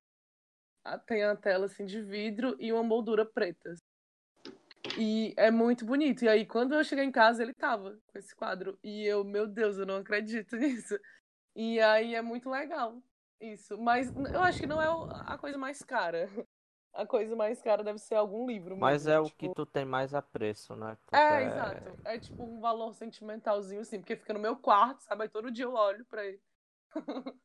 Tem 1.06 1.22
a 1.22 1.36
tela 1.36 1.66
assim 1.66 1.84
de 1.84 2.00
vidro 2.00 2.56
e 2.58 2.72
uma 2.72 2.82
moldura 2.82 3.24
preta. 3.26 3.74
E 4.98 5.34
é 5.36 5.50
muito 5.50 5.84
bonito. 5.84 6.24
E 6.24 6.28
aí, 6.28 6.46
quando 6.46 6.74
eu 6.74 6.82
cheguei 6.82 7.04
em 7.04 7.12
casa, 7.12 7.42
ele 7.42 7.52
tava 7.52 7.98
com 8.06 8.18
esse 8.18 8.34
quadro. 8.34 8.78
E 8.82 9.04
eu, 9.04 9.22
meu 9.22 9.46
Deus, 9.46 9.76
eu 9.76 9.84
não 9.84 9.96
acredito 9.96 10.56
nisso. 10.56 10.98
E 11.54 11.78
aí 11.80 12.14
é 12.14 12.22
muito 12.22 12.48
legal 12.48 13.02
isso. 13.40 13.76
Mas 13.78 14.10
eu 14.32 14.42
acho 14.42 14.58
que 14.58 14.66
não 14.66 14.80
é 14.80 14.90
o- 14.90 15.08
a 15.10 15.36
coisa 15.38 15.58
mais 15.58 15.82
cara. 15.82 16.26
A 16.94 17.06
coisa 17.06 17.36
mais 17.36 17.60
cara 17.62 17.84
deve 17.84 17.98
ser 17.98 18.14
algum 18.16 18.46
livro 18.46 18.76
Mas 18.76 19.04
mesmo, 19.04 19.10
é 19.10 19.20
o 19.20 19.24
tipo- 19.26 19.36
que 19.38 19.54
tu 19.54 19.64
tem 19.66 19.84
mais 19.84 20.14
apreço, 20.14 20.74
né? 20.74 20.96
Porque 21.02 21.14
É, 21.14 21.42
exato. 21.44 22.00
É 22.02 22.18
tipo 22.18 22.42
um 22.42 22.58
valor 22.60 22.92
sentimentalzinho, 22.94 23.82
assim, 23.82 24.00
porque 24.00 24.16
fica 24.16 24.32
no 24.32 24.40
meu 24.40 24.56
quarto, 24.56 25.02
sabe? 25.02 25.22
Aí 25.22 25.28
todo 25.28 25.50
dia 25.50 25.66
eu 25.66 25.74
olho 25.74 26.04
pra 26.06 26.26
ele. 26.26 26.40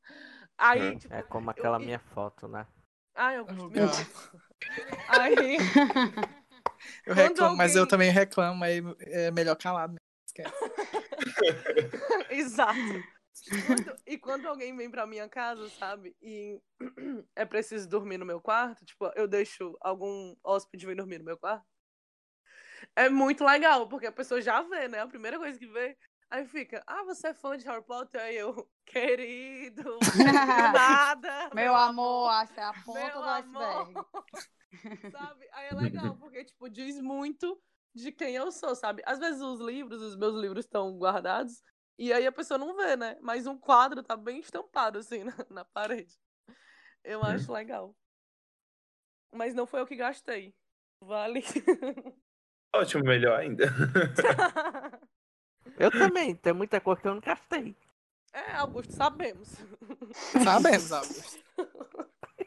Aí, 0.57 0.97
tipo, 0.97 1.13
É 1.13 1.21
como 1.23 1.49
aquela 1.49 1.77
eu- 1.77 1.85
minha 1.85 1.99
foto, 1.99 2.47
né? 2.47 2.67
Me 3.69 3.79
God. 3.79 3.89
passa. 3.89 4.41
Aí, 5.07 5.57
Eu 7.05 7.13
reclamo, 7.15 7.55
mas 7.55 7.75
eu 7.75 7.81
alguém- 7.81 7.89
também 7.89 8.09
reclamo, 8.11 8.63
aí 8.63 8.81
é 9.01 9.31
melhor 9.31 9.55
calado. 9.55 9.95
Esquece. 10.25 10.53
exato. 12.29 12.77
Quando- 13.67 13.95
e 14.05 14.17
quando 14.17 14.47
alguém 14.47 14.75
vem 14.75 14.89
pra 14.91 15.05
minha 15.07 15.27
casa, 15.29 15.69
sabe? 15.69 16.15
E 16.21 16.59
é 17.35 17.45
preciso 17.45 17.87
dormir 17.87 18.17
no 18.17 18.25
meu 18.25 18.41
quarto, 18.41 18.85
tipo, 18.85 19.05
eu 19.15 19.27
deixo 19.27 19.77
algum 19.81 20.35
hóspede 20.43 20.85
vir 20.85 20.95
dormir 20.95 21.19
no 21.19 21.25
meu 21.25 21.37
quarto. 21.37 21.65
É 22.95 23.09
muito 23.09 23.43
legal, 23.45 23.87
porque 23.87 24.07
a 24.07 24.11
pessoa 24.11 24.41
já 24.41 24.61
vê, 24.61 24.87
né? 24.87 24.99
A 25.01 25.07
primeira 25.07 25.37
coisa 25.37 25.57
que 25.57 25.67
vê. 25.67 25.97
Aí 26.33 26.47
fica, 26.47 26.83
ah, 26.87 27.03
você 27.03 27.27
é 27.27 27.33
fã 27.35 27.55
de 27.55 27.63
Harry 27.65 27.83
Potter? 27.83 28.19
Aí 28.19 28.35
eu, 28.35 28.67
querido, 28.87 29.99
nada. 30.73 31.51
Meu 31.53 31.75
amor, 31.75 32.33
essa 32.41 32.59
é 32.59 32.63
a 32.63 32.73
ponta 32.73 33.11
do 33.11 33.23
amor. 33.23 33.93
iceberg. 33.93 33.93
sabe? 35.11 35.47
Aí 35.51 35.67
é 35.67 35.75
legal, 35.75 36.15
porque, 36.17 36.43
tipo, 36.43 36.67
diz 36.71 36.99
muito 36.99 37.61
de 37.93 38.11
quem 38.11 38.35
eu 38.35 38.51
sou, 38.51 38.75
sabe? 38.75 39.03
Às 39.05 39.19
vezes 39.19 39.43
os 39.43 39.59
livros, 39.59 40.01
os 40.01 40.15
meus 40.15 40.33
livros 40.33 40.65
estão 40.65 40.97
guardados, 40.97 41.61
e 41.99 42.11
aí 42.11 42.25
a 42.25 42.31
pessoa 42.31 42.57
não 42.57 42.75
vê, 42.75 42.95
né? 42.95 43.15
Mas 43.21 43.45
um 43.45 43.55
quadro 43.55 44.01
tá 44.01 44.17
bem 44.17 44.39
estampado, 44.39 44.97
assim, 44.97 45.23
na, 45.23 45.35
na 45.51 45.65
parede. 45.65 46.19
Eu 47.03 47.21
acho 47.21 47.53
legal. 47.53 47.95
Mas 49.31 49.53
não 49.53 49.67
foi 49.67 49.81
eu 49.81 49.85
que 49.85 49.95
gastei. 49.95 50.55
Vale. 50.99 51.43
Ótimo, 52.73 53.03
melhor 53.03 53.39
ainda. 53.39 53.65
Eu 55.77 55.91
também, 55.91 56.35
tem 56.35 56.53
muita 56.53 56.79
coisa 56.79 57.01
que 57.01 57.07
eu 57.07 57.13
não 57.15 57.21
gastei. 57.21 57.75
é, 58.33 58.53
Augusto, 58.55 58.93
sabemos. 58.93 59.49
Sabemos, 60.43 60.91
Augusto. 60.91 61.43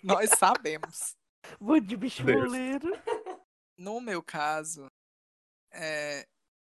Nós 0.03 0.31
sabemos. 0.39 1.17
Vou 1.61 1.81
de 1.81 1.97
bicho 1.97 2.23
boleiro. 2.25 2.93
No 3.79 4.01
meu 4.01 4.23
caso, 4.23 4.91
é, 5.73 6.27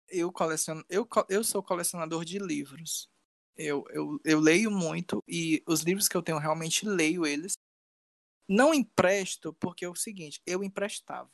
eu 0.08 0.32
coleciono, 0.32 0.84
eu, 0.88 1.06
eu 1.28 1.42
sou 1.44 1.62
colecionador 1.62 2.24
de 2.24 2.38
livros. 2.38 3.08
Eu, 3.56 3.84
eu, 3.90 4.20
eu 4.24 4.38
leio 4.38 4.70
muito 4.70 5.22
e 5.26 5.62
os 5.66 5.80
livros 5.80 6.06
que 6.06 6.16
eu 6.16 6.22
tenho 6.22 6.38
realmente 6.38 6.86
leio 6.86 7.26
eles. 7.26 7.54
Não 8.48 8.72
empresto 8.72 9.52
porque 9.54 9.84
é 9.84 9.88
o 9.88 9.94
seguinte, 9.94 10.40
eu 10.46 10.62
emprestava. 10.62 11.30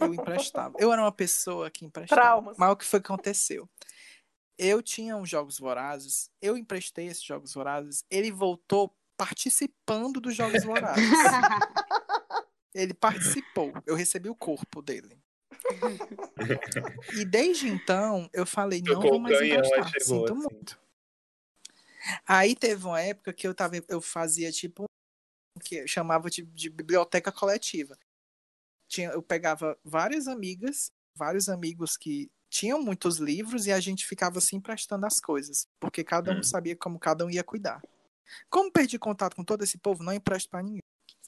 Eu 0.00 0.14
emprestava. 0.14 0.74
Eu 0.78 0.92
era 0.92 1.02
uma 1.02 1.12
pessoa 1.12 1.70
que 1.70 1.84
emprestava. 1.84 2.20
Traumas. 2.20 2.56
Mas 2.58 2.72
o 2.72 2.76
que 2.76 2.84
foi 2.84 3.00
que 3.00 3.06
aconteceu? 3.06 3.68
Eu 4.58 4.82
tinha 4.82 5.16
uns 5.16 5.28
jogos 5.28 5.58
vorazes, 5.58 6.30
eu 6.40 6.56
emprestei 6.56 7.06
esses 7.06 7.22
jogos 7.22 7.52
vorazes, 7.52 8.04
ele 8.10 8.30
voltou 8.30 8.96
participando 9.16 10.20
dos 10.20 10.34
jogos 10.34 10.64
vorazes. 10.64 11.04
Ele 12.76 12.92
participou. 12.92 13.72
Eu 13.86 13.94
recebi 13.96 14.28
o 14.28 14.36
corpo 14.36 14.82
dele. 14.82 15.18
E 17.18 17.24
desde 17.24 17.66
então, 17.66 18.28
eu 18.32 18.44
falei, 18.44 18.82
não 18.82 19.00
vou 19.00 19.18
mais 19.18 19.40
emprestar. 19.40 19.90
Sinto 20.00 20.32
assim. 20.32 20.42
muito. 20.42 20.78
Aí 22.26 22.54
teve 22.54 22.84
uma 22.86 23.00
época 23.00 23.32
que 23.32 23.48
eu 23.48 23.54
tava, 23.54 23.74
eu 23.88 24.00
fazia 24.00 24.52
tipo 24.52 24.84
o 25.56 25.60
que 25.60 25.76
eu 25.76 25.88
chamava 25.88 26.30
de, 26.30 26.42
de 26.42 26.70
biblioteca 26.70 27.32
coletiva. 27.32 27.98
Tinha, 28.86 29.08
eu 29.10 29.22
pegava 29.22 29.76
várias 29.82 30.28
amigas, 30.28 30.92
vários 31.14 31.48
amigos 31.48 31.96
que 31.96 32.30
tinham 32.48 32.80
muitos 32.82 33.18
livros 33.18 33.66
e 33.66 33.72
a 33.72 33.80
gente 33.80 34.06
ficava 34.06 34.38
assim 34.38 34.56
emprestando 34.56 35.06
as 35.06 35.20
coisas, 35.20 35.66
porque 35.80 36.04
cada 36.04 36.32
um 36.32 36.38
Hum. 36.38 36.42
sabia 36.42 36.76
como 36.76 36.98
cada 36.98 37.24
um 37.24 37.30
ia 37.30 37.44
cuidar. 37.44 37.80
Como 38.48 38.72
perdi 38.72 38.98
contato 38.98 39.36
com 39.36 39.44
todo 39.44 39.62
esse 39.62 39.78
povo, 39.78 40.02
não 40.02 40.12
empresto 40.12 40.50
pra 40.50 40.62
ninguém. 40.62 40.82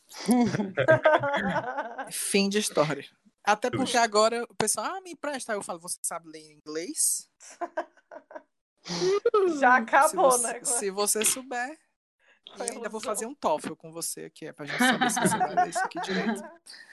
Fim 2.10 2.48
de 2.48 2.58
história. 2.58 3.04
Até 3.44 3.70
porque 3.70 3.96
agora 3.96 4.44
o 4.44 4.54
pessoal, 4.54 4.86
ah, 4.86 5.00
me 5.00 5.12
empresta. 5.12 5.52
Aí 5.52 5.58
eu 5.58 5.62
falo, 5.62 5.80
você 5.80 5.98
sabe 6.02 6.28
ler 6.28 6.52
inglês? 6.52 7.28
Já 9.60 9.76
acabou, 9.76 10.32
se 10.32 10.38
você, 10.38 10.52
né? 10.52 10.64
Se 10.64 10.90
você 10.90 11.24
souber. 11.24 11.78
E 12.58 12.62
ainda 12.62 12.88
vou 12.88 13.00
fazer 13.00 13.26
um 13.26 13.34
TOEFL 13.34 13.74
com 13.74 13.92
você, 13.92 14.30
que 14.30 14.46
é 14.46 14.52
pra 14.52 14.64
gente 14.64 14.78
saber 14.78 15.10
se 15.10 15.20
você 15.20 15.38
vai 15.38 15.54
ler 15.54 15.68
isso 15.68 15.78
aqui 15.80 16.00
direito. 16.00 16.42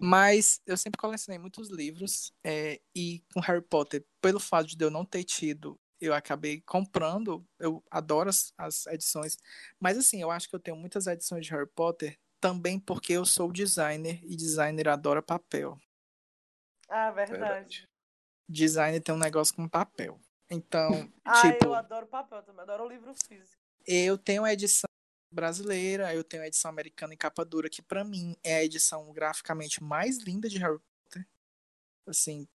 Mas 0.00 0.60
eu 0.66 0.76
sempre 0.76 0.98
colecionei 0.98 1.38
muitos 1.38 1.68
livros. 1.70 2.32
é, 2.44 2.80
e 2.94 3.22
com 3.32 3.40
Harry 3.40 3.62
Potter, 3.62 4.04
pelo 4.20 4.38
fato 4.40 4.66
de 4.68 4.84
eu 4.84 4.90
não 4.90 5.04
ter 5.04 5.24
tido, 5.24 5.78
eu 6.00 6.14
acabei 6.14 6.60
comprando. 6.60 7.44
Eu 7.58 7.82
adoro 7.90 8.30
as, 8.30 8.52
as 8.56 8.86
edições. 8.86 9.36
Mas 9.80 9.98
assim, 9.98 10.20
eu 10.22 10.30
acho 10.30 10.48
que 10.48 10.54
eu 10.54 10.60
tenho 10.60 10.76
muitas 10.76 11.06
edições 11.06 11.44
de 11.46 11.52
Harry 11.52 11.68
Potter 11.74 12.18
também 12.40 12.78
porque 12.78 13.12
eu 13.12 13.24
sou 13.26 13.52
designer 13.52 14.20
e 14.24 14.36
designer 14.36 14.88
adora 14.88 15.20
papel. 15.20 15.76
Ah, 16.88 17.10
verdade. 17.10 17.40
Verdade. 17.40 17.88
Designer 18.48 19.00
tem 19.02 19.14
um 19.14 19.18
negócio 19.18 19.54
com 19.54 19.68
papel. 19.68 20.18
Então, 20.50 21.12
Ah, 21.24 21.42
tipo, 21.42 21.66
eu 21.66 21.74
adoro 21.74 22.06
papel 22.06 22.42
também, 22.42 22.62
adoro 22.62 22.88
livro 22.88 23.12
físico. 23.26 23.60
eu 23.86 24.16
tenho 24.16 24.44
a 24.44 24.52
edição 24.52 24.87
brasileira, 25.30 26.14
eu 26.14 26.24
tenho 26.24 26.42
a 26.42 26.46
edição 26.46 26.70
americana 26.70 27.14
em 27.14 27.16
capa 27.16 27.44
dura, 27.44 27.68
que 27.68 27.82
pra 27.82 28.04
mim 28.04 28.36
é 28.42 28.56
a 28.56 28.64
edição 28.64 29.12
graficamente 29.12 29.82
mais 29.82 30.18
linda 30.18 30.48
de 30.48 30.58
Harry 30.58 30.78
Potter. 31.04 31.26
Assim, 32.06 32.48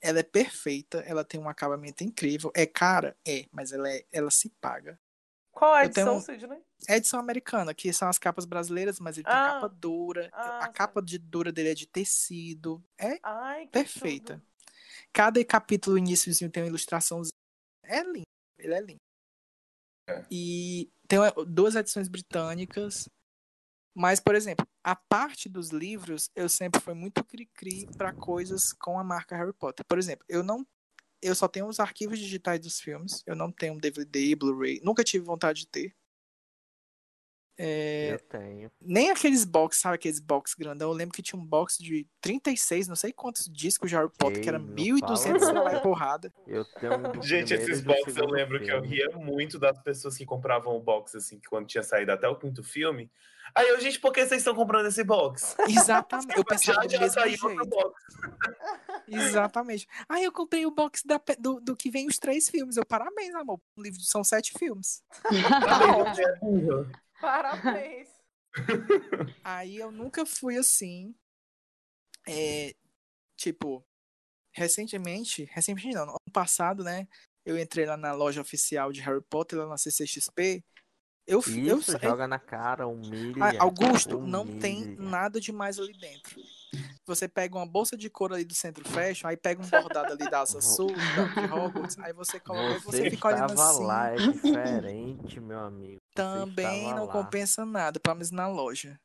ela 0.00 0.20
é 0.20 0.22
perfeita, 0.22 0.98
ela 1.00 1.24
tem 1.24 1.40
um 1.40 1.48
acabamento 1.48 2.04
incrível. 2.04 2.52
É 2.54 2.66
cara? 2.66 3.16
É, 3.26 3.46
mas 3.50 3.72
ela, 3.72 3.90
é, 3.90 4.04
ela 4.12 4.30
se 4.30 4.48
paga. 4.60 4.98
Qual 5.50 5.74
é 5.74 5.86
a 5.86 5.88
tenho 5.88 6.06
edição, 6.06 6.16
um- 6.18 6.20
Sidney? 6.20 6.62
É 6.88 6.96
edição 6.96 7.18
americana, 7.18 7.74
que 7.74 7.92
são 7.92 8.08
as 8.08 8.16
capas 8.18 8.44
brasileiras, 8.44 9.00
mas 9.00 9.16
ele 9.16 9.24
tem 9.24 9.34
Ah. 9.34 9.54
capa 9.54 9.68
dura. 9.68 10.28
Ah, 10.32 10.64
a 10.66 10.68
capa 10.68 11.02
de 11.02 11.18
dura 11.18 11.50
dele 11.50 11.70
é 11.70 11.74
de 11.74 11.86
tecido. 11.86 12.80
É 12.96 13.18
Ai, 13.24 13.66
perfeita. 13.66 14.34
tudo. 14.34 14.46
Cada 15.12 15.44
capítulo 15.44 15.98
iníciozinho 15.98 16.50
tem 16.50 16.62
uma 16.62 16.68
ilustração. 16.68 17.22
É 17.82 18.02
lindo. 18.04 18.22
Ele 18.58 18.74
é 18.74 18.80
lindo. 18.80 19.00
É. 20.08 20.24
E 20.30 20.90
tem 21.06 21.18
uma- 21.18 21.32
duas 21.46 21.74
edições 21.76 22.08
britânicas. 22.08 23.08
Mas, 23.94 24.20
por 24.20 24.34
exemplo, 24.34 24.66
a 24.84 24.94
parte 24.94 25.48
dos 25.48 25.70
livros, 25.70 26.30
eu 26.34 26.48
sempre 26.48 26.80
fui 26.80 26.94
muito 26.94 27.24
cri-cri 27.24 27.86
para 27.96 28.12
coisas 28.12 28.72
com 28.80 28.98
a 28.98 29.04
marca 29.04 29.36
Harry 29.36 29.52
Potter. 29.52 29.84
Por 29.86 29.98
exemplo, 29.98 30.24
eu 30.28 30.42
não. 30.42 30.66
Eu 31.20 31.34
só 31.34 31.48
tenho 31.48 31.66
os 31.66 31.80
arquivos 31.80 32.18
digitais 32.18 32.60
dos 32.60 32.80
filmes. 32.80 33.22
Eu 33.26 33.34
não 33.34 33.50
tenho 33.50 33.74
um 33.74 33.78
DVD, 33.78 34.36
Blu-ray. 34.36 34.80
Nunca 34.84 35.02
tive 35.02 35.24
vontade 35.24 35.60
de 35.62 35.66
ter. 35.68 35.96
É, 37.58 38.12
Eu 38.12 38.20
tenho. 38.20 38.70
nem 38.80 39.10
aqueles 39.10 39.44
box, 39.44 39.78
sabe 39.78 39.96
aqueles 39.96 40.20
box 40.20 40.54
grandão? 40.54 40.90
Eu 40.90 40.94
lembro 40.96 41.12
que 41.12 41.22
tinha 41.22 41.40
um 41.40 41.44
box 41.44 41.76
de 41.78 42.06
36, 42.20 42.86
não 42.86 42.94
sei 42.94 43.12
quantos 43.12 43.50
discos 43.50 43.90
de 43.90 43.96
Harry 43.96 44.08
Potter, 44.16 44.40
que 44.40 44.48
era 44.48 44.58
Ei, 44.58 44.64
não 44.64 44.74
1.200 44.76 45.40
fala 45.40 45.62
lá 45.64 45.74
e 45.74 45.80
porrada. 45.80 46.32
Eu 46.46 46.64
tenho 46.64 46.94
um 46.94 47.22
Gente, 47.22 47.52
esses 47.54 47.80
e 47.80 47.82
do 47.82 47.88
box 47.88 48.16
eu 48.16 48.26
lembro 48.26 48.60
que 48.60 48.70
eu 48.70 48.80
filme. 48.80 48.96
ria 48.96 49.10
muito 49.16 49.58
das 49.58 49.76
pessoas 49.82 50.16
que 50.16 50.24
compravam 50.24 50.76
o 50.76 50.80
box, 50.80 51.16
assim, 51.16 51.40
que 51.40 51.48
quando 51.48 51.66
tinha 51.66 51.82
saído 51.82 52.12
até 52.12 52.28
o 52.28 52.36
quinto 52.36 52.62
filme. 52.62 53.10
Aí 53.54 53.66
eu, 53.68 53.80
gente, 53.80 53.98
por 53.98 54.12
que 54.12 54.20
vocês 54.20 54.40
estão 54.42 54.54
comprando 54.54 54.86
esse 54.86 55.02
box? 55.02 55.56
Exatamente. 55.66 56.36
Eu 56.36 56.44
pensava 56.44 56.82
já 56.82 56.86
do 56.86 56.92
já 56.92 57.00
mesmo 57.00 57.14
saiu 57.14 57.38
outro 57.42 57.66
box. 57.66 58.04
Exatamente. 59.08 59.86
Ah, 60.08 60.20
eu 60.20 60.30
comprei 60.30 60.66
o 60.66 60.70
box 60.70 61.02
da 61.04 61.20
do, 61.38 61.58
do 61.60 61.74
que 61.74 61.90
vem 61.90 62.06
os 62.06 62.18
três 62.18 62.48
filmes. 62.48 62.76
Eu, 62.76 62.84
parabéns, 62.84 63.34
amor. 63.34 63.58
O 63.74 63.82
livro 63.82 64.00
são 64.02 64.22
sete 64.22 64.52
filmes. 64.58 65.02
Você 65.30 66.22
é 66.24 66.36
burra. 66.36 66.90
Parabéns. 67.20 68.08
Aí 69.42 69.76
eu 69.76 69.90
nunca 69.90 70.24
fui 70.26 70.56
assim. 70.56 71.14
É, 72.26 72.74
tipo, 73.36 73.84
recentemente, 74.52 75.44
recentemente 75.52 75.94
não, 75.96 76.06
no 76.06 76.12
ano 76.12 76.32
passado, 76.32 76.84
né? 76.84 77.08
Eu 77.44 77.58
entrei 77.58 77.86
lá 77.86 77.96
na 77.96 78.12
loja 78.12 78.40
oficial 78.40 78.92
de 78.92 79.00
Harry 79.00 79.22
Potter, 79.22 79.58
lá 79.58 79.66
na 79.66 79.78
CCXP. 79.78 80.62
Eu, 81.26 81.40
eu, 81.56 81.78
Isso, 81.78 81.92
sa- 81.92 81.98
joga 81.98 82.26
na 82.26 82.38
cara, 82.38 82.86
humilha. 82.86 83.42
Ah, 83.42 83.62
Augusto, 83.64 84.20
não 84.20 84.46
tem 84.46 84.82
humilha. 84.82 85.02
nada 85.02 85.40
demais 85.40 85.78
ali 85.78 85.92
dentro. 85.94 86.42
Você 87.06 87.26
pega 87.26 87.56
uma 87.56 87.66
bolsa 87.66 87.96
de 87.96 88.10
couro 88.10 88.34
ali 88.34 88.44
do 88.44 88.54
centro 88.54 88.84
fashion, 88.86 89.28
aí 89.28 89.36
pega 89.36 89.62
um 89.62 89.68
bordado 89.68 90.12
ali 90.12 90.28
da 90.28 90.40
Asa 90.40 90.60
Sul, 90.60 90.88
da, 90.94 91.26
de 91.26 91.46
Hogwarts, 91.50 91.98
aí 92.00 92.12
você 92.12 92.38
coloca, 92.38 92.78
Você, 92.80 92.98
você 92.98 93.10
fica 93.10 93.28
olhando 93.28 93.52
estava 93.52 93.70
assim. 93.70 93.86
lá, 93.86 94.10
é 94.10 94.18
diferente, 94.18 95.40
meu 95.40 95.58
amigo. 95.58 95.98
Você 96.18 96.38
Também 96.38 96.94
não 96.94 97.06
lá. 97.06 97.12
compensa 97.12 97.64
nada, 97.64 98.00
pelo 98.00 98.16
menos 98.16 98.30
na 98.30 98.48
loja. 98.48 98.98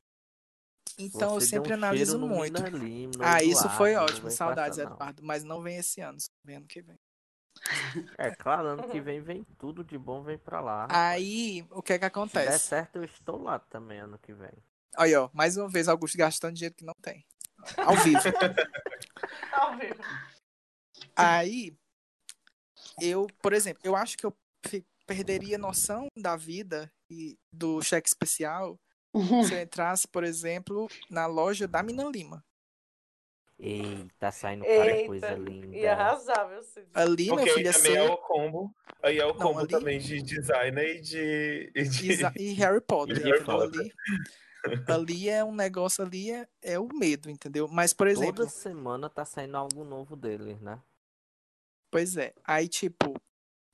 Então 0.97 1.35
eu 1.35 1.39
Você 1.39 1.51
deu 1.51 1.63
sempre 1.63 1.71
um 1.71 1.75
analiso 1.75 2.19
muito. 2.19 2.61
No 2.61 3.23
Ah, 3.23 3.43
isso 3.43 3.69
foi 3.69 3.91
Eduardo, 3.91 3.93
não 3.93 4.03
ótimo. 4.05 4.31
Saudades, 4.31 4.77
não. 4.77 4.85
Eduardo. 4.85 5.23
Mas 5.23 5.43
não 5.43 5.61
vem 5.61 5.77
esse 5.77 6.01
ano, 6.01 6.19
só 6.19 6.27
vem 6.43 6.57
ano 6.57 6.67
que 6.67 6.81
vem. 6.81 6.99
É 8.17 8.35
claro, 8.35 8.67
ano 8.67 8.89
que 8.89 8.99
vem 9.01 9.21
vem 9.21 9.43
tudo 9.57 9.83
de 9.83 9.97
bom, 9.97 10.23
vem 10.23 10.37
pra 10.37 10.59
lá. 10.59 10.87
Aí, 10.89 11.65
o 11.71 11.81
que 11.81 11.93
é 11.93 11.99
que 11.99 12.05
Se 12.05 12.09
der 12.09 12.11
acontece? 12.11 12.67
certo, 12.67 12.97
eu 12.97 13.03
estou 13.03 13.41
lá 13.41 13.59
também 13.59 13.99
ano 13.99 14.17
que 14.19 14.33
vem. 14.33 14.51
Aí, 14.95 15.15
ó, 15.15 15.29
mais 15.33 15.57
uma 15.57 15.69
vez, 15.69 15.87
Augusto 15.87 16.17
gastando 16.17 16.55
dinheiro 16.55 16.75
que 16.75 16.85
não 16.85 16.93
tem. 17.01 17.25
Ao 17.77 17.95
vivo. 17.95 18.19
Ao 19.53 19.77
vivo. 19.77 20.03
Aí, 21.15 21.75
eu, 23.01 23.27
por 23.41 23.53
exemplo, 23.53 23.81
eu 23.83 23.95
acho 23.95 24.17
que 24.17 24.25
eu 24.25 24.35
perderia 25.05 25.57
noção 25.57 26.07
da 26.17 26.35
vida 26.35 26.91
e 27.09 27.37
do 27.51 27.81
cheque 27.81 28.07
especial 28.07 28.79
se 29.47 29.53
eu 29.53 29.61
entrasse, 29.61 30.07
por 30.07 30.23
exemplo, 30.23 30.87
na 31.09 31.25
loja 31.25 31.67
da 31.67 31.83
Mina 31.83 32.03
Lima. 32.05 32.43
Eita, 33.59 34.09
tá 34.19 34.31
saindo 34.31 34.65
cada 34.65 34.91
Eita, 34.91 35.05
coisa 35.07 35.35
linda. 35.35 35.75
E 35.77 35.87
arrasar, 35.87 36.49
viu, 36.49 36.63
Cid? 36.63 36.87
Ali, 36.93 37.27
Porque 37.27 37.45
meu 37.45 37.53
aí 37.53 37.57
filho, 37.59 37.65
ia 37.67 37.73
também 37.73 37.91
ser... 37.91 37.97
é 37.97 38.03
o 38.11 38.17
combo. 38.17 38.75
Aí 39.01 39.19
é 39.19 39.25
o 39.25 39.33
Não, 39.33 39.35
combo 39.37 39.59
ali- 39.59 39.67
também 39.69 39.99
de 39.99 40.21
designer 40.21 40.95
e 40.97 41.01
de. 41.01 41.71
E 41.75 41.83
de... 41.83 42.41
E 42.41 42.53
Harry 42.53 42.81
Potter. 42.81 43.15
E 43.25 43.29
entendeu? 43.29 43.43
Potter. 43.45 43.79
Ali, 43.79 44.83
ali 44.87 45.29
é 45.29 45.43
um 45.43 45.53
negócio 45.53 46.03
ali, 46.03 46.31
é, 46.31 46.47
é 46.61 46.79
o 46.79 46.87
medo, 46.93 47.29
entendeu? 47.29 47.67
Mas, 47.67 47.93
por 47.93 48.07
exemplo, 48.07 48.37
Toda 48.37 48.49
semana 48.49 49.09
tá 49.09 49.23
saindo 49.23 49.55
algo 49.55 49.83
novo 49.83 50.15
dele, 50.15 50.57
né? 50.61 50.81
Pois 51.91 52.17
é. 52.17 52.33
Aí, 52.43 52.67
tipo, 52.67 53.13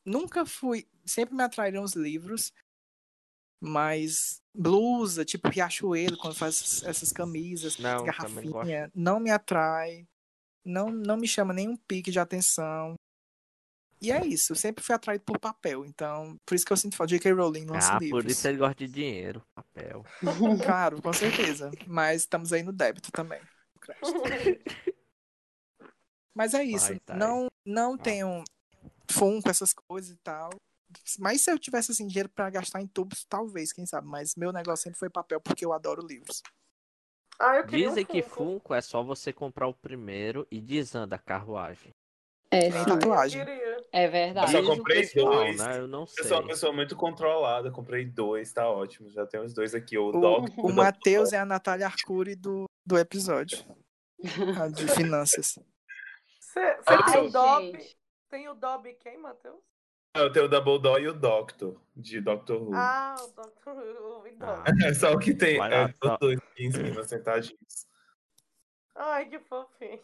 nunca 0.10 0.46
fui. 0.46 0.88
Sempre 1.06 1.36
me 1.36 1.44
atraíram 1.44 1.84
os 1.84 1.94
livros, 1.94 2.52
mas 3.62 4.42
blusa, 4.54 5.24
tipo 5.26 5.48
Riachuelo, 5.50 6.18
quando 6.18 6.36
faz 6.36 6.84
essas- 6.84 7.12
camisas, 7.12 7.78
Não, 7.78 8.04
garrafinha, 8.04 8.92
não 8.96 9.20
me 9.20 9.30
atrai. 9.32 10.08
Não, 10.66 10.90
não 10.90 11.18
me 11.18 11.28
chama 11.28 11.54
nenhum 11.54 11.76
pique 11.76 12.12
de 12.12 12.20
atenção. 12.20 12.96
E 14.02 14.12
é 14.12 14.26
isso, 14.26 14.54
eu 14.54 14.56
sempre 14.56 14.82
fui 14.84 14.96
atraído 14.96 15.24
por 15.26 15.38
papel. 15.40 15.86
Então, 15.86 16.38
por 16.46 16.56
isso 16.56 16.66
que 16.66 16.72
eu 16.72 16.78
sinto 16.78 16.96
falta. 16.96 17.10
J.K. 17.12 17.34
Rowling 17.34 17.66
lança 17.66 17.96
ah, 17.96 18.00
livros. 18.00 18.24
por 18.24 18.30
isso 18.32 18.48
ele 18.48 18.58
gosta 18.58 18.76
de 18.76 18.88
dinheiro, 18.94 19.44
papel. 19.54 20.06
Claro, 20.66 21.02
com 21.02 21.12
certeza. 21.12 21.70
Mas 21.88 22.22
estamos 22.22 22.54
aí 22.54 22.64
no 22.64 22.72
débito 22.72 23.12
também. 23.12 23.42
no 23.42 23.80
crédito. 23.82 24.14
Mas 26.36 26.54
é 26.54 26.64
isso. 26.64 26.88
Vai, 26.88 27.00
Thay. 27.00 27.18
não 27.18 27.48
não 27.66 27.94
Ah. 27.96 27.98
tenho 27.98 28.44
Funko, 29.12 29.50
essas 29.50 29.74
coisas 29.74 30.12
e 30.12 30.18
tal. 30.18 30.50
Mas 31.20 31.42
se 31.42 31.52
eu 31.52 31.60
tivesse 31.60 31.92
assim, 31.92 32.08
dinheiro 32.08 32.30
pra 32.30 32.50
gastar 32.50 32.82
em 32.82 32.88
tubos, 32.88 33.24
talvez, 33.26 33.72
quem 33.72 33.86
sabe. 33.86 34.08
Mas 34.08 34.36
meu 34.36 34.52
negócio 34.52 34.84
sempre 34.84 34.98
foi 35.00 35.10
papel 35.10 35.40
porque 35.40 35.64
eu 35.66 35.72
adoro 35.74 36.06
livros. 36.06 36.42
Ah, 37.40 37.58
eu 37.58 37.68
Dizem 37.68 38.04
um 38.04 38.08
que 38.08 38.22
Funko. 38.22 38.74
É 38.74 38.82
só 38.82 39.04
você 39.04 39.32
comprar 39.32 39.68
o 39.68 39.74
primeiro 39.74 40.48
e 40.52 40.60
desanda 40.60 41.16
a 41.16 41.20
carruagem. 41.20 41.92
É, 42.52 42.70
Ah, 42.70 42.84
tatuagem. 42.86 43.42
Eu 43.42 43.86
é 43.92 44.08
Eu 44.08 44.12
verdade. 44.12 44.52
só 44.52 44.60
Diz 44.60 44.68
o 44.70 44.76
comprei 44.76 45.02
pessoal, 45.02 45.32
dois. 45.34 45.58
Né? 45.60 45.78
Eu 45.78 45.88
não 45.88 46.02
Eu 46.02 46.08
sei. 46.08 46.24
sou 46.26 46.40
uma 46.40 46.48
pessoa 46.48 46.74
muito 46.74 46.96
controlada, 46.96 47.72
comprei 47.72 48.06
dois, 48.06 48.52
tá 48.52 48.68
ótimo. 48.68 49.10
Já 49.12 49.26
tenho 49.28 49.44
os 49.44 49.54
dois 49.54 49.76
aqui, 49.76 49.98
o, 49.98 50.08
O, 50.10 50.20
Doc. 50.20 50.50
o 50.58 50.74
Matheus 50.74 51.32
é 51.32 51.38
a 51.38 51.46
Natália 51.46 51.86
Arcuri 51.86 52.36
do, 52.36 52.66
do 52.86 52.98
episódio. 52.98 53.60
A 54.62 54.68
de 54.68 54.88
finanças. 54.88 55.58
Você 56.42 56.60
Ai, 56.88 57.04
tem 57.12 57.22
o 57.28 57.32
gente. 57.72 57.99
Tem 58.30 58.48
o 58.48 58.54
Dobby 58.54 58.94
quem, 58.96 59.18
Matheus? 59.18 59.60
Eu 60.16 60.32
tenho 60.32 60.46
o 60.46 60.50
Dumbledore 60.50 61.04
e 61.04 61.08
o 61.08 61.14
Doctor, 61.14 61.80
de 61.96 62.20
Doctor 62.20 62.62
Who. 62.62 62.74
Ah, 62.76 63.16
o 63.20 63.28
Dr. 63.28 63.70
o 63.70 64.10
Dobby. 64.10 64.38
Ah, 64.42 64.64
É 64.88 64.94
só 64.94 65.14
o 65.14 65.20
que 65.20 65.34
tem. 65.34 65.60
É, 65.62 65.86
os 65.86 66.20
dois 66.20 66.40
aqui 66.40 66.66
em 66.66 66.72
cima, 66.72 67.04
sentadinhos. 67.04 67.88
Ai, 68.96 69.26
que 69.30 69.40
fofinho. 69.40 70.02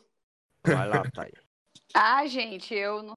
vai 0.64 0.88
lá, 0.88 1.04
Thay. 1.14 1.32
Ah, 1.94 2.26
gente, 2.28 2.74
eu 2.74 3.04
não. 3.04 3.14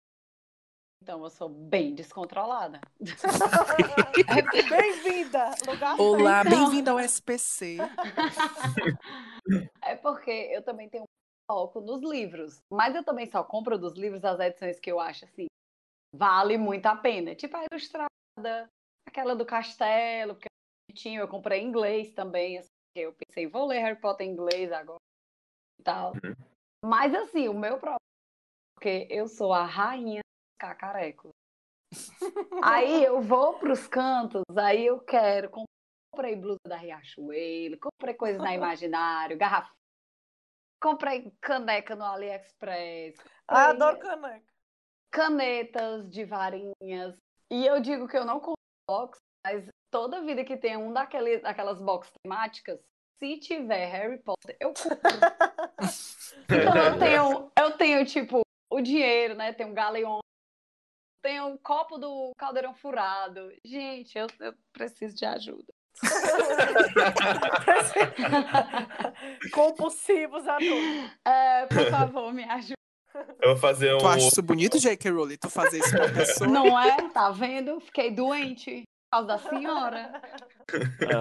Então, 1.02 1.22
eu 1.22 1.30
sou 1.30 1.48
bem 1.48 1.94
descontrolada. 1.94 2.80
Bem-vinda! 4.68 5.54
Lugar 5.66 5.98
Olá, 5.98 6.42
Então. 6.44 6.58
bem-vindo 6.58 6.90
ao 6.90 6.98
SPC. 6.98 7.78
É 9.82 9.94
porque 9.96 10.30
eu 10.30 10.60
também 10.62 10.88
tenho 10.88 11.04
um 11.04 11.06
foco 11.48 11.80
nos 11.80 12.02
livros. 12.02 12.62
Mas 12.70 12.94
eu 12.94 13.02
também 13.02 13.26
só 13.26 13.42
compro 13.42 13.78
dos 13.78 13.94
livros 13.94 14.24
as 14.24 14.38
edições 14.38 14.78
que 14.78 14.92
eu 14.92 15.00
acho 15.00 15.24
assim. 15.24 15.46
Vale 16.14 16.58
muito 16.58 16.86
a 16.86 16.94
pena. 16.94 17.34
Tipo 17.34 17.56
a 17.56 17.64
ilustrada, 17.70 18.70
aquela 19.06 19.34
do 19.34 19.46
castelo, 19.46 20.34
porque 20.34 20.48
é 20.48 20.92
bonitinho. 20.92 21.20
Eu 21.20 21.28
comprei 21.28 21.62
em 21.62 21.66
inglês 21.66 22.12
também. 22.12 22.58
Assim, 22.58 22.68
eu 22.94 23.14
pensei, 23.14 23.46
vou 23.46 23.66
ler 23.66 23.80
Harry 23.80 24.00
Potter 24.00 24.26
em 24.26 24.30
inglês 24.30 24.70
agora 24.70 24.98
e 25.80 25.82
tal. 25.82 26.12
Uhum. 26.12 26.34
Mas 26.84 27.14
assim, 27.14 27.48
o 27.48 27.54
meu 27.54 27.78
problema 27.78 27.96
é 27.96 28.74
porque 28.74 29.06
eu 29.10 29.26
sou 29.26 29.52
a 29.52 29.64
rainha 29.64 30.20
dos 30.20 30.58
cacarecos. 30.58 31.30
aí 32.62 33.04
eu 33.04 33.20
vou 33.20 33.58
pros 33.58 33.86
cantos, 33.86 34.44
aí 34.56 34.86
eu 34.86 35.00
quero. 35.00 35.50
Comprei 35.50 36.36
blusa 36.36 36.58
da 36.66 36.76
Riachuelo, 36.76 37.78
comprei 37.78 38.14
coisas 38.14 38.40
na 38.40 38.52
Imaginário, 38.54 39.36
garrafa. 39.36 39.72
Comprei 40.80 41.32
caneca 41.40 41.96
no 41.96 42.04
AliExpress. 42.04 43.16
Ah, 43.46 43.70
adoro 43.70 43.98
caneca. 43.98 44.46
Canetas 45.10 46.08
de 46.10 46.24
varinhas. 46.24 47.16
E 47.50 47.66
eu 47.66 47.80
digo 47.80 48.06
que 48.06 48.16
eu 48.16 48.24
não 48.24 48.38
compro 48.38 48.54
box, 48.86 49.18
mas 49.44 49.68
toda 49.90 50.24
vida 50.24 50.44
que 50.44 50.56
tem 50.56 50.76
um 50.76 50.92
daquele, 50.92 51.38
daquelas 51.38 51.80
box 51.80 52.10
temáticas, 52.22 52.78
se 53.18 53.38
tiver 53.38 53.86
Harry 53.86 54.18
Potter, 54.22 54.56
eu 54.60 54.72
compro. 54.72 54.98
Então 56.50 56.76
eu 56.76 56.98
tenho, 56.98 57.52
eu 57.58 57.76
tenho, 57.76 58.06
tipo, 58.06 58.40
o 58.70 58.80
dinheiro, 58.80 59.34
né? 59.34 59.52
Tem 59.52 59.66
um 59.66 59.74
galeão, 59.74 60.20
tenho 61.22 61.46
um 61.46 61.58
copo 61.58 61.98
do 61.98 62.32
caldeirão 62.36 62.74
furado. 62.74 63.50
Gente, 63.64 64.16
eu, 64.16 64.26
eu 64.40 64.54
preciso 64.72 65.14
de 65.14 65.24
ajuda. 65.24 65.72
Compulsivos 69.52 70.46
adultos. 70.46 71.10
É, 71.26 71.66
por 71.66 71.90
favor, 71.90 72.32
me 72.32 72.44
ajude. 72.44 72.74
Eu 73.42 73.50
vou 73.50 73.56
fazer 73.56 73.94
um. 73.94 73.98
Tu 73.98 74.06
acha 74.06 74.28
isso 74.28 74.42
bonito, 74.42 74.78
J.K. 74.78 75.10
Rowling? 75.10 75.36
Tu 75.36 75.50
fazer 75.50 75.78
isso 75.78 75.90
pra 75.90 76.08
pessoa? 76.12 76.48
Não 76.48 76.78
é? 76.78 77.08
Tá 77.10 77.30
vendo? 77.30 77.80
Fiquei 77.80 78.10
doente 78.10 78.82
por 79.10 79.18
causa 79.18 79.28
da 79.28 79.38
senhora. 79.38 80.22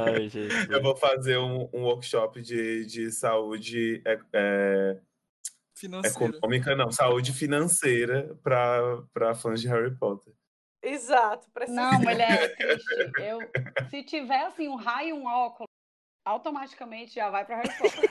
Ai, 0.06 0.30
gente. 0.30 0.72
Eu 0.72 0.82
vou 0.82 0.96
fazer 0.96 1.38
um, 1.38 1.70
um 1.74 1.84
workshop 1.84 2.42
de, 2.42 2.86
de 2.86 3.12
saúde 3.12 4.02
é, 4.06 4.20
é, 4.34 4.98
Financeira. 5.78 6.36
econômica, 6.36 6.76
não, 6.76 6.92
saúde 6.92 7.32
financeira 7.32 8.36
para 8.44 9.36
fãs 9.36 9.62
de 9.62 9.68
Harry 9.68 9.96
Potter. 9.96 10.34
Exato, 10.82 11.50
precisa. 11.52 11.80
Não, 11.82 12.00
mulher, 12.00 12.44
é 12.44 12.48
triste. 12.56 13.12
Eu, 13.20 13.40
se 13.90 14.04
tiver 14.04 14.44
assim 14.46 14.68
um 14.68 14.76
raio 14.76 15.10
e 15.10 15.14
um 15.14 15.26
óculos, 15.26 15.68
automaticamente 16.26 17.16
já 17.16 17.30
vai 17.30 17.46
pra 17.46 17.58
Harry 17.58 17.78
Potter. 17.78 18.10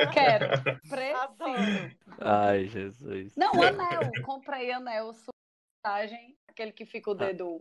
Eu 0.00 0.10
quero. 0.12 0.46
Preciso. 0.88 1.96
Ai, 2.20 2.66
Jesus. 2.66 3.34
Não, 3.36 3.52
anel. 3.62 4.10
Comprei 4.24 4.72
anel, 4.72 5.12
surtagem, 5.14 6.36
aquele 6.48 6.72
que 6.72 6.84
fica 6.84 7.10
o 7.10 7.14
dedo 7.14 7.60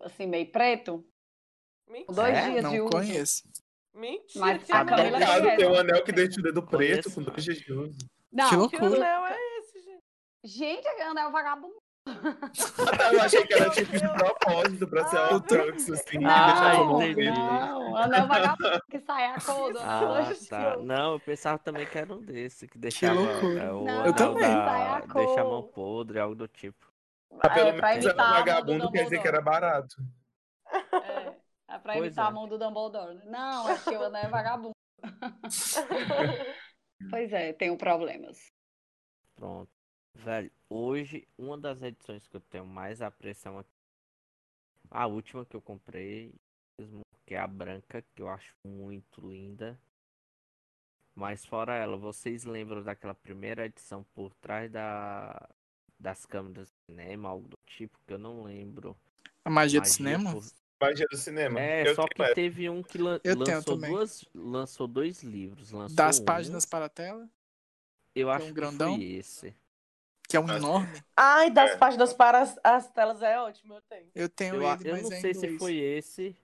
assim, 0.00 0.26
meio 0.26 0.50
preto. 0.50 1.04
Mentira. 1.88 2.12
Dois 2.14 2.34
É? 2.34 2.42
dias 2.50 2.54
de 2.70 2.76
Não 2.78 2.84
uso. 2.86 2.90
conheço. 2.96 3.42
Mentira. 3.94 4.40
Mas 4.46 4.62
que 4.64 4.72
a 4.72 4.84
Camila 4.86 5.16
é 5.18 5.20
Caso 5.20 5.40
conhece. 5.42 5.56
tem 5.58 5.66
um 5.68 5.74
anel 5.74 6.04
que 6.04 6.12
deixa 6.12 6.40
o 6.40 6.42
dedo 6.42 6.62
preto 6.66 7.02
Conheço. 7.02 7.14
com 7.14 7.22
dois 7.22 7.44
dias 7.44 7.58
de 7.58 7.72
uso. 7.72 7.98
Não, 8.32 8.44
Que 8.68 8.76
Que 8.76 8.82
loucura. 8.82 8.86
anel 9.16 9.26
é 9.26 9.58
esse, 9.58 9.82
gente? 9.82 10.02
gente, 10.44 10.88
anel 11.02 11.30
vagabundo. 11.30 11.81
Eu 13.12 13.20
achei 13.22 13.46
que 13.46 13.54
era 13.54 13.70
tipo 13.70 13.92
de 13.92 14.08
propósito 14.12 14.88
pra 14.88 15.04
ser 15.04 15.18
Ah, 15.18 15.34
um 15.36 15.40
Trunks 15.40 15.88
assim. 15.90 16.18
e 16.20 16.24
Ah, 16.24 16.44
deixar 16.44 16.74
não, 16.74 17.14
não, 17.14 17.96
anel 17.96 18.26
vagabundo 18.26 18.82
que 18.90 19.00
sai 19.00 19.26
a 19.26 19.40
cor 19.40 19.72
do 19.72 19.78
Ah, 19.80 20.32
tá. 20.48 20.76
Não, 20.78 21.12
eu 21.14 21.20
pensava 21.20 21.58
também 21.58 21.86
que 21.86 21.98
era 21.98 22.12
um 22.14 22.20
desse, 22.22 22.66
que 22.68 22.78
deixava 22.78 23.20
loucura. 23.20 23.64
é, 23.64 23.72
o 23.72 23.84
Não, 23.84 24.00
anel 24.00 24.14
também. 24.14 24.44
A 24.52 25.00
da... 25.00 25.02
cor. 25.02 25.26
deixa 25.26 25.40
a 25.40 25.44
mão 25.44 25.62
podre, 25.62 26.18
algo 26.18 26.34
do 26.34 26.48
tipo. 26.48 26.86
Ah, 27.40 27.50
pelo 27.50 27.70
É, 27.70 27.72
menos 27.72 28.04
era 28.06 28.12
a 28.12 28.14
do 28.14 28.24
vagabundo 28.26 28.90
quer 28.90 29.04
dizer 29.04 29.18
que 29.20 29.28
era 29.28 29.40
barato. 29.40 29.96
É, 31.00 31.36
é 31.68 31.78
pra 31.78 31.94
Pois 31.94 31.98
imitar 31.98 32.26
é. 32.26 32.28
a 32.28 32.30
mão 32.30 32.48
do 32.48 32.58
Dumbledore. 32.58 33.14
né? 33.14 33.24
Não, 33.26 33.68
é 33.68 33.78
que 33.78 33.96
o 33.96 34.02
anel 34.04 34.22
é 34.24 34.28
vagabundo. 34.28 34.72
Pois 37.10 37.32
é, 37.32 37.52
tenho 37.52 37.76
problemas. 37.78 38.38
Pronto. 39.34 39.81
Velho, 40.14 40.50
hoje, 40.70 41.26
uma 41.36 41.58
das 41.58 41.82
edições 41.82 42.26
que 42.26 42.36
eu 42.36 42.40
tenho 42.40 42.66
mais 42.66 43.02
apreensão 43.02 43.58
aqui. 43.58 43.70
A 44.90 45.06
última 45.06 45.44
que 45.44 45.56
eu 45.56 45.60
comprei, 45.60 46.32
mesmo, 46.78 47.00
que 47.26 47.34
é 47.34 47.38
a 47.38 47.46
branca, 47.46 48.02
que 48.14 48.22
eu 48.22 48.28
acho 48.28 48.54
muito 48.64 49.26
linda. 49.28 49.78
Mas 51.14 51.44
fora 51.44 51.74
ela, 51.74 51.96
vocês 51.96 52.44
lembram 52.44 52.82
daquela 52.82 53.14
primeira 53.14 53.66
edição 53.66 54.04
por 54.14 54.32
trás 54.34 54.70
da, 54.70 55.48
das 55.98 56.24
câmeras 56.24 56.68
de 56.68 56.74
cinema, 56.86 57.28
algo 57.28 57.48
do 57.48 57.58
tipo, 57.66 57.98
que 58.06 58.12
eu 58.14 58.18
não 58.18 58.42
lembro. 58.44 58.96
A 59.44 59.50
magia 59.50 59.80
do 59.80 59.84
Magia 59.84 59.94
cinema? 59.96 60.32
por- 60.32 60.44
Magia 60.80 61.06
do 61.10 61.16
cinema. 61.16 61.60
É, 61.60 61.88
Eu 61.88 61.94
só 61.94 62.06
que 62.08 62.34
teve 62.34 62.68
um 62.68 62.82
que 62.82 62.98
lan- 62.98 63.20
lançou 63.24 63.76
duas, 63.76 64.24
lançou 64.34 64.86
dois 64.88 65.22
livros. 65.22 65.70
Lançou 65.70 65.96
Das 65.96 66.18
um, 66.18 66.24
páginas 66.24 66.64
para 66.64 66.86
a 66.86 66.88
tela, 66.88 67.28
eu 68.14 68.30
é 68.30 68.34
acho 68.34 68.46
um 68.46 68.48
que 68.48 68.54
grandão? 68.54 68.96
foi 68.96 69.04
esse. 69.04 69.54
Que 70.32 70.36
é 70.38 70.40
um 70.40 70.48
Ah, 70.50 70.56
enorme. 70.56 71.02
Ai, 71.14 71.50
das 71.50 71.72
É. 71.72 71.76
páginas 71.76 72.14
para 72.14 72.40
as, 72.40 72.58
as 72.64 72.90
telas 72.90 73.20
é 73.22 73.38
ótimo, 73.38 73.74
eu 73.74 73.82
tenho. 73.82 74.10
Eu 74.14 74.28
tenho 74.30 74.54
Eu, 74.54 74.62
ele, 74.62 74.88
eu 74.88 74.92
mas 74.92 75.02
não 75.02 75.12
é 75.12 75.20
sei 75.20 75.34
se 75.34 75.58
foi 75.58 75.76
esse 75.76 76.34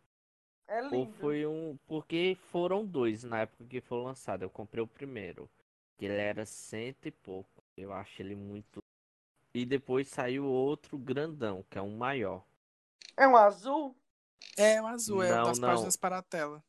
É 0.69 0.83
ou 0.83 1.07
lindo. 1.07 1.17
foi 1.19 1.47
um. 1.47 1.79
Porque 1.87 2.37
foram 2.51 2.85
dois 2.85 3.25
na 3.25 3.41
época 3.41 3.65
que 3.65 3.81
foi 3.81 4.03
lançado. 4.03 4.43
Eu 4.43 4.51
comprei 4.51 4.83
o 4.85 4.87
primeiro. 4.87 5.49
Que 5.97 6.05
ele 6.05 6.17
era 6.21 6.45
cento 6.45 7.07
e 7.07 7.11
pouco. 7.11 7.65
Eu 7.77 7.93
acho 7.95 8.21
ele 8.21 8.35
muito. 8.35 8.79
E 9.55 9.65
depois 9.65 10.09
saiu 10.09 10.45
outro 10.45 10.99
grandão, 10.99 11.65
que 11.71 11.79
é 11.79 11.83
um 11.83 11.97
maior. 11.97 12.45
É 13.17 13.27
um 13.27 13.37
azul? 13.37 13.97
É 14.57 14.81
o 14.83 14.87
azul, 14.87 15.23
é 15.23 15.33
o 15.33 15.37
Não, 15.37 15.45
das 15.47 15.59
não. 15.59 15.69
páginas 15.71 15.97
para 15.97 16.19
a 16.19 16.23
tela. 16.23 16.63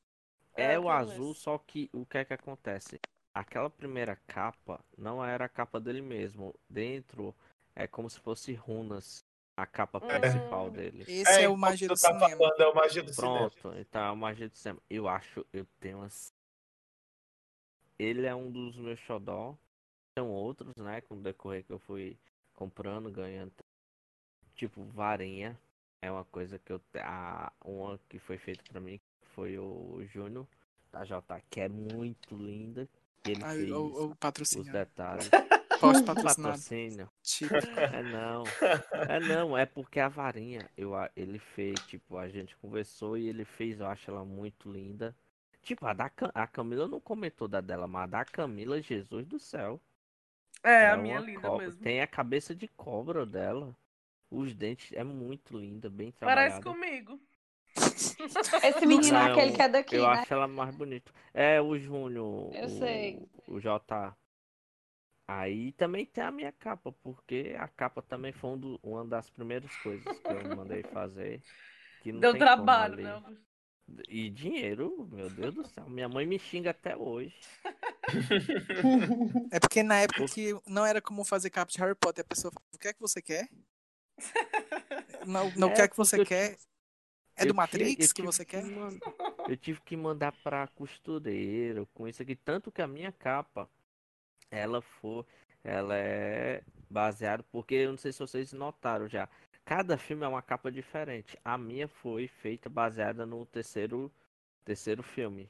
É, 0.55 0.73
É, 0.73 0.79
o 0.79 0.89
azul, 0.89 1.31
esse. 1.31 1.41
só 1.41 1.57
que 1.57 1.89
o 1.93 2.05
que 2.05 2.17
é 2.17 2.25
que 2.25 2.33
acontece? 2.33 2.99
Aquela 3.39 3.69
primeira 3.69 4.17
capa 4.27 4.83
não 4.97 5.23
era 5.23 5.45
a 5.45 5.49
capa 5.49 5.79
dele 5.79 6.01
mesmo. 6.01 6.53
Dentro 6.69 7.33
é 7.73 7.87
como 7.87 8.09
se 8.09 8.19
fosse 8.19 8.53
runas. 8.53 9.23
A 9.55 9.65
capa 9.65 9.99
principal 10.01 10.67
Hum. 10.67 10.71
dele. 10.71 11.03
Esse 11.07 11.43
é, 11.43 11.47
o 11.47 11.51
enquanto 11.51 11.59
magia 11.59 11.87
do 11.87 11.93
tá 11.97 12.07
cinema. 12.07 12.37
falando, 12.37 12.61
é 12.61 12.67
o 12.67 12.75
magia 12.75 13.03
do 13.03 13.13
cinema. 13.13 13.49
Pronto, 13.49 13.77
então 13.77 14.01
é 14.01 14.07
a 14.07 14.15
magia 14.15 14.49
do 14.49 14.55
cinema. 14.57 14.81
Eu 14.89 15.07
acho, 15.07 15.45
eu 15.53 15.65
tenho 15.79 15.97
umas. 15.99 16.33
Ele 17.97 18.25
é 18.25 18.35
um 18.35 18.51
dos 18.51 18.75
meus 18.77 18.99
xodó. 18.99 19.55
São 20.17 20.29
outros, 20.29 20.75
né? 20.77 20.99
Com 21.01 21.15
o 21.15 21.21
decorrer 21.21 21.63
que 21.63 21.71
eu 21.71 21.79
fui 21.79 22.17
comprando, 22.53 23.09
ganhando. 23.09 23.53
Tipo, 24.55 24.83
varinha. 24.83 25.57
É 26.01 26.11
uma 26.11 26.25
coisa 26.25 26.59
que 26.59 26.71
eu. 26.73 26.81
A, 26.95 27.51
uma 27.63 27.97
que 28.09 28.19
foi 28.19 28.37
feita 28.37 28.63
pra 28.69 28.79
mim 28.81 28.99
foi 29.33 29.57
o 29.57 30.01
Júnior 30.05 30.45
da 30.91 31.03
JK, 31.05 31.41
que 31.49 31.59
é 31.61 31.69
muito 31.69 32.35
linda. 32.35 32.87
Ele 33.23 33.43
Ai, 33.43 33.57
fez 33.57 33.71
o, 33.71 34.09
o 34.11 34.15
os 34.53 34.67
patrocínio. 34.67 34.71
detalhes. 34.71 35.31
Pós-patrocinado. 35.79 36.63
Patrocínio. 36.67 37.09
Tipo, 37.23 37.55
É 37.91 38.03
não. 38.03 38.55
É 39.07 39.19
não, 39.19 39.57
é 39.57 39.65
porque 39.65 39.99
a 39.99 40.07
varinha, 40.09 40.69
eu, 40.77 40.95
a- 40.95 41.09
ele 41.15 41.39
fez, 41.39 41.81
tipo, 41.83 42.17
a 42.17 42.27
gente 42.29 42.55
conversou 42.57 43.17
e 43.17 43.27
ele 43.27 43.45
fez, 43.45 43.79
eu 43.79 43.87
acho 43.87 44.09
ela 44.11 44.25
muito 44.25 44.71
linda. 44.71 45.15
Tipo, 45.63 45.85
a 45.87 45.93
da 45.93 46.09
Cam- 46.09 46.31
a 46.33 46.47
Camila 46.47 46.87
não 46.87 46.99
comentou 46.99 47.47
da 47.47 47.61
dela, 47.61 47.87
mas 47.87 48.03
a 48.03 48.07
da 48.07 48.25
Camila, 48.25 48.81
Jesus 48.81 49.25
do 49.27 49.39
céu. 49.39 49.79
É, 50.63 50.87
a 50.89 50.95
é 50.95 50.97
minha 50.97 51.17
é 51.17 51.21
linda 51.21 51.41
cobra. 51.41 51.65
mesmo. 51.65 51.81
Tem 51.81 52.01
a 52.01 52.07
cabeça 52.07 52.53
de 52.55 52.67
cobra 52.67 53.25
dela. 53.25 53.75
Os 54.31 54.53
dentes 54.55 54.93
é 54.93 55.03
muito 55.03 55.57
linda, 55.57 55.89
bem 55.89 56.11
Parece 56.23 56.61
trabalhada. 56.61 56.61
comigo. 56.61 57.19
Esse 58.63 58.85
menino 58.85 59.17
é 59.17 59.31
aquele 59.31 59.51
que 59.51 59.61
é 59.61 59.69
daqui, 59.69 59.97
Eu 59.97 60.07
né? 60.07 60.07
acho 60.21 60.33
ela 60.33 60.47
mais 60.47 60.75
bonita. 60.75 61.11
É 61.33 61.61
o 61.61 61.77
Júnior. 61.77 62.51
Eu 62.53 62.69
o, 62.69 62.79
sei. 62.79 63.19
O 63.47 63.59
J. 63.59 64.15
Aí 65.27 65.71
também 65.73 66.05
tem 66.05 66.23
a 66.23 66.31
minha 66.31 66.51
capa, 66.51 66.91
porque 67.03 67.55
a 67.59 67.67
capa 67.67 68.01
também 68.01 68.31
foi 68.33 68.49
um 68.51 68.57
do- 68.57 68.79
uma 68.81 69.05
das 69.05 69.29
primeiras 69.29 69.71
coisas 69.77 70.19
que 70.19 70.31
eu 70.31 70.55
mandei 70.57 70.83
fazer. 70.83 71.41
Que 72.01 72.11
não 72.11 72.21
Deu 72.21 72.31
tem 72.31 72.39
como 72.39 72.45
trabalho, 72.45 72.97
né? 72.97 73.21
E 74.07 74.29
dinheiro, 74.29 75.07
meu 75.11 75.29
Deus 75.29 75.55
do 75.55 75.67
céu. 75.67 75.89
Minha 75.89 76.07
mãe 76.09 76.25
me 76.25 76.39
xinga 76.39 76.71
até 76.71 76.95
hoje. 76.95 77.35
é 79.51 79.59
porque 79.59 79.83
na 79.83 79.99
época 80.01 80.25
que 80.27 80.53
não 80.67 80.85
era 80.85 81.01
comum 81.01 81.23
fazer 81.23 81.49
capa 81.49 81.71
de 81.71 81.77
Harry 81.79 81.95
Potter, 81.95 82.23
a 82.23 82.27
pessoa 82.27 82.51
falava, 82.51 82.67
o 82.73 82.77
que 82.79 82.87
é 82.87 82.93
que 82.93 82.99
você 83.01 83.21
quer? 83.21 83.47
Não, 85.27 85.51
não 85.57 85.69
É, 85.69 85.73
quer 85.75 85.87
que 85.89 85.97
você 85.97 86.23
quer? 86.23 86.57
É 87.39 87.43
Eu 87.43 87.47
do 87.47 87.53
ti- 87.53 87.55
Matrix 87.57 88.09
eu 88.09 88.15
que 88.15 88.21
você 88.21 88.45
quer? 88.45 88.63
man- 88.65 88.97
Eu 89.47 89.57
tive 89.57 89.79
que 89.81 89.95
mandar 89.95 90.31
pra 90.43 90.67
costureiro 90.67 91.87
com 91.93 92.07
isso 92.07 92.21
aqui. 92.21 92.35
Tanto 92.35 92.71
que 92.71 92.81
a 92.81 92.87
minha 92.87 93.11
capa, 93.11 93.69
ela 94.51 94.81
foi. 94.81 95.23
Ela 95.63 95.95
é 95.97 96.61
baseada. 96.89 97.43
Porque 97.51 97.75
eu 97.75 97.91
não 97.91 97.97
sei 97.97 98.11
se 98.11 98.19
vocês 98.19 98.53
notaram 98.53 99.07
já. 99.07 99.27
Cada 99.65 99.97
filme 99.97 100.23
é 100.23 100.27
uma 100.27 100.41
capa 100.41 100.71
diferente. 100.71 101.37
A 101.43 101.57
minha 101.57 101.87
foi 101.87 102.27
feita 102.27 102.69
baseada 102.69 103.25
no 103.25 103.45
terceiro, 103.45 104.11
terceiro 104.65 105.03
filme. 105.03 105.45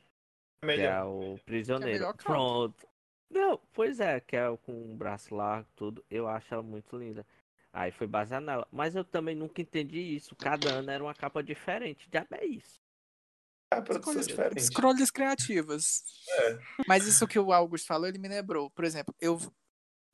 Que 0.62 0.66
é 0.66 0.78
Melhor. 0.78 1.08
o 1.08 1.40
Prisioneiro. 1.46 1.94
melhor 1.94 2.14
capa. 2.14 2.24
Pronto. 2.34 2.88
Não, 3.30 3.60
pois 3.74 4.00
é, 4.00 4.20
que 4.20 4.36
é 4.36 4.58
com 4.66 4.92
o 4.92 4.96
braço 4.96 5.34
largo, 5.36 5.68
tudo. 5.76 6.04
Eu 6.10 6.28
acho 6.28 6.52
ela 6.54 6.64
muito 6.64 6.98
linda. 6.98 7.26
Aí 7.72 7.92
foi 7.92 8.08
baseado 8.08 8.44
nela. 8.44 8.68
Mas 8.72 8.96
eu 8.96 9.04
também 9.04 9.36
nunca 9.36 9.62
entendi 9.62 10.00
isso. 10.00 10.36
Cada 10.36 10.74
ano 10.74 10.90
era 10.92 11.04
uma 11.04 11.14
capa 11.14 11.44
diferente. 11.44 12.08
Já 12.12 12.26
é 12.32 12.46
isso. 12.46 12.80
É 13.72 13.80
produção 13.82 14.20
Escolhas, 14.20 14.64
escolhas 14.64 15.12
criativas. 15.12 16.04
É. 16.28 16.60
Mas 16.88 17.06
isso 17.06 17.28
que 17.28 17.38
o 17.38 17.54
Augusto 17.54 17.86
falou, 17.86 18.08
ele 18.08 18.18
me 18.18 18.28
lembrou. 18.28 18.70
Por 18.72 18.84
exemplo, 18.84 19.14
eu 19.22 19.40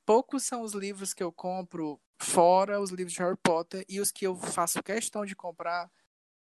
poucos 0.04 0.44
são 0.44 0.62
os 0.62 0.72
livros 0.72 1.12
que 1.12 1.22
eu 1.22 1.32
compro 1.32 2.00
fora 2.20 2.80
os 2.80 2.90
livros 2.90 3.12
de 3.12 3.18
Harry 3.20 3.36
Potter 3.42 3.84
e 3.88 4.00
os 4.00 4.12
que 4.12 4.26
eu 4.26 4.36
faço 4.36 4.82
questão 4.82 5.24
de 5.24 5.34
comprar 5.34 5.90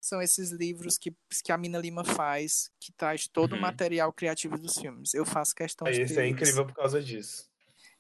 são 0.02 0.22
esses 0.22 0.52
livros 0.52 0.98
que, 0.98 1.14
que 1.44 1.52
a 1.52 1.58
Mina 1.58 1.78
Lima 1.78 2.06
faz, 2.06 2.72
que 2.80 2.94
traz 2.94 3.28
todo 3.28 3.52
o 3.52 3.56
Uhum. 3.56 3.62
material 3.62 4.14
criativo 4.14 4.58
dos 4.58 4.78
filmes. 4.78 5.14
Eu 5.14 5.26
faço 5.26 5.54
questão 5.54 5.90
de 5.92 6.02
Isso 6.04 6.20
é 6.20 6.28
incrível 6.28 6.66
por 6.66 6.74
causa 6.74 7.02
disso. 7.04 7.50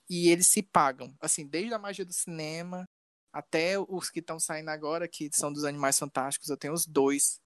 E 0.09 0.29
eles 0.29 0.47
se 0.47 0.63
pagam, 0.63 1.13
assim, 1.19 1.45
desde 1.45 1.73
a 1.73 1.77
magia 1.79 2.05
do 2.05 2.13
cinema 2.13 2.87
até 3.33 3.77
os 3.79 4.09
que 4.09 4.19
estão 4.19 4.39
saindo 4.39 4.69
agora, 4.69 5.07
que 5.07 5.29
são 5.33 5.51
dos 5.51 5.63
Animais 5.63 5.97
Fantásticos, 5.97 6.49
eu 6.49 6.57
tenho 6.57 6.73
os 6.73 6.85
dois. 6.85 7.39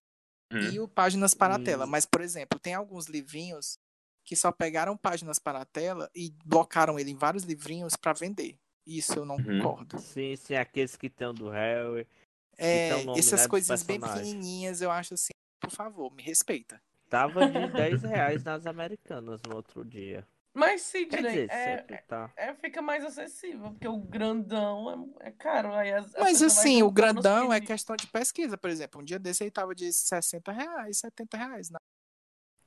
E 0.72 0.80
o 0.80 0.88
Páginas 0.88 1.34
para 1.34 1.56
a 1.56 1.60
Tela. 1.60 1.86
Hum. 1.86 1.90
Mas, 1.90 2.06
por 2.06 2.22
exemplo, 2.22 2.60
tem 2.60 2.74
alguns 2.74 3.08
livrinhos 3.08 3.78
que 4.24 4.36
só 4.36 4.52
pegaram 4.52 4.96
páginas 4.96 5.38
para 5.38 5.62
a 5.62 5.66
tela 5.66 6.10
e 6.16 6.34
blocaram 6.46 6.98
ele 6.98 7.12
em 7.12 7.16
vários 7.16 7.44
livrinhos 7.44 7.96
para 7.96 8.14
vender. 8.14 8.58
Isso 8.86 9.14
eu 9.20 9.26
não 9.26 9.38
Uhum. 9.38 9.60
concordo. 9.60 10.00
Sim, 10.00 10.36
sim, 10.36 10.56
aqueles 10.56 10.96
que 10.96 11.10
tem 11.10 11.28
o 11.28 11.34
do 11.34 11.50
Harry. 11.50 12.08
É, 12.58 12.90
nome, 13.04 13.20
essas 13.20 13.42
dos 13.42 13.48
coisinhas 13.48 13.84
bem 13.84 14.00
pequenininhas, 14.00 14.82
eu 14.82 14.92
acho 14.92 15.16
assim, 15.16 15.34
por 15.60 15.72
favor, 15.72 16.12
me 16.14 16.22
respeita. 16.22 16.82
Tava 17.10 17.46
de 17.48 17.68
10 17.74 18.04
reais 18.04 18.44
nas 18.44 18.66
americanas 18.66 19.42
no 19.44 19.56
outro 19.56 19.84
dia. 19.84 20.26
Mas, 20.56 20.92
Quer 20.92 21.00
Sidney, 21.00 21.24
dizer, 21.32 21.52
é, 21.52 21.78
sempre 21.78 21.98
tá. 22.08 22.32
é, 22.36 22.54
fica 22.54 22.82
mais 22.82 23.04
acessível, 23.04 23.72
porque 23.72 23.88
o 23.88 23.98
grandão 23.98 25.16
é, 25.22 25.28
é 25.30 25.32
caro. 25.32 25.74
Aí 25.74 25.92
as, 25.92 26.12
Mas 26.14 26.40
vai 26.40 26.48
assim, 26.48 26.84
o 26.84 26.92
grandão 26.92 27.52
é 27.52 27.60
questão 27.60 27.96
de 27.96 28.06
pesquisa, 28.08 28.56
por 28.58 28.70
exemplo. 28.70 29.02
Um 29.02 29.04
dia 29.04 29.18
desse 29.18 29.44
aí 29.44 29.50
tava 29.50 29.74
de 29.74 29.92
60 29.92 30.52
reais, 30.52 31.00
70 31.00 31.38
reais. 31.38 31.70
né? 31.72 31.78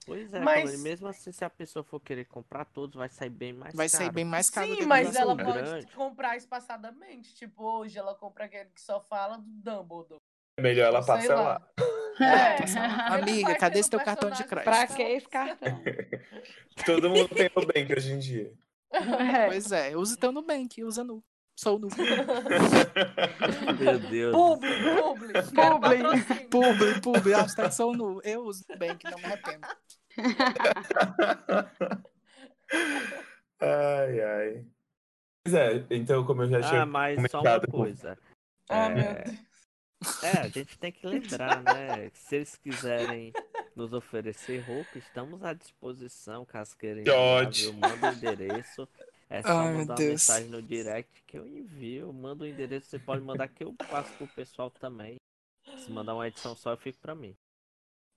Pois 0.04 0.32
é, 0.32 0.40
Mas- 0.40 0.62
Camille, 0.64 0.82
mesmo 0.82 1.08
assim, 1.08 1.30
se 1.32 1.44
a 1.44 1.50
pessoa 1.50 1.82
for 1.84 2.00
querer 2.00 2.24
comprar 2.26 2.64
todos, 2.64 2.96
vai 2.96 3.08
sair 3.08 3.30
bem 3.30 3.52
mais 3.52 3.74
Vai 3.74 3.88
caro. 3.88 4.04
sair 4.04 4.12
bem 4.12 4.24
mais 4.24 4.50
caro 4.50 4.66
Sim, 4.74 4.86
mas 4.86 5.14
ela 5.16 5.32
outros. 5.32 5.52
pode 5.52 5.62
grande. 5.70 5.86
comprar 5.94 6.36
espaçadamente. 6.36 7.34
Tipo, 7.34 7.62
hoje 7.64 7.98
ela 7.98 8.14
compra 8.14 8.44
aquele 8.44 8.70
que 8.70 8.80
só 8.80 9.00
fala 9.00 9.36
do 9.38 9.44
Dumbledore. 9.48 10.20
É 10.58 10.62
melhor 10.62 10.86
ela 10.86 11.02
sei 11.02 11.14
parcelar. 11.14 11.68
É. 12.20 12.62
Ele 12.62 13.22
Amiga, 13.22 13.48
vai 13.48 13.58
cadê 13.58 13.78
esse 13.80 13.90
teu 13.90 14.00
cartão 14.00 14.30
de 14.30 14.42
crédito? 14.44 14.64
Pra 14.64 14.86
que 14.86 15.02
esse 15.02 15.28
cartão? 15.28 15.82
Todo 16.86 17.10
mundo 17.10 17.28
tem 17.28 17.50
o 17.54 17.60
Nubank 17.60 17.92
hoje 17.92 18.12
em 18.12 18.18
dia. 18.18 18.52
É. 18.92 19.46
Pois 19.46 19.72
é, 19.72 19.96
usa 19.96 20.16
teu 20.16 20.32
Nubank, 20.32 20.82
usa 20.82 21.04
nu. 21.04 21.22
Sou 21.58 21.78
nu. 21.78 21.88
Meu 23.80 23.98
Deus. 23.98 24.34
Publi, 24.34 24.68
publi. 24.94 25.32
Publi. 25.54 26.48
Publi, 26.50 27.00
publi, 27.00 27.32
hashtag 27.32 27.74
sou 27.74 27.94
nu. 27.94 28.20
Eu 28.22 28.42
uso 28.44 28.64
Nubank, 28.68 29.04
não 29.04 29.18
me 29.18 29.24
arrependo. 29.24 29.66
ai, 33.60 34.20
ai. 34.20 34.64
Pois 35.44 35.54
é, 35.54 35.86
então, 35.90 36.24
como 36.26 36.42
eu 36.42 36.48
já 36.48 36.60
tinha 36.60 36.82
Ah, 36.82 36.86
mas 36.86 37.30
só 37.30 37.40
uma 37.40 37.60
coisa. 37.60 38.18
Ah, 38.68 38.86
É, 38.86 38.88
meu 38.88 39.14
Deus. 39.24 39.45
É, 40.22 40.40
a 40.40 40.48
gente 40.48 40.78
tem 40.78 40.92
que 40.92 41.06
lembrar, 41.06 41.62
né? 41.62 42.10
Se 42.14 42.36
eles 42.36 42.56
quiserem 42.56 43.32
nos 43.74 43.92
oferecer 43.92 44.60
roupa, 44.60 44.98
estamos 44.98 45.42
à 45.42 45.52
disposição, 45.52 46.44
caso 46.44 46.76
queiram 46.76 47.02
viu? 47.50 47.72
Manda 47.74 48.10
o 48.10 48.12
endereço. 48.14 48.88
É 49.28 49.42
só 49.42 49.48
Ai, 49.48 49.74
mandar 49.74 49.94
uma 49.94 50.08
mensagem 50.08 50.48
no 50.48 50.62
direct 50.62 51.22
que 51.26 51.36
eu 51.36 51.46
envio. 51.46 52.12
Manda 52.12 52.44
o 52.44 52.46
endereço, 52.46 52.86
você 52.88 52.98
pode 52.98 53.22
mandar 53.22 53.48
que 53.48 53.64
eu 53.64 53.74
passo 53.74 54.12
pro 54.14 54.26
pessoal 54.28 54.70
também. 54.70 55.16
Se 55.78 55.90
mandar 55.90 56.14
uma 56.14 56.28
edição 56.28 56.54
só, 56.54 56.70
eu 56.72 56.76
fico 56.76 56.98
pra 57.00 57.14
mim. 57.14 57.36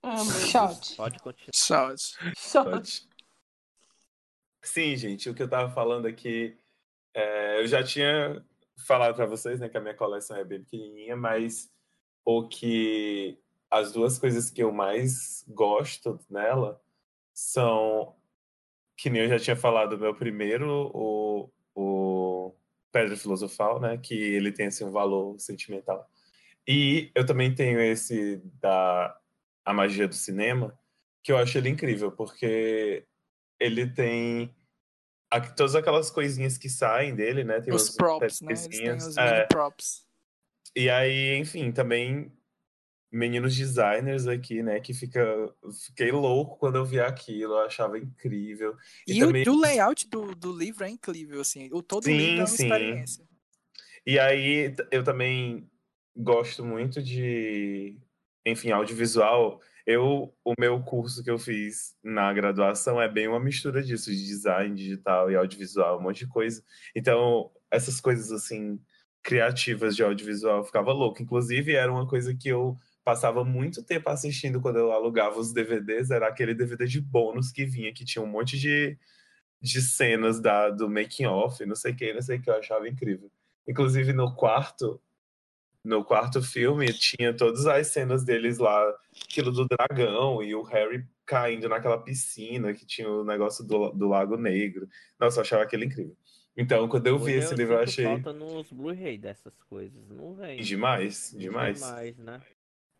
Ah. 0.03 0.17
Shot. 0.17 0.95
Pode 0.95 1.19
continuar. 1.19 1.51
Shot. 1.53 2.17
Shot. 2.37 3.09
Sim, 4.61 4.95
gente, 4.95 5.29
o 5.29 5.33
que 5.33 5.41
eu 5.41 5.49
tava 5.49 5.73
falando 5.73 6.05
aqui, 6.05 6.57
é, 7.13 7.61
eu 7.61 7.67
já 7.67 7.83
tinha 7.83 8.45
falado 8.85 9.15
pra 9.15 9.25
vocês, 9.25 9.59
né, 9.59 9.67
que 9.67 9.77
a 9.77 9.81
minha 9.81 9.95
coleção 9.95 10.37
é 10.37 10.43
bem 10.43 10.63
pequenininha, 10.63 11.15
mas 11.15 11.69
o 12.31 12.47
que 12.47 13.39
as 13.71 13.91
duas 13.91 14.19
coisas 14.19 14.51
que 14.51 14.61
eu 14.61 14.71
mais 14.71 15.43
gosto 15.47 16.19
nela 16.29 16.79
são 17.33 18.15
que 18.95 19.09
nem 19.09 19.23
eu 19.23 19.29
já 19.29 19.39
tinha 19.39 19.55
falado, 19.55 19.93
o 19.93 19.97
meu 19.97 20.13
primeiro, 20.13 20.91
o, 20.93 21.49
o 21.73 22.53
Pedra 22.91 23.17
Filosofal, 23.17 23.79
né, 23.79 23.97
que 23.97 24.13
ele 24.13 24.51
tem 24.51 24.67
assim 24.67 24.83
um 24.83 24.91
valor 24.91 25.39
sentimental. 25.39 26.07
E 26.67 27.09
eu 27.15 27.25
também 27.25 27.55
tenho 27.55 27.81
esse 27.81 28.39
da 28.61 29.17
A 29.65 29.73
Magia 29.73 30.07
do 30.07 30.13
Cinema, 30.13 30.77
que 31.23 31.31
eu 31.31 31.37
acho 31.37 31.57
ele 31.57 31.69
incrível, 31.69 32.11
porque 32.11 33.07
ele 33.59 33.87
tem 33.89 34.53
todas 35.57 35.73
aquelas 35.73 36.11
coisinhas 36.11 36.59
que 36.59 36.69
saem 36.69 37.15
dele, 37.15 37.43
né? 37.43 37.59
Tem 37.59 37.73
Os 37.73 37.89
props, 37.89 38.41
né? 38.41 38.51
Eles 38.51 38.67
têm 38.67 38.91
os 38.91 39.17
é. 39.17 39.45
props. 39.45 40.08
E 40.75 40.89
aí, 40.89 41.37
enfim, 41.37 41.71
também 41.71 42.31
meninos 43.11 43.55
designers 43.55 44.27
aqui, 44.27 44.61
né? 44.61 44.79
Que 44.79 44.93
fica. 44.93 45.23
Fiquei 45.85 46.11
louco 46.11 46.57
quando 46.57 46.77
eu 46.77 46.85
vi 46.85 46.99
aquilo, 46.99 47.53
eu 47.53 47.59
achava 47.65 47.97
incrível. 47.97 48.75
E, 49.07 49.13
E, 49.13 49.19
também. 49.19 49.47
o, 49.47 49.53
o 49.53 49.59
layout 49.59 50.07
do, 50.07 50.35
do 50.35 50.55
livro 50.55 50.83
é 50.83 50.89
incrível, 50.89 51.41
assim. 51.41 51.69
O 51.71 51.81
todo 51.81 52.05
Sim, 52.05 52.17
livro 52.17 52.41
é 52.41 52.45
uma 52.45 52.47
sim. 52.47 52.63
experiência. 52.65 53.25
E 54.05 54.17
aí, 54.19 54.75
eu 54.91 55.03
também 55.03 55.69
gosto 56.15 56.63
muito 56.65 57.01
de 57.01 57.97
enfim, 58.45 58.71
audiovisual, 58.71 59.61
eu, 59.85 60.33
o 60.43 60.53
meu 60.59 60.81
curso 60.83 61.23
que 61.23 61.29
eu 61.31 61.37
fiz 61.37 61.95
na 62.03 62.31
graduação 62.33 63.01
é 63.01 63.07
bem 63.09 63.27
uma 63.27 63.39
mistura 63.39 63.81
disso, 63.81 64.11
de 64.11 64.25
design 64.25 64.75
digital 64.75 65.31
e 65.31 65.35
audiovisual, 65.35 65.99
um 65.99 66.03
monte 66.03 66.19
de 66.19 66.27
coisa. 66.27 66.63
Então, 66.95 67.51
essas 67.71 67.99
coisas 67.99 68.31
assim, 68.31 68.79
criativas 69.29 69.95
de 69.95 70.01
audiovisual, 70.01 70.63
ficava 70.63 70.91
louco. 70.91 71.21
Inclusive, 71.21 71.75
era 71.75 71.91
uma 71.91 72.07
coisa 72.07 72.33
que 72.33 72.49
eu 72.49 72.75
passava 73.03 73.45
muito 73.45 73.83
tempo 73.83 74.09
assistindo 74.09 74.59
quando 74.59 74.79
eu 74.79 74.91
alugava 74.91 75.37
os 75.39 75.53
DVDs, 75.53 76.09
era 76.09 76.27
aquele 76.27 76.55
DVD 76.55 76.87
de 76.87 76.99
bônus 76.99 77.51
que 77.51 77.63
vinha, 77.63 77.93
que 77.93 78.03
tinha 78.03 78.23
um 78.23 78.27
monte 78.27 78.57
de, 78.57 78.97
de 79.61 79.81
cenas 79.83 80.39
da, 80.39 80.71
do 80.71 80.89
making 80.89 81.27
off, 81.27 81.63
não 81.63 81.75
sei 81.75 81.91
o 81.91 81.95
que, 81.95 82.11
não 82.11 82.23
sei 82.23 82.37
o 82.37 82.41
que, 82.41 82.49
eu 82.49 82.55
achava 82.55 82.89
incrível. 82.89 83.31
Inclusive, 83.67 84.13
no 84.13 84.33
quarto, 84.35 84.99
no 85.83 86.03
quarto 86.03 86.41
filme 86.41 86.91
tinha 86.91 87.31
todas 87.31 87.67
as 87.67 87.85
cenas 87.87 88.23
deles 88.23 88.57
lá, 88.57 88.83
aquilo 89.23 89.51
do 89.51 89.67
dragão 89.67 90.41
e 90.41 90.55
o 90.55 90.63
Harry 90.63 91.07
caindo 91.23 91.69
naquela 91.69 91.99
piscina 91.99 92.73
que 92.73 92.83
tinha 92.83 93.07
o 93.07 93.23
negócio 93.23 93.63
do, 93.63 93.91
do 93.91 94.07
Lago 94.07 94.37
Negro. 94.37 94.89
Nossa, 95.19 95.37
eu 95.37 95.43
achava 95.43 95.61
aquilo 95.61 95.83
incrível. 95.83 96.17
Então, 96.57 96.87
quando 96.89 97.07
eu 97.07 97.17
vi 97.17 97.37
Hoje 97.37 97.45
esse 97.45 97.55
livro, 97.55 97.75
eu 97.75 97.79
achei 97.79 98.03
falta 98.05 98.33
nos 98.33 98.69
Blu-ray 98.71 99.17
dessas 99.17 99.53
coisas. 99.69 100.07
Não 100.09 100.33
vem. 100.33 100.61
demais, 100.61 101.33
demais. 101.37 101.79
Demais, 101.79 102.17
né? 102.17 102.41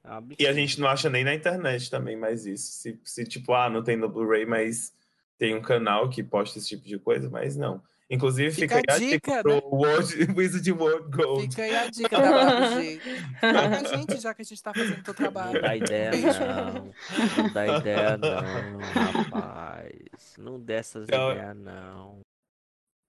É 0.04 0.10
E 0.40 0.48
a 0.48 0.54
gente 0.54 0.80
não 0.80 0.88
acha 0.88 1.10
nem 1.10 1.24
na 1.26 1.34
internet 1.36 1.90
também 1.92 2.16
mais 2.16 2.46
isso. 2.46 2.72
Se, 2.72 3.00
se 3.04 3.26
tipo, 3.26 3.54
ah, 3.54 3.70
não 3.70 3.84
tem 3.84 3.98
no 3.98 4.08
Blu-ray, 4.08 4.46
mas 4.46 4.94
tem 5.38 5.54
um 5.56 5.62
canal 5.62 6.10
que 6.10 6.24
posta 6.24 6.58
esse 6.58 6.70
tipo 6.70 6.88
de 6.88 6.98
coisa, 6.98 7.30
mas 7.30 7.56
não. 7.58 7.82
Inclusive, 8.12 8.50
fica, 8.52 8.78
Fica 8.78 8.92
a 8.92 8.96
aí 8.96 9.04
a 9.04 9.10
dica 9.12 9.32
dica, 9.38 9.44
pro 9.44 9.54
né? 9.56 9.62
World, 9.66 10.16
Wizard 10.36 10.72
World 10.72 11.16
Gold. 11.16 11.48
Fica 11.50 11.62
aí 11.62 11.76
a 11.76 11.90
dica 11.90 12.18
da 12.18 12.32
Barbie. 12.32 13.00
Paga 13.40 13.76
a 13.78 13.84
gente, 13.98 14.18
já 14.20 14.34
que 14.34 14.42
a 14.42 14.46
gente 14.46 14.64
tá 14.64 14.74
fazendo 14.74 15.00
o 15.00 15.04
teu 15.04 15.14
Não 15.14 15.14
trabalho. 15.14 15.62
dá 15.62 15.76
ideia, 15.76 16.12
não. 16.12 16.94
Não 17.38 17.54
dá 17.54 17.78
ideia, 17.78 18.18
não, 18.18 18.80
rapaz. 18.80 19.94
Não 20.40 20.60
dê 20.60 20.74
essas 20.74 21.04
Então, 21.04 21.32
ideias, 21.32 21.56
não. 21.58 22.20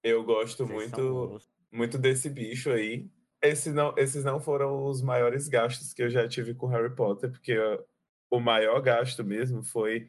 Eu 0.02 0.24
gosto 0.24 0.66
Vocês 0.66 0.90
muito, 0.92 1.40
muito 1.70 1.98
desse 1.98 2.30
bicho 2.30 2.70
aí. 2.70 3.10
Esse 3.42 3.70
não, 3.72 3.94
esses 3.96 4.24
não 4.24 4.40
foram 4.40 4.84
os 4.84 5.00
maiores 5.02 5.48
gastos 5.48 5.92
que 5.92 6.02
eu 6.02 6.10
já 6.10 6.28
tive 6.28 6.54
com 6.54 6.66
Harry 6.66 6.94
Potter, 6.94 7.30
porque 7.30 7.56
o 8.30 8.38
maior 8.38 8.80
gasto 8.80 9.24
mesmo 9.24 9.62
foi 9.62 10.08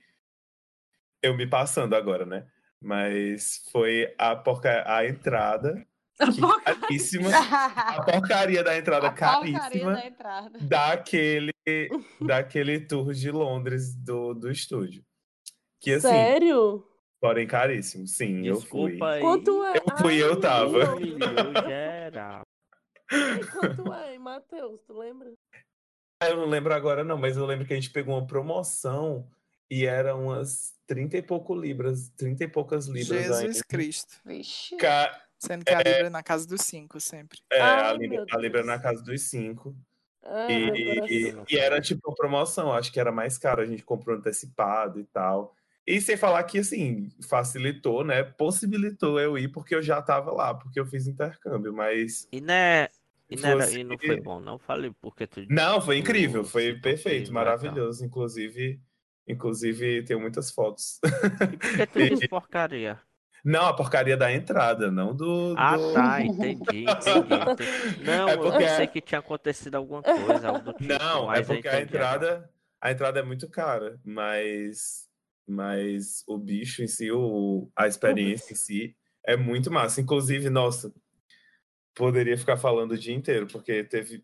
eu 1.21 1.35
me 1.35 1.47
passando 1.47 1.95
agora, 1.95 2.25
né? 2.25 2.45
Mas 2.81 3.63
foi 3.71 4.13
a, 4.17 4.35
porca... 4.35 4.83
a 4.87 5.05
entrada, 5.05 5.85
que 6.17 6.41
caríssima. 6.63 7.29
A 7.29 8.01
porcaria 8.03 8.63
da 8.63 8.77
entrada 8.77 9.07
A 9.07 9.13
caríssima 9.13 9.93
da 9.93 10.07
entrada. 10.07 10.59
daquele, 10.59 11.53
daquele 12.19 12.79
tour 12.79 13.13
de 13.13 13.29
Londres 13.29 13.95
do, 13.95 14.33
do 14.33 14.51
estúdio. 14.51 15.05
Que 15.79 15.93
assim, 15.93 16.07
Sério? 16.09 16.83
Porém 17.21 17.47
caríssimo. 17.47 18.05
Sim, 18.07 18.45
eu 18.47 18.59
fui. 18.59 18.91
Desculpa 18.91 19.11
aí. 19.11 19.21
Quanto 19.21 19.63
é? 19.63 19.77
Eu 19.77 19.97
fui, 19.97 20.21
eu 20.21 20.39
tava. 20.41 20.79
Geral. 21.67 22.41
E 23.11 23.45
quanto 23.45 23.93
é, 23.93 24.17
Matheus? 24.17 24.81
Tu 24.81 24.97
lembra? 24.97 25.31
Ah, 26.21 26.29
Eu 26.29 26.37
não 26.37 26.45
lembro 26.45 26.73
agora, 26.73 27.03
não, 27.03 27.17
mas 27.17 27.37
eu 27.37 27.45
lembro 27.45 27.65
que 27.65 27.73
a 27.73 27.75
gente 27.75 27.91
pegou 27.91 28.15
uma 28.17 28.25
promoção 28.27 29.27
e 29.69 29.85
era 29.85 30.15
umas 30.15 30.73
30 30.87 31.17
e 31.17 31.21
pouco 31.21 31.55
libras, 31.55 32.09
30 32.17 32.43
e 32.43 32.47
poucas 32.47 32.87
libras 32.87 33.07
Jesus 33.25 33.39
ainda. 33.39 33.59
Cristo. 33.67 34.19
Vixe. 34.25 34.75
Ca- 34.77 35.19
Sendo 35.39 35.65
que 35.65 35.73
a 35.73 35.79
Libra 35.79 36.05
é 36.05 36.09
na 36.09 36.21
casa 36.21 36.47
dos 36.47 36.61
cinco 36.61 36.99
sempre. 36.99 37.39
É, 37.51 37.59
a, 37.59 37.87
Ai, 37.87 37.97
libra, 37.97 38.17
meu 38.17 38.25
a 38.31 38.37
libra 38.37 38.61
Deus. 38.61 38.67
na 38.67 38.79
casa 38.79 39.01
dos 39.01 39.21
5. 39.23 39.75
Ai, 40.23 40.51
E, 40.51 40.99
e- 41.09 41.43
e 41.49 41.57
era 41.57 41.81
tipo 41.81 42.13
promoção, 42.13 42.71
acho 42.71 42.91
que 42.93 42.99
era 42.99 43.11
mais 43.11 43.39
caro, 43.39 43.59
a 43.59 43.65
gente 43.65 43.83
comprou 43.83 44.15
antecipado 44.15 44.99
e 44.99 45.03
tal. 45.05 45.55
E 45.91 45.99
sem 46.01 46.15
falar 46.15 46.43
que, 46.43 46.59
assim, 46.59 47.09
facilitou, 47.27 48.03
né? 48.03 48.23
Possibilitou 48.23 49.19
eu 49.19 49.37
ir 49.37 49.49
porque 49.49 49.75
eu 49.75 49.81
já 49.81 50.01
tava 50.01 50.31
lá, 50.31 50.53
porque 50.53 50.79
eu 50.79 50.85
fiz 50.85 51.07
intercâmbio, 51.07 51.73
mas. 51.73 52.27
E, 52.31 52.39
né, 52.39 52.87
e, 53.29 53.35
não 53.35 53.49
era- 53.49 53.71
e 53.71 53.83
não 53.83 53.97
foi 53.97 54.21
bom, 54.21 54.39
não 54.39 54.57
falei 54.59 54.91
porque 55.01 55.27
tu. 55.27 55.45
Não, 55.49 55.81
foi 55.81 55.97
incrível, 55.97 56.43
foi 56.43 56.75
perfeito, 56.79 57.27
que 57.27 57.31
não 57.33 57.41
é 57.41 57.43
tão- 57.43 57.53
maravilhoso. 57.55 58.05
Inclusive, 58.05 58.79
inclusive, 59.27 60.03
tenho 60.03 60.19
muitas 60.19 60.51
fotos. 60.51 60.99
E 61.03 61.57
por 61.57 61.75
que 61.75 61.87
tu 61.87 61.99
disse 62.25 62.27
porcaria? 62.27 62.99
Não, 63.43 63.65
a 63.65 63.73
porcaria 63.73 64.15
da 64.15 64.31
entrada, 64.31 64.91
não 64.91 65.15
do. 65.15 65.55
Ah, 65.57 65.75
do- 65.75 65.93
tá, 65.93 66.21
entendi, 66.21 66.83
entendi. 66.83 67.33
entendi. 67.33 68.03
Não, 68.05 68.29
É 68.29 68.35
eu 68.35 68.39
porque- 68.39 68.57
pensei 68.59 68.87
que 68.87 69.01
tinha 69.01 69.19
acontecido 69.19 69.75
alguma 69.75 70.03
coisa, 70.03 70.47
algo 70.49 70.59
do 70.61 70.73
tipo. 70.77 70.83
Não, 70.93 71.33
é 71.33 71.39
eu 71.39 71.45
porque 71.45 71.67
a 71.67 71.81
entrada, 71.81 72.49
a 72.79 72.91
entrada 72.91 73.19
é 73.19 73.23
muito 73.23 73.49
cara, 73.49 73.99
mas, 74.05 75.09
mas 75.47 76.23
o 76.27 76.37
bicho 76.37 76.83
em 76.83 76.87
si, 76.87 77.11
o, 77.11 77.69
a 77.75 77.87
experiência 77.87 78.53
em 78.53 78.55
si 78.55 78.95
é 79.25 79.35
muito 79.35 79.71
massa. 79.71 80.01
Inclusive, 80.01 80.49
nossa, 80.49 80.93
poderia 81.95 82.37
ficar 82.37 82.57
falando 82.57 82.91
o 82.91 82.97
dia 82.97 83.13
inteiro, 83.13 83.47
porque 83.47 83.83
teve 83.83 84.23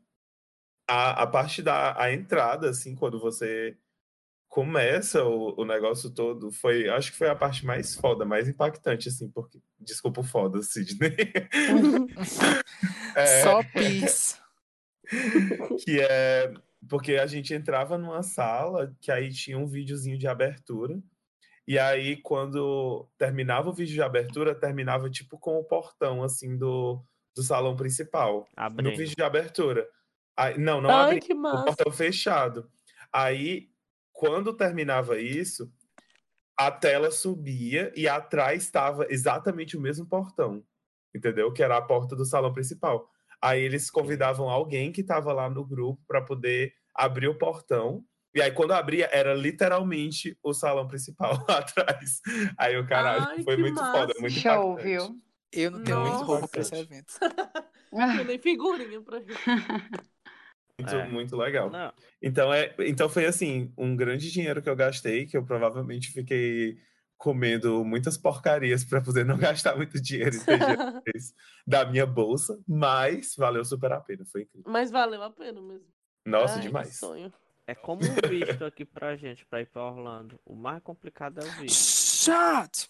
a, 0.88 1.23
a 1.23 1.27
parte 1.27 1.61
da 1.61 1.99
a 2.02 2.11
entrada, 2.14 2.69
assim, 2.69 2.95
quando 2.95 3.19
você 3.19 3.77
começa 4.48 5.23
o, 5.23 5.61
o 5.61 5.65
negócio 5.65 6.10
todo, 6.10 6.52
foi, 6.52 6.89
acho 6.89 7.11
que 7.11 7.18
foi 7.18 7.30
a 7.30 7.35
parte 7.35 7.65
mais 7.65 7.95
foda, 7.95 8.26
mais 8.26 8.48
impactante, 8.48 9.10
assim, 9.10 9.30
porque, 9.30 9.60
desculpa 9.80 10.22
o 10.22 10.23
foda, 10.23 10.61
Sidney. 10.61 11.15
É, 13.15 13.41
Só 13.41 13.64
pis. 13.64 14.39
que 15.84 15.99
é 15.99 16.53
porque 16.88 17.16
a 17.16 17.28
gente 17.28 17.54
entrava 17.54 17.98
numa 17.98 18.24
sala 18.24 18.96
que 19.00 19.12
aí 19.12 19.32
tinha 19.32 19.58
um 19.58 19.68
videozinho 19.68 20.18
de 20.18 20.28
abertura. 20.28 21.02
E 21.68 21.78
aí 21.78 22.18
quando 22.18 23.10
terminava 23.18 23.70
o 23.70 23.74
vídeo 23.74 23.94
de 23.94 24.02
abertura 24.02 24.56
terminava 24.56 25.10
tipo 25.10 25.38
com 25.38 25.58
o 25.58 25.64
portão 25.64 26.24
assim 26.24 26.58
do, 26.58 27.04
do 27.36 27.44
salão 27.44 27.76
principal. 27.76 28.48
No 28.56 28.64
Abrindo. 28.64 28.98
vídeo 28.98 29.16
de 29.16 29.24
abertura. 29.24 29.88
Aí, 30.36 30.58
não 30.58 30.80
não 30.80 30.90
Ai, 30.90 31.20
que 31.20 31.34
o 31.34 31.42
portão 31.42 31.92
fechado. 31.92 32.70
Aí 33.12 33.70
quando 34.14 34.56
terminava 34.56 35.20
isso 35.20 35.72
a 36.56 36.72
tela 36.72 37.12
subia 37.12 37.92
e 37.96 38.08
atrás 38.08 38.64
estava 38.64 39.06
exatamente 39.10 39.78
o 39.78 39.82
mesmo 39.82 40.08
portão 40.08 40.64
entendeu? 41.14 41.52
Que 41.52 41.64
era 41.64 41.78
a 41.78 41.82
porta 41.82 42.16
do 42.16 42.26
salão 42.26 42.54
principal 42.54 43.10
Aí 43.42 43.62
eles 43.62 43.90
convidavam 43.92 44.50
alguém 44.50 44.92
que 44.92 45.02
estava 45.02 45.32
lá 45.34 45.50
no 45.50 45.66
grupo 45.66 46.02
para 46.08 46.22
poder 46.22 46.74
abrir 46.96 47.28
o 47.28 47.38
portão. 47.38 48.04
E 48.36 48.42
aí, 48.42 48.52
quando 48.52 48.72
abria, 48.74 49.10
era 49.12 49.34
literalmente 49.34 50.38
o 50.44 50.54
salão 50.54 50.88
principal 50.88 51.44
lá 51.48 51.58
atrás. 51.60 52.20
Aí 52.58 52.78
o 52.78 52.86
caralho 52.88 53.26
Ai, 53.28 53.44
foi 53.44 53.58
muito 53.58 53.80
foda, 53.80 54.08
massa. 54.08 54.22
muito 54.22 54.40
Show, 54.40 54.76
impactante. 54.76 54.84
viu? 54.84 55.22
Eu 55.52 55.72
não 55.72 55.84
tenho 55.84 56.00
muito 56.02 56.12
Nossa. 56.14 56.26
roubo 56.26 56.48
pra 56.48 56.62
esse 56.62 56.76
evento. 56.76 57.14
Não 57.92 58.24
nem 58.26 58.38
figurinha 58.38 59.02
pra 59.02 59.20
ver. 59.20 59.38
Muito, 60.80 60.96
É. 60.96 61.08
muito 61.08 61.36
legal. 61.36 61.72
Não, 61.72 61.92
Então, 62.22 62.54
é, 62.54 62.76
então 62.82 63.10
foi 63.10 63.26
assim, 63.26 63.74
um 63.76 63.96
grande 63.96 64.32
dinheiro 64.32 64.62
que 64.62 64.70
eu 64.70 64.76
gastei, 64.76 65.26
que 65.26 65.36
eu 65.36 65.44
provavelmente 65.44 66.12
fiquei 66.12 66.78
comendo 67.18 67.84
muitas 67.84 68.18
porcarias 68.18 68.84
para 68.84 69.02
poder 69.02 69.26
não 69.26 69.38
gastar 69.38 69.76
muito 69.76 69.99
dinheiro 70.02 70.38
da 71.65 71.85
minha 71.85 72.06
bolsa, 72.06 72.60
mas 72.68 73.35
valeu 73.35 73.65
super 73.65 73.91
a 73.91 73.99
pena, 73.99 74.23
foi 74.26 74.44
incrível. 74.44 74.72
Mas 74.72 74.91
valeu 74.91 75.22
a 75.23 75.30
pena 75.30 75.61
mesmo. 75.61 75.85
Nossa, 76.26 76.56
Ai, 76.56 76.61
demais. 76.61 76.98
sonho. 76.98 77.34
é 77.65 77.73
como 77.73 78.02
um 78.03 78.30
visto 78.30 78.64
aqui 78.65 78.85
pra 78.85 79.15
gente, 79.15 79.45
pra 79.45 79.61
ir 79.61 79.65
pra 79.68 79.84
Orlando. 79.84 80.39
O 80.45 80.56
mais 80.56 80.81
complicado 80.84 81.39
é 81.39 81.44
o 81.44 81.52
visto. 81.61 82.23
Shut! 82.26 82.89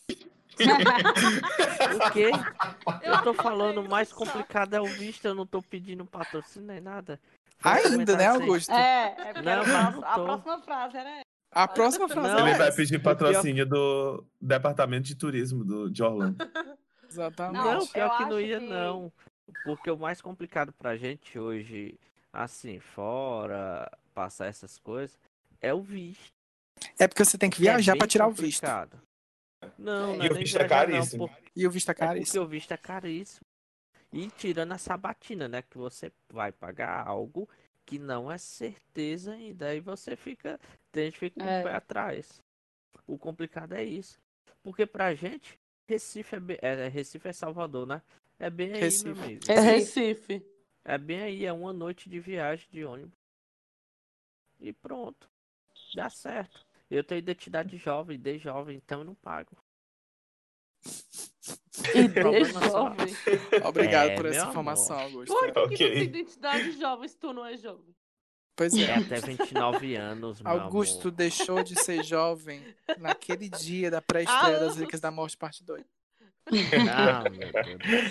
O 1.96 2.12
quê? 2.12 2.32
Eu 3.04 3.22
tô 3.24 3.34
falando, 3.34 3.82
o 3.82 3.88
mais 3.90 4.12
complicado 4.12 4.74
é 4.74 4.82
o 4.82 4.86
visto, 4.86 5.26
eu 5.26 5.36
não 5.36 5.46
tô 5.46 5.62
pedindo 5.62 6.04
patrocínio 6.06 6.68
nem 6.68 6.82
nada. 6.82 7.20
Ainda, 7.64 8.16
né. 8.18 8.28
Augusto? 8.28 8.72
É, 8.72 9.16
é 9.18 9.34
porque 9.34 9.42
Não, 9.42 9.62
a, 9.62 9.64
próxima, 9.64 10.08
a 10.08 10.14
próxima 10.16 10.62
frase 10.62 10.98
era 10.98 11.10
essa. 11.10 11.27
A 11.52 11.68
próxima 11.68 12.08
frase 12.08 12.30
Não. 12.36 12.46
é 12.48 12.50
Ele 12.52 12.58
vai 12.60 12.72
pedir 12.72 13.00
patrocínio 13.02 13.66
do 13.66 14.24
Departamento 14.40 15.04
de 15.08 15.16
Turismo 15.16 15.64
do, 15.64 15.90
de 15.90 16.04
Orlando. 16.04 16.38
Exatamente. 17.10 17.64
Não, 17.64 17.74
Não, 17.80 17.88
pior 17.88 18.18
que 18.18 18.26
não 18.26 18.40
ia, 18.40 18.60
que- 18.60 18.66
não. 18.68 19.12
Porque 19.64 19.90
o 19.90 19.98
mais 19.98 20.22
complicado 20.22 20.74
pra 20.74 20.98
gente 20.98 21.40
hoje, 21.40 21.98
assim, 22.34 22.80
fora 22.80 23.90
passar 24.14 24.48
essas 24.48 24.78
coisas, 24.78 25.18
é 25.62 25.74
o 25.74 25.82
visto. 25.82 26.34
É 27.00 27.08
porque 27.08 27.24
você 27.24 27.38
tem 27.38 27.50
que 27.50 27.58
é 27.66 27.72
viajar 27.72 27.94
bem 27.94 28.00
pra 28.00 28.08
tirar 28.08 28.28
o 28.28 28.32
visto. 28.32 28.62
complicado. 28.62 29.02
Não, 29.78 30.18
não 30.18 30.24
E 30.24 30.28
é 30.28 30.32
o 30.32 30.36
visto 30.36 30.58
é 30.58 30.62
não, 30.62 30.68
caríssimo. 30.70 31.28
por- 31.30 31.38
E 31.56 31.66
o 31.66 31.72
visto 31.72 31.90
é 31.90 31.92
É 31.92 31.94
porque 31.96 32.06
caríssimo. 32.08 32.44
o 32.44 32.48
visto 32.48 32.72
é 32.74 32.78
caríssimo. 32.78 33.46
E 34.14 34.28
tirando 34.30 34.74
a 34.74 34.78
sabatina, 34.78 35.48
né? 35.48 35.62
Que 35.62 35.78
você 35.78 36.12
vai 36.32 36.52
pagar 36.52 37.08
algo 37.08 37.50
que 37.88 37.98
não 37.98 38.30
é 38.30 38.38
certeza 38.38 39.32
ainda. 39.34 39.70
Aí 39.70 39.80
você 39.80 40.16
fica. 40.16 40.60
Tem 40.92 41.06
gente 41.06 41.14
que 41.14 41.20
fica 41.20 41.40
com 41.42 41.50
É. 41.50 41.62
o 41.62 41.64
pé 41.64 41.74
atrás. 41.74 42.44
O 43.08 43.18
complicado 43.18 43.72
é 43.74 43.84
isso. 43.84 44.20
Porque 44.62 44.86
pra 44.86 45.16
gente, 45.16 45.58
Recife 45.88 46.36
é, 46.36 46.40
bem- 46.40 46.60
é, 46.62 46.88
Recife 46.90 47.28
é 47.30 47.32
Salvador, 47.34 47.88
né? 47.88 48.02
É 48.38 48.50
bem 48.50 48.74
aí, 48.74 48.82
Recife. 48.82 49.14
meu 49.14 49.24
amigo. 49.24 49.42
É 49.50 49.60
Recife. 49.60 50.46
É 50.84 50.98
bem 50.98 51.22
aí, 51.22 51.46
é 51.46 51.54
uma 51.54 51.72
noite 51.72 52.10
de 52.10 52.20
viagem 52.20 52.68
de 52.70 52.84
ônibus. 52.84 53.18
E 54.60 54.74
pronto. 54.74 55.30
Dá 55.96 56.10
certo. 56.10 56.66
Eu 56.90 57.04
tenho 57.04 57.20
identidade 57.20 57.78
jovem, 57.78 58.20
de 58.20 58.38
jovem, 58.38 58.78
então 58.78 59.00
eu 59.00 59.06
não 59.06 59.16
pago. 59.16 59.56
E 61.94 62.08
jovem. 62.70 63.16
Obrigado 63.66 64.10
É, 64.12 64.16
por 64.16 64.26
essa 64.26 64.48
informação, 64.50 65.00
Augusto. 65.00 65.34
Por 65.34 65.46
que, 65.46 65.52
que 65.54 65.60
Ok. 65.60 65.78
tu 65.90 65.94
tem 65.94 66.04
identidade 66.04 66.72
jovem 66.80 67.08
se 67.08 67.18
tu 67.18 67.34
não 67.34 67.46
é 67.46 67.56
jovem? 67.58 67.96
Pois 68.56 68.74
É 68.74 68.82
é. 68.86 68.96
até 68.96 69.20
29 69.20 69.96
anos, 69.96 70.42
meu 70.42 70.52
Augusto 70.52 71.10
amor. 71.10 71.12
deixou 71.18 71.64
de 71.64 71.76
ser 71.80 72.04
jovem 72.04 72.62
naquele 72.98 73.48
dia 73.50 73.92
da 73.92 74.02
pré-estreia 74.02 74.58
Ah. 74.58 74.60
das 74.60 74.76
Relíquias 74.76 75.00
da 75.00 75.12
Morte, 75.12 75.38
parte 75.38 75.64
2. 75.64 75.84
Não, 76.50 77.24
meu 77.32 77.52
Deus. 77.52 78.10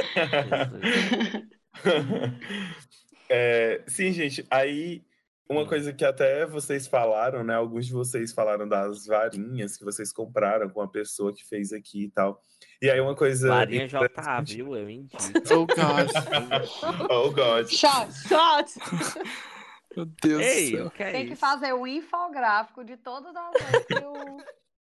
É, 3.29 3.83
sim, 3.89 4.13
gente, 4.13 4.47
aí 4.49 5.03
uma 5.49 5.63
Hum. 5.63 5.67
coisa 5.67 5.93
que 5.93 6.05
até 6.05 6.45
vocês 6.47 6.87
falaram, 6.87 7.45
né? 7.45 7.55
Alguns 7.55 7.87
de 7.87 7.93
vocês 7.93 8.33
falaram 8.33 8.67
das 8.69 9.07
varinhas 9.07 9.77
que 9.77 9.85
vocês 9.85 10.13
compraram 10.13 10.69
com 10.69 10.81
a 10.81 10.89
pessoa 10.89 11.33
que 11.33 11.45
fez 11.45 11.73
aqui 11.73 12.05
e 12.05 12.11
tal. 12.11 12.41
E 12.83 12.91
aí 12.91 13.01
uma 13.01 13.15
coisa. 13.15 13.49
Varinha 13.49 13.87
JA, 13.89 14.05
interessante- 14.05 14.57
viu? 14.57 14.77
Eu 14.77 14.91
indico. 14.91 15.17
Oh, 15.53 15.67
God. 15.67 17.11
Oh, 17.11 17.31
God. 17.31 17.67
Shot. 17.69 18.13
Shot! 18.29 18.81
Meu 19.97 20.05
Deus 20.23 20.43
Ei, 20.43 20.71
do 20.73 20.77
céu. 20.77 20.87
o 20.87 20.91
que 20.91 21.03
é 21.03 21.11
Tem 21.13 21.27
que 21.27 21.33
isso? 21.33 21.41
fazer 21.41 21.73
o 21.73 21.87
infográfico 21.87 22.85
de 22.85 22.97
todas 22.99 23.35
as 23.35 23.53
vezes 23.65 23.87
que 23.87 23.95
o, 23.95 24.37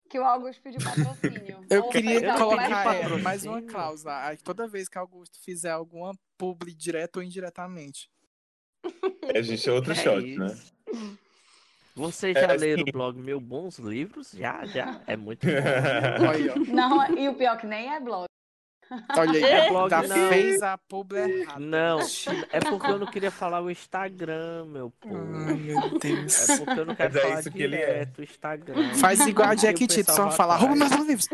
que 0.09 0.19
o 0.19 0.23
Augusto 0.23 0.61
pediu 0.61 0.79
patrocínio. 0.81 1.65
Eu 1.69 1.83
Ou 1.83 1.89
queria 1.89 2.37
colocar 2.37 2.95
é, 2.95 3.07
mais 3.17 3.43
uma 3.45 3.61
cláusula. 3.61 4.33
Toda 4.45 4.65
vez 4.65 4.87
que 4.87 4.97
Augusto 4.97 5.37
fizer 5.43 5.71
alguma 5.71 6.13
publi 6.37 6.73
direto 6.73 7.17
ou 7.17 7.23
indiretamente. 7.23 8.09
É, 9.33 9.43
gente, 9.43 9.69
é 9.69 9.71
outro 9.71 9.91
é 9.91 9.95
shot, 9.95 10.37
né? 10.37 10.47
isso? 10.47 10.73
Vocês 11.95 12.33
já 12.33 12.53
É, 12.53 12.57
leram 12.57 12.83
sim. 12.83 12.89
o 12.89 12.93
blog 12.93 13.21
Meu 13.21 13.39
Bons 13.39 13.77
Livros? 13.77 14.31
Já, 14.31 14.65
já. 14.65 14.99
É 15.05 15.15
muito 15.15 15.45
bom. 15.45 15.53
Não, 16.73 17.17
e 17.17 17.29
o 17.29 17.35
pior 17.35 17.57
que 17.57 17.67
nem 17.67 17.93
é 17.93 17.99
blog. 17.99 18.25
Olha 19.17 19.31
aí, 19.31 19.43
É 19.43 19.63
já 19.63 19.69
blog, 19.69 20.07
não. 20.07 20.29
fez 20.29 20.61
a 20.61 20.77
publi 20.77 21.17
errada. 21.17 21.59
Não, 21.59 21.99
é 22.51 22.59
porque 22.59 22.91
eu 22.91 22.99
não 22.99 23.07
queria 23.07 23.31
falar 23.31 23.61
o 23.61 23.71
Instagram, 23.71 24.65
meu 24.65 24.91
povo. 24.99 25.15
Ai, 25.47 25.53
meu 25.55 25.97
Deus. 25.97 26.49
É 26.49 26.57
porque 26.57 26.79
eu 26.79 26.85
não 26.85 26.95
quero 26.95 27.13
Mas 27.13 27.23
é 27.23 27.27
falar 27.27 27.39
isso 27.39 27.51
que 27.51 27.63
ele 27.63 27.75
é. 27.75 27.79
direto 27.79 28.19
o 28.19 28.23
Instagram. 28.23 28.93
Faz 28.95 29.19
igual 29.25 29.49
a 29.49 29.55
Jack 29.55 29.87
Tito, 29.87 30.11
só 30.11 30.29
falar, 30.29 30.57
rouba 30.57 30.75
meus 30.75 30.91
livros. 30.91 31.27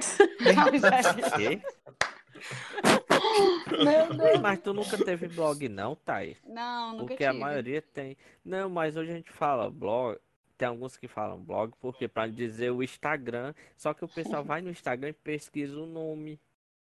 Quê? 2.39 3.83
Meu 3.83 4.17
Deus. 4.17 4.39
Mas 4.41 4.59
tu 4.59 4.73
nunca 4.73 4.97
teve 4.97 5.27
blog 5.27 5.67
não, 5.69 5.95
Thay? 5.95 6.37
Não, 6.45 6.91
nunca 6.93 7.07
Porque 7.07 7.25
tive. 7.25 7.29
a 7.29 7.33
maioria 7.33 7.81
tem. 7.81 8.17
Não, 8.43 8.69
mas 8.69 8.95
hoje 8.95 9.11
a 9.11 9.15
gente 9.15 9.31
fala 9.31 9.69
blog. 9.69 10.17
Tem 10.57 10.67
alguns 10.67 10.97
que 10.97 11.07
falam 11.07 11.41
blog, 11.41 11.73
porque 11.79 12.05
para 12.07 12.27
dizer 12.27 12.69
o 12.71 12.83
Instagram, 12.83 13.53
só 13.77 13.93
que 13.93 14.03
o 14.03 14.09
pessoal 14.09 14.43
vai 14.43 14.61
no 14.61 14.69
Instagram 14.69 15.09
e 15.09 15.13
pesquisa 15.13 15.79
o 15.79 15.85
nome. 15.85 16.37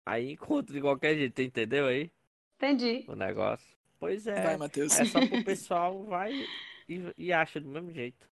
Aí 0.06 0.34
encontra 0.34 0.72
de 0.74 0.80
qualquer 0.80 1.16
jeito, 1.16 1.42
entendeu 1.42 1.88
aí? 1.88 2.12
Entendi. 2.58 3.04
O 3.08 3.16
negócio. 3.16 3.66
Pois 4.00 4.28
é. 4.28 4.42
Vai, 4.42 4.58
Matheus. 4.58 5.00
É 5.00 5.06
só 5.06 5.26
pro 5.26 5.44
pessoal 5.44 6.04
vai 6.04 6.46
e, 6.88 7.14
e 7.18 7.34
acha 7.34 7.60
do 7.60 7.68
mesmo 7.68 7.92
jeito. 7.92 8.30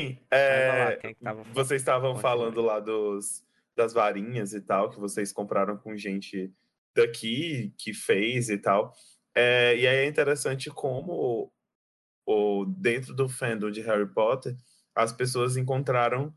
Sim, 0.00 0.18
vai 0.28 0.78
lá, 0.78 0.90
é, 0.90 0.96
quem 0.96 1.14
que 1.14 1.22
tava 1.22 1.44
vocês 1.44 1.80
estavam 1.80 2.16
falando 2.16 2.60
lá 2.60 2.80
dos, 2.80 3.44
das 3.76 3.92
varinhas 3.92 4.52
e 4.52 4.60
tal, 4.60 4.90
que 4.90 4.98
vocês 4.98 5.32
compraram 5.32 5.76
com 5.76 5.96
gente 5.96 6.52
daqui 6.94 7.74
que 7.78 7.92
fez 7.92 8.48
e 8.48 8.58
tal. 8.58 8.92
É, 9.34 9.76
e 9.76 9.86
aí 9.86 9.96
é 9.96 10.06
interessante 10.06 10.70
como 10.70 11.52
o, 12.26 12.64
dentro 12.64 13.14
do 13.14 13.28
fandom 13.28 13.70
de 13.70 13.80
Harry 13.80 14.06
Potter, 14.06 14.56
as 14.94 15.12
pessoas 15.12 15.56
encontraram 15.56 16.32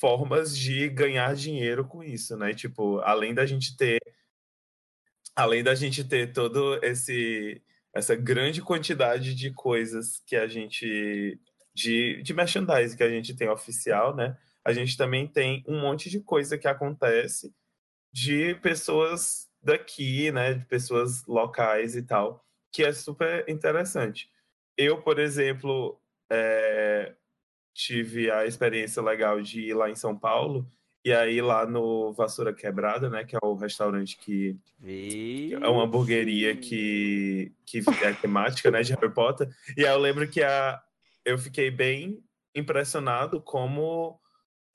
formas 0.00 0.56
de 0.56 0.88
ganhar 0.88 1.34
dinheiro 1.34 1.86
com 1.86 2.02
isso, 2.02 2.36
né? 2.36 2.54
Tipo, 2.54 2.98
além 3.00 3.34
da 3.34 3.46
gente 3.46 3.76
ter 3.76 4.00
além 5.34 5.62
da 5.62 5.74
gente 5.74 6.02
ter 6.04 6.32
todo 6.32 6.82
esse 6.82 7.62
essa 7.94 8.14
grande 8.14 8.62
quantidade 8.62 9.34
de 9.34 9.50
coisas 9.52 10.22
que 10.26 10.36
a 10.36 10.46
gente 10.46 11.38
de, 11.74 12.22
de 12.22 12.34
merchandising 12.34 12.96
que 12.96 13.02
a 13.02 13.10
gente 13.10 13.34
tem 13.36 13.48
oficial, 13.48 14.14
né? 14.14 14.36
A 14.66 14.72
gente 14.72 14.96
também 14.96 15.28
tem 15.28 15.62
um 15.64 15.80
monte 15.80 16.10
de 16.10 16.18
coisa 16.18 16.58
que 16.58 16.66
acontece 16.66 17.54
de 18.12 18.56
pessoas 18.56 19.48
daqui, 19.62 20.32
né? 20.32 20.54
De 20.54 20.64
pessoas 20.64 21.24
locais 21.24 21.94
e 21.94 22.02
tal, 22.02 22.44
que 22.72 22.82
é 22.82 22.92
super 22.92 23.48
interessante. 23.48 24.28
Eu, 24.76 25.00
por 25.00 25.20
exemplo, 25.20 25.96
é, 26.28 27.14
tive 27.72 28.28
a 28.28 28.44
experiência 28.44 29.00
legal 29.00 29.40
de 29.40 29.60
ir 29.60 29.74
lá 29.74 29.88
em 29.88 29.94
São 29.94 30.18
Paulo 30.18 30.68
e 31.04 31.12
aí 31.12 31.40
lá 31.40 31.64
no 31.64 32.12
Vassoura 32.12 32.52
Quebrada, 32.52 33.08
né? 33.08 33.22
Que 33.22 33.36
é 33.36 33.38
o 33.44 33.54
restaurante 33.54 34.16
que 34.16 34.58
é 35.62 35.68
uma 35.68 35.84
hamburgueria 35.84 36.56
que, 36.56 37.52
que 37.64 37.84
é 38.02 38.12
temática, 38.14 38.68
né, 38.68 38.82
de 38.82 38.92
Harry 38.92 39.14
Potter. 39.14 39.48
E 39.76 39.86
aí 39.86 39.92
eu 39.92 40.00
lembro 40.00 40.26
que 40.26 40.42
a, 40.42 40.82
eu 41.24 41.38
fiquei 41.38 41.70
bem 41.70 42.20
impressionado 42.52 43.40
como 43.40 44.18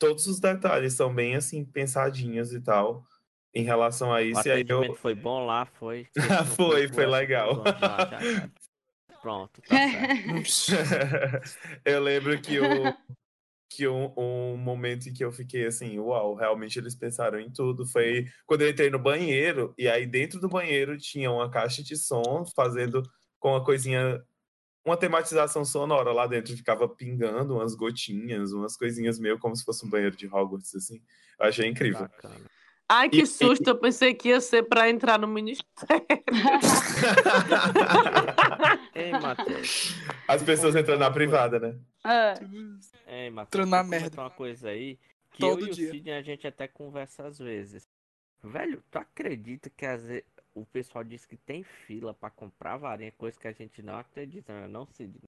todos 0.02 0.26
os 0.26 0.40
detalhes 0.40 0.94
são 0.94 1.14
bem, 1.14 1.36
assim, 1.36 1.64
pensadinhos 1.64 2.52
e 2.54 2.60
tal, 2.60 3.06
em 3.54 3.64
relação 3.64 4.12
a 4.12 4.18
O 4.18 4.22
isso. 4.22 4.48
E 4.48 4.52
aí 4.52 4.66
eu... 4.68 4.96
foi 4.96 5.14
bom 5.14 5.46
lá, 5.46 5.68
foi. 5.68 6.08
Foi, 6.58 6.88
foi 6.88 7.06
legal. 7.06 7.64
Pronto, 9.22 9.62
tá 9.62 9.76
eu 11.86 12.02
lembro 12.02 12.42
que, 12.42 12.60
o, 12.60 12.66
que 13.70 13.88
um, 13.88 14.12
um 14.18 14.58
momento 14.58 15.08
em 15.08 15.14
que 15.14 15.24
eu 15.24 15.32
fiquei 15.32 15.68
assim, 15.68 16.00
uau, 16.00 16.34
realmente 16.34 16.80
eles 16.80 16.96
pensaram 16.96 17.40
em 17.40 17.52
tudo. 17.52 17.86
Foi 17.86 18.26
quando 18.48 18.64
eu 18.64 18.70
entrei 18.72 18.90
no 18.90 18.98
banheiro, 18.98 19.76
e 19.78 19.88
aí 19.88 20.08
dentro 20.08 20.40
do 20.40 20.50
banheiro 20.50 20.98
tinha 20.98 21.32
uma 21.32 21.52
caixa 21.52 21.84
de 21.84 21.96
som 21.96 22.44
fazendo 22.56 23.04
com 23.40 23.50
uma 23.50 23.64
coisinha, 23.64 24.20
uma 24.86 24.98
tematização 24.98 25.64
sonora 25.64 26.12
lá 26.12 26.28
dentro, 26.28 26.56
ficava 26.58 26.88
pingando 26.88 27.56
umas 27.56 27.76
gotinhas, 27.76 28.52
umas 28.52 28.76
coisinhas 28.76 29.20
meio 29.20 29.40
como 29.40 29.56
se 29.56 29.64
fosse 29.64 29.86
um 29.86 29.90
banheiro 29.90 30.16
de 30.16 30.28
Hogwarts, 30.28 30.76
assim. 30.76 31.02
Eu 31.40 31.48
achei 31.48 31.68
incrível. 31.68 32.02
Bacana. 32.02 32.46
Ai, 32.90 33.08
que 33.10 33.22
E- 33.22 33.26
susto, 33.28 33.66
eu 33.70 33.78
pensei 33.80 34.14
que 34.14 34.30
ia 34.30 34.42
ser 34.42 34.64
pra 34.64 34.90
entrar 34.90 35.18
no 35.18 35.28
ministério. 35.28 36.06
Ei, 38.94 39.12
Matheus. 39.12 39.96
As 40.28 40.44
pessoas 40.44 40.76
entrando 40.76 41.00
na 41.00 41.12
privada, 41.12 41.60
né? 41.60 41.76
É. 42.06 42.34
Ei, 43.26 43.30
Matheus. 43.30 43.48
Entrando 43.66 43.70
na 43.70 43.84
merda. 43.84 44.22
uma 44.22 44.30
coisa 44.30 44.70
aí. 44.70 44.98
Que 45.32 45.40
Todo 45.40 45.62
eu 45.66 45.68
e 45.68 45.72
dia. 45.72 45.88
o 45.88 45.92
Sidney 45.92 46.14
a 46.14 46.22
gente 46.22 46.46
até 46.46 46.68
conversa 46.68 47.26
às 47.26 47.40
vezes. 47.40 47.88
Velho, 48.44 48.84
tu 48.92 48.98
acredita 48.98 49.70
que 49.70 49.86
às 49.86 50.04
vezes 50.04 50.26
o 50.54 50.66
pessoal 50.66 51.04
diz 51.04 51.26
que 51.26 51.38
tem 51.38 51.64
fila 51.64 52.14
pra 52.14 52.30
comprar 52.30 52.78
varinha, 52.78 53.12
coisa 53.14 53.40
que 53.40 53.48
a 53.48 53.52
gente 53.54 53.82
não 53.82 53.98
acredita, 53.98 54.54
né? 54.54 54.68
Não, 54.68 54.86
Sidney. 54.88 55.22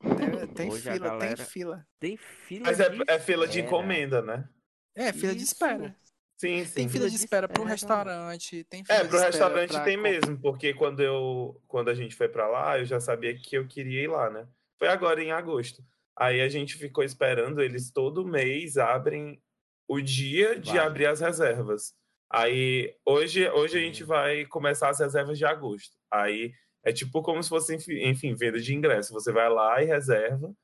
Tem, 0.00 0.46
tem 0.54 0.70
Hoje 0.70 0.88
a 0.88 0.92
fila, 0.94 1.08
galera- 1.08 1.36
tem 1.36 1.46
fila. 1.46 1.86
Tem 1.98 2.16
fila 2.16 2.66
Mas 2.66 2.80
é, 2.80 2.88
de 2.88 3.02
é 3.08 3.18
fila 3.18 3.48
de 3.48 3.60
encomenda, 3.60 4.22
né? 4.22 4.48
É, 4.94 5.12
fila 5.12 5.32
de 5.34 5.42
Isso. 5.42 5.52
espera. 5.54 5.94
Sim, 6.40 6.64
sim. 6.64 6.74
Tem 6.74 6.88
fila 6.88 7.10
de 7.10 7.16
espera 7.16 7.48
pro 7.48 7.62
espera. 7.62 7.70
restaurante, 7.72 8.64
tem 8.64 8.84
fila 8.84 8.98
É, 8.98 9.02
de 9.02 9.08
pro 9.08 9.16
espera 9.16 9.30
restaurante 9.32 9.70
pra 9.72 9.84
tem 9.84 9.96
mesmo, 9.96 10.38
porque 10.40 10.72
quando 10.72 11.00
eu 11.00 11.60
quando 11.66 11.88
a 11.90 11.94
gente 11.94 12.14
foi 12.14 12.28
pra 12.28 12.46
lá, 12.48 12.78
eu 12.78 12.84
já 12.84 13.00
sabia 13.00 13.36
que 13.36 13.56
eu 13.56 13.66
queria 13.66 14.02
ir 14.04 14.06
lá, 14.08 14.30
né? 14.30 14.46
Foi 14.78 14.86
agora 14.88 15.20
em 15.22 15.32
agosto. 15.32 15.84
Aí 16.16 16.40
a 16.40 16.48
gente 16.48 16.76
ficou 16.76 17.02
esperando, 17.02 17.60
eles 17.60 17.90
todo 17.90 18.24
mês 18.26 18.76
abrem 18.76 19.42
o 19.88 20.00
dia 20.00 20.58
de 20.58 20.70
Vai. 20.72 20.78
abrir 20.86 21.06
as 21.06 21.20
reservas. 21.20 21.92
Aí 22.30 22.94
hoje 23.06 23.48
hoje 23.50 23.78
a 23.78 23.80
gente 23.80 24.04
Hum. 24.04 24.06
vai 24.06 24.44
começar 24.46 24.90
as 24.90 25.00
reservas 25.00 25.38
de 25.38 25.44
agosto. 25.46 25.96
Aí 26.12 26.52
é 26.84 26.92
tipo 26.92 27.22
como 27.22 27.42
se 27.42 27.48
fosse, 27.48 27.74
enfim, 27.76 28.34
venda 28.34 28.60
de 28.60 28.74
ingresso. 28.74 29.12
Você 29.14 29.32
vai 29.32 29.48
lá 29.48 29.82
e 29.82 29.86
reserva, 29.86 30.54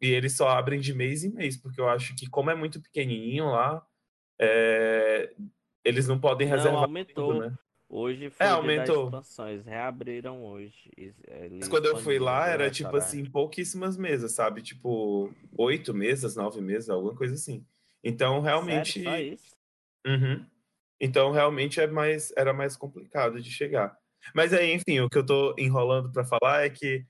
e 0.00 0.08
eles 0.10 0.36
só 0.36 0.48
abrem 0.50 0.80
de 0.80 0.94
mês 0.94 1.24
em 1.24 1.30
mês, 1.32 1.56
porque 1.56 1.80
eu 1.80 1.88
acho 1.88 2.14
que 2.16 2.28
como 2.28 2.50
é 2.50 2.54
muito 2.54 2.80
pequenininho 2.82 3.46
lá, 3.50 3.84
é, 4.40 5.34
eles 5.84 6.08
não 6.08 6.20
podem 6.20 6.48
Não, 6.48 6.56
reservar 6.56 6.84
aumentou. 6.84 7.14
tudo, 7.34 7.40
né? 7.50 7.56
Hoje 7.88 8.30
foi 8.30 8.46
É, 8.46 8.48
dia 8.48 8.56
das 8.56 8.58
aumentou. 8.58 9.04
expansões, 9.04 9.64
reabriram 9.64 10.44
hoje. 10.44 10.90
Eles- 10.96 11.16
Mas 11.60 11.68
quando 11.68 11.86
eu 11.86 11.96
fui 11.96 12.18
lá, 12.18 12.48
era 12.48 12.70
tipo 12.70 12.96
assim, 12.96 13.24
pouquíssimas 13.24 13.96
mesas, 13.96 14.32
sabe? 14.32 14.62
Tipo, 14.62 15.30
oito 15.56 15.94
mesas, 15.94 16.34
nove 16.34 16.60
mesas, 16.60 16.90
alguma 16.90 17.14
coisa 17.14 17.34
assim. 17.34 17.64
Então, 18.02 18.40
realmente. 18.40 19.02
Sério, 19.02 19.04
só 19.04 19.18
isso? 19.34 19.56
Uhum. 20.06 20.46
Então, 21.00 21.32
realmente 21.32 21.80
é 21.80 21.86
mais, 21.86 22.32
era 22.36 22.52
mais 22.52 22.76
complicado 22.76 23.40
de 23.40 23.50
chegar. 23.50 23.96
Mas 24.34 24.52
aí, 24.52 24.72
enfim, 24.72 25.00
o 25.00 25.08
que 25.08 25.18
eu 25.18 25.26
tô 25.26 25.54
enrolando 25.58 26.10
para 26.10 26.24
falar 26.24 26.64
é 26.64 26.70
que 26.70 27.04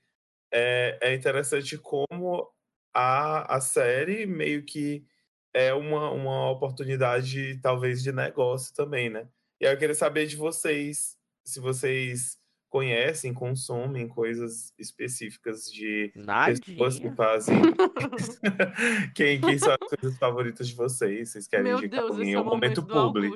é, 0.52 0.98
é 1.00 1.14
interessante 1.14 1.76
como 1.78 2.48
a, 2.92 3.56
a 3.56 3.60
série 3.60 4.26
meio 4.26 4.64
que 4.64 5.04
é 5.52 5.72
uma, 5.72 6.10
uma 6.10 6.50
oportunidade, 6.50 7.58
talvez, 7.60 8.02
de 8.02 8.12
negócio 8.12 8.74
também, 8.74 9.08
né? 9.08 9.28
E 9.60 9.66
aí 9.66 9.72
eu 9.72 9.78
queria 9.78 9.94
saber 9.94 10.26
de 10.26 10.36
vocês, 10.36 11.16
se 11.44 11.60
vocês 11.60 12.36
conhecem, 12.68 13.32
consomem 13.32 14.08
coisas 14.08 14.72
específicas 14.76 15.70
de 15.70 16.12
Nadinha. 16.16 16.60
pessoas 16.60 16.98
que 16.98 17.10
fazem. 17.12 17.56
quem, 19.14 19.40
quem 19.40 19.56
são 19.56 19.72
as 19.80 19.88
coisas 19.88 20.18
favoritas 20.18 20.66
de 20.66 20.74
vocês? 20.74 21.30
Vocês 21.30 21.46
querem 21.46 21.66
Meu 21.66 21.78
indicar 21.78 22.00
Deus, 22.00 22.16
alguém? 22.16 22.34
É 22.34 22.40
o 22.40 22.44
momento 22.44 22.82
do 22.82 22.86
publi. 22.88 23.30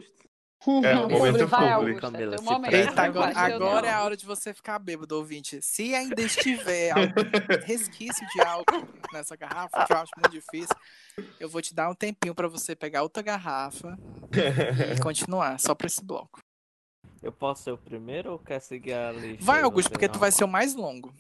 Augusto. 0.61 0.85
É, 0.85 0.97
o 0.97 1.09
momento 1.09 1.47
vai, 1.47 1.91
é 1.91 1.95
Camila, 1.95 2.39
se 2.39 2.45
momento. 2.45 2.75
Eita, 2.75 3.03
agora, 3.03 3.39
agora 3.39 3.87
é 3.87 3.93
a 3.93 4.03
hora 4.03 4.17
de 4.17 4.27
você 4.27 4.53
ficar 4.53 4.79
bêbado, 4.79 5.17
ouvinte. 5.17 5.63
Se 5.63 5.95
ainda 5.95 6.21
estiver 6.21 6.91
algum 6.91 7.65
resquício 7.65 8.27
de 8.29 8.41
álcool 8.41 8.89
nessa 9.13 9.37
garrafa, 9.37 9.87
que 9.87 9.93
eu 9.93 9.97
acho 9.97 10.13
muito 10.17 10.33
difícil, 10.33 10.77
eu 11.39 11.49
vou 11.49 11.63
te 11.63 11.73
dar 11.73 11.89
um 11.89 11.95
tempinho 11.95 12.35
pra 12.35 12.49
você 12.49 12.75
pegar 12.75 13.03
outra 13.03 13.23
garrafa 13.23 13.97
e 14.33 14.99
continuar, 15.01 15.61
só 15.61 15.75
pra 15.75 15.87
esse 15.87 16.05
bloco. 16.05 16.41
Eu 17.23 17.33
posso 17.33 17.65
ser 17.65 17.73
o 17.73 17.79
primeiro 17.79 18.33
ou 18.33 18.39
quer 18.39 18.61
seguir 18.61 18.95
a 18.95 19.13
lista? 19.13 19.45
Vai, 19.45 19.63
Augusto, 19.63 19.91
porque 19.91 20.09
tu 20.09 20.19
vai 20.19 20.33
ser 20.33 20.45
o 20.45 20.49
mais 20.49 20.75
longo. 20.75 21.13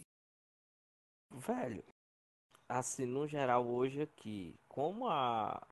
Velho, 1.31 1.85
assim, 2.69 3.06
no 3.06 3.27
geral, 3.27 3.66
hoje 3.66 4.02
aqui, 4.02 4.55
como 4.69 5.09
a 5.09 5.65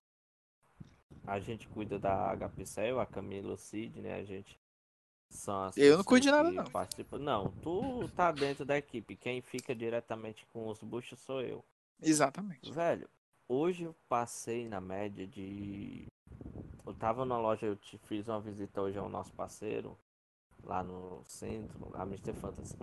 a 1.26 1.40
gente 1.40 1.68
cuida 1.68 1.98
da 1.98 2.30
HPCL, 2.32 3.00
a 3.00 3.06
Camila 3.06 3.56
Cid, 3.56 4.00
né? 4.00 4.14
A 4.14 4.24
gente 4.24 4.58
são 5.28 5.64
as 5.64 5.76
Eu 5.76 5.98
não 5.98 6.04
cuido 6.04 6.24
de 6.24 6.30
nada, 6.30 6.50
não. 6.50 6.64
participam. 6.64 7.18
Não, 7.18 7.50
tu 7.62 8.08
tá 8.14 8.30
dentro 8.32 8.64
da 8.64 8.78
equipe. 8.78 9.16
Quem 9.16 9.40
fica 9.40 9.74
diretamente 9.74 10.46
com 10.52 10.68
os 10.68 10.80
buchos 10.82 11.18
sou 11.20 11.42
eu. 11.42 11.64
Exatamente. 12.00 12.72
Velho, 12.72 13.08
hoje 13.48 13.84
eu 13.84 13.94
passei 14.08 14.68
na 14.68 14.80
média 14.80 15.26
de. 15.26 16.06
Eu 16.86 16.94
tava 16.94 17.24
na 17.24 17.38
loja, 17.38 17.66
eu 17.66 17.76
te 17.76 17.98
fiz 17.98 18.28
uma 18.28 18.40
visita 18.40 18.80
hoje 18.80 18.96
ao 18.98 19.08
nosso 19.08 19.32
parceiro, 19.32 19.98
lá 20.62 20.84
no 20.84 21.22
centro, 21.24 21.90
a 21.94 22.02
Mr. 22.04 22.32
Fantasy. 22.34 22.76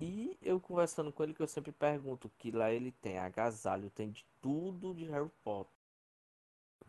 E 0.00 0.36
eu 0.40 0.60
conversando 0.60 1.12
com 1.12 1.22
ele, 1.22 1.34
que 1.34 1.42
eu 1.42 1.48
sempre 1.48 1.72
pergunto, 1.72 2.30
que 2.38 2.50
lá 2.50 2.70
ele 2.70 2.92
tem 2.92 3.18
agasalho, 3.18 3.90
tem 3.90 4.10
de 4.10 4.24
tudo 4.40 4.94
de 4.94 5.04
Harry 5.06 5.30
Potter. 5.42 5.79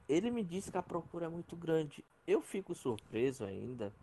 Ele 0.08 0.30
me 0.30 0.44
disse 0.44 0.72
que 0.72 0.78
a 0.78 0.84
procura 0.84 1.26
é 1.26 1.30
muito 1.30 1.56
grande. 1.56 2.04
Eu 2.28 2.42
fico 2.42 2.76
surpreso 2.76 3.46
ainda, 3.46 3.94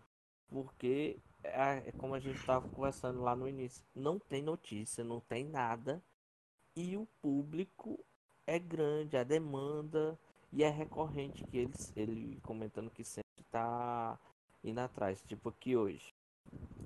porque 0.49 1.17
é, 1.43 1.83
é 1.87 1.91
como 1.97 2.15
a 2.15 2.19
gente 2.19 2.43
tava 2.45 2.67
conversando 2.69 3.21
lá 3.21 3.35
no 3.35 3.47
início. 3.47 3.83
Não 3.95 4.19
tem 4.19 4.41
notícia, 4.41 5.03
não 5.03 5.19
tem 5.19 5.45
nada. 5.45 6.01
E 6.75 6.97
o 6.97 7.07
público 7.21 7.99
é 8.45 8.57
grande, 8.57 9.17
a 9.17 9.23
demanda 9.23 10.17
e 10.51 10.63
é 10.63 10.69
recorrente 10.69 11.43
que 11.45 11.57
ele, 11.57 11.73
ele 11.95 12.39
comentando 12.41 12.89
que 12.89 13.03
sempre 13.03 13.43
tá 13.51 14.19
indo 14.63 14.79
atrás. 14.79 15.21
Tipo 15.27 15.49
aqui 15.49 15.75
hoje. 15.75 16.13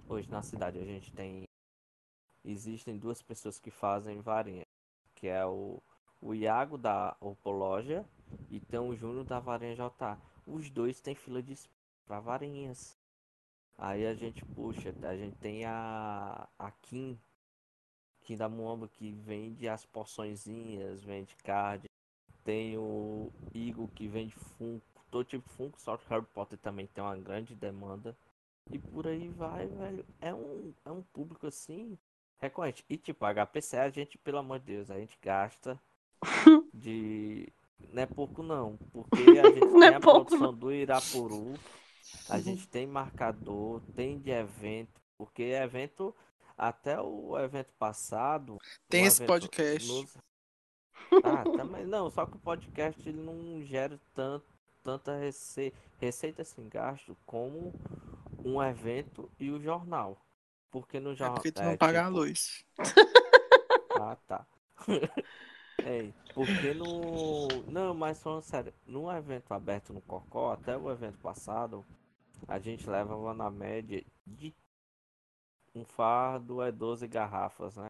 Hoje 0.07 0.29
na 0.29 0.41
cidade 0.41 0.79
a 0.79 0.85
gente 0.85 1.11
tem. 1.13 1.47
Existem 2.43 2.97
duas 2.97 3.21
pessoas 3.21 3.59
que 3.59 3.71
fazem 3.71 4.19
varinha. 4.19 4.65
Que 5.15 5.27
é 5.27 5.45
o, 5.45 5.81
o 6.23 6.33
Iago 6.33 6.77
da 6.77 7.15
Opologia 7.19 8.05
e 8.49 8.59
tem 8.59 8.79
o 8.79 8.95
Júnior 8.95 9.25
da 9.25 9.39
Varinha 9.39 9.75
JA. 9.75 10.17
Os 10.47 10.69
dois 10.69 11.01
têm 11.01 11.15
fila 11.15 11.41
de 11.41 11.53
espera 11.53 11.83
pra 12.05 12.19
varinhas. 12.19 12.97
Aí 13.77 14.05
a 14.05 14.13
gente 14.13 14.45
puxa, 14.45 14.93
a 15.03 15.15
gente 15.15 15.35
tem 15.37 15.65
a, 15.65 16.47
a 16.57 16.71
Kim, 16.71 17.19
Kim 18.21 18.37
da 18.37 18.47
Muamba 18.47 18.87
que 18.87 19.11
vende 19.11 19.67
as 19.67 19.85
porçõezinhas, 19.85 21.03
vende 21.03 21.35
card. 21.37 21.89
Tem 22.43 22.77
o 22.77 23.31
Igor 23.53 23.87
que 23.89 24.07
vende 24.07 24.35
Funko, 24.35 25.03
todo 25.09 25.25
tipo 25.25 25.47
de 25.47 25.55
Funko, 25.55 25.79
só 25.79 25.97
que 25.97 26.07
Harry 26.09 26.25
Potter 26.25 26.59
também 26.59 26.87
tem 26.87 27.03
uma 27.03 27.17
grande 27.17 27.55
demanda. 27.55 28.15
E 28.69 28.77
por 28.77 29.07
aí 29.07 29.27
vai, 29.29 29.67
velho. 29.67 30.05
É 30.21 30.33
um, 30.33 30.73
é 30.85 30.91
um 30.91 31.01
público 31.01 31.47
assim 31.47 31.97
recorrente. 32.37 32.85
E 32.89 32.97
tipo, 32.97 33.25
HPC 33.25 33.77
a 33.77 33.89
gente, 33.89 34.17
pelo 34.17 34.37
amor 34.37 34.59
de 34.59 34.65
Deus, 34.65 34.91
a 34.91 34.99
gente 34.99 35.17
gasta 35.21 35.79
de. 36.73 37.51
Não 37.93 38.01
é 38.01 38.05
pouco 38.07 38.41
não, 38.41 38.77
porque 38.91 39.21
a 39.39 39.45
gente 39.51 39.59
Não 39.59 39.79
tem 39.79 39.89
é 39.89 39.95
a 39.95 39.99
pouco, 39.99 40.25
produção 40.25 40.53
do 40.53 40.71
Irapuru, 40.71 41.53
a 42.29 42.39
gente 42.39 42.67
tem 42.67 42.87
marcador, 42.87 43.81
tem 43.95 44.17
de 44.19 44.31
evento, 44.31 44.99
porque 45.17 45.43
evento, 45.43 46.15
até 46.57 46.99
o 46.99 47.37
evento 47.37 47.71
passado. 47.77 48.57
Tem 48.89 49.05
esse 49.05 49.21
evento 49.21 49.27
podcast. 49.27 49.91
nos- 49.91 50.17
Ah, 51.23 51.43
também 51.55 51.85
não, 51.85 52.09
só 52.09 52.25
que 52.25 52.35
o 52.37 52.39
podcast 52.39 53.07
ele 53.07 53.21
não 53.21 53.61
gera 53.63 53.99
tanto, 54.15 54.45
tanta 54.81 55.15
rece... 55.17 55.71
receita 55.99 56.43
sem 56.43 56.67
gasto 56.69 57.15
como 57.25 57.73
um 58.43 58.63
evento 58.63 59.29
e 59.39 59.51
o 59.51 59.59
jornal. 59.61 60.17
Porque 60.71 60.99
no 60.99 61.11
É 61.11 61.15
jornal. 61.15 61.35
porque 61.35 61.51
tu 61.51 61.61
não 61.61 61.77
paga 61.77 62.01
a 62.01 62.05
tipo, 62.05 62.17
luz. 62.17 62.65
ah, 64.01 64.15
tá. 64.25 64.47
É, 65.85 66.11
porque 66.33 66.73
no. 66.73 67.47
Não, 67.69 67.93
mas 67.93 68.21
falando 68.21 68.41
sério, 68.41 68.73
no 68.87 69.11
evento 69.11 69.53
aberto 69.53 69.93
no 69.93 70.01
Cocó, 70.01 70.53
até 70.53 70.77
o 70.77 70.89
evento 70.89 71.17
passado, 71.19 71.85
a 72.47 72.57
gente 72.59 72.89
levava 72.89 73.33
na 73.33 73.49
média 73.49 74.03
de 74.25 74.53
um 75.75 75.83
fardo 75.83 76.61
é 76.61 76.71
12 76.71 77.07
garrafas, 77.07 77.75
né? 77.75 77.87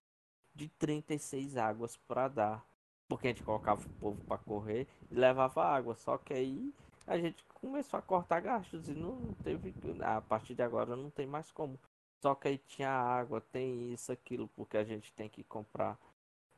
De 0.56 0.70
36 0.70 1.57
águas 1.57 1.98
pra 1.98 2.28
dar. 2.28 2.65
Porque 3.07 3.28
a 3.28 3.30
gente 3.32 3.44
colocava 3.44 3.86
o 3.86 3.90
povo 3.99 4.24
pra 4.26 4.38
correr 4.38 4.88
e 5.11 5.15
levava 5.15 5.64
água. 5.64 5.95
Só 5.95 6.18
que 6.18 6.34
aí 6.34 6.74
a 7.06 7.18
gente 7.18 7.44
começou 7.53 7.98
a 7.99 8.02
cortar 8.02 8.40
gastos 8.40 8.88
e 8.88 8.94
não 8.94 9.34
teve. 9.44 9.74
A 10.02 10.22
partir 10.22 10.56
de 10.56 10.64
agora 10.64 10.95
não 10.95 11.10
tem 11.10 11.28
mais 11.28 11.52
como. 11.52 11.80
Só 12.22 12.34
que 12.34 12.48
aí 12.48 12.57
tinha 12.57 12.90
água, 12.90 13.41
tem 13.41 13.91
isso, 13.91 14.11
aquilo, 14.11 14.48
porque 14.56 14.78
a 14.78 14.84
gente 14.84 15.11
tem 15.14 15.28
que 15.28 15.44
comprar. 15.44 15.99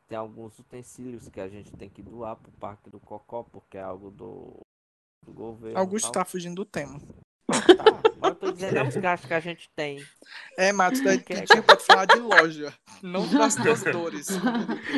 Tem 0.08 0.18
alguns 0.18 0.58
utensílios 0.60 1.28
que 1.30 1.40
a 1.40 1.48
gente 1.48 1.72
tem 1.76 1.90
que 1.90 2.02
doar 2.04 2.36
pro 2.36 2.52
Parque 2.54 2.90
do 2.90 3.00
Cocó, 3.00 3.44
porque 3.44 3.78
é 3.78 3.82
algo 3.82 4.12
do, 4.12 4.60
do 5.26 5.34
governo. 5.34 5.80
Augusto 5.80 6.12
tá 6.12 6.24
fugindo 6.24 6.56
do 6.56 6.66
tema. 6.66 7.00
Tá, 7.48 8.02
mas 8.20 8.30
eu 8.32 8.36
tô 8.36 8.52
dizendo 8.52 8.78
é 8.78 8.84
os 8.84 8.96
gastos 8.96 9.28
que 9.28 9.34
a 9.34 9.40
gente 9.40 9.70
tem. 9.76 10.04
É, 10.58 10.72
Matos, 10.72 11.02
daí 11.02 11.22
Que- 11.22 11.42
tu 11.42 11.46
tinha 11.46 11.64
pode 11.64 11.84
falar 11.84 12.06
de 12.06 12.20
loja, 12.20 12.74
não 13.02 13.28
das 13.34 13.56
tuas 13.56 13.84
dores. 13.84 14.28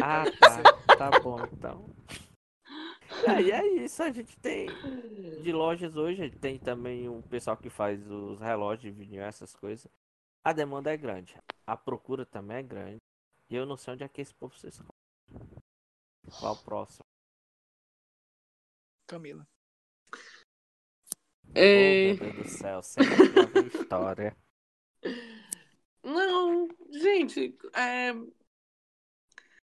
Ah, 0.03 0.25
tá. 0.39 0.95
Tá 0.97 1.19
bom, 1.21 1.37
então. 1.45 1.89
Aí 3.27 3.51
é 3.51 3.65
isso, 3.83 4.03
a 4.03 4.11
gente 4.11 4.37
tem 4.39 4.67
de 5.41 5.51
lojas 5.53 5.95
hoje, 5.95 6.29
tem 6.29 6.59
também 6.59 7.07
um 7.07 7.21
pessoal 7.21 7.55
que 7.55 7.69
faz 7.69 8.05
os 8.09 8.39
relógios 8.41 8.93
de 8.93 8.99
vinil, 9.05 9.23
essas 9.23 9.55
coisas. 9.55 9.87
A 10.43 10.51
demanda 10.51 10.91
é 10.93 10.97
grande, 10.97 11.35
a 11.65 11.77
procura 11.77 12.25
também 12.25 12.57
é 12.57 12.63
grande. 12.63 12.97
E 13.49 13.55
eu 13.55 13.65
não 13.65 13.77
sei 13.77 13.93
onde 13.93 14.03
é 14.03 14.09
que 14.09 14.19
esse 14.21 14.33
povo 14.35 14.57
se 14.57 14.67
esconde. 14.67 14.89
Qual 16.39 16.53
o 16.53 16.63
próximo? 16.63 17.05
Camila. 19.07 19.47
É, 21.55 22.11
Oh, 22.11 22.23
meu 22.23 22.33
Deus 22.33 22.35
do 22.35 22.49
céu, 22.49 22.83
sempre 22.83 23.29
nova 23.29 23.59
história. 23.59 24.37
Não, 26.03 26.67
gente, 26.91 27.57
é, 27.73 28.11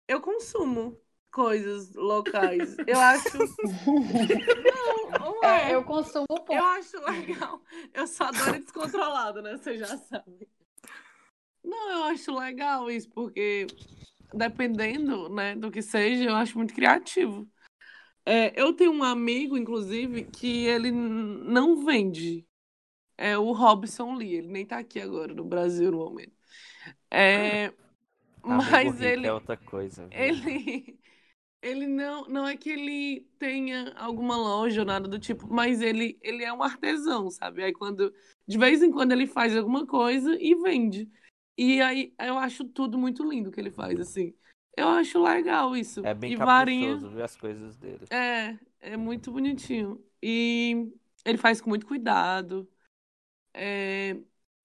eu 0.07 0.22
consumo 0.22 0.99
coisas 1.31 1.94
locais. 1.94 2.76
Eu 2.86 2.99
acho. 2.99 3.38
Não, 3.86 5.19
não 5.19 5.44
é. 5.44 5.72
É, 5.72 5.76
eu 5.76 5.84
consumo 5.84 6.26
pouco. 6.27 6.53
Eu 6.53 6.64
acho 6.64 6.99
legal. 6.99 7.61
Eu 7.94 8.07
sou 8.07 8.27
adoro 8.27 8.60
descontrolado, 8.60 9.41
né? 9.41 9.57
Você 9.57 9.77
já 9.77 9.98
sabe. 9.98 10.48
Não, 11.64 11.91
eu 11.91 12.03
acho 12.06 12.36
legal 12.38 12.90
isso, 12.90 13.10
porque 13.10 13.68
dependendo, 14.34 15.30
né, 15.30 15.56
do 15.56 15.72
que 15.72 15.81
seja, 15.81 16.30
eu 16.30 16.35
acho 16.35 16.57
muito 16.57 16.73
criativo. 16.73 17.47
É, 18.26 18.53
eu 18.60 18.73
tenho 18.73 18.91
um 18.91 19.03
amigo, 19.03 19.57
inclusive, 19.57 20.26
que 20.26 20.65
ele 20.65 20.91
não 20.91 21.84
vende. 21.84 22.45
É 23.18 23.38
o 23.38 23.51
Robson 23.51 24.15
Lee. 24.15 24.35
Ele 24.35 24.47
nem 24.47 24.65
tá 24.65 24.77
aqui 24.77 24.99
agora 24.99 25.34
no 25.34 25.43
Brasil 25.43 25.91
no 25.91 25.97
momento. 25.97 26.34
É, 27.10 27.73
Amigo 28.43 28.64
mas 28.64 28.99
rico 28.99 29.03
ele, 29.03 29.27
é 29.27 29.34
outra 29.34 29.57
coisa. 29.57 30.07
viu? 30.07 30.19
ele, 30.19 30.99
ele 31.61 31.88
não, 31.88 32.27
não 32.27 32.47
é 32.47 32.56
que 32.56 32.69
ele 32.69 33.27
tenha 33.38 33.93
alguma 33.95 34.38
loja 34.38 34.81
ou 34.81 34.88
nada 34.88 35.07
do 35.07 35.19
tipo, 35.19 35.47
mas 35.51 35.81
ele, 35.81 36.18
ele 36.22 36.43
é 36.43 36.53
um 36.53 36.64
artesão, 36.64 37.30
sabe? 37.30 37.64
Aí 37.64 37.73
quando, 37.73 38.14
de 38.47 38.57
vez 38.57 38.81
em 38.81 38.91
quando 38.91 39.11
ele 39.11 39.27
faz 39.27 39.56
alguma 39.56 39.85
coisa 39.85 40.38
e 40.39 40.56
vende. 40.56 41.10
E 41.61 41.81
aí 41.81 42.14
eu 42.18 42.38
acho 42.38 42.64
tudo 42.64 42.98
muito 42.98 43.22
lindo 43.30 43.52
que 43.52 43.60
ele 43.60 43.69
faz, 43.69 43.99
assim. 43.99 44.34
Eu 44.77 44.88
acho 44.88 45.22
legal 45.22 45.76
isso. 45.76 46.06
É 46.06 46.14
bem 46.14 46.31
e 46.31 46.36
varinha, 46.38 46.95
ver 46.95 47.23
as 47.23 47.36
coisas 47.36 47.76
dele. 47.76 48.06
é, 48.10 48.57
é 48.80 48.95
muito 48.95 49.30
bonitinho. 49.30 50.02
E 50.23 50.90
ele 51.26 51.38
faz 51.38 51.60
com 51.60 51.68
muito 51.68 51.86
cuidado. 51.86 52.72
É, 53.53 54.15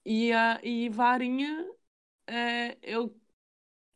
e, 0.07 0.33
a, 0.33 0.61
e 0.63 0.89
varinha, 0.89 1.69
é, 2.29 2.79
eu. 2.81 3.13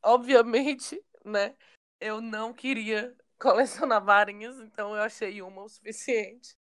Obviamente, 0.03 1.01
né? 1.25 1.55
Eu 2.01 2.21
não 2.21 2.53
queria 2.53 3.17
colecionar 3.39 4.05
varinhas, 4.05 4.59
então 4.59 4.97
eu 4.97 5.03
achei 5.03 5.41
uma 5.41 5.63
o 5.63 5.69
suficiente. 5.69 6.57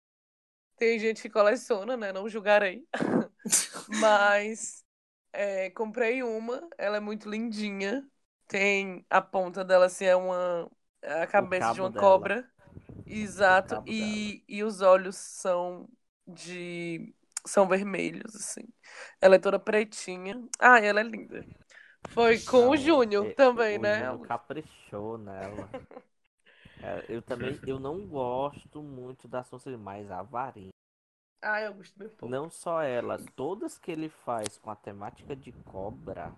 Tem 0.76 1.00
gente 1.00 1.20
que 1.20 1.30
coleciona, 1.30 1.96
né? 1.96 2.12
Não 2.12 2.28
julgarei. 2.28 2.86
Mas 4.00 4.84
É, 5.32 5.70
comprei 5.70 6.22
uma, 6.22 6.68
ela 6.78 6.96
é 6.96 7.00
muito 7.00 7.28
lindinha. 7.28 8.08
Tem 8.46 9.04
a 9.10 9.20
ponta 9.20 9.64
dela 9.64 9.86
assim, 9.86 10.06
é 10.06 10.16
uma. 10.16 10.70
a 11.02 11.26
cabeça 11.26 11.72
de 11.74 11.80
uma 11.80 11.90
dela. 11.90 12.00
cobra. 12.00 12.50
Exato. 13.06 13.82
E, 13.86 14.44
e 14.48 14.62
os 14.64 14.80
olhos 14.80 15.16
são 15.16 15.88
de. 16.26 17.14
são 17.46 17.68
vermelhos, 17.68 18.34
assim. 18.36 18.62
Ela 19.20 19.36
é 19.36 19.38
toda 19.38 19.58
pretinha. 19.58 20.42
Ah, 20.58 20.80
ela 20.80 21.00
é 21.00 21.04
linda. 21.04 21.44
Foi 22.10 22.38
com 22.40 22.58
Não, 22.58 22.70
o 22.70 22.76
Júnior 22.76 23.26
é- 23.26 23.34
também, 23.34 23.78
o 23.78 23.82
né? 23.82 23.96
Júnior 23.96 24.20
caprichou 24.26 25.18
nela. 25.18 25.68
É, 26.82 27.04
eu 27.08 27.20
também, 27.22 27.58
eu 27.66 27.78
não 27.78 28.06
gosto 28.06 28.82
muito 28.82 29.26
da 29.28 29.42
Sonserina, 29.42 29.82
mas 29.82 30.10
a 30.10 30.22
varinha. 30.22 30.70
Ah, 31.40 31.60
eu 31.62 31.72
gosto 31.74 31.96
bem 31.96 32.08
pouco. 32.08 32.28
Não 32.34 32.50
só 32.50 32.82
ela, 32.82 33.18
todas 33.36 33.78
que 33.78 33.90
ele 33.92 34.08
faz 34.08 34.58
com 34.58 34.70
a 34.70 34.76
temática 34.76 35.36
de 35.36 35.52
cobra, 35.52 36.32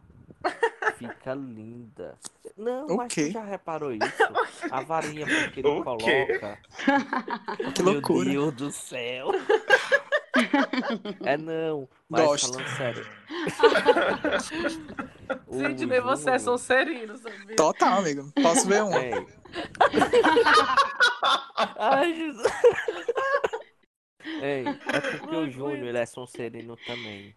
fica 0.98 1.32
linda. 1.34 2.18
Não, 2.56 2.86
O 2.86 2.96
mas 2.98 3.14
tu 3.14 3.30
já 3.30 3.42
reparou 3.42 3.92
isso? 3.92 4.04
A 4.70 4.82
varinha 4.82 5.26
porque 5.26 5.60
ele 5.60 5.68
O 5.68 5.96
quê? 5.96 6.38
coloca. 6.38 6.58
Que 7.74 7.82
Meu 7.82 7.92
loucura. 7.94 8.30
Deus 8.30 8.52
do 8.54 8.70
céu. 8.70 9.30
É 11.24 11.36
não, 11.36 11.88
mas 12.08 12.22
Gosto. 12.26 12.52
falando 12.52 12.68
sério. 12.76 13.06
O 15.46 15.54
Sidney, 15.58 16.00
você 16.00 16.30
é 16.30 16.38
sonserino, 16.38 17.16
sabia? 17.18 17.56
Total, 17.56 17.98
amigo. 17.98 18.30
Posso 18.42 18.66
ver 18.68 18.82
um. 18.82 18.94
Ei. 18.96 19.26
Ai, 21.78 22.14
Jesus. 22.14 22.52
Ei, 24.42 24.64
é 24.94 25.18
porque 25.18 25.36
o 25.36 25.50
Júnior 25.50 25.88
ele 25.88 25.98
é 25.98 26.06
sonserino 26.06 26.76
também. 26.76 27.34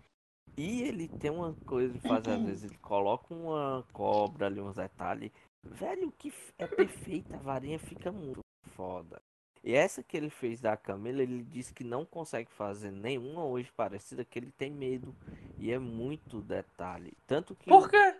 E 0.55 0.83
ele 0.83 1.07
tem 1.07 1.31
uma 1.31 1.53
coisa 1.65 1.93
de 1.93 1.99
fazer, 1.99 2.31
às 2.31 2.43
vezes 2.43 2.63
ele 2.65 2.77
coloca 2.77 3.33
uma 3.33 3.85
cobra 3.91 4.45
ali, 4.45 4.61
uns 4.61 4.75
detalhes. 4.75 5.31
Velho, 5.63 6.11
que 6.11 6.31
é 6.59 6.67
perfeita, 6.67 7.35
a 7.35 7.39
varinha 7.39 7.79
fica 7.79 8.11
muito 8.11 8.41
foda. 8.75 9.21
E 9.63 9.73
essa 9.73 10.03
que 10.03 10.17
ele 10.17 10.29
fez 10.29 10.59
da 10.59 10.75
Camila, 10.75 11.23
ele 11.23 11.41
disse 11.41 11.73
que 11.73 11.85
não 11.85 12.05
consegue 12.05 12.51
fazer 12.51 12.91
nenhuma 12.91 13.45
hoje 13.45 13.71
parecida, 13.71 14.25
que 14.25 14.37
ele 14.37 14.51
tem 14.51 14.69
medo. 14.69 15.15
E 15.57 15.71
é 15.71 15.79
muito 15.79 16.41
detalhe. 16.41 17.13
Tanto 17.25 17.55
que. 17.55 17.69
Por 17.69 17.89
quê? 17.89 18.15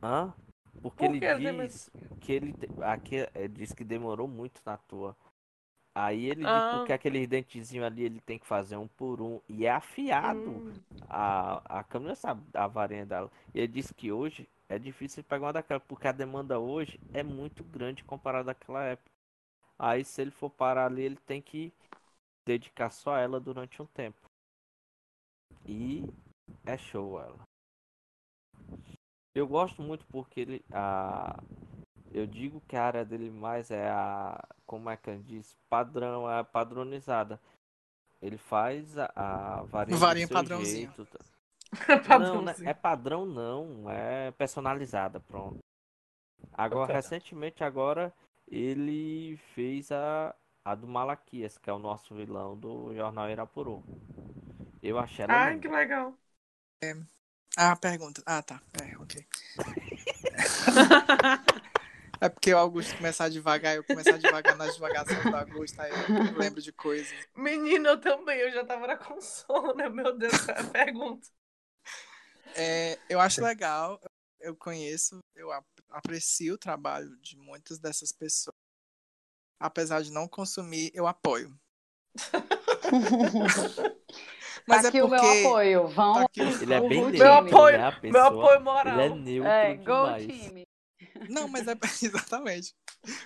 Hã? 0.00 0.32
Porque 0.80 1.06
Por 1.06 1.16
ele 1.16 1.66
diz 1.66 1.90
que 2.20 2.32
ele 2.32 2.54
aqui 2.82 3.16
é, 3.34 3.48
diz 3.48 3.72
que 3.72 3.84
demorou 3.84 4.28
muito 4.28 4.60
na 4.64 4.76
tua. 4.76 5.16
Aí 5.94 6.26
ele 6.26 6.36
diz 6.36 6.46
Ah. 6.46 6.76
porque 6.78 6.92
aquele 6.92 7.26
dentezinho 7.26 7.84
ali 7.84 8.04
ele 8.04 8.20
tem 8.20 8.38
que 8.38 8.46
fazer 8.46 8.76
um 8.76 8.88
por 8.88 9.20
um 9.20 9.40
e 9.48 9.66
é 9.66 9.70
afiado. 9.70 10.50
Hum. 10.50 10.72
A 11.08 11.80
a 11.80 11.84
câmera 11.84 12.14
sabe 12.14 12.42
a 12.54 12.66
varinha 12.66 13.04
dela. 13.06 13.30
E 13.54 13.58
ele 13.60 13.68
disse 13.72 13.92
que 13.94 14.10
hoje 14.10 14.48
é 14.68 14.78
difícil 14.78 15.22
pegar 15.24 15.46
uma 15.46 15.52
daquela 15.52 15.80
porque 15.80 16.08
a 16.08 16.12
demanda 16.12 16.58
hoje 16.58 16.98
é 17.12 17.22
muito 17.22 17.62
grande 17.64 18.04
comparada 18.04 18.52
àquela 18.52 18.84
época. 18.84 19.10
Aí 19.78 20.04
se 20.04 20.22
ele 20.22 20.30
for 20.30 20.48
parar 20.50 20.86
ali 20.86 21.02
ele 21.02 21.16
tem 21.16 21.42
que 21.42 21.72
dedicar 22.46 22.90
só 22.90 23.14
a 23.14 23.20
ela 23.20 23.38
durante 23.40 23.80
um 23.82 23.86
tempo. 23.86 24.18
E 25.66 26.04
é 26.64 26.76
show 26.78 27.20
ela. 27.20 27.38
Eu 29.34 29.46
gosto 29.46 29.82
muito 29.82 30.04
porque 30.06 30.40
ele. 30.40 30.64
A... 30.72 31.42
Eu 32.12 32.26
digo 32.26 32.60
que 32.68 32.76
a 32.76 32.84
área 32.84 33.04
dele 33.04 33.30
mais 33.30 33.70
é 33.70 33.88
a. 33.88 34.42
Como 34.72 34.88
é 34.88 34.96
que 34.96 35.14
diz? 35.18 35.54
Padrão, 35.68 36.30
é 36.30 36.42
padronizada. 36.42 37.38
Ele 38.22 38.38
faz 38.38 38.96
a, 38.96 39.12
a 39.14 39.62
varinha, 39.64 39.98
do 39.98 40.00
Varinha 40.00 40.26
seu 40.26 40.34
padrãozinho. 40.34 40.90
jeito? 40.96 41.06
Não, 42.18 42.40
né? 42.40 42.54
É 42.64 42.72
padrão 42.72 43.26
não, 43.26 43.84
é 43.90 44.30
personalizada, 44.30 45.20
pronto. 45.20 45.58
Agora, 46.54 46.94
recentemente 46.94 47.62
agora, 47.62 48.14
ele 48.48 49.36
fez 49.54 49.92
a, 49.92 50.34
a 50.64 50.74
do 50.74 50.88
Malaquias, 50.88 51.58
que 51.58 51.68
é 51.68 51.72
o 51.74 51.78
nosso 51.78 52.14
vilão 52.14 52.56
do 52.56 52.94
Jornal 52.94 53.28
Irapuru. 53.28 53.84
Eu 54.82 54.98
achei 54.98 55.26
ela 55.26 55.34
Ai, 55.34 55.50
linda. 55.50 55.60
que 55.60 55.68
legal. 55.68 56.14
Ah, 57.58 57.76
pergunta. 57.76 58.22
Ah, 58.24 58.40
tá. 58.40 58.62
É, 58.82 58.96
ok. 58.96 59.26
É 62.22 62.28
porque 62.28 62.54
o 62.54 62.58
Augusto 62.58 62.96
começar 62.96 63.28
devagar, 63.28 63.74
eu 63.74 63.82
começar 63.82 64.16
devagar 64.16 64.56
nas 64.56 64.74
devagações 64.74 65.22
do 65.24 65.34
Augusto, 65.36 65.80
aí 65.80 65.90
eu 65.90 66.38
lembro 66.38 66.62
de 66.62 66.72
coisas. 66.72 67.12
Menina, 67.36 67.88
eu 67.90 68.00
também, 68.00 68.38
eu 68.38 68.52
já 68.52 68.64
tava 68.64 68.86
sono, 69.20 69.74
né? 69.74 69.88
meu 69.88 70.16
Deus, 70.16 70.32
qual 70.44 70.56
é 70.56 70.60
a 70.60 70.64
pergunta. 70.70 71.26
É, 72.54 72.96
eu 73.08 73.18
acho 73.18 73.42
legal, 73.42 74.00
eu 74.40 74.54
conheço, 74.54 75.18
eu 75.34 75.50
ap- 75.50 75.66
aprecio 75.90 76.54
o 76.54 76.58
trabalho 76.58 77.16
de 77.20 77.36
muitas 77.36 77.80
dessas 77.80 78.12
pessoas. 78.12 78.54
Apesar 79.58 80.00
de 80.02 80.12
não 80.12 80.28
consumir, 80.28 80.92
eu 80.94 81.06
apoio. 81.08 81.52
Mas 84.68 84.82
Tá 84.82 84.88
aqui 84.88 84.98
é 84.98 85.04
o 85.04 85.08
meu 85.08 85.18
porque. 85.20 85.40
apoio. 85.46 85.88
Vão. 85.88 86.14
tá 86.14 86.22
aqui- 86.22 86.40
Ele 86.40 86.74
é 86.74 86.80
o 86.80 86.88
bem 86.88 87.00
neutro, 87.00 87.18
Meu 87.18 87.32
apoio- 87.32 87.78
né? 87.78 87.84
A 87.84 87.90
Meu 87.90 88.00
pessoa, 88.00 88.26
apoio 88.28 88.60
moral. 88.60 89.00
Ele 89.00 89.12
é 89.12 89.16
neutro 89.16 89.50
É, 89.50 89.74
go 89.74 89.82
demais. 89.84 90.26
time. 90.26 90.66
Não, 91.28 91.48
mas 91.48 91.66
é 91.68 91.72
exatamente. 92.02 92.74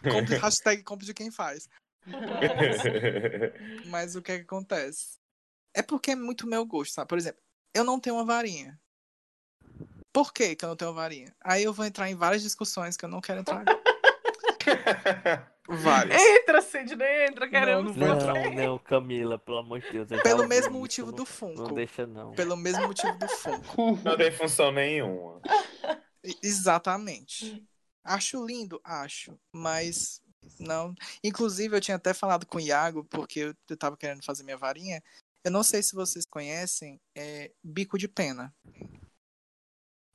Compre, 0.02 0.36
hashtag 0.38 0.82
compre 0.82 1.06
de 1.06 1.14
quem 1.14 1.30
faz. 1.30 1.68
Mas 3.86 4.14
o 4.14 4.22
que, 4.22 4.30
é 4.32 4.36
que 4.38 4.44
acontece? 4.44 5.18
É 5.74 5.82
porque 5.82 6.12
é 6.12 6.16
muito 6.16 6.46
meu 6.46 6.64
gosto, 6.64 6.92
sabe? 6.94 7.08
Por 7.08 7.18
exemplo, 7.18 7.42
eu 7.74 7.82
não 7.82 7.98
tenho 7.98 8.14
uma 8.16 8.24
varinha. 8.24 8.78
Por 10.12 10.32
que, 10.32 10.54
que 10.54 10.64
eu 10.64 10.68
não 10.68 10.76
tenho 10.76 10.92
uma 10.92 11.00
varinha? 11.02 11.34
Aí 11.42 11.64
eu 11.64 11.72
vou 11.72 11.84
entrar 11.84 12.08
em 12.08 12.14
várias 12.14 12.42
discussões 12.42 12.96
que 12.96 13.04
eu 13.04 13.08
não 13.08 13.20
quero 13.20 13.40
entrar. 13.40 13.64
Várias. 15.68 16.20
Entra, 16.22 16.62
Sidney, 16.62 17.26
entra, 17.26 17.48
queremos 17.48 17.96
não. 17.96 18.16
Não, 18.16 18.50
não, 18.54 18.78
Camila, 18.78 19.36
pelo 19.38 19.58
amor 19.58 19.80
de 19.80 19.90
Deus. 20.04 20.22
Pelo 20.22 20.46
mesmo 20.46 20.78
motivo 20.78 21.08
não- 21.08 21.16
do 21.16 21.26
Funko. 21.26 21.62
Não 21.62 21.74
deixa 21.74 22.06
não. 22.06 22.32
Pelo 22.32 22.56
mesmo 22.56 22.86
motivo 22.86 23.18
do 23.18 23.28
Funko. 23.28 23.98
Não 24.04 24.16
tem 24.16 24.30
função 24.30 24.70
nenhuma. 24.70 25.40
Exatamente. 26.42 27.66
Acho 28.06 28.44
lindo, 28.44 28.80
acho. 28.84 29.38
Mas 29.52 30.22
não. 30.58 30.94
Inclusive, 31.22 31.76
eu 31.76 31.80
tinha 31.80 31.96
até 31.96 32.14
falado 32.14 32.46
com 32.46 32.58
o 32.58 32.60
Iago, 32.60 33.04
porque 33.04 33.40
eu, 33.40 33.54
eu 33.68 33.76
tava 33.76 33.96
querendo 33.96 34.24
fazer 34.24 34.44
minha 34.44 34.56
varinha. 34.56 35.02
Eu 35.44 35.50
não 35.50 35.62
sei 35.62 35.82
se 35.82 35.94
vocês 35.94 36.24
conhecem, 36.24 37.00
é 37.14 37.52
bico 37.62 37.98
de 37.98 38.08
pena. 38.08 38.54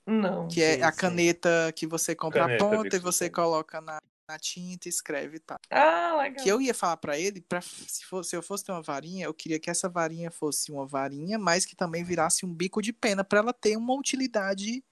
Não. 0.06 0.48
Que 0.48 0.62
é 0.62 0.76
Sim, 0.76 0.82
a 0.82 0.92
sim. 0.92 0.98
caneta 0.98 1.74
que 1.76 1.88
você 1.88 2.16
compra 2.16 2.42
Caneta, 2.42 2.66
a 2.66 2.70
ponta 2.70 2.96
e 2.96 3.00
você 3.00 3.30
coloca 3.30 3.80
na, 3.80 4.02
na 4.28 4.40
tinta 4.40 4.88
e 4.88 4.90
escreve 4.90 5.38
e 5.38 5.40
tal. 5.40 5.58
Ah, 5.70 6.18
legal. 6.18 6.44
Que 6.44 6.50
eu 6.50 6.60
ia 6.60 6.74
falar 6.74 6.98
pra 6.98 7.18
ele, 7.18 7.42
pra, 7.42 7.62
se, 7.62 8.04
fosse, 8.06 8.32
se 8.32 8.36
eu 8.36 8.42
fosse 8.42 8.66
ter 8.66 8.72
uma 8.72 8.82
varinha, 8.82 9.26
eu 9.26 9.34
queria 9.34 9.60
que 9.60 9.70
essa 9.70 9.88
varinha 9.88 10.32
fosse 10.32 10.72
uma 10.72 10.86
varinha, 10.86 11.38
mas 11.38 11.66
que 11.66 11.76
também 11.76 12.04
virasse 12.04 12.46
um 12.46 12.54
bico 12.54 12.82
de 12.82 12.92
pena, 12.92 13.24
pra 13.24 13.40
ela 13.40 13.54
ter 13.54 13.78
uma 13.78 13.94
utilidade 13.94 14.84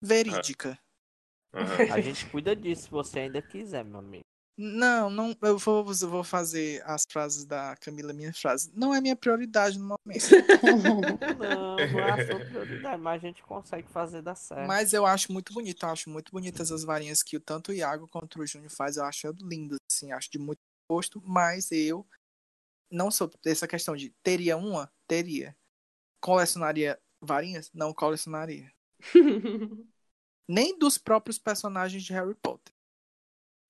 verídica. 0.00 0.78
Aham. 1.54 1.92
A 1.92 2.00
gente 2.00 2.26
cuida 2.26 2.54
disso 2.54 2.82
se 2.82 2.90
você 2.90 3.20
ainda 3.20 3.40
quiser, 3.40 3.84
meu 3.84 3.98
amigo. 3.98 4.24
Não, 4.56 5.10
não, 5.10 5.36
eu 5.42 5.58
vou, 5.58 5.84
eu 6.00 6.08
vou 6.08 6.22
fazer 6.22 6.80
as 6.86 7.04
frases 7.10 7.44
da 7.44 7.74
Camila, 7.76 8.12
minha 8.12 8.32
frase. 8.32 8.70
Não 8.72 8.94
é 8.94 9.00
minha 9.00 9.16
prioridade 9.16 9.78
no 9.78 9.84
momento. 9.84 9.98
Não, 11.38 11.88
não 11.88 12.00
é 12.00 12.12
a 12.12 12.24
sua 12.24 12.38
prioridade, 12.38 13.02
mas 13.02 13.14
a 13.16 13.26
gente 13.26 13.42
consegue 13.42 13.88
fazer 13.90 14.22
dar 14.22 14.36
certo. 14.36 14.66
Mas 14.68 14.92
eu 14.92 15.04
acho 15.04 15.32
muito 15.32 15.52
bonito, 15.52 15.84
eu 15.84 15.90
acho 15.90 16.08
muito 16.08 16.30
bonitas 16.30 16.70
as 16.70 16.84
varinhas 16.84 17.22
que 17.22 17.36
o 17.36 17.40
tanto 17.40 17.70
o 17.72 17.74
Iago 17.74 18.06
quanto 18.08 18.40
o 18.40 18.46
Júnior 18.46 18.70
faz, 18.70 18.96
eu 18.96 19.04
acho 19.04 19.34
lindas, 19.42 19.78
assim, 19.90 20.12
acho 20.12 20.30
de 20.30 20.38
muito 20.38 20.60
gosto, 20.88 21.20
mas 21.26 21.72
eu 21.72 22.06
não 22.90 23.10
sou 23.10 23.30
dessa 23.42 23.66
questão 23.66 23.96
de 23.96 24.10
teria 24.22 24.56
uma, 24.56 24.90
teria. 25.08 25.56
Colecionaria 26.20 26.98
varinhas? 27.20 27.70
Não 27.74 27.92
colecionaria. 27.92 28.72
Nem 30.48 30.78
dos 30.78 30.98
próprios 30.98 31.38
personagens 31.38 32.02
de 32.02 32.12
Harry 32.12 32.34
Potter. 32.34 32.72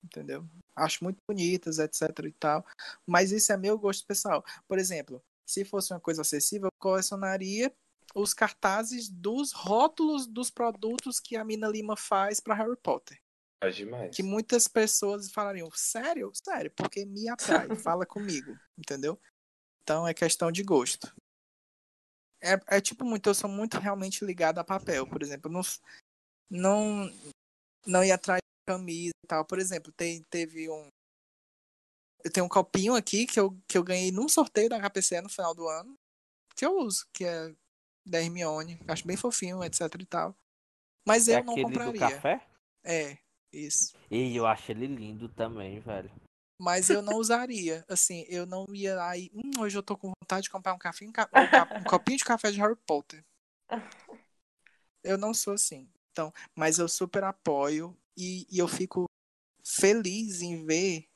Entendeu? 0.03 0.47
Acho 0.75 1.03
muito 1.03 1.19
bonitas, 1.27 1.79
etc 1.79 2.01
e 2.25 2.31
tal. 2.33 2.65
Mas 3.07 3.31
isso 3.31 3.51
é 3.51 3.57
meu 3.57 3.77
gosto 3.77 4.05
pessoal. 4.05 4.43
Por 4.67 4.77
exemplo, 4.77 5.23
se 5.47 5.63
fosse 5.65 5.93
uma 5.93 5.99
coisa 5.99 6.21
acessível, 6.21 6.67
eu 6.67 6.71
colecionaria 6.79 7.73
os 8.13 8.33
cartazes 8.33 9.09
dos 9.09 9.51
rótulos 9.51 10.27
dos 10.27 10.49
produtos 10.49 11.19
que 11.19 11.35
a 11.35 11.43
Mina 11.43 11.67
Lima 11.67 11.97
faz 11.97 12.39
para 12.39 12.55
Harry 12.55 12.77
Potter. 12.77 13.19
Faz 13.61 13.75
demais. 13.75 14.15
Que 14.15 14.21
muitas 14.21 14.67
pessoas 14.67 15.31
falariam, 15.31 15.69
sério? 15.71 16.31
Sério, 16.33 16.71
porque 16.75 17.05
me 17.05 17.27
atrai, 17.29 17.67
fala 17.75 18.05
comigo, 18.05 18.57
entendeu? 18.77 19.19
Então 19.83 20.07
é 20.07 20.13
questão 20.13 20.51
de 20.51 20.63
gosto. 20.63 21.13
É, 22.41 22.77
é 22.77 22.81
tipo 22.81 23.03
muito, 23.03 23.27
eu 23.27 23.33
sou 23.33 23.49
muito 23.49 23.79
realmente 23.79 24.23
ligado 24.23 24.59
a 24.59 24.63
papel, 24.63 25.07
por 25.07 25.23
exemplo, 25.23 25.51
não, 25.51 25.61
não, 26.49 27.09
não 27.85 28.03
ia 28.03 28.15
atrás 28.15 28.39
de 28.39 28.73
camisa 28.73 29.13
e 29.23 29.27
tal. 29.27 29.45
Por 29.45 29.59
exemplo, 29.59 29.91
tem, 29.91 30.23
teve 30.29 30.69
um. 30.69 30.87
Eu 32.23 32.31
tenho 32.31 32.45
um 32.45 32.49
copinho 32.49 32.95
aqui 32.95 33.27
que 33.27 33.39
eu, 33.39 33.55
que 33.67 33.77
eu 33.77 33.83
ganhei 33.83 34.11
num 34.11 34.27
sorteio 34.27 34.69
da 34.69 34.79
HPCE 34.79 35.21
no 35.21 35.29
final 35.29 35.53
do 35.53 35.67
ano, 35.67 35.95
que 36.55 36.65
eu 36.65 36.77
uso, 36.79 37.05
que 37.13 37.23
é 37.23 37.53
da 38.05 38.19
Hermione. 38.21 38.79
Acho 38.87 39.05
bem 39.05 39.15
fofinho, 39.17 39.63
etc 39.63 39.81
e 39.99 40.05
tal. 40.05 40.35
Mas 41.07 41.27
É 41.27 41.39
eu 41.39 41.43
não 41.43 41.55
compraria. 41.55 41.91
do 41.93 41.99
café? 41.99 42.47
É, 42.83 43.17
isso. 43.53 43.95
E 44.09 44.35
eu 44.35 44.47
acho 44.47 44.71
ele 44.71 44.87
lindo 44.87 45.29
também, 45.29 45.79
velho. 45.79 46.11
Mas 46.59 46.89
eu 46.89 47.01
não 47.01 47.17
usaria. 47.17 47.83
Assim, 47.87 48.25
eu 48.29 48.45
não 48.45 48.65
ia 48.73 48.95
lá 48.95 49.17
e. 49.17 49.29
Hum, 49.33 49.51
hoje 49.59 49.77
eu 49.77 49.83
tô 49.83 49.97
com 49.97 50.13
vontade 50.21 50.43
de 50.43 50.49
comprar 50.49 50.73
um, 50.73 50.79
café, 50.79 51.05
um, 51.05 51.09
um 51.09 51.81
um 51.81 51.83
copinho 51.83 52.17
de 52.17 52.23
café 52.23 52.49
de 52.49 52.57
Harry 52.59 52.77
Potter. 52.87 53.23
Eu 55.03 55.17
não 55.17 55.33
sou 55.33 55.53
assim. 55.53 55.87
Então, 56.15 56.31
mas 56.55 56.79
eu 56.79 56.87
super 56.87 57.25
apoio 57.25 57.93
e, 58.17 58.47
e 58.49 58.57
eu 58.57 58.69
fico 58.69 59.03
feliz 59.65 60.41
em 60.41 60.65
ver 60.65 61.09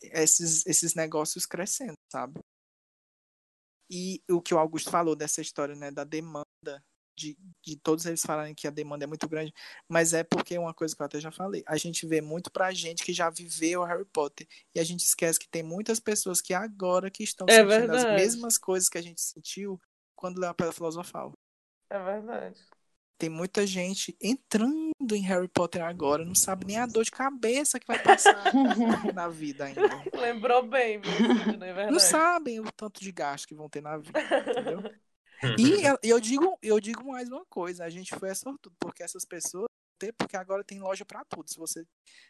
esses, 0.00 0.64
esses 0.64 0.94
negócios 0.94 1.44
crescendo, 1.44 1.96
sabe? 2.12 2.38
E 3.90 4.22
o 4.30 4.40
que 4.40 4.54
o 4.54 4.58
Augusto 4.58 4.90
falou 4.90 5.16
dessa 5.16 5.40
história, 5.40 5.74
né, 5.74 5.90
da 5.90 6.04
demanda, 6.04 6.44
de, 7.18 7.36
de 7.64 7.76
todos 7.80 8.06
eles 8.06 8.22
falarem 8.22 8.54
que 8.54 8.68
a 8.68 8.70
demanda 8.70 9.02
é 9.04 9.08
muito 9.08 9.28
grande, 9.28 9.52
mas 9.88 10.12
é 10.14 10.22
porque 10.22 10.54
é 10.54 10.60
uma 10.60 10.74
coisa 10.74 10.94
que 10.94 11.02
eu 11.02 11.06
até 11.06 11.18
já 11.18 11.32
falei. 11.32 11.64
A 11.66 11.76
gente 11.76 12.06
vê 12.06 12.20
muito 12.20 12.48
pra 12.48 12.72
gente 12.72 13.02
que 13.02 13.12
já 13.12 13.28
viveu 13.28 13.82
Harry 13.82 14.04
Potter 14.04 14.46
e 14.72 14.78
a 14.78 14.84
gente 14.84 15.00
esquece 15.00 15.36
que 15.40 15.48
tem 15.48 15.64
muitas 15.64 15.98
pessoas 15.98 16.40
que 16.40 16.54
agora 16.54 17.10
que 17.10 17.24
estão 17.24 17.48
É 17.48 17.54
sentindo 17.54 17.66
verdade. 17.66 18.06
as 18.06 18.16
mesmas 18.16 18.56
coisas 18.56 18.88
que 18.88 18.98
a 18.98 19.02
gente 19.02 19.20
sentiu 19.20 19.80
quando 20.14 20.38
leu 20.38 20.50
a 20.50 20.54
Pedra 20.54 20.72
Filosofal. 20.72 21.32
É 21.90 21.98
verdade. 21.98 22.60
Tem 23.18 23.30
muita 23.30 23.66
gente 23.66 24.14
entrando 24.20 24.92
em 25.12 25.22
Harry 25.22 25.48
Potter 25.48 25.82
agora, 25.82 26.24
não 26.24 26.34
sabe 26.34 26.66
nem 26.66 26.76
a 26.76 26.86
dor 26.86 27.02
de 27.04 27.10
cabeça 27.10 27.80
que 27.80 27.86
vai 27.86 27.98
passar 27.98 28.52
na 29.14 29.28
vida 29.28 29.64
ainda. 29.64 29.80
Lembrou 30.14 30.62
bem, 30.66 31.00
viu, 31.00 31.10
Sidney, 31.12 31.70
é 31.70 31.72
verdade. 31.72 31.92
Não 31.92 31.98
sabem 31.98 32.60
o 32.60 32.70
tanto 32.72 33.00
de 33.00 33.10
gasto 33.12 33.46
que 33.48 33.54
vão 33.54 33.68
ter 33.70 33.80
na 33.82 33.96
vida, 33.96 34.20
entendeu? 34.50 34.82
E 35.58 35.84
eu- 35.84 35.98
eu 36.02 36.18
digo, 36.18 36.58
eu 36.62 36.80
digo 36.80 37.04
mais 37.06 37.28
uma 37.28 37.44
coisa, 37.44 37.84
a 37.84 37.90
gente 37.90 38.14
foi 38.18 38.34
sortudo, 38.34 38.74
porque 38.80 39.02
essas 39.02 39.22
pessoas, 39.22 39.65
tem- 39.98 40.12
porque 40.12 40.36
agora 40.36 40.62
tem 40.64 40.80
loja 40.80 41.04
pra 41.04 41.24
tudo. 41.24 41.48
Se 41.48 41.58
você 41.58 41.86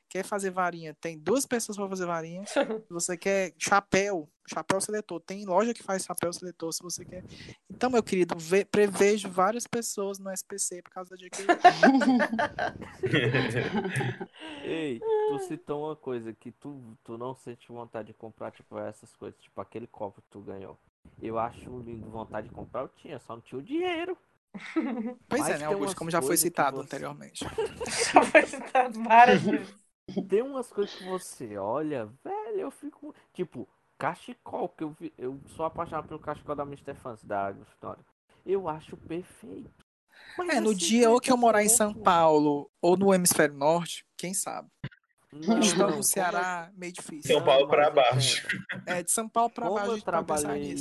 quer 0.09 0.25
fazer 0.25 0.51
varinha, 0.51 0.95
tem 1.01 1.19
duas 1.19 1.47
pessoas 1.47 1.77
pra 1.77 1.89
fazer 1.89 2.07
varinha. 2.07 2.45
Se 2.87 2.91
você 2.91 3.17
quer 3.17 3.53
chapéu, 3.59 4.29
chapéu 4.49 4.81
seletor, 4.81 5.21
tem 5.21 5.45
loja 5.45 5.75
que 5.75 5.83
faz 5.83 6.05
chapéu 6.05 6.33
seletor, 6.33 6.73
se 6.73 6.81
você 6.83 7.05
quer. 7.05 7.25
Então, 7.69 7.91
meu 7.91 8.03
querido, 8.03 8.37
ve- 8.39 8.65
prevejo 8.65 9.29
várias 9.29 9.67
pessoas 9.67 10.19
no 10.21 10.31
SPC 10.31 10.81
por 10.83 10.91
causa 10.93 11.11
da 11.11 11.17
JK. 11.17 11.43
Ei, 14.65 15.01
tu 15.01 15.39
citou 15.41 15.85
uma 15.87 15.97
coisa 15.97 16.33
que 16.33 16.53
tu, 16.53 16.97
tu 17.05 17.19
não 17.19 17.35
sente 17.35 17.69
vontade 17.69 18.09
de 18.09 18.15
comprar, 18.15 18.51
tipo, 18.53 18.79
essas 18.79 19.15
coisas, 19.17 19.39
tipo 19.41 19.61
aquele 19.61 19.87
copo 19.87 20.21
que 20.23 20.29
tu 20.31 20.41
ganhou. 20.41 20.79
Eu 21.21 21.39
acho 21.39 21.79
lindo 21.81 22.09
vontade 22.11 22.49
de 22.49 22.55
comprar, 22.55 22.83
eu 22.83 22.89
tinha, 22.89 23.19
só 23.21 23.35
não 23.35 23.41
tinha 23.43 23.59
o 23.59 23.63
dinheiro. 23.63 24.17
Pois 25.29 25.41
Mas 25.43 25.51
é, 25.51 25.59
né, 25.59 25.65
Augusto, 25.67 25.97
como 25.97 26.11
já 26.11 26.21
foi 26.23 26.37
citado 26.37 26.77
você- 26.79 26.83
anteriormente. 26.85 27.45
Já 28.13 28.23
foi 28.23 28.43
citado 28.47 29.03
várias 29.03 29.43
vezes. 29.43 29.75
Tem 30.29 30.43
umas 30.43 30.69
coisas 30.69 30.95
que 30.95 31.05
você 31.05 31.57
olha, 31.59 32.07
velho, 32.25 32.61
eu 32.61 32.71
fico. 32.71 33.15
Tipo, 33.35 33.69
cachecol, 33.99 34.69
que 34.69 34.85
eu, 34.85 34.91
vi, 34.91 35.13
eu 35.19 35.41
sou 35.57 35.65
apaixonado 35.67 36.07
pelo 36.09 36.21
cachecol 36.21 36.55
da 36.55 36.63
Mr. 36.63 36.95
Fancy, 36.95 37.27
da 37.27 37.47
Agostória. 37.47 38.05
Eu 38.45 38.69
acho 38.69 38.97
perfeito. 38.97 39.71
Mas 40.39 40.49
É, 40.51 40.61
no 40.61 40.71
assim, 40.71 40.79
dia 40.79 41.11
ou 41.11 41.21
que 41.21 41.31
eu 41.33 41.37
morar 41.37 41.65
em 41.65 41.69
São. 41.69 41.93
Paulo 41.93 42.71
ou 42.81 42.97
no 42.97 43.13
hemisfério 43.13 43.55
norte, 43.55 44.07
quem 44.17 44.33
sabe? 44.33 44.69
Não, 45.33 45.59
não, 45.77 45.97
no 45.97 46.03
Ceará, 46.03 46.71
meio 46.75 46.93
difícil. 46.93 47.35
São 47.37 47.45
Paulo 47.45 47.67
pra 47.69 47.79
mas 47.79 47.89
eu 47.89 47.95
baixo. 47.95 48.49
É, 48.87 49.03
de 49.03 49.11
São 49.11 49.29
Paulo 49.29 49.51
pra 49.51 49.67
Como 49.67 49.75
baixo, 49.79 49.93
eu 49.93 50.03
trabalhei. 50.03 50.77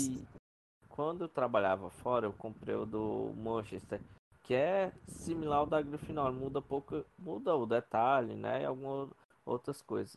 Quando 0.95 1.26
eu 1.26 1.30
trabalhava 1.30 1.89
fora, 1.89 2.26
eu 2.26 2.31
comprei 2.34 2.73
o 2.73 2.85
do 2.85 3.34
Manchester, 3.35 4.01
que 4.41 4.53
é 4.53 4.93
similar 5.07 5.59
ao 5.59 5.65
da 5.65 5.81
Grifinória, 5.81 6.31
muda 6.31 6.61
pouco, 6.61 7.03
muda 7.19 7.53
o 7.55 7.65
detalhe, 7.65 8.34
né? 8.34 8.61
E 8.61 8.65
algumas 8.65 9.09
outras 9.45 9.81
coisas. 9.81 10.15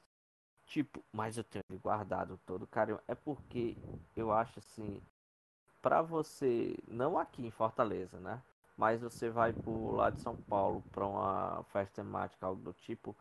Tipo, 0.66 1.02
mas 1.12 1.36
eu 1.36 1.44
tenho 1.44 1.64
ele 1.68 1.80
guardado 1.80 2.38
todo 2.46 2.66
carinho. 2.66 3.00
É 3.08 3.14
porque 3.14 3.76
eu 4.14 4.30
acho 4.30 4.60
assim, 4.60 5.02
pra 5.82 6.00
você, 6.00 6.76
não 6.86 7.18
aqui 7.18 7.44
em 7.44 7.50
Fortaleza, 7.50 8.20
né? 8.20 8.40
Mas 8.76 9.00
você 9.00 9.28
vai 9.28 9.52
por 9.52 9.92
lá 9.96 10.10
de 10.10 10.20
São 10.20 10.36
Paulo 10.36 10.84
pra 10.92 11.04
uma 11.04 11.64
festa 11.72 12.02
temática, 12.02 12.46
algo 12.46 12.62
do 12.62 12.72
tipo, 12.72 13.16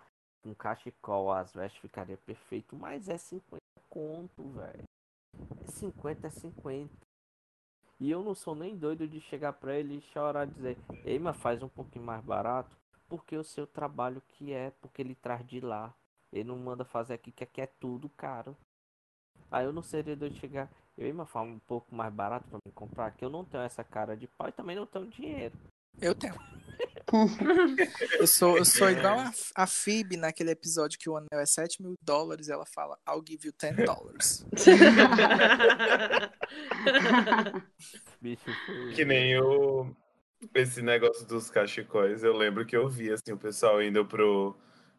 um 0.45 0.53
cachecol, 0.53 1.31
as 1.31 1.53
vestes 1.53 1.81
ficaria 1.81 2.17
perfeito, 2.17 2.75
mas 2.75 3.09
é 3.09 3.17
50 3.17 3.63
conto, 3.89 4.43
velho. 4.49 4.83
É 5.63 5.71
50 5.71 6.27
é 6.27 6.29
50. 6.29 7.06
E 7.99 8.11
eu 8.11 8.23
não 8.23 8.35
sou 8.35 8.53
nem 8.53 8.77
doido 8.77 9.07
de 9.07 9.19
chegar 9.19 9.53
pra 9.53 9.75
ele 9.75 9.97
e 9.97 10.01
chorar 10.01 10.47
e 10.47 10.51
dizer, 10.51 10.77
ei, 11.03 11.17
mas 11.17 11.35
faz 11.37 11.63
um 11.63 11.67
pouquinho 11.67 12.05
mais 12.05 12.23
barato, 12.23 12.77
porque 13.07 13.35
o 13.35 13.43
seu 13.43 13.65
trabalho 13.65 14.21
que 14.27 14.53
é, 14.53 14.71
porque 14.81 15.01
ele 15.01 15.15
traz 15.15 15.45
de 15.45 15.59
lá. 15.59 15.93
Ele 16.31 16.43
não 16.43 16.57
manda 16.57 16.83
fazer 16.83 17.13
aqui, 17.13 17.31
que 17.31 17.43
aqui 17.43 17.61
é 17.61 17.67
tudo 17.67 18.09
caro. 18.09 18.55
Aí 19.49 19.65
eu 19.65 19.71
não 19.71 19.81
seria 19.81 20.15
doido 20.15 20.33
de 20.33 20.39
chegar, 20.39 20.69
ei, 20.97 21.13
mas 21.13 21.29
faz 21.29 21.49
um 21.49 21.59
pouco 21.59 21.95
mais 21.95 22.13
barato 22.13 22.47
pra 22.49 22.59
me 22.65 22.71
comprar, 22.71 23.11
que 23.11 23.23
eu 23.23 23.29
não 23.29 23.45
tenho 23.45 23.63
essa 23.63 23.83
cara 23.83 24.15
de 24.15 24.27
pau 24.27 24.49
e 24.49 24.51
também 24.51 24.75
não 24.75 24.85
tenho 24.85 25.07
dinheiro. 25.07 25.57
Eu 25.99 26.13
tenho. 26.13 26.35
Eu 28.19 28.27
sou, 28.27 28.57
eu 28.57 28.65
sou 28.65 28.89
igual 28.89 29.19
a, 29.19 29.31
a 29.55 29.65
Phoebe 29.67 30.17
naquele 30.17 30.51
episódio 30.51 30.99
que 30.99 31.09
o 31.09 31.15
anel 31.15 31.39
é 31.39 31.45
7 31.45 31.81
mil 31.81 31.95
dólares. 32.01 32.49
Ela 32.49 32.65
fala, 32.65 32.97
I'll 33.07 33.23
give 33.25 33.47
you 33.47 33.53
10 33.57 33.85
dollars. 33.85 34.45
Bicho, 38.21 38.41
foi... 38.65 38.93
Que 38.93 39.05
nem 39.05 39.39
o. 39.39 39.95
Esse 40.53 40.81
negócio 40.81 41.25
dos 41.25 41.49
cachecóis. 41.49 42.23
Eu 42.23 42.35
lembro 42.35 42.65
que 42.65 42.75
eu 42.75 42.89
vi 42.89 43.09
assim, 43.11 43.31
o 43.31 43.37
pessoal 43.37 43.81
indo 43.81 44.05
pro, 44.05 44.55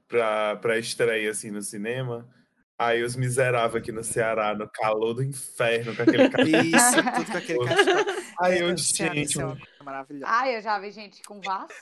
pra, 0.08 0.56
pra 0.56 0.78
estreia 0.78 1.30
assim, 1.30 1.50
no 1.50 1.60
cinema. 1.62 2.26
Aí 2.80 3.02
os 3.02 3.16
miseráveis 3.16 3.82
aqui 3.82 3.90
no 3.90 4.04
Ceará, 4.04 4.54
no 4.54 4.68
calor 4.68 5.12
do 5.12 5.20
inferno, 5.22 5.96
com 5.96 6.02
aquele 6.02 6.28
cachecol. 6.30 6.60
Isso, 6.60 6.94
tudo 7.14 7.32
com 7.32 7.38
aquele 7.38 7.66
cachecol. 7.66 8.14
Aí 8.40 8.60
eu, 8.60 8.68
É, 8.68 8.76
Ceará, 8.76 9.14
gente, 9.14 9.40
é. 9.40 9.56
Ah, 10.24 10.48
eu 10.48 10.62
já 10.62 10.78
vi 10.78 10.92
gente 10.92 11.20
com 11.24 11.40
vaso. 11.40 11.72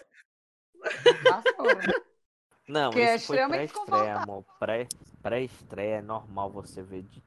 Não, 2.69 2.91
Que 2.91 3.01
é 3.01 3.15
isso 3.17 3.27
foi 3.27 3.37
extremamente 3.37 3.73
pré-estreia, 3.73 4.17
amor. 4.17 4.45
Pré- 4.59 4.89
Pré-estreia 5.23 5.97
é 5.99 6.03
normal 6.03 6.51
você 6.51 6.83
ver 6.83 7.03
de... 7.03 7.23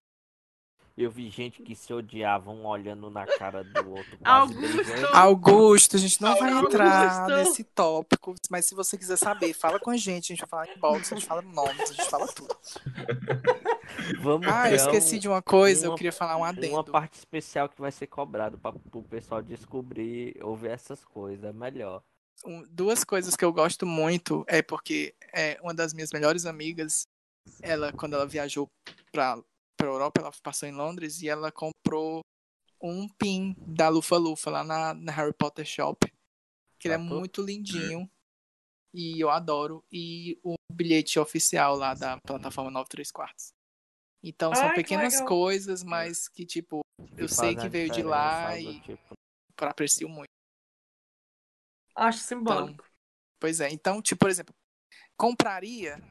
Eu 0.98 1.10
vi 1.10 1.30
gente 1.30 1.62
que 1.62 1.74
se 1.78 1.94
odiava 1.94 2.52
um 2.52 2.66
olhando 2.66 3.10
na 3.10 3.26
cara 3.26 3.64
do 3.64 3.90
outro. 3.92 4.18
Augusto! 4.22 5.16
Augusto, 5.16 5.96
a 5.96 6.00
gente 6.00 6.22
não 6.22 6.38
vai 6.38 6.52
Augusto! 6.52 6.74
entrar 6.76 7.28
nesse 7.30 7.64
tópico, 7.64 8.36
mas 8.50 8.66
se 8.66 8.76
você 8.76 8.98
quiser 8.98 9.16
saber, 9.18 9.54
fala 9.54 9.80
com 9.80 9.92
a 9.92 9.96
gente. 9.96 10.34
A 10.34 10.36
gente 10.36 10.42
vai 10.42 10.50
falar 10.50 10.76
inbox, 10.76 11.14
a 11.14 11.16
gente 11.16 11.26
fala 11.26 11.42
nomes, 11.42 11.90
a 11.90 11.94
gente 11.94 12.10
fala 12.10 12.28
tudo. 12.28 12.54
Vamos 14.20 14.46
Ah, 14.48 14.70
eu 14.70 14.76
esqueci 14.76 15.16
um- 15.16 15.20
de 15.20 15.28
uma 15.30 15.42
coisa, 15.42 15.86
eu 15.86 15.92
uma- 15.92 15.98
queria 15.98 16.12
falar 16.12 16.36
um 16.36 16.40
uma 16.40 16.50
adendo. 16.50 16.84
parte 16.92 17.14
especial 17.18 17.70
que 17.70 17.80
vai 17.80 17.94
ser 17.94 18.08
cobrado 18.08 18.58
para 18.58 18.76
o 18.94 19.04
pessoal 19.04 19.42
descobrir, 19.42 20.38
ouvir 20.44 20.68
essas 20.72 21.06
coisas. 21.06 21.46
É 21.46 21.54
melhor. 21.54 22.04
Duas 22.70 23.04
coisas 23.04 23.36
que 23.36 23.44
eu 23.44 23.52
gosto 23.52 23.86
muito 23.86 24.46
é 24.48 24.62
porque 24.62 25.14
é 25.34 25.60
uma 25.62 25.74
das 25.74 25.94
minhas 25.94 26.12
melhores 26.12 26.46
amigas, 26.46 27.04
ela 27.62 27.92
quando 27.92 28.14
ela 28.14 28.26
viajou 28.26 28.68
para 29.12 29.42
para 29.78 29.88
Europa, 29.88 30.20
ela 30.20 30.32
passou 30.44 30.68
em 30.68 30.74
Londres 30.74 31.22
e 31.22 31.30
ela 31.30 31.54
comprou 31.54 32.20
um 32.82 33.08
pin 33.08 33.56
da 33.60 33.88
Lufa 33.88 34.18
Lufa 34.18 34.50
lá 34.50 34.62
na, 34.62 34.94
na 34.94 35.12
Harry 35.14 35.34
Potter 35.34 35.66
Shop, 35.66 36.06
que 36.78 36.88
ele 36.88 36.96
é 36.96 36.98
muito 36.98 37.42
lindinho 37.42 38.10
e 38.94 39.20
eu 39.20 39.30
adoro 39.30 39.82
e 39.92 40.38
o 40.44 40.56
bilhete 40.74 41.18
oficial 41.18 41.76
lá 41.76 41.94
da 41.94 42.18
plataforma 42.20 42.72
93 42.72 43.12
quartos. 43.12 43.54
Então 44.22 44.54
são 44.54 44.66
Ai, 44.66 44.72
que 44.72 44.76
pequenas 44.76 45.22
coisas, 45.22 45.84
mas 45.84 46.28
que 46.28 46.46
tipo, 46.46 46.82
eu 47.18 47.28
Que 47.28 47.34
sei 47.34 47.56
que 47.56 47.70
veio 47.70 47.90
de 47.90 48.04
lá 48.04 48.60
e 48.60 48.82
tipo. 48.82 49.14
aprecio 49.62 50.10
muito. 50.10 50.28
Acho 51.96 52.20
simbólico. 52.20 52.84
Pois 53.40 53.60
é, 53.60 53.70
então, 53.70 54.02
tipo, 54.02 54.20
por 54.20 54.30
exemplo, 54.30 54.54
compraria 55.18 56.02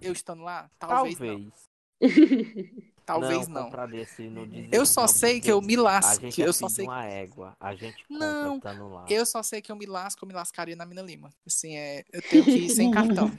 eu 0.00 0.12
estando 0.12 0.42
lá? 0.42 0.70
Talvez, 0.78 1.18
não. 1.18 1.50
Talvez. 1.50 1.70
Talvez 3.04 3.46
não. 3.48 3.70
não 3.70 4.48
dizer 4.48 4.68
Eu 4.72 4.86
só 4.86 5.02
não, 5.02 5.08
sei 5.08 5.40
que 5.40 5.52
eu 5.52 5.60
me 5.60 5.76
A 5.76 5.82
lasco. 5.82 6.22
gente 6.22 6.40
Eu 6.40 6.50
é 6.50 6.52
só 6.52 6.68
sei 6.68 6.86
uma 6.86 7.04
égua. 7.04 7.56
A 7.60 7.74
gente 7.74 8.04
Não. 8.08 8.60
Eu 9.08 9.26
só 9.26 9.42
sei 9.42 9.60
que 9.60 9.70
eu 9.70 9.76
me 9.76 9.84
lasco, 9.84 10.24
eu 10.24 10.28
me 10.28 10.34
lascaria 10.34 10.74
na 10.74 10.86
Mina 10.86 11.02
Lima. 11.02 11.30
Assim, 11.46 11.76
é, 11.76 12.04
eu 12.12 12.22
tenho 12.22 12.44
que 12.44 12.50
ir 12.50 12.70
sem 12.70 12.90
cartão. 12.92 13.30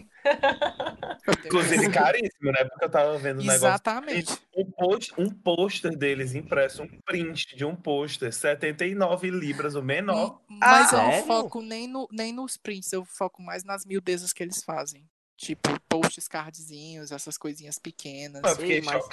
Inclusive 1.46 1.90
caríssimo, 1.90 2.52
né? 2.52 2.64
Porque 2.66 2.86
eu 2.86 2.90
tava 2.90 3.18
vendo 3.18 3.38
um 3.38 3.44
negócio. 3.44 3.66
Exatamente. 3.66 4.38
Um, 4.56 4.72
post, 4.72 5.14
um 5.18 5.30
pôster 5.30 5.98
deles 5.98 6.36
impresso, 6.36 6.84
um 6.84 6.88
print 7.04 7.56
de 7.56 7.66
um 7.66 7.76
pôster, 7.76 8.32
79 8.32 9.32
libras, 9.32 9.74
o 9.76 9.82
menor. 9.82 10.42
Mas 10.48 10.92
eu 10.92 11.00
não 11.00 11.24
foco 11.24 11.62
nem, 11.62 11.88
no, 11.88 12.08
nem 12.12 12.32
nos 12.32 12.56
prints, 12.56 12.94
eu 12.94 13.04
foco 13.04 13.42
mais 13.42 13.64
nas 13.64 13.86
miudezas 13.86 14.32
que 14.32 14.44
eles 14.44 14.64
fazem. 14.64 15.08
Tipo, 15.38 15.70
posts 15.90 16.28
cardzinhos, 16.28 17.12
essas 17.12 17.38
coisinhas 17.38 17.78
pequenas. 17.78 18.44
Ah, 18.44 18.56
fiquei 18.56 18.82
mas 18.82 19.06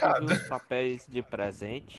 papéis 0.48 1.04
de 1.08 1.22
presente? 1.22 1.96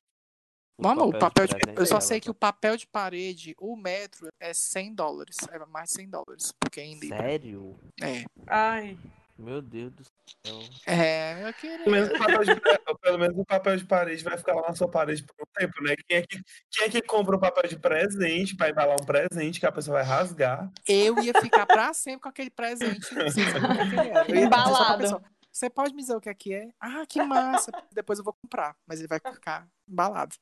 os 0.78 0.86
Mano, 0.86 1.06
o 1.06 1.20
papel 1.20 1.48
de... 1.48 1.56
presente 1.56 1.80
Eu 1.80 1.86
só 1.86 2.00
sei 2.00 2.20
que 2.20 2.32
o 2.32 2.34
papel 2.34 2.76
de 2.78 2.88
parede, 2.88 3.56
o 3.60 3.76
metro, 3.76 4.30
é 4.40 4.54
100 4.54 4.96
dólares. 4.96 5.38
É 5.52 5.60
mais 5.66 5.90
de 5.90 5.96
100 5.98 6.10
dólares. 6.10 6.54
Porque 6.60 6.80
é 6.80 6.86
em 6.86 7.00
Libra. 7.00 7.18
Sério? 7.18 7.80
É. 8.02 8.24
Ai. 8.48 8.98
Meu 9.44 9.62
Deus 9.62 9.92
do 9.92 10.04
céu. 10.06 10.60
É, 10.88 11.36
meu 11.44 11.54
querido. 11.54 11.84
Pelo 11.84 11.96
menos, 11.96 12.10
o 12.10 12.18
papel 12.18 12.44
de, 12.46 12.56
pelo 13.02 13.18
menos 13.20 13.38
o 13.38 13.46
papel 13.46 13.78
de 13.78 13.86
parede 13.86 14.24
vai 14.24 14.38
ficar 14.38 14.56
lá 14.56 14.70
na 14.70 14.74
sua 14.76 14.90
parede 14.90 15.22
por 15.24 15.36
um 15.42 15.52
tempo, 15.54 15.84
né? 15.84 15.96
Quem 16.08 16.18
é 16.18 16.22
que, 16.22 16.42
quem 16.72 16.86
é 16.86 16.90
que 16.90 17.02
compra 17.02 17.36
um 17.36 17.40
papel 17.40 17.70
de 17.70 17.78
presente 17.78 18.56
pra 18.56 18.70
embalar 18.70 18.96
um 19.00 19.06
presente 19.06 19.60
que 19.60 19.66
a 19.66 19.72
pessoa 19.72 19.98
vai 19.98 20.04
rasgar? 20.08 20.72
Eu 20.88 21.20
ia 21.20 21.34
ficar 21.42 21.66
pra 21.66 21.94
sempre 21.94 22.22
com 22.22 22.30
aquele 22.30 22.50
presente. 22.50 23.06
sem 23.06 23.44
saber 23.52 23.66
o 23.66 23.78
que 23.78 23.90
que 23.90 24.00
ele 24.00 24.10
era. 24.10 24.32
Eu 24.32 24.36
ia 24.36 24.48
dizer 24.48 24.50
só 24.50 24.96
pra 24.96 25.06
Embalado. 25.06 25.34
Você 25.52 25.70
pode 25.70 25.94
me 25.94 26.02
dizer 26.02 26.16
o 26.16 26.22
que 26.22 26.30
é 26.30 26.34
que 26.34 26.54
é? 26.54 26.74
Ah, 26.80 27.06
que 27.06 27.22
massa. 27.22 27.70
Depois 27.92 28.18
eu 28.18 28.26
vou 28.26 28.34
comprar. 28.34 28.76
Mas 28.88 29.00
ele 29.00 29.08
vai 29.10 29.20
ficar 29.20 29.68
embalado. 29.88 30.36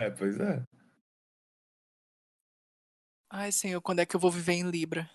É, 0.00 0.10
pois 0.10 0.38
é. 0.40 0.62
Ai, 3.30 3.52
senhor, 3.52 3.80
quando 3.80 4.00
é 4.00 4.06
que 4.06 4.16
eu 4.16 4.20
vou 4.20 4.30
viver 4.30 4.54
em 4.54 4.68
Libra? 4.68 5.08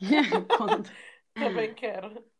Quando- 0.56 0.88
Também 1.34 1.74
quero. 1.74 2.24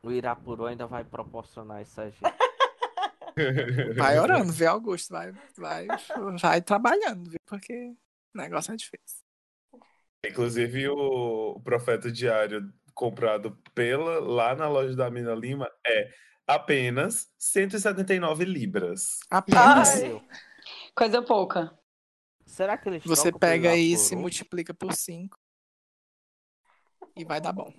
O 0.00 0.12
Irapuru 0.12 0.66
ainda 0.66 0.86
vai 0.86 1.04
proporcionar 1.04 1.82
isso 1.82 2.00
a 2.00 2.08
gente. 2.08 2.20
Vai 3.96 4.18
orando, 4.18 4.52
vê 4.52 4.66
Augusto. 4.66 5.12
Vai, 5.12 5.32
vai, 5.56 5.86
vai 6.40 6.62
trabalhando, 6.62 7.30
viu? 7.30 7.40
Porque 7.44 7.94
o 8.34 8.38
negócio 8.38 8.72
é 8.72 8.76
difícil. 8.76 9.24
Inclusive, 10.24 10.88
o, 10.88 11.56
o 11.56 11.60
Profeta 11.60 12.10
Diário 12.10 12.72
comprado 12.94 13.56
pela, 13.74 14.18
lá 14.20 14.54
na 14.54 14.68
loja 14.68 14.94
da 14.96 15.10
Mina 15.10 15.34
Lima 15.34 15.70
é 15.86 16.10
apenas 16.46 17.28
179 17.38 18.44
libras. 18.44 19.18
Apenas. 19.30 20.02
Ai. 20.02 20.24
Coisa 20.94 21.22
pouca. 21.22 21.78
Será 22.44 22.76
que 22.76 22.88
eles 22.88 23.04
Você 23.04 23.30
pega 23.30 23.70
aí 23.70 23.94
e 23.94 24.16
multiplica 24.16 24.74
por 24.74 24.92
5. 24.92 25.38
E 27.18 27.24
vai 27.24 27.40
dar 27.40 27.52
bom. 27.52 27.72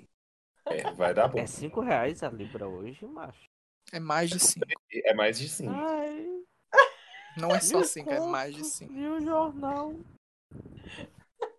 É, 0.66 0.92
vai 0.92 1.14
dar 1.14 1.28
bom. 1.28 1.40
É 1.40 1.48
5 1.48 1.80
reais 1.82 2.22
a 2.22 2.30
libra 2.30 2.68
hoje, 2.68 3.06
macho. 3.06 3.50
É 3.92 4.00
mais 4.00 4.30
de 4.30 4.40
5. 4.40 4.66
É 4.94 5.14
mais 5.14 5.40
de 5.40 5.50
5. 5.50 5.72
Ai, 5.72 6.28
Não 7.38 7.50
é 7.56 7.60
só 7.60 7.80
me 7.80 7.86
5, 7.86 8.10
é 8.12 8.20
mais 8.28 8.54
de 8.56 8.64
5. 8.64 8.94
E 8.94 9.08
o 9.08 9.22
jornal? 9.22 9.96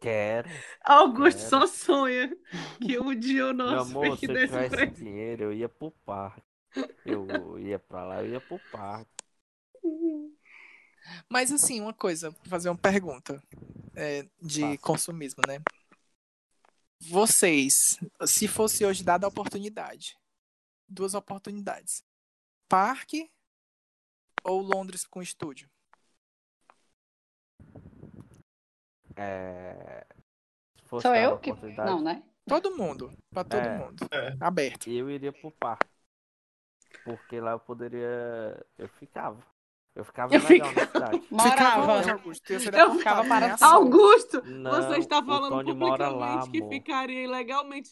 Quero. 0.00 0.48
Augusto 0.84 1.38
Quero. 1.38 1.50
só 1.50 1.66
sonha 1.66 2.36
que 2.80 2.98
um 2.98 3.14
dia 3.18 3.46
o 3.46 3.54
Meu 3.54 3.66
nosso 3.66 3.90
amor, 3.90 4.04
se 4.16 4.20
fique 4.20 4.30
eu 4.30 4.34
desse 4.34 4.52
tivesse 4.52 4.70
preço. 4.76 4.94
dinheiro, 4.94 5.42
eu 5.44 5.52
ia 5.52 5.68
pro 5.68 5.90
parque. 6.04 6.42
Eu 7.04 7.58
ia 7.58 7.78
pra 7.78 8.04
lá, 8.04 8.22
eu 8.22 8.30
ia 8.32 8.40
pro 8.40 8.60
parque. 8.70 9.10
Mas 11.28 11.50
assim, 11.50 11.80
uma 11.80 11.92
coisa, 11.94 12.30
fazer 12.44 12.68
uma 12.68 12.78
pergunta 12.78 13.42
é, 13.96 14.26
de 14.40 14.60
Faça. 14.62 14.78
consumismo, 14.78 15.42
né? 15.48 15.58
Vocês, 17.02 17.98
se 18.26 18.46
fosse 18.46 18.84
hoje 18.84 19.02
dada 19.02 19.26
a 19.26 19.28
oportunidade, 19.28 20.18
duas 20.86 21.14
oportunidades, 21.14 22.04
parque 22.68 23.30
ou 24.44 24.60
Londres 24.60 25.06
com 25.06 25.22
estúdio? 25.22 25.68
É... 29.16 30.06
Sou 31.00 31.14
eu 31.14 31.38
que. 31.38 31.52
Não, 31.78 32.02
né? 32.02 32.22
Todo 32.46 32.76
mundo, 32.76 33.16
pra 33.30 33.44
todo 33.44 33.60
É. 33.60 33.78
mundo, 33.78 34.08
É. 34.10 34.36
aberto. 34.40 34.90
eu 34.90 35.08
iria 35.10 35.32
pro 35.32 35.50
parque. 35.52 35.88
Porque 37.04 37.40
lá 37.40 37.52
eu 37.52 37.60
poderia. 37.60 38.66
Eu 38.76 38.88
ficava. 38.88 39.40
Eu 39.94 40.04
ficava 40.04 40.34
Eu 40.34 40.40
legal 40.48 40.68
ficava. 40.68 40.74
na 40.80 40.86
cidade. 40.86 41.20
Ficava 41.20 41.76
Morava. 41.80 41.92
onde, 41.98 42.10
Augusto? 42.10 42.52
Eu 42.52 42.60
ficava 42.94 43.24
para-. 43.28 43.56
Augusto, 43.60 44.42
Não, 44.46 44.70
você 44.70 44.98
está 44.98 45.22
falando 45.22 45.64
publicamente 45.64 46.02
lá, 46.16 46.48
que 46.48 46.58
amor. 46.58 46.68
ficaria 46.70 47.24
ilegalmente. 47.24 47.90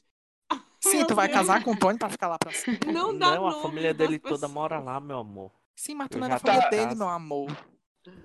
Sim, 0.81 1.05
tu 1.05 1.15
vai 1.15 1.29
casar 1.29 1.63
com 1.65 1.73
o 1.73 1.77
Tony 1.79 1.99
pra 1.99 2.09
ficar 2.09 2.29
lá 2.29 2.39
pra 2.39 2.53
sempre. 2.53 2.93
Não 2.93 3.17
dá 3.17 3.35
Não, 3.35 3.49
a 3.49 3.53
família 3.63 3.93
dele 3.93 4.19
toda 4.19 4.35
pessoas. 4.35 4.53
mora 4.53 4.79
lá, 4.79 5.01
meu 5.01 5.19
amor. 5.19 5.51
Sim, 5.77 5.97
mas 5.97 6.09
tu 6.09 6.19
não 6.19 6.27
é 6.27 6.31
já 6.31 6.35
da 6.37 6.41
família 6.41 6.63
tá- 6.63 6.71
dele, 6.71 6.95
meu 6.95 7.09
amor. 7.09 7.51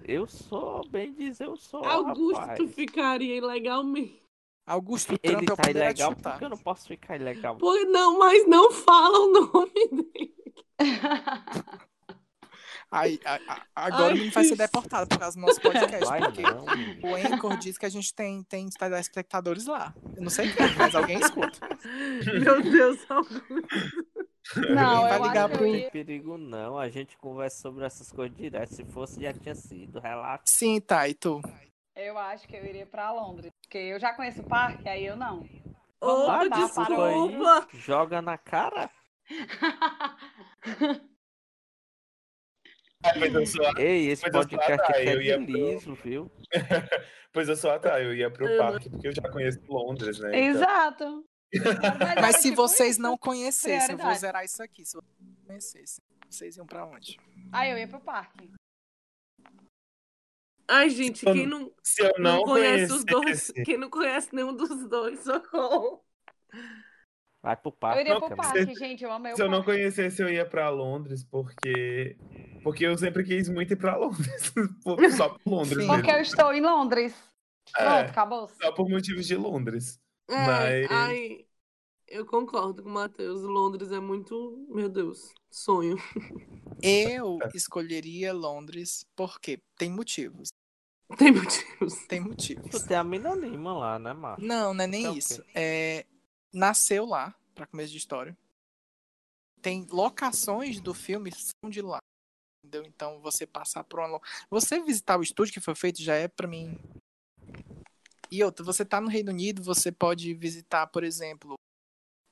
Eu 0.06 0.28
sou, 0.28 0.88
bem 0.88 1.12
dizer, 1.14 1.45
eu 1.45 1.58
sou. 1.58 1.84
Augusto, 1.84 2.40
rapaz. 2.40 2.60
tu 2.60 2.68
ficaria 2.68 3.36
ilegalmente. 3.36 4.22
Augusto 4.66 5.14
Ele 5.22 5.36
Trump 5.45 5.50
é 5.50 5.54
o 5.54 5.58
tá 5.58 5.70
ilegal 5.72 6.16
porque 6.16 6.45
eu 6.45 6.50
não 6.50 6.58
posso 6.58 6.88
ficar 6.88 7.16
ilegal. 7.18 7.58
Pois 7.58 7.91
não, 7.91 8.18
mas 8.20 8.48
não 8.48 8.72
fala 8.72 9.18
o 9.20 9.32
nome 9.32 9.90
dele. 9.91 10.34
Aí, 12.94 13.20
a- 13.26 13.40
a- 13.48 13.61
agora 13.76 14.03
Ai, 14.06 14.11
o 14.11 14.14
menino 14.14 14.32
vai 14.32 14.44
ser 14.44 14.56
deportado 14.56 15.07
por 15.10 15.18
causa 15.18 15.36
do 15.38 15.41
nosso 15.45 15.60
podcast. 15.60 16.06
Vai 16.06 16.22
porque 16.22 16.41
não. 16.41 16.64
o 17.11 17.15
Anchor 17.15 17.57
diz 17.57 17.78
que 17.78 17.86
a 17.86 17.90
gente 17.90 18.14
tem, 18.14 18.44
tem 18.44 18.70
telespectadores 18.70 19.65
lá. 19.65 19.94
Eu 20.15 20.22
não 20.24 20.30
sei 20.30 20.52
quem, 20.53 20.74
mas 20.78 20.94
alguém 20.95 21.20
escuta. 21.20 21.60
Meu 22.41 22.61
Deus. 22.61 22.99
Não, 24.76 25.02
vai 25.02 25.20
ligar 25.22 25.49
pro- 25.49 25.65
Não 25.65 25.72
tem 25.74 25.90
perigo 25.90 26.38
não, 26.38 26.78
a 26.78 26.90
gente 26.90 27.18
conversa 27.18 27.61
sobre 27.61 27.86
essas 27.86 28.11
coisas 28.11 28.36
direto. 28.38 28.74
Se 28.76 28.84
fosse, 28.86 29.22
já 29.22 29.34
tinha 29.34 29.56
sido. 29.56 29.99
Relaxa. 29.99 30.44
Sim, 30.45 30.80
tá, 30.82 31.07
e 31.07 31.14
tu? 31.14 31.41
eu 31.95 32.18
acho 32.18 32.48
que 32.48 32.56
eu 32.56 32.65
iria 32.65 32.86
pra 32.86 33.11
Londres. 33.11 33.52
Porque 33.61 33.78
eu 33.78 33.99
já 33.99 34.14
conheço 34.14 34.41
o 34.41 34.48
parque, 34.48 34.88
aí 34.90 35.06
eu 35.06 35.15
não. 35.15 35.40
Opa, 36.02 36.44
voltar 36.44 36.70
para 36.74 36.88
desculpa. 36.90 37.68
Joga 37.74 38.22
na 38.22 38.38
cara. 38.38 38.90
Ei, 43.78 44.08
esse 44.10 44.24
Mas 44.24 44.34
eu 44.34 44.42
sou 44.42 44.50
podcast 44.50 44.92
é 44.96 45.36
pro- 45.38 45.46
liso, 45.46 45.96
viu? 45.96 46.32
pois 47.34 47.50
eu 47.50 47.56
sou 47.56 47.72
atrás, 47.72 48.06
eu 48.06 48.14
ia 48.16 48.30
pro 48.32 48.46
Eu 48.48 48.58
não- 48.58 48.72
parque, 48.72 48.90
porque 48.90 49.08
eu 49.08 49.14
já 49.16 49.30
conheço 49.30 49.60
Londres, 49.68 50.20
né? 50.20 50.30
Então, 50.40 50.50
Exato. 50.62 51.26
Mas 52.22 52.36
era 52.36 52.40
se 52.40 52.52
vocês 52.52 52.98
não 52.98 53.18
conhecessem, 53.18 53.92
eu 53.92 53.98
vou 53.98 54.14
zerar 54.16 54.44
isso 54.44 54.62
aqui. 54.64 54.86
Se 54.86 54.94
vocês 54.96 55.14
não 55.22 55.36
conhecessem, 55.46 56.04
vocês 56.30 56.58
iam 56.58 56.66
pra 56.66 56.86
onde? 56.86 57.18
Aí 57.52 57.72
eu 57.72 57.78
ia 57.78 57.88
pro 57.88 58.00
parque. 58.00 58.50
Ai, 60.68 60.90
gente, 60.90 61.26
Eu 61.28 61.34
quem 61.34 61.46
não, 61.46 61.72
se 61.84 62.02
eu 62.02 62.14
não 62.18 62.38
não, 62.38 62.44
conhece 62.44 62.92
os 62.94 63.04
dois, 63.04 63.52
quem 63.66 63.78
não 63.78 63.90
conhece 63.90 64.34
nenhum 64.34 64.56
dos 64.56 64.88
dois, 64.90 65.20
socorro. 65.24 66.04
Vai 67.44 67.57
pro 67.57 67.70
Eu 67.70 67.72
parque. 67.74 67.99
iria 68.02 68.14
não, 68.14 68.22
pro 68.22 68.36
parque, 68.38 68.74
gente. 68.76 69.03
Eu 69.03 69.11
amei 69.11 69.34
o 69.34 69.36
se 69.36 69.41
eu 69.41 69.49
não 69.52 69.61
conhecesse, 69.64 70.22
eu 70.22 70.30
ia 70.30 70.45
pra 70.45 70.70
Londres, 70.70 71.26
porque 71.26 72.18
porque 72.64 72.86
eu 72.86 72.98
sempre 72.98 73.24
quis 73.26 73.49
muito 73.49 73.74
ir 73.74 73.76
pra 73.76 73.98
Londres, 73.98 74.53
só 75.18 75.28
por 75.30 75.40
Londres 75.52 75.82
Sim. 75.84 75.88
Porque 75.88 76.10
eu 76.10 76.22
estou 76.22 76.53
em 76.53 76.61
Londres. 76.61 77.14
Pronto, 77.74 77.90
É, 77.90 77.99
acabou. 78.02 78.48
só 78.61 78.72
por 78.72 78.90
motivos 78.90 79.28
de 79.28 79.36
Londres. 79.36 79.99
É, 80.30 80.36
Mas- 80.88 80.91
ai, 80.91 81.45
eu 82.07 82.26
concordo 82.26 82.82
com 82.82 82.90
o 82.90 82.94
Matheus. 82.94 83.41
Londres 83.41 83.91
é 83.91 83.99
muito, 83.99 84.65
meu 84.70 84.88
Deus, 84.88 85.34
sonho. 85.52 85.98
Eu 86.82 87.40
escolheria 87.53 88.32
Londres 88.34 89.06
porque 89.15 89.61
tem 89.78 89.90
motivos. 89.90 90.49
Tem 91.18 91.32
motivos. 91.32 91.94
Tem 92.07 92.20
motivos. 92.22 92.70
Tu 92.72 92.88
tem 92.88 92.98
a 92.98 93.03
mina 93.03 93.36
Lima 93.36 93.74
lá, 93.78 93.99
né, 93.99 94.14
macho? 94.14 94.41
Não, 94.45 94.74
não 94.74 94.84
é 94.84 94.88
nem 94.88 95.02
Então, 95.02 95.18
isso. 95.18 95.44
É, 95.53 96.06
nasceu 96.54 97.06
lá, 97.06 97.36
pra 97.56 97.68
começo 97.68 97.92
de 97.92 97.98
história. 97.98 98.38
Tem 99.62 99.86
locações 99.90 100.80
do 100.80 100.94
filme 100.94 101.32
que 101.32 101.42
são 101.42 101.70
de 101.70 101.82
lá. 101.82 102.00
Entendeu? 102.66 102.86
Então 102.86 103.20
você 103.22 103.46
passar 103.48 103.84
por 103.84 104.00
uma. 104.00 104.20
Você 104.50 104.82
visitar 104.82 105.18
o 105.18 105.24
estúdio 105.24 105.54
que 105.54 105.60
foi 105.62 105.76
feito 105.76 106.02
já 106.02 106.16
é 106.16 106.28
pra 106.28 106.48
mim. 106.48 106.78
E 108.32 108.44
outra, 108.44 108.66
você 108.66 108.84
tá 108.86 109.00
no 109.00 109.08
Reino 109.10 109.32
Unido, 109.32 109.62
você 109.64 109.92
pode 109.92 110.34
visitar, 110.34 110.88
por 110.88 111.04
exemplo. 111.04 111.56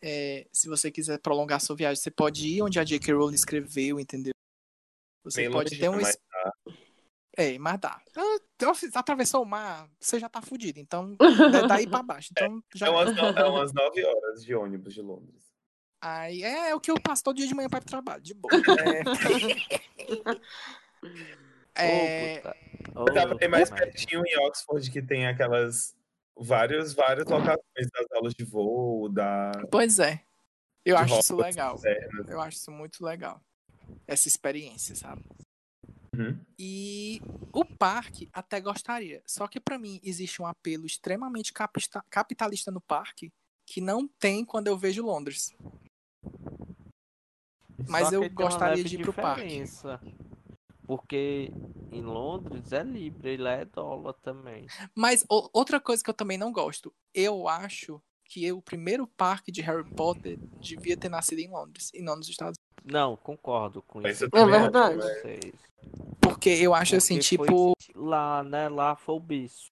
é, 0.03 0.48
se 0.52 0.68
você 0.68 0.91
quiser 0.91 1.19
prolongar 1.19 1.61
sua 1.61 1.76
viagem, 1.76 2.02
você 2.02 2.10
pode 2.10 2.48
ir 2.48 2.61
onde 2.64 2.80
a 2.80 2.84
J.K. 2.84 3.14
Rowling 3.14 3.35
escreveu, 3.35 3.99
entendeu? 3.99 4.34
Você 5.23 5.43
Bem 5.43 5.52
pode 5.52 5.77
ter 5.77 5.89
um. 5.89 5.95
mas 6.02 6.10
es- 6.10 6.18
É, 7.38 7.57
mas 7.60 7.80
dá. 7.80 8.02
Então, 8.61 8.99
Atravessou 8.99 9.41
o 9.43 9.45
mar, 9.45 9.89
você 9.99 10.19
já 10.19 10.29
tá 10.29 10.41
fudido. 10.41 10.79
Então, 10.79 11.15
é 11.63 11.67
daí 11.67 11.88
pra 11.88 12.03
baixo. 12.03 12.29
Então, 12.31 12.63
já 12.75 12.88
É 12.88 12.89
umas, 12.89 13.13
no- 13.13 13.27
é 13.39 13.45
umas 13.49 13.73
nove 13.73 14.03
horas 14.05 14.43
de 14.45 14.53
ônibus 14.53 14.93
de 14.93 15.01
Londres. 15.01 15.51
Aí 16.03 16.41
é, 16.43 16.73
o 16.73 16.79
que 16.79 16.89
eu 16.89 16.99
passo 16.99 17.23
todo 17.23 17.38
dia 17.38 17.47
de 17.47 17.53
manhã 17.53 17.69
para 17.69 17.77
ir 17.77 17.81
pro 17.81 17.89
trabalho, 17.91 18.23
de 18.23 18.33
boa. 18.33 18.53
É, 18.79 19.01
é, 21.75 22.35
Ô, 22.35 22.39
puta. 22.39 22.57
Eu 22.95 23.13
tava 23.13 23.33
Ô, 23.33 23.38
bem 23.38 23.49
mais 23.49 23.69
pertinho 23.69 24.23
em 24.25 24.47
Oxford, 24.47 24.89
que 24.91 25.01
tem 25.01 25.27
aquelas 25.27 25.95
vários, 26.35 26.93
várias 26.93 27.25
locações 27.27 27.88
das 27.93 28.11
aulas 28.13 28.33
de 28.33 28.43
voo, 28.43 29.09
da 29.09 29.51
pois 29.69 29.99
é. 29.99 30.23
Eu 30.83 30.97
acho 30.97 31.19
isso 31.19 31.35
legal. 31.35 31.75
externas. 31.75 32.27
Eu 32.27 32.41
acho 32.41 32.57
isso 32.57 32.71
muito 32.71 33.05
legal. 33.05 33.39
Essa 34.07 34.27
experiência, 34.27 34.95
sabe? 34.95 35.21
Uhum. 36.15 36.38
E 36.59 37.21
o 37.53 37.63
parque 37.63 38.29
até 38.33 38.59
gostaria. 38.59 39.23
Só 39.25 39.47
que 39.47 39.59
pra 39.59 39.79
mim 39.79 39.99
existe 40.03 40.41
um 40.41 40.45
apelo 40.45 40.85
extremamente 40.85 41.53
capista- 41.53 42.03
capitalista 42.09 42.69
no 42.69 42.81
parque 42.81 43.31
que 43.65 43.79
não 43.79 44.07
tem 44.07 44.43
quando 44.43 44.67
eu 44.67 44.77
vejo 44.77 45.05
Londres. 45.05 45.55
Mas 47.88 48.11
eu 48.11 48.29
gostaria 48.29 48.83
de 48.83 48.95
ir 48.95 49.01
pro 49.01 49.13
parque. 49.13 49.63
Porque 50.85 51.49
em 51.91 52.01
Londres 52.01 52.71
é 52.73 52.83
livre, 52.83 53.38
lá 53.38 53.51
é 53.51 53.65
dólar 53.65 54.13
também. 54.13 54.67
Mas 54.93 55.25
o- 55.29 55.49
outra 55.53 55.79
coisa 55.79 56.03
que 56.03 56.09
eu 56.09 56.13
também 56.13 56.38
não 56.38 56.51
gosto, 56.51 56.93
eu 57.13 57.47
acho 57.47 58.01
que 58.31 58.49
o 58.49 58.61
primeiro 58.61 59.05
parque 59.05 59.51
de 59.51 59.61
Harry 59.61 59.83
Potter 59.83 60.39
devia 60.61 60.95
ter 60.95 61.09
nascido 61.09 61.39
em 61.39 61.49
Londres 61.49 61.91
e 61.93 62.01
não 62.01 62.15
nos 62.15 62.29
Estados 62.29 62.57
Unidos. 62.57 62.93
Não, 62.93 63.17
concordo 63.17 63.81
com 63.81 63.99
Mas 63.99 64.21
isso. 64.21 64.29
É 64.33 64.45
verdade. 64.45 64.95
Vocês. 64.95 65.53
Porque 66.21 66.49
eu 66.49 66.73
acho 66.73 66.95
assim, 66.95 67.15
Porque 67.15 67.35
foi 67.35 67.47
tipo. 67.47 67.73
Lá, 67.93 68.41
né? 68.41 68.69
Lá 68.69 68.95
foi 68.95 69.15
o 69.15 69.19
bicho. 69.19 69.69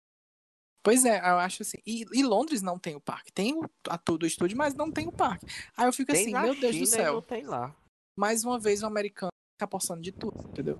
Pois 0.83 1.03
é, 1.03 1.17
eu 1.17 1.39
acho 1.39 1.63
assim. 1.63 1.79
E, 1.83 2.05
e 2.13 2.23
Londres 2.23 2.61
não 2.61 2.77
tem 2.77 2.95
o 2.95 3.01
parque. 3.01 3.31
Tem 3.31 3.55
o, 3.55 3.67
a 3.89 3.97
todo 3.97 4.21
o 4.21 4.27
estúdio, 4.27 4.55
mas 4.55 4.75
não 4.75 4.91
tem 4.91 5.07
o 5.07 5.11
parque. 5.11 5.47
Aí 5.75 5.87
eu 5.87 5.93
fico 5.93 6.11
Tem 6.11 6.21
assim, 6.21 6.31
na 6.31 6.43
meu 6.43 6.53
Deus 6.53 6.75
China 6.75 6.77
do 6.77 6.83
e 6.83 6.87
céu. 6.87 7.13
não 7.15 7.21
tem 7.23 7.43
lá. 7.45 7.75
Mais 8.15 8.43
uma 8.43 8.59
vez 8.59 8.83
o 8.83 8.85
americano 8.85 9.31
fica 9.55 9.65
apostando 9.65 10.01
de 10.01 10.11
tudo, 10.11 10.39
entendeu? 10.49 10.77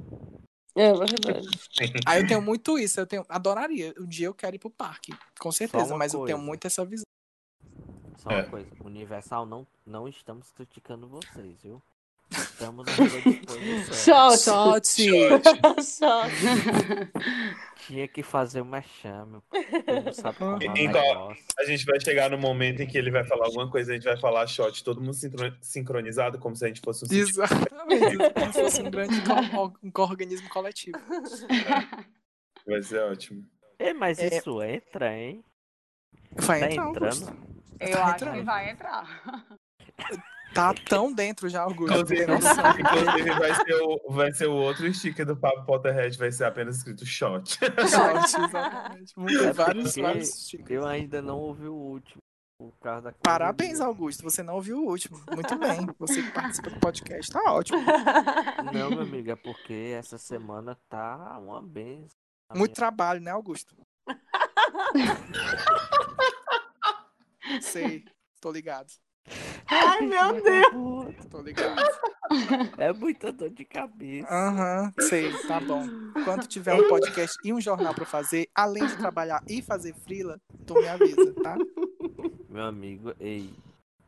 É 0.76 0.94
verdade. 0.94 1.48
Aí 2.06 2.22
eu 2.22 2.28
tenho 2.28 2.42
muito 2.42 2.78
isso, 2.78 3.00
eu 3.00 3.08
tenho. 3.08 3.26
Adoraria. 3.28 3.96
Um 3.98 4.06
dia 4.06 4.28
eu 4.28 4.34
quero 4.36 4.56
ir 4.56 4.60
pro 4.60 4.70
parque. 4.70 5.12
Com 5.40 5.52
certeza, 5.52 5.98
mas 5.98 6.14
eu 6.14 6.24
tenho 6.26 6.38
coisa. 6.38 6.48
muito 6.48 6.68
essa 6.68 6.86
visão. 6.86 7.04
Só 8.24 8.30
uma 8.30 8.40
É. 8.40 8.44
coisa, 8.44 8.68
Universal 8.84 9.46
não, 9.46 9.68
não 9.86 10.08
estamos 10.08 10.50
criticando 10.52 11.08
vocês, 11.08 11.62
viu? 11.62 11.82
Estamos 12.32 12.88
à 12.88 12.92
sua 12.96 13.08
disposição. 13.22 14.38
Shot. 14.38 14.86
Shot! 14.88 14.88
Shot. 15.84 16.32
Tinha 17.86 18.08
que 18.08 18.24
fazer 18.24 18.62
uma 18.62 18.82
sabe 20.14 20.38
como 20.38 20.54
é 20.64 20.66
Então. 20.82 21.36
A 21.60 21.64
gente 21.66 21.86
vai 21.86 22.00
chegar 22.00 22.32
no 22.32 22.38
momento 22.38 22.82
em 22.82 22.88
que 22.88 22.98
ele 22.98 23.12
vai 23.12 23.24
falar 23.26 23.46
alguma 23.48 23.70
coisa, 23.70 23.92
a 23.92 23.96
gente 23.96 24.06
vai 24.06 24.18
falar 24.18 24.48
shot, 24.48 24.84
todo 24.84 25.02
mundo 25.02 25.14
sincro- 25.14 25.56
sincronizado, 25.62 26.40
como 26.40 26.56
se 26.56 26.64
a 26.66 26.70
gente 26.70 26.82
fosse 26.84 27.06
um. 27.06 27.14
Exatamente. 27.16 27.74
Como 28.34 28.54
se 28.54 28.62
fosse 28.64 28.82
um 28.82 28.90
grande 28.90 29.22
um 29.84 29.92
organismo 30.02 30.50
coletivo. 30.50 30.98
Vai 32.66 32.82
ser 32.82 33.00
ótimo. 33.02 33.46
Ei, 33.78 33.94
mas 33.94 34.18
É. 34.18 34.28
isso 34.38 34.64
entra, 34.64 35.16
hein? 35.16 35.44
Vai 36.32 36.62
Tá 36.62 36.72
entrar, 36.72 36.90
entrando? 36.90 37.53
Eu 37.80 37.92
Tá 37.92 38.04
acho 38.06 38.16
entrando. 38.16 38.36
que 38.36 38.42
vai 38.44 38.70
entrar. 38.70 39.22
Tá 40.54 40.72
tão 40.88 41.12
dentro 41.12 41.50
já, 41.50 41.64
Augusto. 41.64 41.98
Inclusive, 41.98 43.32
vai, 43.40 43.56
ser 43.56 43.74
o, 43.82 44.00
vai 44.12 44.32
ser 44.34 44.46
o 44.48 44.54
outro 44.54 44.94
sticker 44.94 45.26
do 45.26 45.36
Papo 45.36 45.66
Potterhead, 45.66 46.16
vai 46.16 46.32
ser 46.32 46.44
apenas 46.46 46.78
escrito 46.78 47.04
shot. 47.08 47.58
Shot, 47.58 47.66
exatamente. 48.46 49.14
É 49.48 49.52
vários, 49.52 49.96
vários 49.96 50.30
stickers. 50.30 50.70
Eu 50.70 50.86
ainda 50.86 51.24
não 51.24 51.40
ouvi 51.40 51.68
o 51.68 51.74
último. 51.74 52.22
Parabéns. 53.24 53.82
Augusto. 53.82 54.22
Você 54.22 54.44
não 54.44 54.54
ouviu 54.54 54.78
o 54.78 54.86
último. 54.88 55.20
Muito 55.34 55.58
bem. 55.58 55.88
Você 55.98 56.22
que 56.22 56.30
participa 56.32 56.70
do 56.70 56.80
podcast, 56.80 57.32
tá 57.32 57.42
ótimo. 57.52 57.82
Não, 58.72 58.92
meu 58.92 59.02
amigo, 59.02 59.32
é 59.32 59.36
porque 59.36 59.96
essa 59.98 60.20
semana 60.20 60.78
tá 60.88 61.40
uma 61.40 61.64
benção. 61.64 62.16
A 62.50 62.54
Muito 62.56 62.70
minha- 62.70 62.76
trabalho, 62.76 63.22
né, 63.22 63.32
Augusto? 63.32 63.76
Sei. 67.62 68.04
Tô 68.42 68.52
ligado. 68.52 68.92
Ai, 69.68 70.02
meu 70.02 70.42
Deus. 70.42 71.16
Tô 71.30 71.42
ligado. 71.42 71.82
É 72.78 72.92
muita 72.92 73.32
dor 73.32 73.50
de 73.50 73.64
cabeça. 73.64 74.28
Aham, 74.28 74.94
sei, 75.02 75.32
tá 75.48 75.60
bom. 75.60 75.88
Quando 76.26 76.48
tiver 76.48 76.74
um 76.74 76.90
podcast 76.90 77.38
e 77.44 77.54
um 77.54 77.62
jornal 77.62 77.94
pra 77.94 78.06
fazer, 78.06 78.50
além 78.56 78.86
de 78.86 78.98
trabalhar 78.98 79.44
e 79.48 79.62
fazer 79.62 79.94
frila, 79.94 80.42
tu 80.66 80.74
me 80.74 80.88
avisa, 80.88 81.34
tá? 81.42 81.56
Meu 82.50 82.66
amigo, 82.66 83.14
ei, 83.20 83.54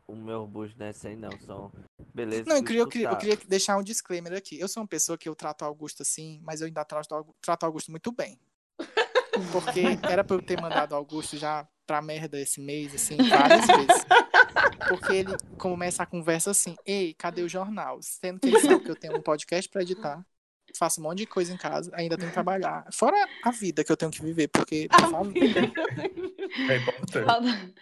o 0.06 0.14
meu 0.14 0.46
bus 0.46 0.74
não 0.76 0.86
é 0.86 0.92
aí 1.04 1.16
não, 1.16 1.30
são... 1.40 1.72
Beleza, 2.14 2.44
Não, 2.46 2.56
eu 2.56 2.64
queria, 2.64 2.80
eu, 2.80 2.88
queria, 2.88 3.08
eu 3.10 3.16
queria 3.16 3.38
deixar 3.46 3.76
um 3.76 3.82
disclaimer 3.82 4.32
aqui. 4.32 4.58
Eu 4.58 4.68
sou 4.68 4.82
uma 4.82 4.88
pessoa 4.88 5.18
que 5.18 5.28
eu 5.28 5.34
trato 5.34 5.62
o 5.62 5.64
Augusto 5.66 6.02
assim, 6.02 6.40
mas 6.42 6.60
eu 6.60 6.66
ainda 6.66 6.84
trato, 6.84 7.34
trato 7.42 7.62
o 7.62 7.66
Augusto 7.66 7.90
muito 7.90 8.10
bem. 8.10 8.40
Porque 9.52 9.82
era 10.08 10.24
pra 10.24 10.36
eu 10.36 10.42
ter 10.42 10.60
mandado 10.60 10.92
o 10.92 10.94
Augusto 10.94 11.36
já 11.36 11.68
pra 11.86 12.02
merda 12.02 12.38
esse 12.40 12.60
mês, 12.60 12.94
assim, 12.94 13.16
várias 13.16 13.66
vezes. 13.66 14.04
Porque 14.88 15.12
ele 15.12 15.36
começa 15.56 16.02
a 16.02 16.06
conversa 16.06 16.50
assim, 16.50 16.76
ei, 16.84 17.14
cadê 17.14 17.42
o 17.42 17.48
jornal? 17.48 18.00
Sendo 18.02 18.40
que 18.40 18.48
ele 18.48 18.60
sabe 18.60 18.80
que 18.80 18.90
eu 18.90 18.96
tenho 18.96 19.16
um 19.16 19.22
podcast 19.22 19.68
pra 19.70 19.82
editar, 19.82 20.24
faço 20.76 21.00
um 21.00 21.04
monte 21.04 21.18
de 21.18 21.26
coisa 21.26 21.52
em 21.52 21.56
casa, 21.56 21.90
ainda 21.94 22.16
tenho 22.16 22.28
que 22.28 22.34
trabalhar. 22.34 22.86
Fora 22.92 23.16
a 23.42 23.50
vida 23.50 23.84
que 23.84 23.90
eu 23.90 23.96
tenho 23.96 24.10
que 24.10 24.22
viver, 24.22 24.48
porque, 24.48 24.88
por 24.88 25.10
favor, 25.10 25.32
É 25.36 26.76
importante. 26.76 27.74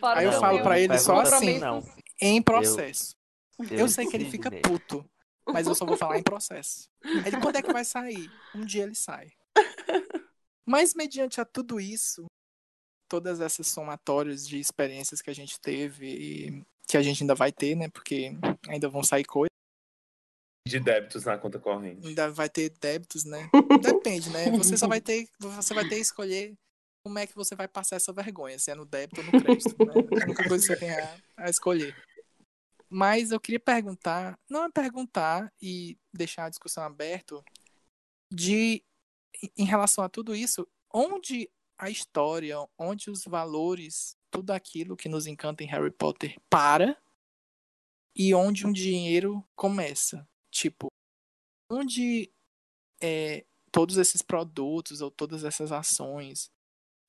Fora 0.00 0.20
Aí 0.20 0.26
eu 0.26 0.32
falo 0.32 0.62
pra 0.62 0.80
ele 0.80 0.98
só 0.98 1.20
assim, 1.20 1.58
Não, 1.58 1.84
em 2.20 2.42
processo. 2.42 3.14
Eu, 3.70 3.78
eu 3.78 3.88
sei 3.88 4.06
que 4.06 4.16
ele 4.16 4.28
fica 4.28 4.50
puto, 4.50 5.08
mas 5.46 5.66
eu 5.66 5.74
só 5.74 5.84
vou 5.84 5.96
falar 5.96 6.18
em 6.18 6.22
processo. 6.22 6.88
Ele, 7.04 7.36
quando 7.40 7.56
é 7.56 7.62
que 7.62 7.72
vai 7.72 7.84
sair? 7.84 8.30
Um 8.54 8.64
dia 8.64 8.82
ele 8.82 8.94
sai. 8.94 9.30
Mas 10.66 10.94
mediante 10.94 11.40
a 11.40 11.44
tudo 11.44 11.80
isso, 11.80 12.26
todas 13.12 13.40
essas 13.42 13.68
somatórias 13.68 14.48
de 14.48 14.58
experiências 14.58 15.20
que 15.20 15.28
a 15.28 15.34
gente 15.34 15.60
teve 15.60 16.06
e 16.06 16.64
que 16.88 16.96
a 16.96 17.02
gente 17.02 17.22
ainda 17.22 17.34
vai 17.34 17.52
ter, 17.52 17.74
né? 17.74 17.90
Porque 17.90 18.32
ainda 18.66 18.88
vão 18.88 19.04
sair 19.04 19.22
coisas, 19.22 19.50
De 20.66 20.80
débitos 20.80 21.26
na 21.26 21.36
conta 21.36 21.58
corrente. 21.58 22.06
ainda 22.06 22.30
vai 22.30 22.48
ter 22.48 22.70
débitos, 22.80 23.26
né? 23.26 23.50
Depende, 23.82 24.30
né? 24.30 24.50
Você 24.52 24.78
só 24.78 24.88
vai 24.88 24.98
ter, 24.98 25.28
você 25.38 25.74
vai 25.74 25.86
ter 25.86 25.96
que 25.96 26.00
escolher 26.00 26.54
como 27.04 27.18
é 27.18 27.26
que 27.26 27.34
você 27.34 27.54
vai 27.54 27.68
passar 27.68 27.96
essa 27.96 28.14
vergonha, 28.14 28.58
se 28.58 28.70
é 28.70 28.74
no 28.74 28.86
débito 28.86 29.20
ou 29.20 29.26
no 29.26 29.44
crédito, 29.44 29.76
né? 29.84 29.92
É 29.94 30.22
a 30.22 30.24
única 30.24 30.48
coisa 30.48 30.66
que 30.66 30.72
você 30.72 30.76
tem 30.76 30.90
a, 30.90 31.18
a 31.36 31.50
escolher. 31.50 31.94
Mas 32.88 33.30
eu 33.30 33.38
queria 33.38 33.60
perguntar, 33.60 34.38
não 34.48 34.64
é 34.64 34.70
perguntar 34.70 35.52
e 35.60 35.98
deixar 36.14 36.46
a 36.46 36.50
discussão 36.50 36.82
aberta 36.82 37.44
de 38.32 38.82
em 39.58 39.64
relação 39.66 40.02
a 40.02 40.08
tudo 40.08 40.34
isso, 40.34 40.66
onde 40.94 41.50
a 41.82 41.90
história, 41.90 42.56
onde 42.78 43.10
os 43.10 43.24
valores, 43.24 44.16
tudo 44.30 44.52
aquilo 44.52 44.96
que 44.96 45.08
nos 45.08 45.26
encanta 45.26 45.64
em 45.64 45.66
Harry 45.66 45.90
Potter 45.90 46.38
para 46.48 46.96
e 48.14 48.32
onde 48.32 48.64
um 48.64 48.72
dinheiro 48.72 49.44
começa. 49.56 50.24
Tipo, 50.48 50.86
onde 51.68 52.30
é, 53.02 53.44
todos 53.72 53.96
esses 53.96 54.22
produtos 54.22 55.00
ou 55.00 55.10
todas 55.10 55.42
essas 55.42 55.72
ações 55.72 56.48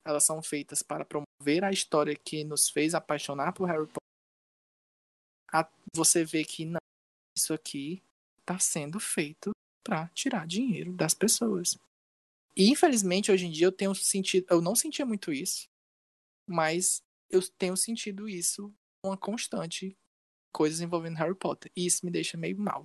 elas 0.04 0.24
são 0.24 0.42
feitas 0.42 0.82
para 0.82 1.04
promover 1.04 1.64
a 1.64 1.70
história 1.70 2.14
que 2.16 2.42
nos 2.44 2.68
fez 2.68 2.94
apaixonar 2.94 3.52
por 3.52 3.66
Harry 3.68 3.86
Potter. 3.86 3.98
A- 5.52 5.70
você 5.94 6.24
vê 6.24 6.44
que 6.44 6.64
não, 6.66 6.80
isso 7.38 7.54
aqui 7.54 8.02
está 8.40 8.58
sendo 8.58 8.98
feito 8.98 9.52
para 9.84 10.08
tirar 10.08 10.46
dinheiro 10.46 10.92
das 10.92 11.14
pessoas. 11.14 11.78
E 12.56 12.70
infelizmente 12.70 13.32
hoje 13.32 13.46
em 13.46 13.50
dia 13.50 13.66
eu 13.66 13.72
tenho 13.72 13.94
sentido, 13.94 14.46
eu 14.50 14.60
não 14.60 14.74
sentia 14.74 15.04
muito 15.04 15.32
isso, 15.32 15.68
mas 16.48 17.02
eu 17.28 17.40
tenho 17.58 17.76
sentido 17.76 18.28
isso 18.28 18.72
uma 19.04 19.16
constante 19.16 19.96
coisas 20.52 20.80
envolvendo 20.80 21.16
Harry 21.16 21.34
Potter. 21.34 21.70
E 21.76 21.84
isso 21.84 22.06
me 22.06 22.12
deixa 22.12 22.38
meio 22.38 22.58
mal, 22.58 22.82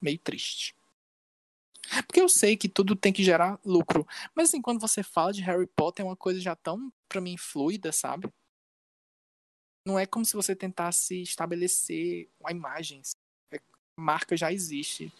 meio 0.00 0.18
triste. 0.18 0.74
Porque 2.06 2.20
eu 2.20 2.28
sei 2.28 2.56
que 2.56 2.68
tudo 2.68 2.96
tem 2.96 3.12
que 3.12 3.22
gerar 3.22 3.58
lucro. 3.64 4.06
Mas 4.34 4.48
assim, 4.48 4.60
quando 4.60 4.80
você 4.80 5.02
fala 5.02 5.32
de 5.32 5.40
Harry 5.42 5.66
Potter, 5.66 6.04
é 6.04 6.08
uma 6.08 6.16
coisa 6.16 6.40
já 6.40 6.54
tão, 6.56 6.92
pra 7.08 7.20
mim, 7.20 7.36
fluida, 7.36 7.92
sabe? 7.92 8.28
Não 9.86 9.98
é 9.98 10.04
como 10.04 10.24
se 10.24 10.34
você 10.34 10.54
tentasse 10.54 11.22
estabelecer 11.22 12.28
uma 12.40 12.50
imagem. 12.50 13.02
A 13.52 13.58
marca 13.96 14.36
já 14.36 14.52
existe. 14.52 15.12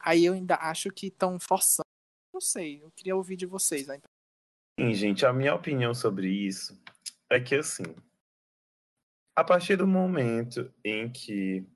Aí 0.00 0.24
eu 0.24 0.32
ainda 0.32 0.56
acho 0.56 0.90
que 0.90 1.06
estão 1.06 1.38
forçando. 1.38 1.91
Não 2.32 2.40
sei, 2.40 2.82
eu 2.82 2.90
queria 2.92 3.16
ouvir 3.16 3.36
de 3.36 3.46
vocês. 3.46 3.86
Né? 3.86 4.00
Sim, 4.78 4.94
gente, 4.94 5.26
a 5.26 5.32
minha 5.32 5.54
opinião 5.54 5.94
sobre 5.94 6.28
isso 6.28 6.80
é 7.28 7.40
que, 7.40 7.54
assim, 7.54 7.84
a 9.36 9.44
partir 9.44 9.76
do 9.76 9.86
momento 9.86 10.72
em 10.84 11.10
que 11.10 11.66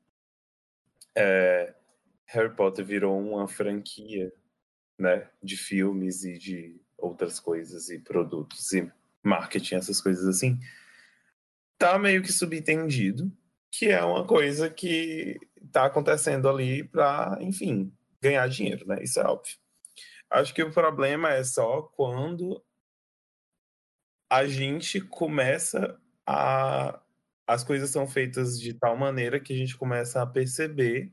é, 1.14 1.74
Harry 2.26 2.54
Potter 2.54 2.84
virou 2.84 3.18
uma 3.18 3.46
franquia, 3.46 4.32
né, 4.98 5.30
de 5.42 5.56
filmes 5.56 6.24
e 6.24 6.38
de 6.38 6.80
outras 6.96 7.38
coisas 7.38 7.90
e 7.90 7.98
produtos 7.98 8.72
e 8.72 8.90
marketing, 9.22 9.74
essas 9.74 10.00
coisas 10.00 10.26
assim, 10.26 10.58
tá 11.78 11.98
meio 11.98 12.22
que 12.22 12.32
subentendido 12.32 13.30
que 13.70 13.86
é 13.90 14.02
uma 14.02 14.26
coisa 14.26 14.70
que 14.70 15.38
tá 15.70 15.84
acontecendo 15.84 16.48
ali 16.48 16.82
para, 16.82 17.36
enfim, 17.40 17.92
ganhar 18.22 18.48
dinheiro, 18.48 18.86
né? 18.86 19.02
Isso 19.02 19.20
é 19.20 19.24
óbvio. 19.24 19.56
Acho 20.30 20.54
que 20.54 20.62
o 20.62 20.72
problema 20.72 21.30
é 21.30 21.44
só 21.44 21.82
quando 21.82 22.62
a 24.30 24.46
gente 24.46 25.00
começa 25.00 26.00
a. 26.26 27.00
As 27.46 27.62
coisas 27.62 27.90
são 27.90 28.08
feitas 28.08 28.60
de 28.60 28.74
tal 28.74 28.96
maneira 28.96 29.38
que 29.38 29.52
a 29.52 29.56
gente 29.56 29.76
começa 29.76 30.20
a 30.20 30.26
perceber 30.26 31.12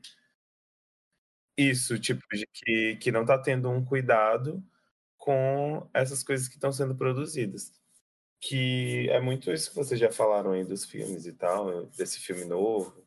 isso, 1.56 1.98
tipo, 1.98 2.22
de 2.32 2.46
que, 2.52 2.96
que 2.96 3.12
não 3.12 3.24
tá 3.24 3.38
tendo 3.38 3.70
um 3.70 3.84
cuidado 3.84 4.62
com 5.16 5.88
essas 5.94 6.22
coisas 6.24 6.48
que 6.48 6.56
estão 6.56 6.72
sendo 6.72 6.94
produzidas. 6.96 7.72
Que 8.40 9.08
é 9.10 9.20
muito 9.20 9.52
isso 9.52 9.70
que 9.70 9.76
vocês 9.76 9.98
já 10.00 10.12
falaram 10.12 10.52
aí 10.52 10.64
dos 10.64 10.84
filmes 10.84 11.26
e 11.26 11.32
tal, 11.32 11.86
desse 11.86 12.20
filme 12.20 12.44
novo. 12.44 13.06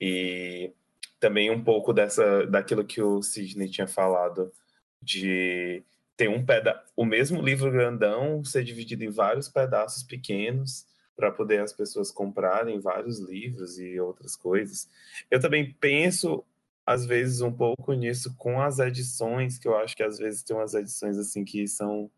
E 0.00 0.74
também 1.18 1.50
um 1.50 1.62
pouco 1.64 1.92
dessa 1.92 2.46
daquilo 2.46 2.84
que 2.84 3.02
o 3.02 3.22
Sidney 3.22 3.70
tinha 3.70 3.86
falado 3.88 4.52
de 5.02 5.82
ter 6.16 6.28
um 6.28 6.44
peda 6.44 6.82
o 6.96 7.04
mesmo 7.04 7.42
livro 7.42 7.70
grandão 7.70 8.42
ser 8.44 8.64
dividido 8.64 9.04
em 9.04 9.10
vários 9.10 9.48
pedaços 9.48 10.02
pequenos 10.02 10.86
para 11.14 11.30
poder 11.30 11.60
as 11.60 11.72
pessoas 11.72 12.10
comprarem 12.10 12.80
vários 12.80 13.18
livros 13.18 13.78
e 13.78 13.98
outras 14.00 14.36
coisas. 14.36 14.88
Eu 15.30 15.40
também 15.40 15.72
penso 15.80 16.44
às 16.86 17.04
vezes 17.04 17.40
um 17.40 17.52
pouco 17.52 17.92
nisso 17.94 18.34
com 18.36 18.60
as 18.60 18.78
edições, 18.78 19.58
que 19.58 19.66
eu 19.66 19.76
acho 19.76 19.96
que 19.96 20.02
às 20.02 20.18
vezes 20.18 20.42
tem 20.42 20.56
umas 20.56 20.74
edições 20.74 21.18
assim 21.18 21.44
que 21.44 21.66
são 21.66 22.10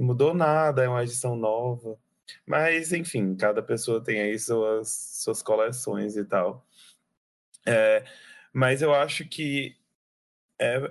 não 0.00 0.06
mudou 0.06 0.34
nada, 0.34 0.82
é 0.82 0.88
uma 0.88 1.02
edição 1.02 1.36
nova. 1.36 1.98
Mas, 2.46 2.92
enfim, 2.92 3.36
cada 3.36 3.62
pessoa 3.62 4.02
tem 4.02 4.20
aí 4.20 4.38
suas, 4.38 4.88
suas 5.22 5.42
coleções 5.42 6.16
e 6.16 6.24
tal. 6.24 6.66
É, 7.66 8.04
mas 8.52 8.82
eu 8.82 8.94
acho 8.94 9.28
que 9.28 9.76
é, 10.58 10.90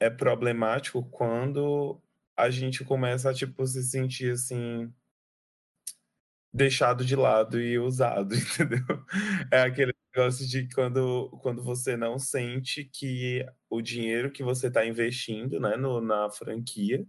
é 0.00 0.10
problemático 0.10 1.04
quando 1.10 2.00
a 2.36 2.50
gente 2.50 2.84
começa 2.84 3.30
a, 3.30 3.34
tipo, 3.34 3.66
se 3.66 3.82
sentir, 3.82 4.32
assim, 4.32 4.92
deixado 6.52 7.04
de 7.04 7.14
lado 7.14 7.60
e 7.60 7.78
usado, 7.78 8.34
entendeu? 8.34 9.04
É 9.52 9.62
aquele 9.62 9.92
negócio 10.14 10.46
de 10.46 10.68
quando, 10.74 11.30
quando 11.42 11.62
você 11.62 11.96
não 11.96 12.18
sente 12.18 12.84
que 12.84 13.44
o 13.68 13.80
dinheiro 13.80 14.32
que 14.32 14.42
você 14.42 14.66
está 14.68 14.84
investindo 14.86 15.60
né, 15.60 15.76
no, 15.76 16.00
na 16.00 16.30
franquia 16.30 17.06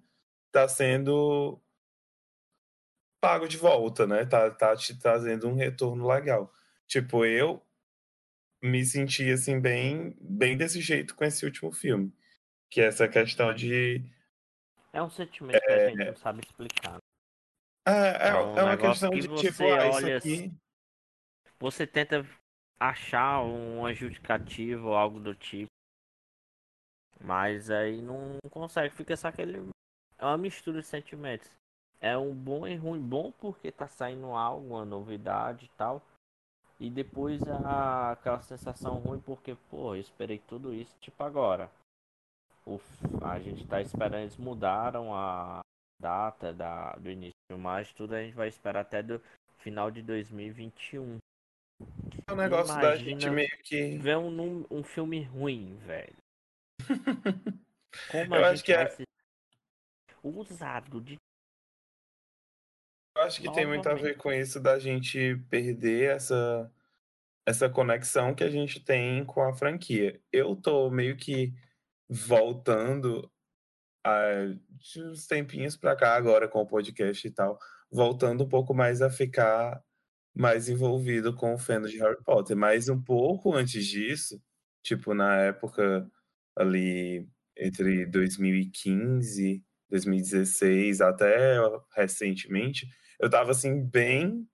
está 0.48 0.68
sendo 0.68 1.62
pago 3.22 3.48
de 3.48 3.58
volta, 3.58 4.06
né? 4.08 4.26
Tá, 4.26 4.50
tá 4.52 4.76
te 4.76 4.98
trazendo 4.98 5.48
um 5.48 5.56
retorno 5.56 6.08
legal. 6.08 6.52
Tipo, 6.88 7.26
eu 7.26 7.64
me 8.62 8.86
senti 8.86 9.30
assim 9.32 9.60
bem, 9.60 10.16
bem 10.22 10.58
desse 10.58 10.82
jeito 10.82 11.16
com 11.16 11.24
esse 11.26 11.46
último 11.46 11.72
filme, 11.72 12.14
que 12.72 12.80
é 12.82 12.86
essa 12.86 13.08
questão 13.08 13.54
de 13.54 14.02
é 14.94 15.02
um 15.02 15.10
sentimento 15.10 15.56
é... 15.56 15.60
que 15.60 15.72
a 15.72 15.90
gente 15.90 16.06
não 16.06 16.16
sabe 16.16 16.42
explicar. 16.42 16.98
É, 17.86 17.92
é, 17.92 18.30
é, 18.30 18.36
um 18.36 18.58
é 18.58 18.64
uma 18.64 18.78
questão 18.78 19.10
que 19.10 19.20
de 19.20 19.36
tipo, 19.36 19.64
ah, 19.64 19.88
isso 19.90 20.08
aqui... 20.08 20.54
Você 21.60 21.86
tenta 21.86 22.26
achar 22.80 23.42
uma 23.42 23.94
justificativa 23.94 24.88
ou 24.88 24.96
algo 24.96 25.20
do 25.20 25.36
tipo. 25.36 25.70
Mas 27.20 27.70
aí 27.70 28.02
não 28.02 28.40
consegue, 28.50 28.96
fica 28.96 29.16
só 29.16 29.28
aquele. 29.28 29.70
É 30.18 30.26
uma 30.26 30.38
mistura 30.38 30.82
de 30.82 30.88
sentimentos. 30.88 31.50
É 32.00 32.18
um 32.18 32.34
bom 32.34 32.68
e 32.68 32.76
ruim. 32.76 33.00
Bom 33.00 33.32
porque 33.32 33.72
tá 33.72 33.88
saindo 33.88 34.28
algo, 34.28 34.76
uma 34.76 34.84
novidade 34.84 35.66
e 35.66 35.78
tal. 35.78 36.02
E 36.80 36.90
depois 36.90 37.44
a, 37.44 38.14
aquela 38.14 38.42
sensação 38.42 38.96
ruim 38.96 39.20
porque, 39.20 39.56
pô, 39.70 39.94
eu 39.96 40.02
esperei 40.02 40.40
tudo 40.40 40.74
isso, 40.74 40.96
tipo 41.00 41.24
agora. 41.24 41.70
O, 42.66 42.80
a 43.24 43.40
gente 43.40 43.66
tá 43.68 43.82
esperando, 43.82 44.22
eles 44.22 44.38
mudaram 44.38 45.14
a 45.14 45.62
data 46.00 46.54
da, 46.54 46.94
do 46.94 47.10
início 47.10 47.32
de 47.32 47.54
filmagem, 47.56 47.94
tudo 47.96 48.16
a 48.16 48.22
gente 48.22 48.36
vai 48.36 48.48
esperar 48.48 48.82
até 48.82 49.02
do 49.02 49.22
final 49.60 49.90
de 49.90 50.02
2021. 50.02 51.18
É 52.28 52.34
um 52.34 52.36
negócio 52.36 52.72
Imagina 52.74 52.90
da 52.90 52.96
gente 52.96 53.30
meio 53.30 53.58
que. 53.64 53.98
Ver 53.98 54.18
um, 54.18 54.66
um 54.70 54.84
filme 54.84 55.24
ruim, 55.24 55.76
velho. 55.78 56.16
Como 58.12 58.36
eu 58.36 58.46
acho 58.46 58.64
que 58.64 58.74
é... 58.74 58.88
usado 60.24 61.02
de 61.02 61.18
eu 63.16 63.24
acho 63.24 63.42
que 63.42 63.52
tem 63.52 63.66
muito 63.66 63.88
a 63.90 63.94
ver 63.94 64.16
com 64.18 64.32
isso 64.32 64.60
da 64.60 64.80
gente 64.80 65.36
perder 65.50 66.16
essa, 66.16 66.72
essa 67.46 67.70
conexão 67.70 68.34
que 68.34 68.44
a 68.44 68.50
gente 68.50 68.80
tem 68.80 69.26
com 69.26 69.42
a 69.42 69.54
franquia. 69.54 70.20
Eu 70.32 70.56
tô 70.56 70.90
meio 70.90 71.18
que 71.18 71.54
voltando 72.12 73.32
a, 74.04 74.22
de 74.72 75.02
uns 75.02 75.26
tempinhos 75.26 75.78
pra 75.78 75.96
cá 75.96 76.16
agora 76.16 76.48
com 76.48 76.62
o 76.62 76.68
podcast 76.68 77.26
e 77.26 77.32
tal, 77.32 77.58
voltando 77.90 78.44
um 78.44 78.50
pouco 78.50 78.74
mais 78.74 79.02
a 79.02 79.10
ficar 79.10 79.82
mais 80.34 80.68
envolvido 80.68 81.34
com 81.34 81.54
o 81.54 81.58
fandom 81.58 81.88
de 81.88 81.98
Harry 82.00 82.22
Potter. 82.24 82.58
Mas 82.58 82.90
um 82.90 83.02
pouco 83.02 83.54
antes 83.56 83.86
disso, 83.86 84.42
tipo 84.84 85.14
na 85.14 85.38
época 85.38 86.10
ali 86.56 87.28
entre 87.58 88.06
2015, 88.06 89.64
2016 89.90 91.00
até 91.02 91.58
recentemente, 91.96 92.88
eu 93.20 93.30
tava 93.30 93.52
assim, 93.52 93.82
bem, 93.86 94.48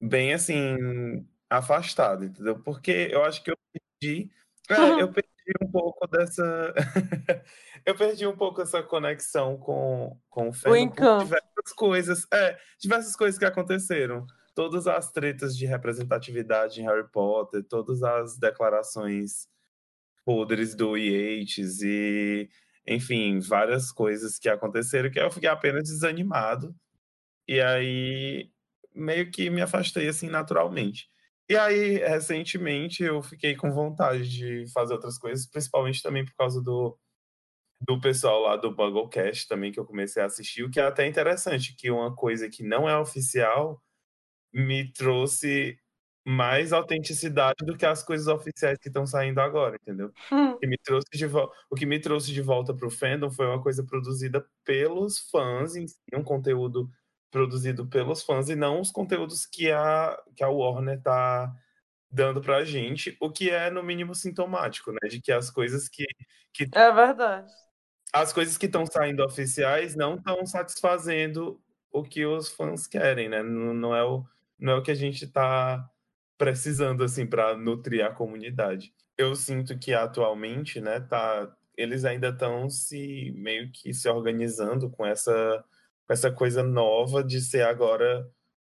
bem 0.00 0.32
assim, 0.32 1.26
afastado, 1.50 2.24
entendeu? 2.24 2.58
Porque 2.62 3.08
eu 3.10 3.22
acho 3.24 3.42
que 3.42 3.50
eu 3.50 3.56
perdi, 4.00 4.30
é, 4.70 5.02
eu 5.02 5.10
perdi 5.12 5.31
um 5.62 5.70
pouco 5.70 6.06
dessa, 6.06 6.74
eu 7.84 7.94
perdi 7.94 8.26
um 8.26 8.36
pouco 8.36 8.62
essa 8.62 8.82
conexão 8.82 9.56
com, 9.56 10.16
com 10.28 10.48
o 10.48 10.52
fandom, 10.52 10.74
diversas 11.18 11.72
coisas, 11.76 12.26
é, 12.32 12.58
diversas 12.78 13.16
coisas 13.16 13.38
que 13.38 13.44
aconteceram. 13.44 14.26
Todas 14.54 14.86
as 14.86 15.10
tretas 15.10 15.56
de 15.56 15.64
representatividade 15.64 16.80
em 16.80 16.84
Harry 16.84 17.08
Potter, 17.10 17.64
todas 17.64 18.02
as 18.02 18.38
declarações 18.38 19.48
podres 20.24 20.74
do 20.74 20.96
Yates 20.96 21.80
e, 21.82 22.48
enfim, 22.86 23.40
várias 23.40 23.90
coisas 23.90 24.38
que 24.38 24.48
aconteceram 24.48 25.10
que 25.10 25.18
eu 25.18 25.30
fiquei 25.30 25.48
apenas 25.48 25.84
desanimado 25.84 26.74
e 27.46 27.60
aí 27.60 28.50
meio 28.94 29.30
que 29.30 29.50
me 29.50 29.62
afastei 29.62 30.08
assim 30.08 30.28
naturalmente. 30.28 31.08
E 31.48 31.56
aí, 31.56 31.98
recentemente, 31.98 33.02
eu 33.02 33.22
fiquei 33.22 33.54
com 33.56 33.70
vontade 33.70 34.28
de 34.28 34.64
fazer 34.72 34.94
outras 34.94 35.18
coisas, 35.18 35.46
principalmente 35.46 36.02
também 36.02 36.24
por 36.24 36.34
causa 36.34 36.62
do, 36.62 36.98
do 37.80 38.00
pessoal 38.00 38.42
lá 38.42 38.56
do 38.56 38.74
Buglecast 38.74 39.48
também, 39.48 39.72
que 39.72 39.80
eu 39.80 39.84
comecei 39.84 40.22
a 40.22 40.26
assistir, 40.26 40.62
o 40.62 40.70
que 40.70 40.80
é 40.80 40.84
até 40.84 41.06
interessante, 41.06 41.74
que 41.76 41.90
uma 41.90 42.14
coisa 42.14 42.48
que 42.48 42.62
não 42.62 42.88
é 42.88 42.96
oficial 42.96 43.82
me 44.52 44.92
trouxe 44.92 45.78
mais 46.24 46.72
autenticidade 46.72 47.64
do 47.64 47.76
que 47.76 47.84
as 47.84 48.02
coisas 48.04 48.28
oficiais 48.28 48.78
que 48.78 48.88
estão 48.88 49.04
saindo 49.04 49.40
agora, 49.40 49.76
entendeu? 49.80 50.12
Hum. 50.30 50.56
Que 50.58 50.66
me 50.66 50.78
trouxe 50.78 51.08
de 51.12 51.26
o 51.26 51.74
que 51.76 51.86
me 51.86 51.98
trouxe 51.98 52.32
de 52.32 52.40
volta 52.40 52.72
para 52.72 52.86
o 52.86 52.90
fandom 52.90 53.30
foi 53.30 53.46
uma 53.46 53.60
coisa 53.60 53.84
produzida 53.84 54.46
pelos 54.64 55.18
fãs, 55.30 55.74
em 55.74 55.88
si, 55.88 55.96
um 56.14 56.22
conteúdo 56.22 56.88
produzido 57.32 57.86
pelos 57.86 58.22
fãs 58.22 58.50
e 58.50 58.54
não 58.54 58.80
os 58.80 58.92
conteúdos 58.92 59.46
que 59.46 59.72
a, 59.72 60.16
que 60.36 60.44
a 60.44 60.48
Warner 60.48 61.00
tá 61.00 61.52
dando 62.10 62.42
pra 62.42 62.62
gente, 62.62 63.16
o 63.18 63.30
que 63.30 63.48
é 63.48 63.70
no 63.70 63.82
mínimo 63.82 64.14
sintomático, 64.14 64.92
né? 64.92 65.08
De 65.08 65.20
que 65.20 65.32
as 65.32 65.50
coisas 65.50 65.88
que. 65.88 66.04
que 66.52 66.68
é 66.74 66.92
verdade. 66.92 67.50
As 68.12 68.32
coisas 68.32 68.58
que 68.58 68.66
estão 68.66 68.84
saindo 68.84 69.24
oficiais 69.24 69.96
não 69.96 70.16
estão 70.16 70.44
satisfazendo 70.44 71.58
o 71.90 72.02
que 72.02 72.26
os 72.26 72.50
fãs 72.50 72.86
querem, 72.86 73.30
né? 73.30 73.42
Não, 73.42 73.72
não, 73.72 73.96
é, 73.96 74.04
o, 74.04 74.22
não 74.58 74.74
é 74.74 74.76
o 74.76 74.82
que 74.82 74.90
a 74.90 74.94
gente 74.94 75.26
tá 75.26 75.88
precisando, 76.36 77.02
assim, 77.02 77.26
para 77.26 77.56
nutrir 77.56 78.04
a 78.04 78.10
comunidade. 78.10 78.92
Eu 79.16 79.34
sinto 79.34 79.78
que 79.78 79.94
atualmente, 79.94 80.80
né, 80.80 81.00
tá, 81.00 81.50
eles 81.74 82.04
ainda 82.04 82.28
estão 82.28 82.68
se 82.68 83.32
meio 83.34 83.70
que 83.72 83.94
se 83.94 84.06
organizando 84.08 84.90
com 84.90 85.06
essa 85.06 85.64
com 86.06 86.12
essa 86.12 86.30
coisa 86.30 86.62
nova 86.62 87.22
de 87.22 87.40
ser 87.40 87.62
agora 87.62 88.28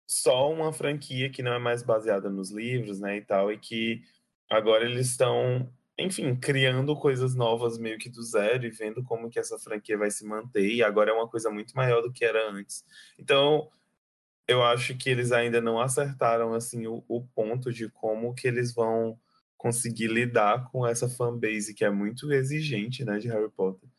só 0.08 0.52
uma 0.52 0.72
franquia 0.72 1.30
que 1.30 1.44
não 1.44 1.54
é 1.54 1.60
mais 1.60 1.84
baseada 1.84 2.30
nos 2.30 2.50
livros, 2.52 3.00
né, 3.00 3.18
e 3.18 3.22
tal, 3.22 3.52
e 3.52 3.58
que 3.58 4.02
agora 4.50 4.86
eles 4.86 5.10
estão, 5.10 5.70
enfim, 6.00 6.36
criando 6.36 6.96
coisas 6.96 7.36
novas 7.36 7.78
meio 7.78 7.98
que 7.98 8.10
do 8.10 8.24
zero 8.24 8.66
e 8.66 8.72
vendo 8.72 9.04
como 9.04 9.30
que 9.30 9.40
essa 9.40 9.60
franquia 9.60 9.98
vai 9.98 10.10
se 10.10 10.26
manter, 10.26 10.70
e 10.72 10.82
agora 10.82 11.12
é 11.12 11.14
uma 11.14 11.28
coisa 11.28 11.50
muito 11.50 11.76
maior 11.76 12.02
do 12.02 12.12
que 12.12 12.24
era 12.24 12.50
antes. 12.50 12.86
Então, 13.20 13.70
eu 14.48 14.64
acho 14.64 14.98
que 14.98 15.10
eles 15.10 15.32
ainda 15.34 15.60
não 15.60 15.80
acertaram, 15.80 16.54
assim, 16.54 16.88
o, 16.88 17.04
o 17.08 17.22
ponto 17.28 17.72
de 17.74 17.90
como 17.90 18.34
que 18.34 18.48
eles 18.48 18.74
vão 18.74 19.20
conseguir 19.58 20.08
lidar 20.08 20.70
com 20.72 20.88
essa 20.88 21.10
fanbase 21.10 21.74
que 21.74 21.84
é 21.84 21.90
muito 21.90 22.32
exigente, 22.32 23.04
né, 23.04 23.18
de 23.20 23.28
Harry 23.28 23.50
Potter. 23.50 23.90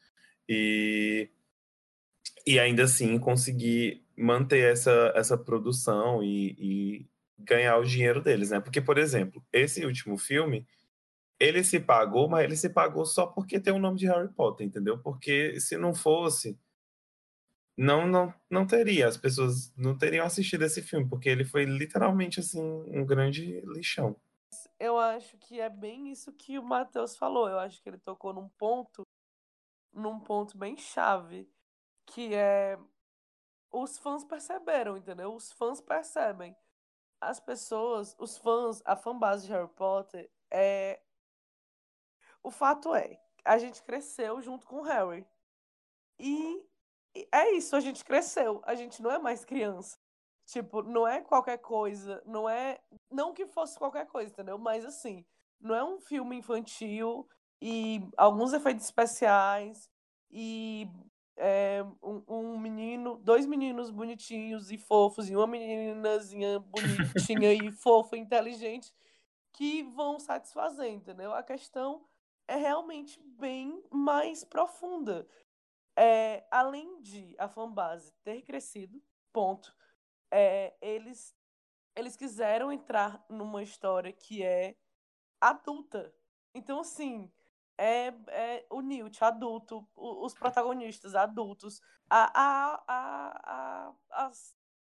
E 0.49 1.29
e 2.49 2.59
ainda 2.59 2.85
assim 2.85 3.19
conseguir 3.19 4.03
manter 4.17 4.73
essa, 4.73 5.13
essa 5.15 5.37
produção 5.37 6.23
e, 6.23 6.57
e, 6.59 7.11
ganhar 7.39 7.77
o 7.77 7.85
dinheiro 7.85 8.23
deles, 8.23 8.49
né? 8.49 8.59
Porque, 8.59 8.81
por 8.81 8.97
exemplo, 8.97 9.45
esse 9.53 9.85
último 9.85 10.17
filme, 10.17 10.67
ele 11.39 11.63
se 11.63 11.79
pagou, 11.79 12.27
mas 12.27 12.45
ele 12.45 12.57
se 12.57 12.71
pagou 12.71 13.05
só 13.05 13.27
porque 13.27 13.61
tem 13.61 13.73
o 13.75 13.79
nome 13.79 13.99
de 13.99 14.07
Harry 14.07 14.33
Potter, 14.33 14.67
entendeu? 14.67 14.99
Porque 14.99 15.61
se 15.61 15.77
não 15.77 15.95
fosse, 15.95 16.59
não, 17.77 18.07
não, 18.07 18.33
não 18.51 18.67
teria, 18.67 19.07
as 19.07 19.19
pessoas 19.19 19.71
não 19.77 19.97
teriam 19.97 20.25
assistido 20.25 20.65
esse 20.65 20.81
filme, 20.81 21.07
porque 21.07 21.29
ele 21.29 21.45
foi 21.45 21.67
literalmente, 21.67 22.41
assim, 22.41 22.63
um 22.63 23.05
grande 23.05 23.61
lixão. 23.67 24.17
Eu 24.81 24.99
acho 24.99 25.37
que 25.37 25.61
é 25.61 25.69
bem 25.69 26.11
isso 26.11 26.33
que 26.33 26.59
o 26.59 26.63
Matheus 26.63 27.15
falou, 27.15 27.47
eu 27.47 27.59
acho 27.59 27.83
que 27.83 27.91
ele 27.91 27.99
tocou 27.99 28.33
num 28.33 28.49
ponto, 28.49 29.03
num 29.93 30.19
ponto 30.19 30.57
bem 30.57 30.79
chave, 30.79 31.47
que 32.09 32.35
é 32.35 32.79
os 33.71 33.99
fãs 33.99 34.25
perceberam, 34.25 34.97
entendeu? 34.97 35.35
Os 35.35 35.53
fãs 35.53 35.81
percebem. 35.81 36.57
As 37.21 37.41
pessoas, 37.41 38.15
os 38.19 38.39
fãs, 38.39 38.83
a 38.85 38.97
fanbase 38.97 39.47
de 39.47 39.53
Harry 39.53 39.69
Potter 39.69 40.31
é 40.51 41.01
o 42.43 42.51
fato 42.51 42.95
é, 42.95 43.21
a 43.45 43.59
gente 43.59 43.83
cresceu 43.83 44.41
junto 44.41 44.67
com 44.67 44.77
o 44.77 44.83
Harry. 44.83 45.27
E 46.19 46.65
é 47.33 47.51
isso, 47.53 47.75
a 47.77 47.81
gente 47.81 48.05
cresceu. 48.05 48.63
A 48.65 48.75
gente 48.75 49.03
não 49.03 49.11
é 49.11 49.19
mais 49.19 49.45
criança. 49.45 49.99
Tipo, 50.47 50.83
não 50.83 51.07
é 51.07 51.21
qualquer 51.21 51.59
coisa, 51.59 52.23
não 52.25 52.49
é. 52.49 52.81
Não 53.11 53.35
que 53.35 53.47
fosse 53.47 53.79
qualquer 53.79 54.07
coisa, 54.07 54.31
entendeu? 54.33 54.57
Mas 54.57 54.85
assim, 54.85 55.27
não 55.61 55.75
é 55.75 55.85
um 55.85 56.01
filme 56.01 56.37
infantil 56.37 57.29
e 57.61 58.01
alguns 58.17 58.53
efeitos 58.53 58.85
especiais 58.85 59.91
e 60.31 60.89
é, 61.39 61.85
um, 62.03 62.23
um 62.29 62.59
menino, 62.59 63.17
dois 63.17 63.47
meninos 63.47 63.91
bonitinhos 63.91 64.71
e 64.71 64.77
fofos 64.77 65.31
e 65.31 65.37
uma 65.37 65.47
meninazinha 65.47 66.59
bonitinha 66.59 67.53
e 67.55 67.71
fofa 67.73 68.17
e 68.17 68.21
inteligente 68.21 68.93
que 69.53 69.83
vão 69.85 70.19
satisfazer, 70.19 70.93
entendeu? 70.93 71.33
A 71.33 71.43
questão 71.43 72.05
é 72.47 72.57
realmente 72.57 73.21
bem 73.21 73.83
mais 73.91 74.45
profunda. 74.45 75.27
É, 75.97 76.47
além 76.51 77.01
de 77.01 77.35
a 77.39 77.49
fanbase 77.49 78.13
ter 78.23 78.43
crescido, 78.43 79.03
ponto, 79.33 79.75
é, 80.31 80.77
eles, 80.81 81.35
eles 81.97 82.17
quiseram 82.17 82.73
entrar 82.73 83.25
numa 83.29 83.63
história 83.63 84.13
que 84.13 84.43
é 84.43 84.77
adulta. 85.41 86.15
Então, 86.55 86.81
assim, 86.81 87.31
é, 87.79 88.13
é 88.29 88.67
o 88.69 88.81
Newt 88.81 89.23
adulto, 89.23 89.89
os 89.95 90.35
protagonistas 90.35 91.15
adultos, 91.15 91.81
a, 92.11 92.31
a, 92.35 92.85
a, 92.89 93.95
a, 94.11 94.33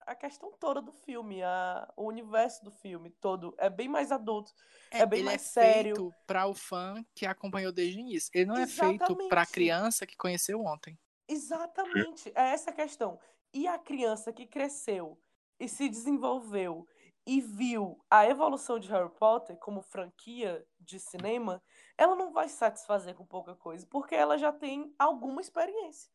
a, 0.07 0.15
questão 0.15 0.51
toda 0.59 0.81
do 0.81 0.93
filme, 0.93 1.43
a, 1.43 1.93
o 1.95 2.07
universo 2.07 2.65
do 2.65 2.71
filme 2.71 3.11
todo 3.11 3.55
é 3.59 3.69
bem 3.69 3.89
mais 3.89 4.11
adulto, 4.11 4.53
é, 4.91 5.01
é 5.01 5.07
bem 5.07 5.23
mais 5.23 5.43
é 5.43 5.45
sério. 5.45 5.97
feito 5.97 6.15
para 6.27 6.47
o 6.47 6.55
fã 6.55 7.05
que 7.15 7.27
acompanhou 7.27 7.71
desde 7.71 7.99
o 7.99 8.01
início. 8.01 8.31
Ele 8.35 8.47
não 8.47 8.57
Exatamente. 8.57 9.03
é 9.03 9.07
feito 9.07 9.29
para 9.29 9.43
a 9.43 9.47
criança 9.47 10.07
que 10.07 10.17
conheceu 10.17 10.61
ontem. 10.63 10.99
Exatamente, 11.29 12.33
é 12.35 12.51
essa 12.51 12.71
a 12.71 12.75
questão. 12.75 13.21
E 13.53 13.69
a 13.69 13.79
criança 13.79 14.33
que 14.33 14.47
cresceu 14.47 15.21
e 15.59 15.69
se 15.69 15.89
desenvolveu 15.89 16.87
e 17.27 17.41
viu 17.41 17.99
a 18.09 18.25
evolução 18.27 18.79
de 18.79 18.89
Harry 18.89 19.11
Potter 19.11 19.59
como 19.59 19.83
franquia 19.83 20.65
de 20.79 21.01
cinema, 21.01 21.61
ela 21.99 22.15
não 22.15 22.33
vai 22.33 22.49
se 22.49 22.57
satisfazer 22.57 23.17
com 23.17 23.27
pouca 23.27 23.57
coisa, 23.57 23.85
porque 23.91 24.15
ela 24.15 24.39
já 24.39 24.53
tem 24.53 24.95
alguma 24.97 25.41
experiência. 25.41 26.09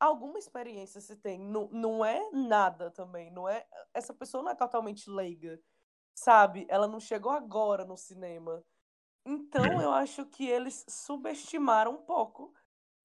Alguma 0.00 0.38
experiência 0.38 1.00
se 1.00 1.16
tem. 1.16 1.38
Não, 1.38 1.68
não 1.68 2.04
é 2.04 2.30
nada 2.30 2.90
também. 2.90 3.30
Não 3.30 3.48
é 3.48 3.66
Essa 3.92 4.12
pessoa 4.12 4.42
não 4.42 4.50
é 4.50 4.54
totalmente 4.54 5.08
leiga. 5.08 5.60
Sabe? 6.14 6.66
Ela 6.68 6.88
não 6.88 6.98
chegou 6.98 7.30
agora 7.30 7.84
no 7.84 7.96
cinema. 7.96 8.64
Então 9.24 9.64
eu 9.80 9.92
acho 9.92 10.26
que 10.26 10.46
eles 10.46 10.84
subestimaram 10.88 11.92
um 11.92 12.02
pouco 12.02 12.52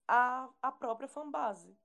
a, 0.07 0.49
a 0.61 0.71
própria 0.71 1.07
fanbase. 1.07 1.77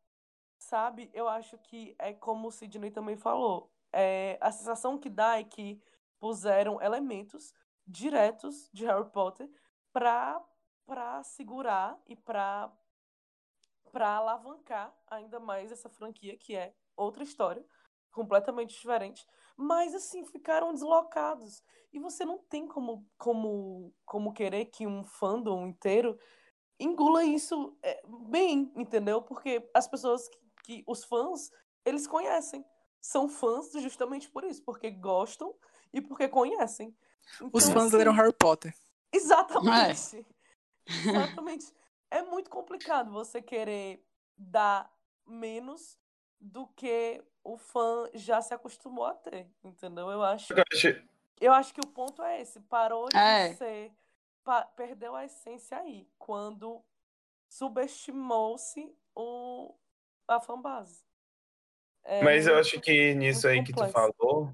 Sabe? 0.58 1.10
Eu 1.12 1.28
acho 1.28 1.58
que 1.58 1.94
é 1.98 2.12
como 2.12 2.48
o 2.48 2.52
Sidney 2.52 2.90
também 2.90 3.16
falou 3.16 3.73
é, 3.94 4.38
a 4.40 4.50
sensação 4.50 4.98
que 4.98 5.08
dá 5.08 5.38
é 5.38 5.44
que 5.44 5.80
puseram 6.18 6.80
elementos 6.82 7.54
diretos 7.86 8.68
de 8.72 8.84
Harry 8.84 9.08
Potter 9.10 9.48
para 9.92 10.42
para 10.86 11.22
segurar 11.22 11.98
e 12.06 12.14
para 12.14 12.70
para 13.90 14.16
alavancar 14.16 14.94
ainda 15.06 15.38
mais 15.38 15.70
essa 15.70 15.88
franquia 15.88 16.36
que 16.36 16.56
é 16.56 16.74
outra 16.96 17.22
história 17.22 17.64
completamente 18.10 18.78
diferente. 18.78 19.26
Mas 19.56 19.94
assim 19.94 20.24
ficaram 20.24 20.72
deslocados. 20.72 21.62
E 21.92 21.98
você 21.98 22.24
não 22.24 22.38
tem 22.38 22.66
como 22.66 23.06
como 23.16 23.94
como 24.04 24.32
querer 24.32 24.66
que 24.66 24.86
um 24.86 25.04
fandom 25.04 25.66
inteiro 25.66 26.18
engula 26.78 27.24
isso 27.24 27.76
é, 27.82 28.02
bem 28.28 28.72
entendeu? 28.76 29.22
Porque 29.22 29.70
as 29.72 29.86
pessoas 29.86 30.28
que, 30.28 30.38
que 30.64 30.84
os 30.86 31.04
fãs 31.04 31.50
eles 31.84 32.06
conhecem 32.06 32.64
são 33.04 33.28
fãs 33.28 33.70
justamente 33.72 34.30
por 34.30 34.44
isso, 34.44 34.62
porque 34.62 34.90
gostam 34.90 35.54
e 35.92 36.00
porque 36.00 36.26
conhecem. 36.26 36.96
Então, 37.36 37.50
Os 37.52 37.68
fãs 37.68 37.88
assim, 37.88 37.98
leram 37.98 38.14
Harry 38.14 38.32
Potter. 38.32 38.74
Exatamente. 39.12 40.16
É. 40.16 40.24
Exatamente. 41.10 41.70
É 42.10 42.22
muito 42.22 42.48
complicado 42.48 43.12
você 43.12 43.42
querer 43.42 44.02
dar 44.34 44.90
menos 45.26 45.98
do 46.40 46.66
que 46.68 47.22
o 47.42 47.58
fã 47.58 48.08
já 48.14 48.40
se 48.40 48.54
acostumou 48.54 49.04
a 49.04 49.12
ter, 49.12 49.50
entendeu? 49.62 50.10
Eu 50.10 50.22
acho. 50.22 50.54
Eu 51.38 51.52
acho 51.52 51.74
que 51.74 51.80
o 51.80 51.86
ponto 51.86 52.22
é 52.22 52.40
esse. 52.40 52.58
Parou 52.60 53.10
de 53.10 53.18
é. 53.18 53.52
ser. 53.52 53.92
Pa, 54.42 54.64
perdeu 54.64 55.14
a 55.14 55.26
essência 55.26 55.76
aí. 55.76 56.08
Quando 56.18 56.82
subestimou-se 57.50 58.96
o, 59.14 59.74
a 60.26 60.40
fanbase. 60.40 61.04
É 62.04 62.22
Mas 62.22 62.46
eu 62.46 62.56
acho 62.56 62.80
que 62.80 63.14
nisso 63.14 63.48
aí 63.48 63.58
complexo. 63.58 63.84
que 63.84 63.88
tu 63.88 63.92
falou, 63.92 64.52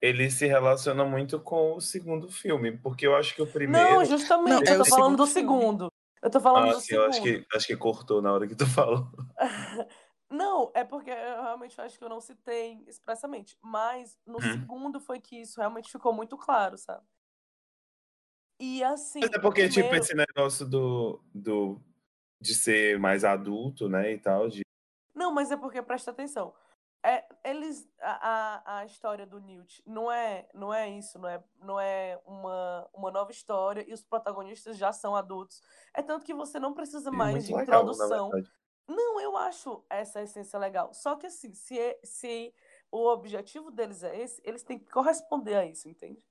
ele 0.00 0.28
se 0.30 0.46
relaciona 0.46 1.04
muito 1.04 1.38
com 1.38 1.76
o 1.76 1.80
segundo 1.80 2.28
filme, 2.28 2.76
porque 2.76 3.06
eu 3.06 3.14
acho 3.14 3.34
que 3.34 3.42
o 3.42 3.46
primeiro. 3.46 3.88
Não, 3.88 4.04
justamente, 4.04 4.64
não, 4.64 4.72
eu 4.72 4.78
tô 4.78 4.90
falando 4.90 5.16
do 5.16 5.26
segundo. 5.26 5.88
Eu 6.20 6.30
tô 6.30 6.40
falando 6.40 6.70
ah, 6.70 6.72
do 6.74 6.80
sim, 6.80 6.86
segundo. 6.86 7.04
Eu 7.04 7.08
acho 7.08 7.22
que, 7.22 7.46
acho 7.54 7.66
que 7.68 7.76
cortou 7.76 8.20
na 8.20 8.32
hora 8.32 8.48
que 8.48 8.56
tu 8.56 8.66
falou. 8.66 9.08
não, 10.28 10.72
é 10.74 10.82
porque 10.82 11.10
eu 11.10 11.42
realmente 11.42 11.80
acho 11.80 11.96
que 11.96 12.04
eu 12.04 12.08
não 12.08 12.20
citei 12.20 12.82
expressamente. 12.88 13.56
Mas 13.62 14.18
no 14.26 14.38
hum. 14.38 14.52
segundo 14.52 14.98
foi 14.98 15.20
que 15.20 15.40
isso 15.40 15.60
realmente 15.60 15.90
ficou 15.90 16.12
muito 16.12 16.36
claro, 16.36 16.76
sabe? 16.76 17.04
E 18.58 18.82
assim. 18.82 19.20
Mas 19.20 19.32
é 19.32 19.38
porque, 19.38 19.68
tipo, 19.68 19.88
primeiro... 19.88 20.04
tipo, 20.04 20.20
esse 20.20 20.26
negócio 20.34 20.66
do, 20.66 21.20
do, 21.32 21.80
de 22.40 22.54
ser 22.54 22.98
mais 22.98 23.24
adulto, 23.24 23.88
né, 23.88 24.12
e 24.12 24.18
tal. 24.18 24.48
De... 24.48 24.62
Não, 25.14 25.32
mas 25.32 25.52
é 25.52 25.56
porque 25.56 25.80
presta 25.80 26.10
atenção 26.10 26.52
é, 27.04 27.24
eles 27.44 27.88
a, 28.00 28.78
a 28.78 28.84
história 28.84 29.26
do 29.26 29.40
Newt 29.40 29.82
não 29.84 30.10
é 30.10 30.48
não 30.54 30.72
é 30.72 30.88
isso 30.88 31.18
não 31.18 31.28
é 31.28 31.42
não 31.60 31.80
é 31.80 32.20
uma, 32.24 32.88
uma 32.94 33.10
nova 33.10 33.32
história 33.32 33.84
e 33.88 33.92
os 33.92 34.02
protagonistas 34.02 34.78
já 34.78 34.92
são 34.92 35.16
adultos. 35.16 35.60
É 35.92 36.00
tanto 36.00 36.24
que 36.24 36.32
você 36.32 36.60
não 36.60 36.72
precisa 36.72 37.10
é 37.10 37.12
mais 37.12 37.44
de 37.44 37.54
legal, 37.54 37.82
introdução. 37.82 38.30
não 38.88 39.20
eu 39.20 39.36
acho 39.36 39.84
essa 39.90 40.22
essência 40.22 40.56
legal. 40.58 40.94
Só 40.94 41.16
que 41.16 41.26
assim 41.26 41.52
se 41.52 41.76
é, 41.76 41.98
se 42.04 42.54
o 42.90 43.04
objetivo 43.08 43.72
deles 43.72 44.04
é 44.04 44.20
esse 44.20 44.40
eles 44.44 44.62
têm 44.62 44.78
que 44.78 44.90
corresponder 44.90 45.56
a 45.56 45.66
isso 45.66 45.88
entende? 45.88 46.24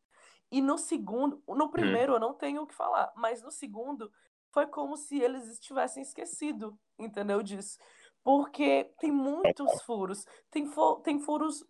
E 0.49 0.61
no 0.61 0.77
segundo 0.77 1.43
no 1.49 1.65
hum. 1.65 1.71
primeiro 1.71 2.13
hum. 2.13 2.15
eu 2.15 2.19
não 2.19 2.33
tenho 2.33 2.61
o 2.61 2.67
que 2.67 2.73
falar 2.73 3.11
mas 3.17 3.41
no 3.41 3.51
segundo 3.51 4.09
foi 4.53 4.67
como 4.67 4.95
se 4.95 5.19
eles 5.19 5.49
estivessem 5.49 6.01
esquecido 6.01 6.79
entendeu 6.97 7.43
disso 7.43 7.77
porque 8.23 8.85
tem 8.99 9.11
muitos 9.11 9.81
furos. 9.83 10.25
Tem, 10.49 10.69
tem 11.03 11.19
furos. 11.19 11.65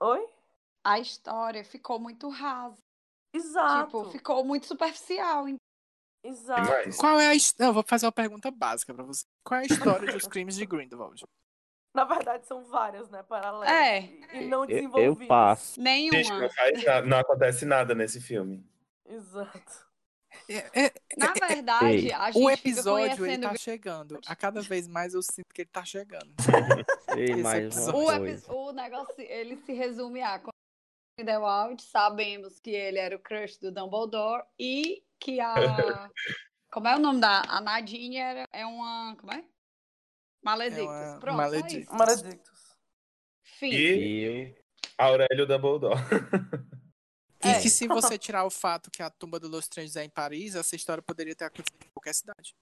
Oi? 0.00 0.28
A 0.84 0.98
história 0.98 1.64
ficou 1.64 1.98
muito 1.98 2.28
rasa. 2.28 2.82
Exato. 3.32 3.84
Tipo, 3.86 4.10
ficou 4.10 4.44
muito 4.44 4.66
superficial. 4.66 5.46
Exato. 6.22 6.96
Qual 6.98 7.18
é 7.18 7.32
a 7.32 7.36
Não, 7.58 7.72
vou 7.72 7.84
fazer 7.86 8.06
uma 8.06 8.12
pergunta 8.12 8.50
básica 8.50 8.92
para 8.92 9.04
você. 9.04 9.24
Qual 9.44 9.60
é 9.60 9.62
a 9.62 9.66
história 9.66 10.12
dos 10.12 10.26
crimes 10.28 10.56
de 10.56 10.66
Grindelwald? 10.66 11.24
Na 11.94 12.04
verdade, 12.04 12.46
são 12.46 12.64
várias, 12.64 13.10
né? 13.10 13.22
Paralelas. 13.22 13.68
É. 13.68 14.02
E 14.34 14.46
não 14.46 14.64
desenvolvidas. 14.64 15.22
Eu 15.22 15.26
passo. 15.26 15.80
Nenhuma. 15.80 16.22
Gente, 16.22 16.32
não, 16.32 16.50
faz, 16.50 17.06
não 17.06 17.18
acontece 17.18 17.64
nada 17.64 17.94
nesse 17.94 18.20
filme. 18.20 18.64
Exato. 19.04 19.89
É, 20.48 20.86
é, 20.86 20.92
Na 21.16 21.32
é, 21.36 21.48
verdade, 21.48 22.12
a 22.12 22.30
gente 22.30 22.42
o 22.42 22.50
episódio 22.50 23.26
ele 23.26 23.42
tá 23.42 23.56
chegando. 23.56 24.20
A 24.26 24.36
cada 24.36 24.60
vez 24.60 24.86
mais 24.86 25.14
eu 25.14 25.22
sinto 25.22 25.52
que 25.52 25.62
ele 25.62 25.70
tá 25.72 25.84
chegando. 25.84 26.32
Ei, 27.16 27.36
mais 27.36 27.88
o, 27.88 28.52
o, 28.52 28.72
negócio, 28.72 29.20
ele 29.20 29.56
se 29.56 29.72
resume 29.72 30.22
a 30.22 30.40
Grindelwald, 31.18 31.82
sabemos 31.82 32.58
que 32.60 32.70
ele 32.70 32.98
era 32.98 33.16
o 33.16 33.18
crush 33.18 33.58
do 33.58 33.72
Dumbledore 33.72 34.44
e 34.58 35.02
que 35.18 35.40
a 35.40 35.54
como 36.70 36.86
é 36.86 36.96
o 36.96 37.00
nome 37.00 37.20
da 37.20 37.42
a 37.48 37.60
Nadine 37.60 38.16
era, 38.16 38.48
é 38.52 38.64
uma, 38.64 39.16
como 39.16 39.32
é? 39.32 39.44
Maledictus. 40.42 40.96
É 40.96 41.18
Pronto, 41.18 41.36
Maledictus. 41.36 41.98
Maledictus. 41.98 42.76
Fim. 43.42 43.70
E 43.72 44.54
Aurélio 44.96 45.46
Dumbledore. 45.46 46.00
E 47.42 47.48
é. 47.48 47.60
que 47.60 47.70
se 47.70 47.88
você 47.88 48.18
tirar 48.18 48.44
o 48.44 48.50
fato 48.50 48.90
que 48.90 49.02
a 49.02 49.08
tumba 49.08 49.40
do 49.40 49.48
Los 49.48 49.64
Strange 49.64 49.98
é 49.98 50.04
em 50.04 50.10
Paris, 50.10 50.54
essa 50.54 50.76
história 50.76 51.02
poderia 51.02 51.34
ter 51.34 51.44
acontecido 51.44 51.84
em 51.84 51.90
qualquer 51.94 52.14
cidade. 52.14 52.54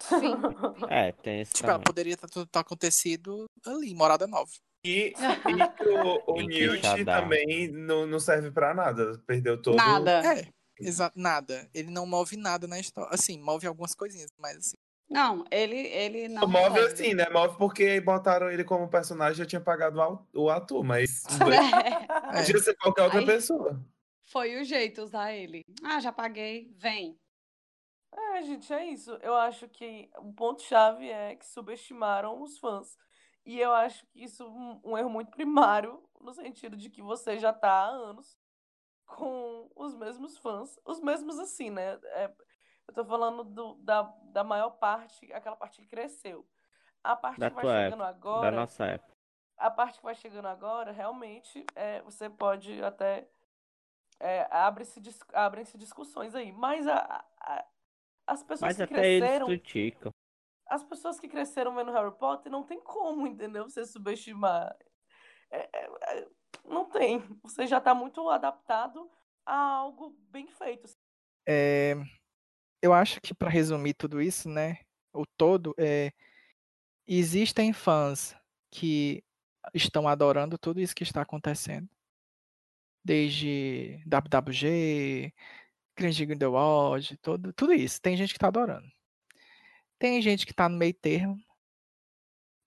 Sim. 0.00 0.34
É, 0.90 1.12
tem 1.12 1.40
esse 1.40 1.52
Tipo, 1.52 1.70
ela 1.70 1.78
poderia 1.78 2.16
ter, 2.16 2.28
ter 2.28 2.58
acontecido 2.58 3.46
ali, 3.64 3.92
em 3.92 3.94
Morada 3.94 4.26
Nova. 4.26 4.50
E, 4.84 5.12
e 5.14 5.14
o, 6.28 6.34
o 6.34 6.40
Newt 6.42 7.04
também 7.04 7.68
não, 7.68 8.06
não 8.06 8.20
serve 8.20 8.50
pra 8.50 8.74
nada. 8.74 9.18
Perdeu 9.26 9.60
todo... 9.60 9.76
Nada. 9.76 10.22
É, 10.34 10.48
exato, 10.80 11.18
nada. 11.18 11.68
Ele 11.72 11.90
não 11.90 12.04
move 12.04 12.36
nada 12.36 12.66
na 12.66 12.78
história. 12.78 13.10
Assim, 13.12 13.40
move 13.40 13.66
algumas 13.66 13.94
coisinhas, 13.94 14.30
mas 14.38 14.56
assim... 14.58 14.76
Não, 15.08 15.44
ele, 15.52 15.76
ele 15.76 16.26
não. 16.26 16.48
Move 16.48 16.80
assim, 16.80 17.14
né? 17.14 17.28
Move 17.30 17.56
porque 17.56 18.00
botaram 18.00 18.50
ele 18.50 18.64
como 18.64 18.88
personagem 18.88 19.36
já 19.36 19.46
tinha 19.46 19.60
pagado 19.60 20.00
o 20.34 20.50
ator, 20.50 20.82
mas. 20.82 21.22
É. 22.34 22.38
Podia 22.38 22.58
ser 22.58 22.74
qualquer 22.74 23.02
outra 23.04 23.20
Aí... 23.20 23.26
pessoa. 23.26 23.80
Foi 24.26 24.60
o 24.60 24.64
jeito 24.64 25.02
usar 25.02 25.32
ele. 25.32 25.62
Ah, 25.84 26.00
já 26.00 26.12
paguei, 26.12 26.72
vem. 26.76 27.18
É, 28.12 28.42
gente, 28.42 28.72
é 28.72 28.84
isso. 28.86 29.12
Eu 29.22 29.34
acho 29.34 29.68
que 29.68 30.10
o 30.18 30.32
ponto-chave 30.32 31.08
é 31.08 31.36
que 31.36 31.46
subestimaram 31.46 32.40
os 32.42 32.58
fãs. 32.58 32.96
E 33.44 33.60
eu 33.60 33.72
acho 33.72 34.04
que 34.06 34.24
isso 34.24 34.42
é 34.42 34.46
um, 34.46 34.80
um 34.84 34.98
erro 34.98 35.10
muito 35.10 35.30
primário, 35.30 36.02
no 36.20 36.32
sentido 36.32 36.76
de 36.76 36.90
que 36.90 37.00
você 37.02 37.38
já 37.38 37.52
tá 37.52 37.70
há 37.70 37.86
anos 37.86 38.36
com 39.06 39.70
os 39.76 39.94
mesmos 39.94 40.36
fãs, 40.38 40.76
os 40.84 41.00
mesmos 41.00 41.38
assim, 41.38 41.70
né? 41.70 41.98
É, 42.02 42.32
eu 42.88 42.94
tô 42.94 43.04
falando 43.04 43.44
do, 43.44 43.74
da, 43.76 44.02
da 44.32 44.42
maior 44.42 44.70
parte, 44.70 45.32
aquela 45.32 45.54
parte 45.56 45.80
que 45.80 45.86
cresceu. 45.86 46.44
A 47.04 47.14
parte 47.14 47.38
Da 47.38 47.50
que 47.50 47.54
vai 47.54 47.84
chegando 47.84 48.00
Da 48.00 48.08
agora, 48.08 48.50
nossa 48.50 48.84
época. 48.84 49.12
a 49.58 49.70
parte 49.70 49.98
que 49.98 50.04
vai 50.04 50.14
chegando 50.16 50.48
agora, 50.48 50.90
realmente, 50.90 51.64
é, 51.76 52.02
você 52.02 52.28
pode 52.28 52.82
até. 52.82 53.28
É, 54.20 54.46
abre-se 54.50 55.00
abrem-se 55.32 55.76
discussões 55.76 56.34
aí. 56.34 56.52
Mas 56.52 56.86
a, 56.86 57.24
a- 57.40 57.66
as 58.26 58.42
pessoas 58.42 58.60
Mas 58.60 58.76
que 58.76 58.82
até 58.82 58.94
eles 58.94 59.18
cresceram. 59.18 59.46
criticam. 59.46 60.12
As 60.68 60.82
pessoas 60.82 61.20
que 61.20 61.28
cresceram 61.28 61.74
vendo 61.74 61.92
Harry 61.92 62.16
Potter 62.16 62.50
não 62.50 62.64
tem 62.64 62.80
como, 62.80 63.26
entendeu? 63.26 63.68
Você 63.68 63.84
subestimar. 63.86 64.76
É- 65.50 65.68
é- 65.72 66.18
é- 66.18 66.28
não 66.64 66.88
tem. 66.88 67.20
Você 67.42 67.66
já 67.66 67.80
tá 67.80 67.94
muito 67.94 68.28
adaptado 68.28 69.08
a 69.44 69.54
algo 69.56 70.10
bem 70.30 70.48
feito. 70.48 70.88
É, 71.48 71.94
eu 72.82 72.92
acho 72.92 73.20
que 73.20 73.32
para 73.32 73.48
resumir 73.48 73.94
tudo 73.94 74.20
isso, 74.20 74.48
né, 74.48 74.80
o 75.12 75.24
todo, 75.36 75.72
é, 75.78 76.10
existem 77.06 77.72
fãs 77.72 78.34
que 78.70 79.22
estão 79.72 80.08
adorando 80.08 80.58
tudo 80.58 80.80
isso 80.80 80.94
que 80.94 81.04
está 81.04 81.22
acontecendo, 81.22 81.88
desde 83.06 84.02
WWG, 84.04 85.32
Cringe 85.94 86.26
Grindelwald, 86.26 87.16
todo, 87.18 87.52
tudo 87.52 87.72
isso. 87.72 88.00
Tem 88.02 88.16
gente 88.16 88.30
que 88.30 88.36
está 88.36 88.48
adorando. 88.48 88.90
Tem 89.98 90.20
gente 90.20 90.44
que 90.44 90.52
está 90.52 90.68
no 90.68 90.76
meio 90.76 90.92
termo. 90.92 91.38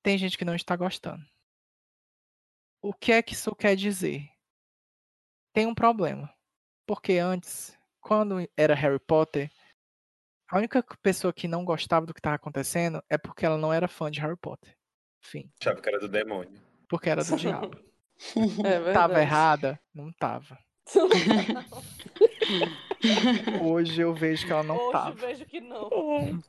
Tem 0.02 0.18
gente 0.18 0.38
que 0.38 0.45
não 0.45 0.56
está 0.56 0.76
gostando. 0.76 1.24
O 2.82 2.94
que 2.94 3.11
é 3.11 3.22
que 3.22 3.34
isso 3.34 3.53
quer 3.53 3.76
dizer? 3.76 4.28
Tem 5.53 5.66
um 5.68 5.76
problema. 5.76 6.34
Porque 6.88 7.18
antes, 7.18 7.78
quando 7.99 8.49
era 8.56 8.74
Harry 8.74 8.99
Potter, 8.99 9.52
a 10.48 10.57
única 10.57 10.82
pessoa 11.03 11.34
que 11.34 11.48
não 11.48 11.66
gostava 11.66 12.06
do 12.06 12.14
que 12.14 12.20
estava 12.20 12.38
acontecendo 12.38 13.03
é 13.10 13.18
porque 13.18 13.45
ela 13.45 13.57
não 13.57 13.74
era 13.74 13.88
fã 13.88 14.10
de 14.10 14.22
Harry 14.22 14.38
Potter. 14.38 14.76
Enfim, 15.24 15.52
Achava 15.61 15.82
que 15.82 15.90
era 15.90 15.99
do 15.99 16.07
demônio. 16.07 16.60
porque 16.88 17.10
era 17.10 17.24
do 17.24 17.36
diabo. 17.38 17.89
É. 18.65 18.93
Tava 18.93 19.21
errada? 19.21 19.79
Não 19.93 20.11
tava. 20.13 20.57
Hoje 23.61 24.01
eu 24.01 24.13
vejo 24.13 24.45
que 24.45 24.51
ela 24.51 24.63
não 24.63 24.75
Hoje 24.77 24.91
tava. 24.91 25.15
vejo 25.15 25.45
que 25.45 25.59
não. 25.61 25.89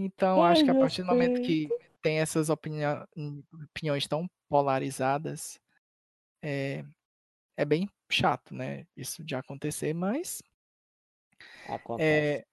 Então, 0.00 0.44
acho 0.44 0.62
que 0.62 0.70
a 0.70 0.74
Ai, 0.74 0.78
partir 0.78 1.02
do 1.02 1.08
momento 1.08 1.42
que 1.42 1.68
tem 2.00 2.20
essas 2.20 2.48
opinião- 2.50 3.04
opiniões 3.64 4.06
tão 4.06 4.30
polarizadas, 4.48 5.58
é, 6.40 6.84
é 7.56 7.64
bem 7.64 7.90
chato, 8.08 8.54
né? 8.54 8.86
Isso 8.96 9.24
de 9.24 9.34
acontecer, 9.34 9.92
mas 9.92 10.40
Acontece. 11.68 12.08
é, 12.08 12.46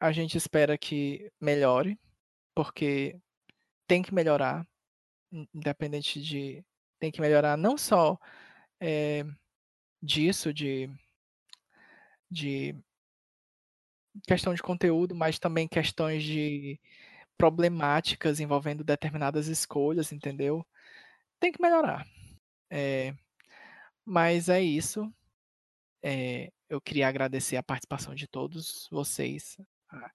a 0.00 0.10
gente 0.12 0.38
espera 0.38 0.78
que 0.78 1.30
melhore, 1.38 2.00
porque 2.54 3.20
tem 3.86 4.00
que 4.02 4.14
melhorar, 4.14 4.66
in- 5.30 5.46
independente 5.52 6.22
de. 6.22 6.64
Tem 6.98 7.10
que 7.10 7.20
melhorar 7.20 7.56
não 7.56 7.76
só 7.76 8.18
é, 8.80 9.24
disso, 10.02 10.52
de, 10.52 10.90
de 12.30 12.74
questão 14.26 14.54
de 14.54 14.62
conteúdo, 14.62 15.14
mas 15.14 15.38
também 15.38 15.68
questões 15.68 16.22
de 16.22 16.80
problemáticas 17.36 18.40
envolvendo 18.40 18.82
determinadas 18.82 19.46
escolhas, 19.46 20.12
entendeu? 20.12 20.66
Tem 21.40 21.52
que 21.52 21.62
melhorar. 21.62 22.06
É, 22.70 23.14
mas 24.04 24.48
é 24.48 24.60
isso. 24.60 25.12
É, 26.02 26.50
eu 26.68 26.80
queria 26.80 27.08
agradecer 27.08 27.56
a 27.56 27.62
participação 27.62 28.14
de 28.14 28.26
todos 28.26 28.88
vocês. 28.90 29.56
A, 29.88 30.10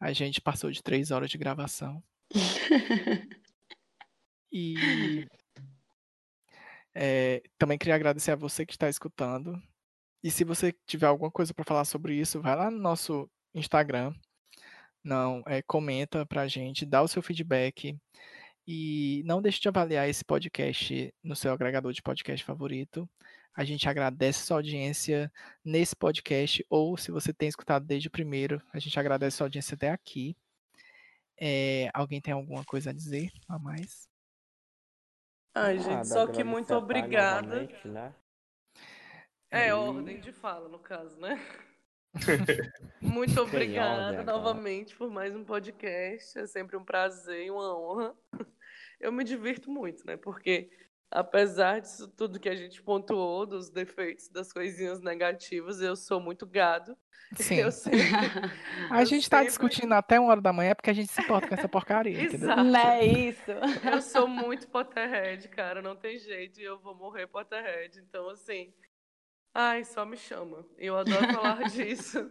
a 0.00 0.12
gente 0.12 0.40
passou 0.40 0.70
de 0.70 0.82
três 0.82 1.10
horas 1.10 1.30
de 1.30 1.38
gravação. 1.38 2.02
E 4.58 5.26
é, 6.98 7.42
também 7.58 7.76
queria 7.76 7.94
agradecer 7.94 8.30
a 8.30 8.36
você 8.36 8.64
que 8.64 8.72
está 8.72 8.88
escutando. 8.88 9.62
E 10.22 10.30
se 10.30 10.44
você 10.44 10.74
tiver 10.86 11.06
alguma 11.06 11.30
coisa 11.30 11.52
para 11.52 11.64
falar 11.64 11.84
sobre 11.84 12.14
isso, 12.14 12.40
vai 12.40 12.56
lá 12.56 12.70
no 12.70 12.78
nosso 12.78 13.30
Instagram. 13.54 14.14
Não, 15.04 15.42
é, 15.46 15.62
comenta 15.62 16.24
pra 16.24 16.48
gente, 16.48 16.86
dá 16.86 17.02
o 17.02 17.08
seu 17.08 17.22
feedback. 17.22 17.96
E 18.66 19.22
não 19.26 19.42
deixe 19.42 19.60
de 19.60 19.68
avaliar 19.68 20.08
esse 20.08 20.24
podcast 20.24 21.14
no 21.22 21.36
seu 21.36 21.52
agregador 21.52 21.92
de 21.92 22.02
podcast 22.02 22.44
favorito. 22.44 23.08
A 23.54 23.62
gente 23.64 23.88
agradece 23.88 24.46
sua 24.46 24.56
audiência 24.56 25.30
nesse 25.64 25.94
podcast, 25.94 26.64
ou 26.70 26.96
se 26.96 27.10
você 27.10 27.32
tem 27.32 27.48
escutado 27.48 27.86
desde 27.86 28.08
o 28.08 28.10
primeiro, 28.10 28.60
a 28.72 28.78
gente 28.78 28.98
agradece 28.98 29.36
sua 29.36 29.46
audiência 29.46 29.74
até 29.74 29.90
aqui. 29.90 30.36
É, 31.38 31.90
alguém 31.94 32.20
tem 32.20 32.32
alguma 32.32 32.64
coisa 32.64 32.90
a 32.90 32.92
dizer 32.92 33.30
a 33.48 33.58
mais? 33.58 34.08
Ai, 35.58 35.78
gente, 35.78 36.06
só 36.06 36.26
que 36.26 36.44
muito 36.44 36.74
obrigada. 36.74 37.66
né? 37.84 38.14
É, 39.50 39.68
E- 39.68 39.72
ordem 39.72 40.20
de 40.20 40.30
fala, 40.30 40.68
no 40.68 40.78
caso, 40.78 41.18
né? 41.18 41.40
Muito 43.00 43.40
obrigada 43.40 44.08
agora. 44.20 44.24
novamente 44.24 44.94
por 44.96 45.10
mais 45.10 45.34
um 45.34 45.44
podcast. 45.44 46.38
É 46.38 46.46
sempre 46.46 46.76
um 46.76 46.84
prazer 46.84 47.44
e 47.46 47.50
uma 47.50 47.78
honra. 47.78 48.14
Eu 49.00 49.12
me 49.12 49.22
divirto 49.24 49.70
muito, 49.70 50.06
né? 50.06 50.16
Porque 50.16 50.70
apesar 51.10 51.80
disso 51.80 52.08
tudo 52.08 52.40
que 52.40 52.48
a 52.48 52.54
gente 52.54 52.82
pontuou, 52.82 53.46
dos 53.46 53.70
defeitos, 53.70 54.28
das 54.28 54.52
coisinhas 54.52 55.00
negativas, 55.00 55.80
eu 55.80 55.96
sou 55.96 56.20
muito 56.20 56.46
gado. 56.46 56.96
Sim. 57.34 57.56
Eu 57.56 57.72
sempre. 57.72 57.98
A 58.90 59.02
eu 59.02 59.06
gente 59.06 59.28
tá 59.28 59.38
sempre- 59.38 59.48
discutindo 59.48 59.92
até 59.94 60.20
uma 60.20 60.30
hora 60.30 60.40
da 60.40 60.52
manhã 60.52 60.74
porque 60.76 60.90
a 60.90 60.92
gente 60.92 61.10
se 61.10 61.20
importa 61.20 61.48
com 61.48 61.54
essa 61.54 61.68
porcaria? 61.68 62.22
Exato. 62.22 62.62
Não 62.62 62.78
é 62.80 63.04
isso? 63.04 63.50
Eu 63.92 64.00
sou 64.00 64.28
muito 64.28 64.68
Potterhead, 64.68 65.48
cara, 65.48 65.82
não 65.82 65.96
tem 65.96 66.18
jeito, 66.18 66.60
e 66.60 66.64
eu 66.64 66.78
vou 66.78 66.94
morrer 66.94 67.26
Potterhead. 67.26 67.98
Então, 67.98 68.28
assim, 68.30 68.72
ai, 69.52 69.84
só 69.84 70.04
me 70.06 70.16
chama. 70.16 70.64
Eu 70.78 70.96
adoro 70.96 71.32
falar 71.32 71.64
disso. 71.68 72.30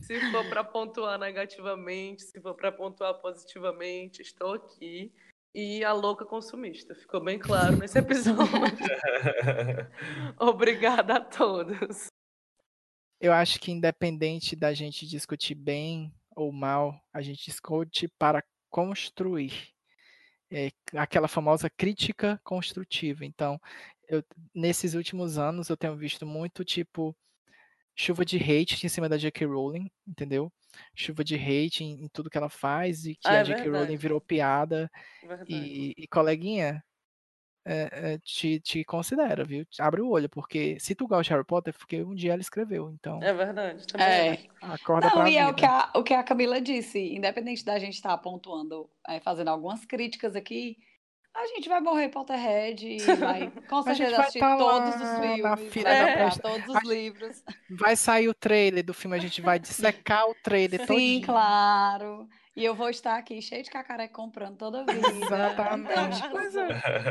Se 0.00 0.18
for 0.30 0.48
pra 0.48 0.64
pontuar 0.64 1.18
negativamente, 1.18 2.22
se 2.22 2.40
for 2.40 2.54
pra 2.54 2.72
pontuar 2.72 3.12
positivamente, 3.20 4.22
estou 4.22 4.54
aqui. 4.54 5.12
E 5.54 5.84
a 5.84 5.92
louca 5.92 6.24
consumista, 6.24 6.94
ficou 6.94 7.22
bem 7.22 7.38
claro 7.38 7.76
nesse 7.76 7.98
episódio. 7.98 8.46
Obrigada 10.40 11.16
a 11.16 11.20
todos. 11.20 12.06
Eu 13.20 13.32
acho 13.32 13.60
que 13.60 13.70
independente 13.70 14.56
da 14.56 14.72
gente 14.72 15.06
discutir 15.06 15.54
bem 15.54 16.12
ou 16.34 16.50
mal, 16.50 16.98
a 17.12 17.20
gente 17.20 17.44
discute 17.44 18.08
para 18.18 18.42
construir. 18.70 19.52
É 20.50 20.70
aquela 20.94 21.28
famosa 21.28 21.68
crítica 21.68 22.40
construtiva. 22.42 23.24
Então, 23.24 23.60
eu, 24.08 24.24
nesses 24.54 24.94
últimos 24.94 25.38
anos 25.38 25.68
eu 25.68 25.76
tenho 25.76 25.96
visto 25.96 26.26
muito 26.26 26.64
tipo 26.64 27.16
chuva 27.96 28.24
de 28.24 28.36
hate 28.38 28.84
em 28.84 28.88
cima 28.88 29.08
da 29.08 29.16
J.K. 29.18 29.46
Rowling, 29.46 29.90
entendeu? 30.06 30.52
Chuva 30.94 31.22
de 31.24 31.36
hate 31.36 31.84
em, 31.84 32.04
em 32.04 32.08
tudo 32.08 32.30
que 32.30 32.38
ela 32.38 32.48
faz 32.48 33.04
e 33.06 33.14
que 33.14 33.28
Ah, 33.28 33.34
é 33.34 33.40
a 33.40 33.44
J.K. 33.44 33.62
Rowling 33.64 33.78
verdade. 33.78 33.96
virou 33.96 34.20
piada. 34.20 34.90
Verdade. 35.22 35.52
E, 35.52 35.94
e, 35.96 36.06
coleguinha, 36.08 36.82
é, 37.64 38.14
é, 38.14 38.18
te, 38.18 38.60
te 38.60 38.84
considera, 38.84 39.44
viu? 39.44 39.64
Abre 39.78 40.00
o 40.00 40.08
olho, 40.08 40.28
porque 40.28 40.78
se 40.80 40.94
tu 40.94 41.06
gosta 41.06 41.24
de 41.24 41.30
Harry 41.30 41.44
Potter, 41.46 41.74
é 41.74 41.78
porque 41.78 42.02
um 42.02 42.14
dia 42.14 42.32
ela 42.32 42.40
escreveu. 42.40 42.90
Então, 42.90 43.22
É 43.22 43.32
verdade, 43.32 43.86
também 43.86 44.06
É. 44.06 44.48
acorda 44.60 45.06
Não, 45.08 45.12
pra 45.12 45.30
e 45.30 45.36
é 45.36 45.44
o 45.44 45.48
vida. 45.48 45.58
que, 45.58 45.64
a, 45.64 45.92
o 45.94 46.02
que 46.02 46.14
a 46.14 46.24
Camila 46.24 46.60
disse, 46.60 46.98
independente 46.98 47.64
da 47.64 47.78
gente 47.78 47.94
estar 47.94 48.16
pontuando, 48.18 48.90
é, 49.08 49.20
fazendo 49.20 49.48
algumas 49.48 49.84
críticas 49.84 50.34
aqui, 50.34 50.76
a 51.34 51.46
gente 51.46 51.68
vai 51.68 51.80
morrer 51.80 52.08
Potterhead 52.08 52.86
e 52.86 52.98
vai 53.16 53.50
com 53.68 53.76
A 53.78 53.94
gente 53.94 53.96
certeza 53.96 54.10
vai 54.16 54.20
assistir 54.20 54.38
tá 54.40 54.56
todos 54.56 54.94
os 54.94 55.00
na 55.00 55.56
filmes, 55.56 55.72
fila 55.72 55.88
vai 55.90 55.98
da 55.98 56.06
comprar 56.06 56.22
presta- 56.24 56.42
todos 56.42 56.76
os 56.76 56.82
livros. 56.88 57.42
Vai 57.70 57.96
sair 57.96 58.28
o 58.28 58.34
trailer 58.34 58.84
do 58.84 58.94
filme, 58.94 59.16
a 59.16 59.20
gente 59.20 59.40
vai 59.40 59.58
dissecar 59.58 60.28
o 60.28 60.34
trailer 60.42 60.80
Sim, 60.80 60.86
todinho. 60.86 61.26
claro. 61.26 62.28
E 62.54 62.62
eu 62.62 62.74
vou 62.74 62.90
estar 62.90 63.16
aqui 63.16 63.40
cheio 63.40 63.62
de 63.62 63.70
cacareco 63.70 64.12
comprando 64.14 64.58
toda 64.58 64.82
a 64.82 64.84
vida. 64.84 65.08
Então, 65.08 65.26
Exatamente. 65.26 66.22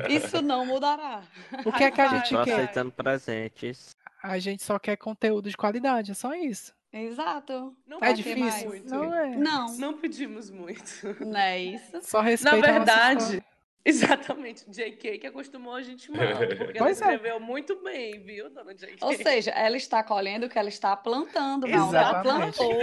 é. 0.07 0.11
isso 0.13 0.39
não 0.41 0.65
mudará. 0.67 1.23
O 1.65 1.71
que 1.71 1.83
é 1.83 1.89
que 1.89 1.99
a 1.99 2.07
gente 2.09 2.29
Tô 2.35 2.43
quer? 2.43 2.53
aceitando 2.53 2.91
presentes. 2.91 3.95
A 4.21 4.37
gente 4.37 4.61
só 4.61 4.77
quer 4.77 4.97
conteúdo 4.97 5.49
de 5.49 5.57
qualidade, 5.57 6.11
é 6.11 6.13
só 6.13 6.35
isso. 6.35 6.71
Exato. 6.93 7.75
Não 7.87 7.97
É 8.01 8.13
difícil? 8.13 8.69
muito. 8.69 8.93
Não 8.93 9.13
é. 9.15 9.35
Não, 9.35 9.77
Não 9.77 9.93
pedimos 9.97 10.51
muito. 10.51 10.91
não 11.25 11.39
é 11.39 11.57
isso. 11.59 12.01
Só 12.03 12.19
Na 12.21 12.25
respeita 12.29 12.57
a 12.57 12.59
nossa 12.59 12.71
verdade. 12.73 13.43
Exatamente, 13.85 14.69
JK 14.69 15.17
que 15.19 15.27
acostumou 15.27 15.73
a 15.73 15.81
gente 15.81 16.11
mal, 16.11 16.19
porque 16.57 16.77
ela 16.77 16.85
Pois 16.85 17.01
é. 17.01 17.13
escreveu 17.13 17.39
muito 17.39 17.81
bem, 17.83 18.19
viu, 18.19 18.49
dona 18.49 18.73
JK? 18.75 18.97
Ou 19.01 19.13
seja, 19.13 19.51
ela 19.51 19.75
está 19.75 20.03
colhendo 20.03 20.45
o 20.45 20.49
que 20.49 20.59
ela 20.59 20.69
está 20.69 20.95
plantando, 20.95 21.67
não. 21.67 21.89
Ela 21.89 22.09
Exatamente. 22.21 22.57
plantou. 22.57 22.81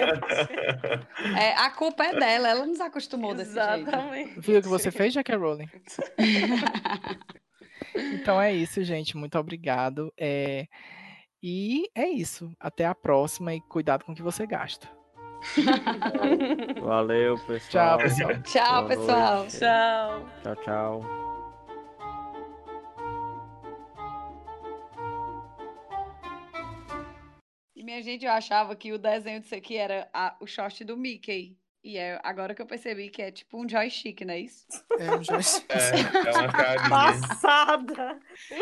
É, 1.39 1.52
a 1.55 1.70
culpa 1.70 2.05
é 2.05 2.18
dela, 2.18 2.49
ela 2.49 2.67
nos 2.67 2.81
acostumou 2.81 3.35
desse 3.35 3.55
jeito. 3.55 3.68
Exatamente. 3.68 4.41
Viu 4.41 4.59
o 4.59 4.62
que 4.62 4.68
você 4.68 4.91
fez, 4.91 5.12
J.K. 5.12 5.36
Rowling? 5.36 5.68
Então 7.94 8.41
é 8.41 8.52
isso, 8.52 8.83
gente. 8.85 9.17
Muito 9.17 9.39
obrigado. 9.39 10.12
É, 10.18 10.67
E 11.43 11.89
é 11.94 12.09
isso. 12.09 12.52
Até 12.60 12.85
a 12.85 12.94
próxima 12.94 13.55
e 13.55 13.60
cuidado 13.60 14.05
com 14.05 14.12
o 14.12 14.15
que 14.15 14.23
você 14.23 14.47
gasta. 14.47 14.89
Valeu, 16.83 17.39
pessoal. 17.47 17.99
Tchau, 17.99 17.99
pessoal. 17.99 18.42
Tchau, 18.42 18.86
pessoal. 18.89 19.47
Tchau. 19.47 20.28
Tchau, 20.42 20.57
tchau. 20.65 21.02
E 27.76 27.83
minha 27.84 28.02
gente, 28.02 28.25
eu 28.25 28.33
achava 28.33 28.75
que 28.75 28.92
o 28.92 28.99
desenho 28.99 29.41
disso 29.41 29.55
aqui 29.55 29.76
era 29.76 30.08
a- 30.12 30.36
o 30.41 30.47
short 30.47 30.84
do 30.84 30.97
Mickey. 30.97 31.57
E 31.84 31.97
é 31.97 32.20
agora 32.25 32.55
que 32.57 32.60
eu 32.60 32.67
percebi 32.67 33.08
que 33.08 33.23
é 33.23 33.31
tipo 33.31 33.57
um 33.65 33.68
joystick, 33.68 34.23
não 34.23 34.34
é 34.34 34.41
isso? 34.41 34.67
É, 34.99 35.10
um 35.15 35.23
joystick. 35.23 35.65
É, 35.70 36.28
é 36.28 36.33
uma 36.33 36.49
carinha. 36.52 36.89
Passada! 36.91 38.18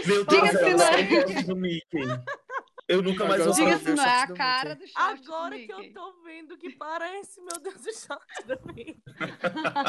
Meu 0.07 0.25
Deus, 0.27 0.55
é 0.55 0.75
o 0.75 0.77
né? 0.77 1.09
short 1.09 1.43
do 1.47 1.57
Mickey. 1.57 1.99
Eu 2.89 3.03
nunca 3.03 3.25
mais 3.25 3.45
vou 3.45 3.53
Diga 3.53 3.79
se 3.79 3.91
o 3.91 3.97
não 3.97 4.05
é 4.05 4.07
short 4.07 4.23
a 4.23 4.27
do 4.27 4.35
cara 4.35 4.71
Mickey. 4.77 4.87
do 4.87 4.93
short 4.93 5.25
Agora 5.27 5.59
do 5.59 5.67
que 5.67 5.73
eu 5.73 5.93
tô 5.93 6.23
vendo 6.23 6.57
que 6.57 6.71
parece, 6.71 7.41
meu 7.41 7.59
Deus, 7.61 7.85
o 7.85 8.07
short 8.07 8.47
da 8.47 8.57
Mickey. 8.73 9.03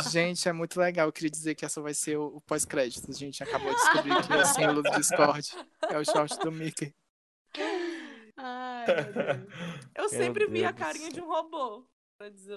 Gente, 0.09 0.49
é 0.49 0.53
muito 0.53 0.79
legal. 0.79 1.07
Eu 1.07 1.13
queria 1.13 1.29
dizer 1.29 1.53
que 1.53 1.63
essa 1.63 1.79
vai 1.81 1.93
ser 1.93 2.17
o, 2.17 2.37
o 2.37 2.41
pós-crédito. 2.41 3.11
A 3.11 3.13
gente 3.13 3.43
acabou 3.43 3.69
de 3.69 3.75
descobrir 3.79 4.27
que 4.27 4.33
a 4.33 4.45
símbolo 4.45 4.81
do 4.81 4.89
Discord 4.91 5.47
é 5.89 5.97
o 5.99 6.03
short 6.05 6.39
do 6.39 6.51
Mickey. 6.51 6.93
Ai, 8.35 8.85
meu 8.87 8.95
Deus. 9.13 9.47
Eu 9.95 10.01
Meu 10.03 10.09
sempre 10.09 10.47
vi 10.47 10.65
a 10.65 10.71
Deus 10.71 10.75
do 10.75 10.85
carinha 10.85 11.09
de 11.11 11.21
um 11.21 11.27
robô. 11.27 11.85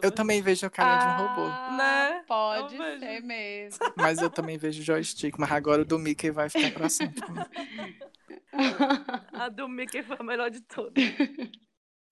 Eu 0.02 0.10
também 0.10 0.40
vejo 0.40 0.66
a 0.66 0.70
carinha 0.70 0.98
de 0.98 1.22
um 1.22 1.26
robô. 1.26 1.42
Ah, 1.46 1.76
Né? 1.76 2.22
Pode 2.26 2.74
Eu 2.76 2.82
vejo. 2.82 3.00
ser 3.00 3.22
mesmo. 3.22 3.78
Mas 3.96 4.22
eu 4.22 4.30
também 4.30 4.56
vejo 4.56 4.82
joystick. 4.82 5.36
Mas 5.38 5.52
agora 5.52 5.82
o 5.82 5.84
do 5.84 5.98
Mickey 5.98 6.30
vai 6.30 6.48
ficar 6.48 6.70
pra 6.72 6.88
sempre. 6.88 7.22
A 9.32 9.48
do 9.48 9.68
Mickey 9.68 10.02
foi 10.02 10.16
a 10.18 10.22
melhor 10.24 10.50
de 10.50 10.60
todas. 10.62 11.04